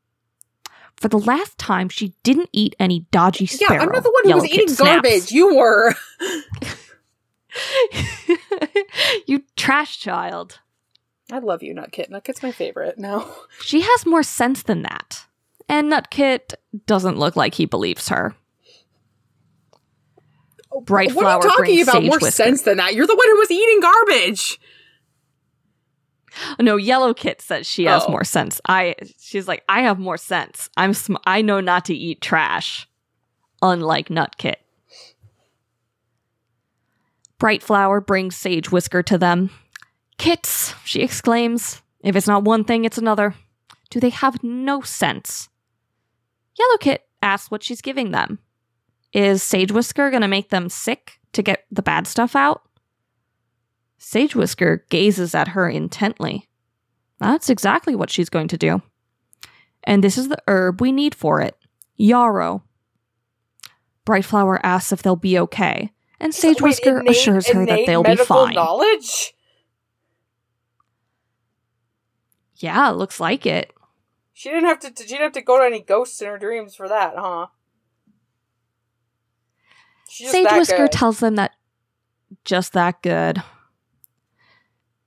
For 0.97 1.07
the 1.07 1.19
last 1.19 1.57
time, 1.57 1.89
she 1.89 2.13
didn't 2.23 2.49
eat 2.53 2.75
any 2.79 3.01
dodgy 3.11 3.49
yeah. 3.59 3.67
I'm 3.71 3.89
not 3.89 4.03
the 4.03 4.11
one 4.11 4.23
who 4.25 4.35
was 4.35 4.43
Yellowkit 4.43 4.53
eating 4.53 4.67
snaps. 4.69 4.91
garbage. 4.91 5.31
You 5.31 5.55
were. 5.55 5.95
you 9.27 9.43
trash 9.55 9.99
child. 9.99 10.59
I 11.31 11.39
love 11.39 11.63
you, 11.63 11.73
Nutkit. 11.73 12.09
Nutkit's 12.09 12.43
my 12.43 12.51
favorite 12.51 12.99
now. 12.99 13.25
She 13.61 13.81
has 13.81 14.05
more 14.05 14.23
sense 14.23 14.63
than 14.63 14.83
that. 14.83 15.25
And 15.69 15.91
Nutkit 15.91 16.53
doesn't 16.85 17.17
look 17.17 17.35
like 17.35 17.53
he 17.55 17.65
believes 17.65 18.09
her. 18.09 18.35
Bright 20.81 21.13
what 21.13 21.25
are 21.25 21.35
you 21.37 21.49
talking 21.49 21.81
about? 21.81 22.03
More 22.03 22.17
Whisker. 22.19 22.31
sense 22.31 22.61
than 22.63 22.77
that. 22.77 22.95
You're 22.95 23.07
the 23.07 23.15
one 23.15 23.27
who 23.29 23.37
was 23.37 23.51
eating 23.51 23.79
garbage. 23.79 24.59
No, 26.59 26.77
Yellow 26.77 27.13
Kit 27.13 27.41
says 27.41 27.67
she 27.67 27.85
has 27.85 28.03
Oh. 28.07 28.11
more 28.11 28.23
sense. 28.23 28.59
I 28.67 28.95
she's 29.19 29.47
like, 29.47 29.63
I 29.69 29.81
have 29.81 29.99
more 29.99 30.17
sense. 30.17 30.69
I'm 30.75 30.93
sm- 30.95 31.17
I 31.25 31.43
know 31.43 31.59
not 31.59 31.85
to 31.85 31.93
eat 31.93 32.21
trash, 32.21 32.87
unlike 33.61 34.09
Nutkit. 34.09 34.55
Bright 37.37 37.61
Flower 37.61 38.01
brings 38.01 38.35
Sage 38.35 38.71
Whisker 38.71 39.03
to 39.03 39.17
them. 39.17 39.51
Kits, 40.17 40.73
she 40.85 41.01
exclaims. 41.01 41.81
If 42.03 42.15
it's 42.15 42.27
not 42.27 42.43
one 42.43 42.63
thing, 42.63 42.83
it's 42.85 42.97
another. 42.97 43.35
Do 43.91 43.99
they 43.99 44.09
have 44.09 44.43
no 44.43 44.81
sense? 44.81 45.49
Yellow 46.57 46.77
Kit 46.79 47.03
asks 47.21 47.49
what 47.51 47.63
she's 47.63 47.81
giving 47.81 48.11
them. 48.11 48.39
Is 49.11 49.43
Sage 49.43 49.71
Whisker 49.71 50.09
gonna 50.11 50.27
make 50.27 50.49
them 50.49 50.69
sick 50.69 51.19
to 51.33 51.41
get 51.41 51.65
the 51.71 51.81
bad 51.81 52.07
stuff 52.07 52.35
out? 52.35 52.63
Sage 53.97 54.35
Whisker 54.35 54.85
gazes 54.89 55.33
at 55.33 55.49
her 55.49 55.69
intently. 55.69 56.49
That's 57.19 57.49
exactly 57.49 57.95
what 57.95 58.09
she's 58.09 58.29
going 58.29 58.49
to 58.49 58.57
do. 58.57 58.81
And 59.83 60.03
this 60.03 60.17
is 60.17 60.27
the 60.29 60.41
herb 60.47 60.81
we 60.81 60.91
need 60.91 61.15
for 61.15 61.41
it 61.41 61.57
yarrow. 61.95 62.63
Brightflower 64.05 64.59
asks 64.63 64.91
if 64.91 65.01
they'll 65.01 65.15
be 65.15 65.39
okay, 65.39 65.91
and 66.19 66.33
Sage 66.35 66.61
Wait, 66.61 66.69
Whisker 66.71 66.99
innate- 66.99 67.11
assures 67.11 67.47
her 67.49 67.65
that 67.65 67.85
they'll 67.85 68.03
be 68.03 68.15
fine. 68.17 68.53
Knowledge. 68.55 69.33
Yeah, 72.57 72.89
looks 72.89 73.19
like 73.19 73.45
it. 73.45 73.72
She 74.33 74.49
didn't 74.49 74.65
have 74.65 74.79
to. 74.79 74.87
She 74.95 75.09
didn't 75.09 75.21
have 75.21 75.31
to 75.33 75.41
go 75.41 75.59
to 75.59 75.65
any 75.65 75.79
ghosts 75.79 76.21
in 76.21 76.27
her 76.27 76.39
dreams 76.39 76.75
for 76.75 76.89
that, 76.89 77.13
huh? 77.15 77.47
Sage 80.09 80.51
Whisker 80.51 80.77
good. 80.77 80.91
tells 80.91 81.19
them 81.19 81.35
that 81.35 81.51
just 82.43 82.73
that 82.73 83.01
good. 83.01 83.41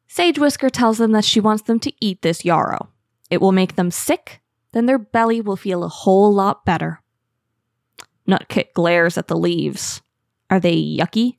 Sage 0.06 0.38
Whisker 0.38 0.70
tells 0.70 0.98
them 0.98 1.12
that 1.12 1.24
she 1.24 1.40
wants 1.40 1.64
them 1.64 1.78
to 1.80 1.92
eat 2.00 2.22
this 2.22 2.44
yarrow. 2.44 2.88
It 3.30 3.40
will 3.40 3.52
make 3.52 3.76
them 3.76 3.90
sick, 3.90 4.40
then 4.72 4.86
their 4.86 4.98
belly 4.98 5.40
will 5.40 5.56
feel 5.56 5.84
a 5.84 5.88
whole 5.88 6.32
lot 6.32 6.64
better. 6.64 7.02
Nutkit 8.28 8.72
glares 8.72 9.18
at 9.18 9.28
the 9.28 9.36
leaves. 9.36 10.00
Are 10.48 10.60
they 10.60 10.76
yucky? 10.76 11.38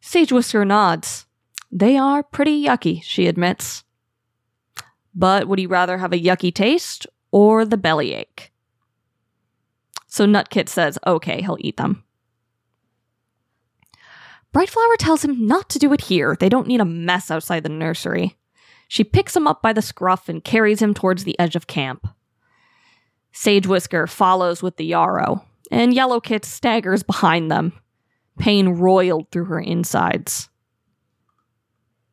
Sage 0.00 0.32
Whisker 0.32 0.64
nods. 0.64 1.26
They 1.72 1.96
are 1.96 2.22
pretty 2.22 2.64
yucky, 2.64 3.02
she 3.02 3.26
admits. 3.26 3.82
But 5.16 5.48
would 5.48 5.58
he 5.58 5.66
rather 5.66 5.96
have 5.96 6.12
a 6.12 6.20
yucky 6.20 6.54
taste 6.54 7.06
or 7.32 7.64
the 7.64 7.78
bellyache? 7.78 8.52
So 10.06 10.26
Nutkit 10.26 10.68
says, 10.68 10.98
okay, 11.06 11.40
he'll 11.40 11.56
eat 11.58 11.78
them. 11.78 12.04
Brightflower 14.54 14.96
tells 14.98 15.24
him 15.24 15.46
not 15.46 15.68
to 15.70 15.78
do 15.78 15.92
it 15.92 16.02
here. 16.02 16.36
They 16.38 16.48
don't 16.48 16.68
need 16.68 16.80
a 16.80 16.84
mess 16.84 17.30
outside 17.30 17.62
the 17.62 17.68
nursery. 17.68 18.36
She 18.88 19.04
picks 19.04 19.34
him 19.34 19.46
up 19.46 19.62
by 19.62 19.72
the 19.72 19.82
scruff 19.82 20.28
and 20.28 20.44
carries 20.44 20.80
him 20.80 20.94
towards 20.94 21.24
the 21.24 21.38
edge 21.38 21.56
of 21.56 21.66
camp. 21.66 22.06
Sage 23.32 23.66
Whisker 23.66 24.06
follows 24.06 24.62
with 24.62 24.76
the 24.76 24.86
yarrow, 24.86 25.44
and 25.70 25.92
Yellow 25.92 26.20
Kit 26.20 26.44
staggers 26.44 27.02
behind 27.02 27.50
them, 27.50 27.72
pain 28.38 28.68
roiled 28.68 29.30
through 29.30 29.46
her 29.46 29.60
insides. 29.60 30.48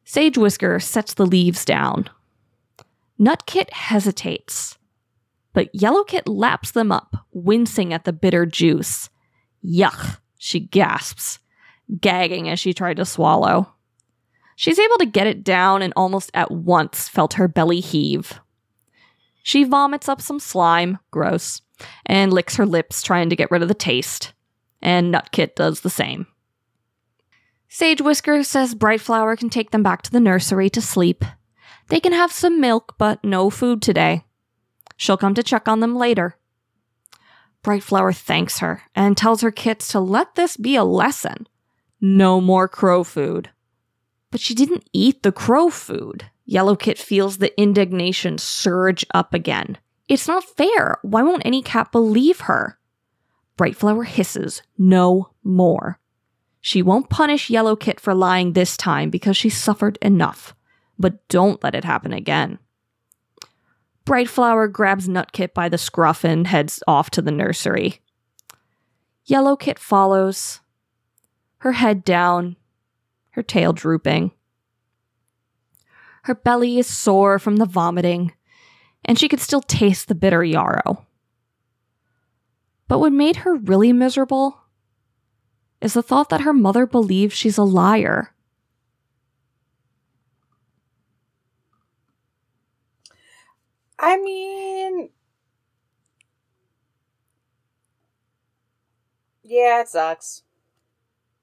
Sage 0.03 0.37
Whisker 0.37 0.79
sets 0.79 1.13
the 1.13 1.25
leaves 1.25 1.63
down. 1.63 2.09
Nutkit 3.19 3.71
hesitates, 3.71 4.77
but 5.53 5.73
Yellowkit 5.73 6.23
laps 6.25 6.71
them 6.71 6.91
up, 6.91 7.15
wincing 7.31 7.93
at 7.93 8.05
the 8.05 8.13
bitter 8.13 8.45
juice. 8.45 9.09
Yuck, 9.63 10.19
she 10.37 10.59
gasps, 10.59 11.39
gagging 12.01 12.49
as 12.49 12.59
she 12.59 12.73
tried 12.73 12.97
to 12.97 13.05
swallow. 13.05 13.73
She's 14.55 14.79
able 14.79 14.97
to 14.97 15.05
get 15.05 15.27
it 15.27 15.43
down 15.43 15.81
and 15.81 15.93
almost 15.95 16.31
at 16.33 16.51
once 16.51 17.07
felt 17.07 17.33
her 17.33 17.47
belly 17.47 17.79
heave. 17.79 18.39
She 19.43 19.63
vomits 19.63 20.07
up 20.07 20.21
some 20.21 20.39
slime, 20.39 20.99
gross, 21.11 21.61
and 22.05 22.31
licks 22.33 22.55
her 22.55 22.65
lips 22.65 23.01
trying 23.01 23.29
to 23.29 23.35
get 23.35 23.51
rid 23.51 23.61
of 23.61 23.67
the 23.67 23.73
taste. 23.73 24.33
And 24.81 25.13
Nutkit 25.13 25.55
does 25.55 25.81
the 25.81 25.89
same. 25.89 26.27
Sage 27.67 28.01
Whisker 28.01 28.43
says 28.43 28.75
Brightflower 28.75 29.37
can 29.37 29.49
take 29.49 29.71
them 29.71 29.83
back 29.83 30.01
to 30.03 30.11
the 30.11 30.19
nursery 30.19 30.69
to 30.69 30.81
sleep. 30.81 31.25
They 31.89 31.99
can 31.99 32.13
have 32.13 32.31
some 32.31 32.61
milk, 32.61 32.95
but 32.97 33.23
no 33.23 33.49
food 33.49 33.81
today. 33.81 34.25
She'll 34.97 35.17
come 35.17 35.33
to 35.33 35.43
check 35.43 35.67
on 35.67 35.79
them 35.79 35.95
later. 35.95 36.37
Brightflower 37.63 38.15
thanks 38.15 38.59
her 38.59 38.83
and 38.95 39.15
tells 39.15 39.41
her 39.41 39.51
kits 39.51 39.87
to 39.89 39.99
let 39.99 40.35
this 40.35 40.57
be 40.57 40.75
a 40.75 40.83
lesson. 40.83 41.47
No 42.01 42.41
more 42.41 42.67
crow 42.67 43.03
food. 43.03 43.49
But 44.31 44.41
she 44.41 44.53
didn't 44.53 44.89
eat 44.91 45.23
the 45.23 45.31
crow 45.31 45.69
food. 45.69 46.25
Yellow 46.45 46.75
Kit 46.75 46.97
feels 46.97 47.37
the 47.37 47.57
indignation 47.59 48.37
surge 48.37 49.05
up 49.13 49.33
again. 49.33 49.77
It's 50.09 50.27
not 50.27 50.43
fair. 50.43 50.97
Why 51.01 51.21
won't 51.21 51.45
any 51.45 51.61
cat 51.61 51.91
believe 51.91 52.41
her? 52.41 52.77
Brightflower 53.57 54.05
hisses, 54.05 54.61
No 54.77 55.29
more. 55.43 55.99
She 56.59 56.81
won't 56.81 57.09
punish 57.09 57.49
Yellow 57.49 57.75
Kit 57.75 57.99
for 57.99 58.13
lying 58.13 58.53
this 58.53 58.75
time 58.75 59.09
because 59.09 59.37
she 59.37 59.49
suffered 59.49 59.97
enough, 60.01 60.55
but 60.97 61.27
don't 61.27 61.63
let 61.63 61.75
it 61.75 61.83
happen 61.83 62.13
again. 62.13 62.59
Brightflower 64.05 64.71
grabs 64.71 65.07
Nutkit 65.07 65.53
by 65.53 65.69
the 65.69 65.77
scruff 65.77 66.23
and 66.23 66.47
heads 66.47 66.83
off 66.87 67.09
to 67.11 67.21
the 67.21 67.31
nursery. 67.31 68.01
Yellowkit 69.27 69.79
follows, 69.79 70.59
her 71.59 71.71
head 71.71 72.03
down, 72.03 72.57
her 73.31 73.41
tail 73.41 73.71
drooping. 73.71 74.31
Her 76.23 76.35
belly 76.35 76.77
is 76.77 76.87
sore 76.87 77.39
from 77.39 77.55
the 77.55 77.65
vomiting, 77.65 78.33
and 79.05 79.17
she 79.17 79.29
could 79.29 79.39
still 79.39 79.61
taste 79.61 80.07
the 80.07 80.15
bitter 80.15 80.43
yarrow. 80.43 81.05
But 82.87 82.99
what 82.99 83.13
made 83.13 83.37
her 83.37 83.55
really 83.55 83.93
miserable 83.93 84.59
is 85.81 85.93
the 85.93 86.03
thought 86.03 86.29
that 86.29 86.41
her 86.41 86.53
mother 86.53 86.85
believes 86.85 87.33
she's 87.33 87.57
a 87.57 87.63
liar. 87.63 88.33
I 94.05 94.17
mean, 94.17 95.09
yeah, 99.43 99.79
it 99.79 99.87
sucks. 99.87 100.43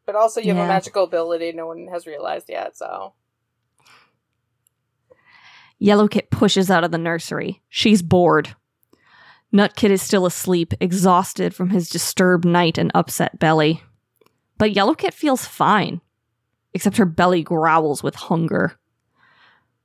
But 0.05 0.15
also, 0.15 0.41
you 0.43 0.49
have 0.49 0.57
Yeah. 0.59 0.65
a 0.65 0.69
magical 0.69 1.05
ability 1.05 1.53
no 1.53 1.66
one 1.66 1.87
has 1.87 2.07
realized 2.07 2.51
yet, 2.51 2.77
so. 2.77 3.15
Yellow 5.78 6.07
Kit 6.07 6.31
pushes 6.31 6.70
out 6.70 6.85
of 6.85 6.91
the 6.91 6.99
nursery. 6.99 7.62
She's 7.70 8.03
bored. 8.03 8.55
Nutkit 9.55 9.89
is 9.89 10.03
still 10.03 10.27
asleep, 10.27 10.74
exhausted 10.81 11.55
from 11.55 11.70
his 11.70 11.89
disturbed 11.89 12.45
night 12.45 12.77
and 12.77 12.93
upset 12.95 13.39
belly. 13.39 13.82
But 14.59 14.73
Yellow 14.73 14.95
Kit 14.95 15.15
feels 15.15 15.47
fine, 15.47 16.03
except 16.74 16.99
her 16.99 17.07
belly 17.07 17.43
growls 17.43 18.03
with 18.03 18.16
hunger. 18.16 18.78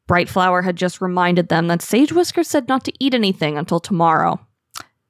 Brightflower 0.08 0.64
had 0.64 0.76
just 0.76 1.02
reminded 1.02 1.50
them 1.50 1.68
that 1.68 1.82
Sage 1.82 2.12
Whisker 2.12 2.44
said 2.44 2.68
not 2.68 2.84
to 2.86 2.94
eat 3.00 3.14
anything 3.14 3.58
until 3.58 3.80
tomorrow. 3.80 4.40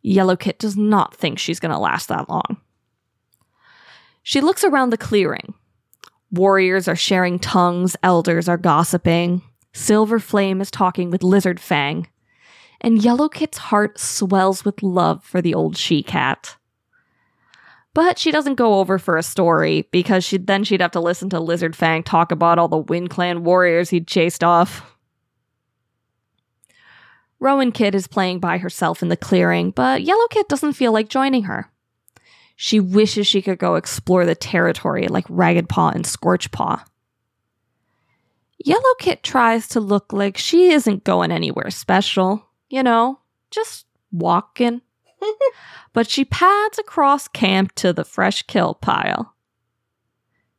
Yellow 0.02 0.36
Kit 0.36 0.60
does 0.60 0.78
not 0.78 1.16
think 1.16 1.40
she's 1.40 1.60
going 1.60 1.72
to 1.72 1.78
last 1.78 2.08
that 2.10 2.30
long. 2.30 2.58
She 4.24 4.42
looks 4.42 4.64
around 4.64 4.92
the 4.92 4.98
clearing. 4.98 5.54
Warriors 6.32 6.88
are 6.88 6.96
sharing 6.96 7.40
tongues, 7.40 7.96
elders 8.04 8.48
are 8.48 8.58
gossiping. 8.58 9.42
Silver 9.74 10.20
Flame 10.20 10.62
is 10.62 10.72
talking 10.72 11.12
with 11.12 11.24
Lizard 11.24 11.60
Fang, 11.60 12.08
and 12.82 13.04
Yellow 13.04 13.28
Kit's 13.28 13.58
heart 13.58 14.00
swells 14.00 14.64
with 14.64 14.82
love 14.82 15.24
for 15.24 15.42
the 15.42 15.54
old 15.54 15.76
she 15.76 16.02
cat. 16.02 16.56
But 17.96 18.20
she 18.20 18.30
doesn't 18.30 18.56
go 18.56 18.80
over 18.80 19.00
for 19.00 19.16
a 19.16 19.24
story 19.24 19.88
because 19.90 20.26
she 20.26 20.38
then 20.38 20.66
she'd 20.66 20.82
have 20.82 20.92
to 20.92 21.00
listen 21.00 21.30
to 21.30 21.40
Lizard 21.40 21.78
Fang 21.78 22.04
talk 22.04 22.30
about 22.30 22.60
all 22.60 22.68
the 22.68 22.78
Wind 22.78 23.10
Clan 23.10 23.46
warriors 23.46 23.90
he'd 23.90 24.06
chased 24.06 24.44
off. 24.44 24.98
Rowan 27.40 27.72
Kit 27.72 27.96
is 27.96 28.06
playing 28.06 28.40
by 28.40 28.58
herself 28.58 29.02
in 29.02 29.08
the 29.08 29.16
clearing, 29.16 29.72
but 29.72 30.04
Yellow 30.04 30.28
Kit 30.28 30.50
doesn't 30.50 30.74
feel 30.74 30.92
like 30.92 31.08
joining 31.08 31.44
her. 31.44 31.72
She 32.58 32.82
wishes 32.82 33.28
she 33.28 33.42
could 33.42 33.60
go 33.60 33.76
explore 33.76 34.26
the 34.26 34.36
territory 34.36 35.08
like 35.08 35.26
Ragged 35.30 35.70
Paw 35.70 35.90
and 35.90 36.06
Scorch 36.06 36.52
Paw. 36.52 36.84
Yellow 38.58 38.94
Kit 39.00 39.24
tries 39.24 39.70
to 39.70 39.80
look 39.80 40.12
like 40.12 40.38
she 40.38 40.72
isn't 40.72 41.06
going 41.06 41.32
anywhere 41.32 41.70
special, 41.70 42.46
you 42.70 42.84
know, 42.84 43.20
just 43.52 43.86
walking. 44.12 44.82
But 45.94 46.10
she 46.10 46.26
pads 46.26 46.80
across 46.80 47.28
camp 47.28 47.74
to 47.76 47.94
the 47.94 48.04
fresh 48.06 48.44
kill 48.44 48.74
pile. 48.76 49.36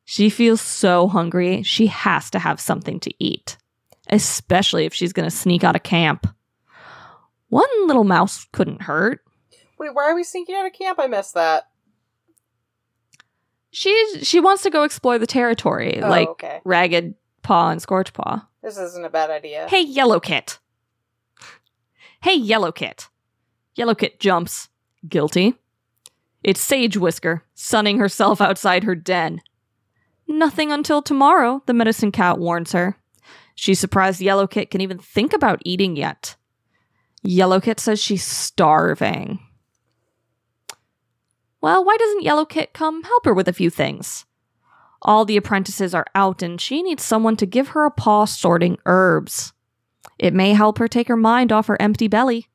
She 0.05 0.31
feels 0.31 0.61
so 0.61 1.09
hungry, 1.09 1.63
she 1.63 1.87
has 1.89 2.31
to 2.31 2.39
have 2.39 2.61
something 2.61 3.01
to 3.01 3.11
eat, 3.19 3.57
especially 4.09 4.85
if 4.85 4.95
she's 4.95 5.13
going 5.13 5.29
to 5.29 5.35
sneak 5.35 5.65
out 5.65 5.75
of 5.77 5.83
camp. 5.83 6.27
One 7.49 7.69
little 7.87 8.05
mouse 8.05 8.47
couldn't 8.53 8.83
hurt. 8.83 9.21
Wait, 9.79 9.95
why 9.95 10.05
are 10.05 10.15
we 10.15 10.25
sneaking 10.25 10.55
out 10.55 10.67
of 10.67 10.73
camp? 10.73 10.99
I 11.01 11.07
missed 11.07 11.35
that. 11.35 11.65
She 13.71 14.21
she 14.23 14.41
wants 14.41 14.63
to 14.63 14.71
go 14.71 14.85
explore 14.85 15.19
the 15.19 15.27
territory, 15.27 16.01
Oh, 16.03 16.09
like 16.09 16.29
okay. 16.29 16.61
Ragged 16.65 17.15
Paw 17.43 17.71
and 17.71 17.83
Scorch 17.83 18.13
Paw. 18.13 18.47
This 18.63 18.79
isn't 18.79 19.05
a 19.05 19.11
bad 19.11 19.31
idea. 19.31 19.67
Hey, 19.69 19.83
Yellow 19.83 20.19
Kit. 20.19 20.59
Hey, 22.23 22.35
Yellow 22.35 22.73
Kit. 22.73 23.09
Yellow 23.77 23.95
Kit 23.95 24.19
jumps. 24.19 24.69
Guilty. 25.07 25.55
It's 26.43 26.61
Sage 26.61 26.97
Whisker, 26.97 27.45
sunning 27.55 27.99
herself 27.99 28.41
outside 28.41 28.85
her 28.85 28.95
den. 28.95 29.43
Nothing 30.27 30.73
until 30.73 31.03
tomorrow, 31.03 31.63
the 31.67 31.75
medicine 31.75 32.11
cat 32.11 32.39
warns 32.39 32.73
her. 32.73 32.97
She's 33.55 33.79
surprised 33.79 34.21
Yellow 34.21 34.47
Kit 34.47 34.71
can 34.71 34.81
even 34.81 34.99
think 34.99 35.33
about 35.33 35.63
eating 35.65 35.95
yet. 35.95 36.37
Yellow 37.23 37.61
Kit 37.61 37.79
says 37.79 38.01
she's 38.01 38.25
starving. 38.25 39.41
Well, 41.61 41.85
why 41.85 41.97
doesn't 41.99 42.23
Yellow 42.23 42.45
Kit 42.45 42.73
come 42.73 43.03
help 43.03 43.25
her 43.25 43.35
with 43.35 43.49
a 43.49 43.53
few 43.53 43.71
things? 43.71 44.25
All 45.03 45.25
the 45.25 45.37
apprentices 45.37 45.95
are 45.95 46.07
out 46.15 46.43
and 46.43 46.61
she 46.61 46.83
needs 46.83 47.05
someone 47.05 47.37
to 47.37 47.47
give 47.47 47.69
her 47.69 47.85
a 47.85 47.91
paw 47.91 48.25
sorting 48.25 48.79
herbs. 48.87 49.53
It 50.19 50.33
may 50.33 50.55
help 50.55 50.79
her 50.79 50.89
take 50.89 51.09
her 51.09 51.17
mind 51.17 51.53
off 51.53 51.67
her 51.67 51.81
empty 51.81 52.09
belly. 52.09 52.49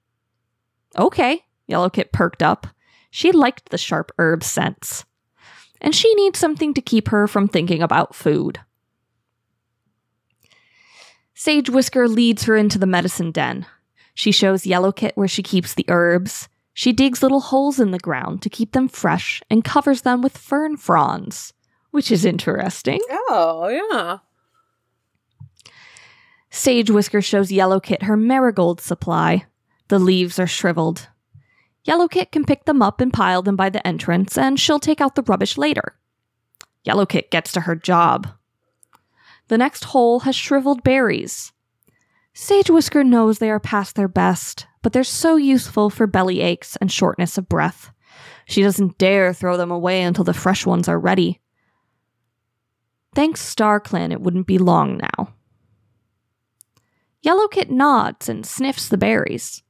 Okay, 0.98 1.46
Yellow 1.68 1.90
Kit 1.90 2.12
perked 2.12 2.44
up. 2.44 2.68
She 3.10 3.32
liked 3.32 3.70
the 3.70 3.78
sharp 3.78 4.12
herb 4.18 4.44
scents. 4.44 5.06
And 5.80 5.96
she 5.96 6.14
needs 6.16 6.38
something 6.38 6.74
to 6.74 6.82
keep 6.82 7.10
her 7.10 7.28
from 7.28 7.48
thinking 7.48 7.82
about 7.82 8.16
food. 8.16 8.60
Sage 11.34 11.70
Whisker 11.70 12.08
leads 12.08 12.44
her 12.44 12.56
into 12.56 12.78
the 12.78 12.86
medicine 12.86 13.32
den. 13.32 13.66
She 14.14 14.32
shows 14.32 14.66
Yellow 14.66 14.92
Kit 14.92 15.14
where 15.16 15.28
she 15.28 15.42
keeps 15.42 15.74
the 15.74 15.86
herbs. 15.88 16.48
She 16.74 16.94
digs 16.94 17.24
little 17.24 17.40
holes 17.40 17.80
in 17.80 17.92
the 17.92 18.00
ground 18.00 18.42
to 18.44 18.50
keep 18.50 18.74
them 18.74 18.88
fresh 18.88 19.42
and 19.50 19.64
covers 19.64 20.02
them 20.02 20.22
with 20.22 20.38
fern 20.38 20.78
fronds, 20.78 21.54
which 21.90 22.12
is 22.12 22.26
interesting. 22.26 23.00
Oh, 23.10 23.68
yeah. 23.70 24.20
Sage 26.52 26.92
Whisker 26.92 27.22
shows 27.22 27.52
Yellow 27.52 27.80
Kit 27.80 28.04
her 28.04 28.18
marigold 28.18 28.80
supply. 28.80 29.46
The 29.92 30.00
leaves 30.00 30.40
are 30.40 30.48
shriveled. 30.48 31.10
Yellowkit 31.86 32.32
can 32.32 32.46
pick 32.46 32.64
them 32.64 32.82
up 32.82 33.02
and 33.02 33.12
pile 33.12 33.42
them 33.42 33.58
by 33.58 33.70
the 33.70 33.86
entrance, 33.86 34.38
and 34.38 34.58
she'll 34.58 34.80
take 34.80 35.02
out 35.02 35.16
the 35.16 35.24
rubbish 35.24 35.58
later. 35.58 35.98
Yellowkit 36.88 37.30
gets 37.30 37.52
to 37.52 37.60
her 37.60 37.76
job. 37.76 38.30
The 39.50 39.58
next 39.58 39.84
hole 39.84 40.22
has 40.22 40.34
shriveled 40.34 40.82
berries. 40.82 41.52
Sage 42.34 42.70
Whisker 42.70 43.04
knows 43.04 43.40
they 43.40 43.52
are 43.52 43.60
past 43.60 43.98
their 43.98 44.08
best, 44.08 44.66
but 44.82 44.94
they're 44.94 45.04
so 45.04 45.36
useful 45.36 45.90
for 45.90 46.08
belly 46.08 46.40
aches 46.40 46.78
and 46.78 46.90
shortness 46.90 47.38
of 47.38 47.50
breath. 47.50 47.92
She 48.46 48.62
doesn't 48.62 48.98
dare 48.98 49.34
throw 49.34 49.58
them 49.58 49.72
away 49.72 50.04
until 50.04 50.24
the 50.24 50.34
fresh 50.34 50.66
ones 50.66 50.88
are 50.88 50.98
ready. 50.98 51.42
Thanks 53.14 53.44
StarClan, 53.44 54.14
it 54.14 54.22
wouldn't 54.22 54.48
be 54.48 54.58
long 54.58 55.00
now. 55.00 55.34
Yellowkit 57.26 57.70
nods 57.70 58.30
and 58.30 58.46
sniffs 58.46 58.88
the 58.88 58.98
berries. 58.98 59.64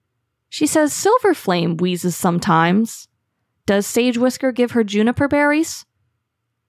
She 0.52 0.68
says 0.68 0.92
Silver 0.92 1.34
Flame 1.34 1.78
wheezes 1.78 2.14
sometimes. 2.18 3.08
Does 3.66 3.88
Sage 3.88 4.18
Whisker 4.18 4.52
give 4.52 4.72
her 4.72 4.84
juniper 4.84 5.30
berries? 5.30 5.86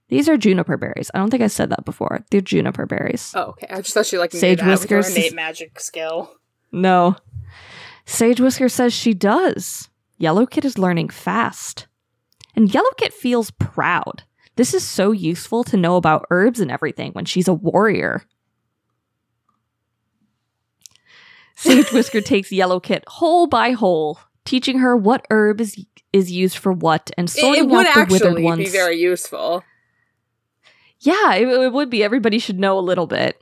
These 0.09 0.28
are 0.28 0.36
juniper 0.36 0.76
berries. 0.76 1.10
I 1.12 1.18
don't 1.18 1.30
think 1.30 1.42
I 1.42 1.48
said 1.48 1.70
that 1.70 1.84
before. 1.84 2.24
They're 2.30 2.40
juniper 2.40 2.86
berries. 2.86 3.32
Oh, 3.34 3.42
okay. 3.46 3.66
I 3.68 3.80
just 3.80 3.92
thought 3.92 4.06
she 4.06 4.18
like 4.18 4.30
Sage 4.30 4.62
whiskers. 4.62 5.10
innate 5.10 5.34
magic 5.34 5.80
skill. 5.80 6.32
No. 6.70 7.16
Sage 8.06 8.38
Whisker 8.40 8.68
says 8.68 8.92
she 8.92 9.14
does. 9.14 9.90
Yellow 10.16 10.46
Kit 10.46 10.64
is 10.64 10.78
learning 10.78 11.09
fast. 11.09 11.88
And 12.54 12.72
Yellow 12.72 12.90
Kit 12.98 13.12
feels 13.12 13.50
proud. 13.50 14.22
This 14.54 14.74
is 14.74 14.86
so 14.86 15.10
useful 15.10 15.64
to 15.64 15.76
know 15.76 15.96
about 15.96 16.26
herbs 16.30 16.60
and 16.60 16.70
everything 16.70 17.10
when 17.14 17.24
she's 17.24 17.48
a 17.48 17.54
warrior. 17.54 18.22
Sage 21.62 21.93
Whisker 21.93 22.20
takes 22.20 22.51
Yellow 22.51 22.80
Kit 22.80 23.05
hole 23.06 23.47
by 23.47 23.70
hole, 23.70 24.18
teaching 24.44 24.80
her 24.80 24.97
what 24.97 25.24
herb 25.30 25.60
is 25.60 25.84
is 26.12 26.30
used 26.30 26.59
for 26.59 26.72
what 26.72 27.10
and 27.16 27.28
It, 27.28 27.36
it 27.36 27.40
sorting 27.40 27.70
out 27.70 27.94
the 27.94 28.12
withered 28.12 28.34
ones. 28.34 28.44
Would 28.44 28.51
actually 28.51 28.64
be 28.64 28.70
very 28.70 28.97
useful. 28.98 29.62
yeah, 30.98 31.34
it, 31.34 31.47
it 31.47 31.72
would 31.72 31.89
be. 31.89 32.02
Everybody 32.02 32.40
should 32.40 32.59
know 32.59 32.76
a 32.78 32.80
little 32.80 33.06
bit. 33.06 33.40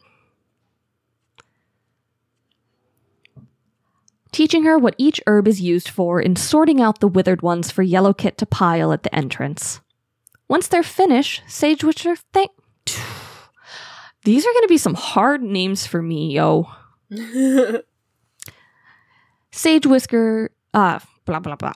Teaching 4.33 4.65
her 4.65 4.79
what 4.79 4.95
each 4.99 5.21
herb 5.27 5.49
is 5.49 5.61
used 5.61 5.89
for 5.89 6.21
and 6.21 6.39
sorting 6.39 6.81
out 6.81 7.01
the 7.01 7.09
withered 7.09 7.41
ones 7.43 7.71
for 7.71 7.83
Yellow 7.83 8.13
Kit 8.13 8.37
to 8.39 8.47
pile 8.47 8.93
at 8.93 9.03
the 9.03 9.15
entrance. 9.15 9.81
Once 10.47 10.69
they're 10.69 10.83
finished, 10.83 11.43
Sage 11.49 11.83
Whisker 11.83 12.17
thank. 12.35 12.51
These 14.25 14.45
are 14.45 14.53
going 14.53 14.65
to 14.65 14.69
be 14.69 14.77
some 14.77 14.95
hard 14.95 15.43
names 15.43 15.87
for 15.87 16.03
me, 16.03 16.35
yo. 16.35 16.69
Sage 19.53 19.87
Whisker, 19.87 20.51
uh, 20.75 21.01
blah, 21.25 21.41
blah, 21.41 21.57
blah. 21.57 21.73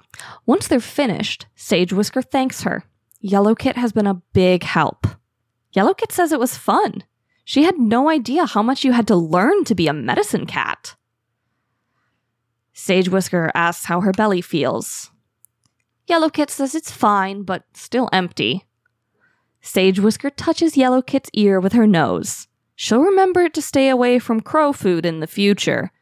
Once 0.46 0.68
they're 0.68 0.80
finished, 0.80 1.46
Sage 1.56 1.92
Whisker 1.92 2.22
thanks 2.22 2.62
her. 2.62 2.84
Yellow 3.20 3.54
Kit 3.54 3.76
has 3.76 3.92
been 3.92 4.06
a 4.06 4.22
big 4.32 4.62
help. 4.62 5.06
Yellow 5.72 5.94
Kit 5.94 6.12
says 6.12 6.30
it 6.30 6.38
was 6.38 6.56
fun. 6.56 7.04
She 7.44 7.64
had 7.64 7.78
no 7.78 8.08
idea 8.08 8.46
how 8.46 8.62
much 8.62 8.84
you 8.84 8.92
had 8.92 9.06
to 9.08 9.16
learn 9.16 9.64
to 9.64 9.74
be 9.74 9.88
a 9.88 9.92
medicine 9.92 10.46
cat. 10.46 10.94
Sage 12.72 13.08
Whisker 13.08 13.50
asks 13.54 13.86
how 13.86 14.00
her 14.00 14.12
belly 14.12 14.40
feels. 14.40 15.10
Yellow 16.06 16.28
Kit 16.28 16.50
says 16.50 16.74
it's 16.74 16.90
fine, 16.90 17.42
but 17.42 17.64
still 17.72 18.08
empty. 18.12 18.66
Sage 19.60 19.98
Whisker 19.98 20.30
touches 20.30 20.76
Yellow 20.76 21.00
Kit's 21.00 21.30
ear 21.32 21.60
with 21.60 21.72
her 21.72 21.86
nose. 21.86 22.48
She'll 22.76 23.00
remember 23.00 23.48
to 23.48 23.62
stay 23.62 23.88
away 23.88 24.18
from 24.18 24.40
crow 24.40 24.72
food 24.72 25.06
in 25.06 25.20
the 25.20 25.26
future. 25.26 25.92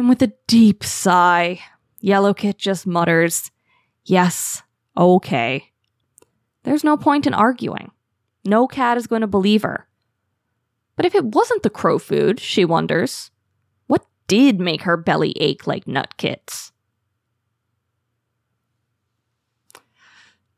And 0.00 0.08
with 0.08 0.22
a 0.22 0.32
deep 0.46 0.82
sigh, 0.82 1.60
Yellow 2.00 2.32
Kit 2.32 2.56
just 2.56 2.86
mutters, 2.86 3.50
Yes, 4.06 4.62
okay. 4.96 5.72
There's 6.62 6.82
no 6.82 6.96
point 6.96 7.26
in 7.26 7.34
arguing. 7.34 7.90
No 8.42 8.66
cat 8.66 8.96
is 8.96 9.06
going 9.06 9.20
to 9.20 9.26
believe 9.26 9.60
her. 9.60 9.86
But 10.96 11.04
if 11.04 11.14
it 11.14 11.26
wasn't 11.26 11.62
the 11.62 11.68
crow 11.68 11.98
food, 11.98 12.40
she 12.40 12.64
wonders, 12.64 13.30
what 13.88 14.06
did 14.26 14.58
make 14.58 14.84
her 14.84 14.96
belly 14.96 15.32
ache 15.38 15.66
like 15.66 15.86
Nut 15.86 16.16
Kit's? 16.16 16.72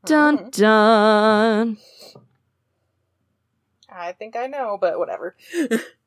Dun 0.06 0.38
mm. 0.38 0.50
dun. 0.52 1.78
I 3.90 4.12
think 4.12 4.36
I 4.36 4.46
know, 4.46 4.78
but 4.80 5.00
whatever. 5.00 5.34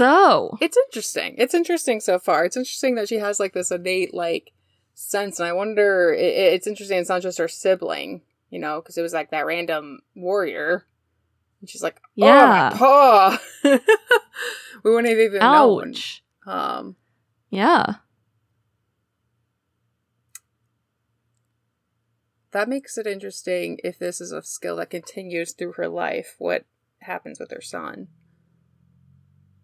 So, 0.00 0.56
It's 0.62 0.78
interesting. 0.78 1.34
It's 1.36 1.52
interesting 1.52 2.00
so 2.00 2.18
far. 2.18 2.46
It's 2.46 2.56
interesting 2.56 2.94
that 2.94 3.06
she 3.06 3.16
has 3.16 3.38
like 3.38 3.52
this 3.52 3.70
innate 3.70 4.14
like 4.14 4.52
sense, 4.94 5.38
and 5.38 5.46
I 5.46 5.52
wonder. 5.52 6.10
It, 6.14 6.54
it's 6.54 6.66
interesting. 6.66 6.96
It's 6.96 7.10
not 7.10 7.20
just 7.20 7.36
her 7.36 7.48
sibling, 7.48 8.22
you 8.48 8.58
know, 8.58 8.80
because 8.80 8.96
it 8.96 9.02
was 9.02 9.12
like 9.12 9.30
that 9.32 9.44
random 9.44 10.00
warrior, 10.16 10.86
and 11.60 11.68
she's 11.68 11.82
like, 11.82 12.00
Yeah. 12.14 12.44
"Oh, 12.44 12.48
my 12.48 12.78
paw." 12.78 13.38
we 14.84 14.90
wouldn't 14.90 15.10
have 15.10 15.18
even 15.18 15.40
known. 15.40 15.94
Um, 16.46 16.96
Yeah. 17.50 17.96
that 22.52 22.70
makes 22.70 22.96
it 22.96 23.06
interesting 23.06 23.78
if 23.84 23.98
this 23.98 24.18
is 24.22 24.32
a 24.32 24.42
skill 24.42 24.76
that 24.76 24.88
continues 24.88 25.52
through 25.52 25.72
her 25.72 25.88
life. 25.88 26.36
What 26.38 26.64
happens 27.00 27.38
with 27.38 27.50
her 27.50 27.60
son? 27.60 28.08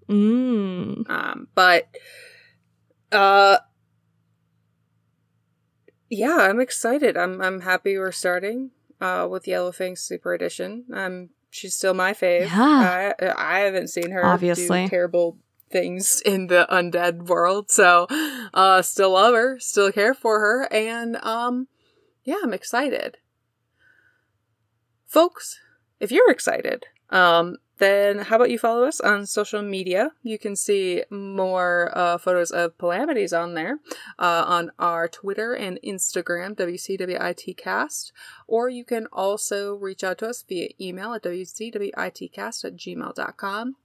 Mm. 0.08 1.08
Um, 1.10 1.48
but 1.54 1.88
uh 3.12 3.58
yeah, 6.08 6.36
I'm 6.40 6.60
excited. 6.60 7.16
I'm 7.16 7.40
I'm 7.40 7.60
happy 7.60 7.98
we're 7.98 8.12
starting 8.12 8.70
uh 9.00 9.26
with 9.30 9.44
Yellowfang 9.44 9.98
Super 9.98 10.34
Edition. 10.34 10.84
Um 10.92 11.30
she's 11.50 11.74
still 11.74 11.94
my 11.94 12.12
fave. 12.12 12.42
Yeah. 12.50 13.14
I 13.20 13.32
I 13.36 13.58
haven't 13.60 13.88
seen 13.88 14.10
her 14.12 14.24
Obviously. 14.24 14.84
do 14.84 14.88
terrible 14.88 15.38
things 15.70 16.22
in 16.24 16.46
the 16.46 16.66
undead 16.70 17.26
world. 17.28 17.70
So 17.70 18.06
uh 18.54 18.82
still 18.82 19.12
love 19.12 19.34
her, 19.34 19.58
still 19.58 19.90
care 19.90 20.14
for 20.14 20.40
her, 20.40 20.68
and 20.72 21.16
um 21.24 21.68
yeah, 22.24 22.36
I'm 22.42 22.52
excited. 22.52 23.18
Folks, 25.06 25.60
if 26.00 26.10
you're 26.10 26.30
excited, 26.30 26.86
um, 27.10 27.56
then 27.78 28.18
how 28.20 28.36
about 28.36 28.50
you 28.50 28.58
follow 28.58 28.84
us 28.84 29.00
on 29.00 29.26
social 29.26 29.60
media? 29.60 30.12
You 30.22 30.38
can 30.38 30.56
see 30.56 31.04
more 31.10 31.92
uh, 31.94 32.16
photos 32.16 32.50
of 32.50 32.78
calamities 32.78 33.32
on 33.32 33.54
there 33.54 33.80
uh, 34.18 34.44
on 34.46 34.72
our 34.78 35.08
Twitter 35.08 35.52
and 35.52 35.78
Instagram, 35.84 36.56
WCWITcast. 36.56 38.12
Or 38.46 38.70
you 38.70 38.84
can 38.84 39.06
also 39.12 39.74
reach 39.74 40.02
out 40.02 40.18
to 40.18 40.28
us 40.28 40.42
via 40.42 40.70
email 40.80 41.12
at 41.12 41.22
WCWITcast 41.22 42.64
at 42.64 42.76
gmail.com. 42.76 43.76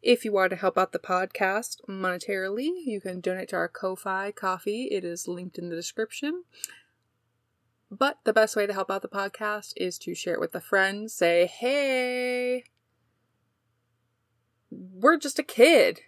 If 0.00 0.24
you 0.24 0.32
want 0.32 0.50
to 0.50 0.56
help 0.56 0.78
out 0.78 0.92
the 0.92 0.98
podcast 0.98 1.78
monetarily, 1.88 2.70
you 2.84 3.00
can 3.00 3.20
donate 3.20 3.48
to 3.48 3.56
our 3.56 3.68
Ko-Fi 3.68 4.30
coffee. 4.32 4.84
It 4.92 5.04
is 5.04 5.26
linked 5.26 5.58
in 5.58 5.70
the 5.70 5.76
description. 5.76 6.44
But 7.90 8.18
the 8.24 8.34
best 8.34 8.54
way 8.54 8.66
to 8.66 8.74
help 8.74 8.90
out 8.90 9.02
the 9.02 9.08
podcast 9.08 9.72
is 9.76 9.98
to 10.00 10.14
share 10.14 10.34
it 10.34 10.40
with 10.40 10.54
a 10.54 10.60
friend. 10.60 11.10
Say, 11.10 11.46
hey, 11.46 12.64
we're 14.70 15.18
just 15.18 15.38
a 15.38 15.42
kid. 15.42 16.00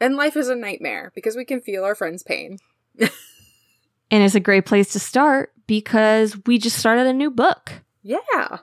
And 0.00 0.16
life 0.16 0.36
is 0.36 0.48
a 0.48 0.54
nightmare 0.56 1.12
because 1.14 1.36
we 1.36 1.44
can 1.44 1.60
feel 1.60 1.84
our 1.84 1.94
friends' 1.94 2.22
pain. 2.22 2.58
And 2.98 4.24
it's 4.24 4.34
a 4.34 4.40
great 4.40 4.66
place 4.66 4.92
to 4.94 4.98
start 4.98 5.52
because 5.66 6.36
we 6.46 6.58
just 6.58 6.76
started 6.78 7.06
a 7.06 7.12
new 7.12 7.30
book. 7.30 7.72
Yeah. 8.02 8.58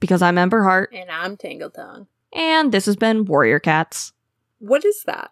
Because 0.00 0.22
I'm 0.22 0.38
Ember 0.38 0.62
Hart, 0.64 0.90
And 0.92 1.10
I'm 1.10 1.36
Tangle 1.36 1.70
Tongue. 1.70 2.06
and 2.32 2.72
this 2.72 2.86
has 2.86 2.96
been 2.96 3.26
Warrior 3.26 3.58
Cats. 3.60 4.12
What 4.58 4.84
is 4.84 5.04
that? 5.04 5.30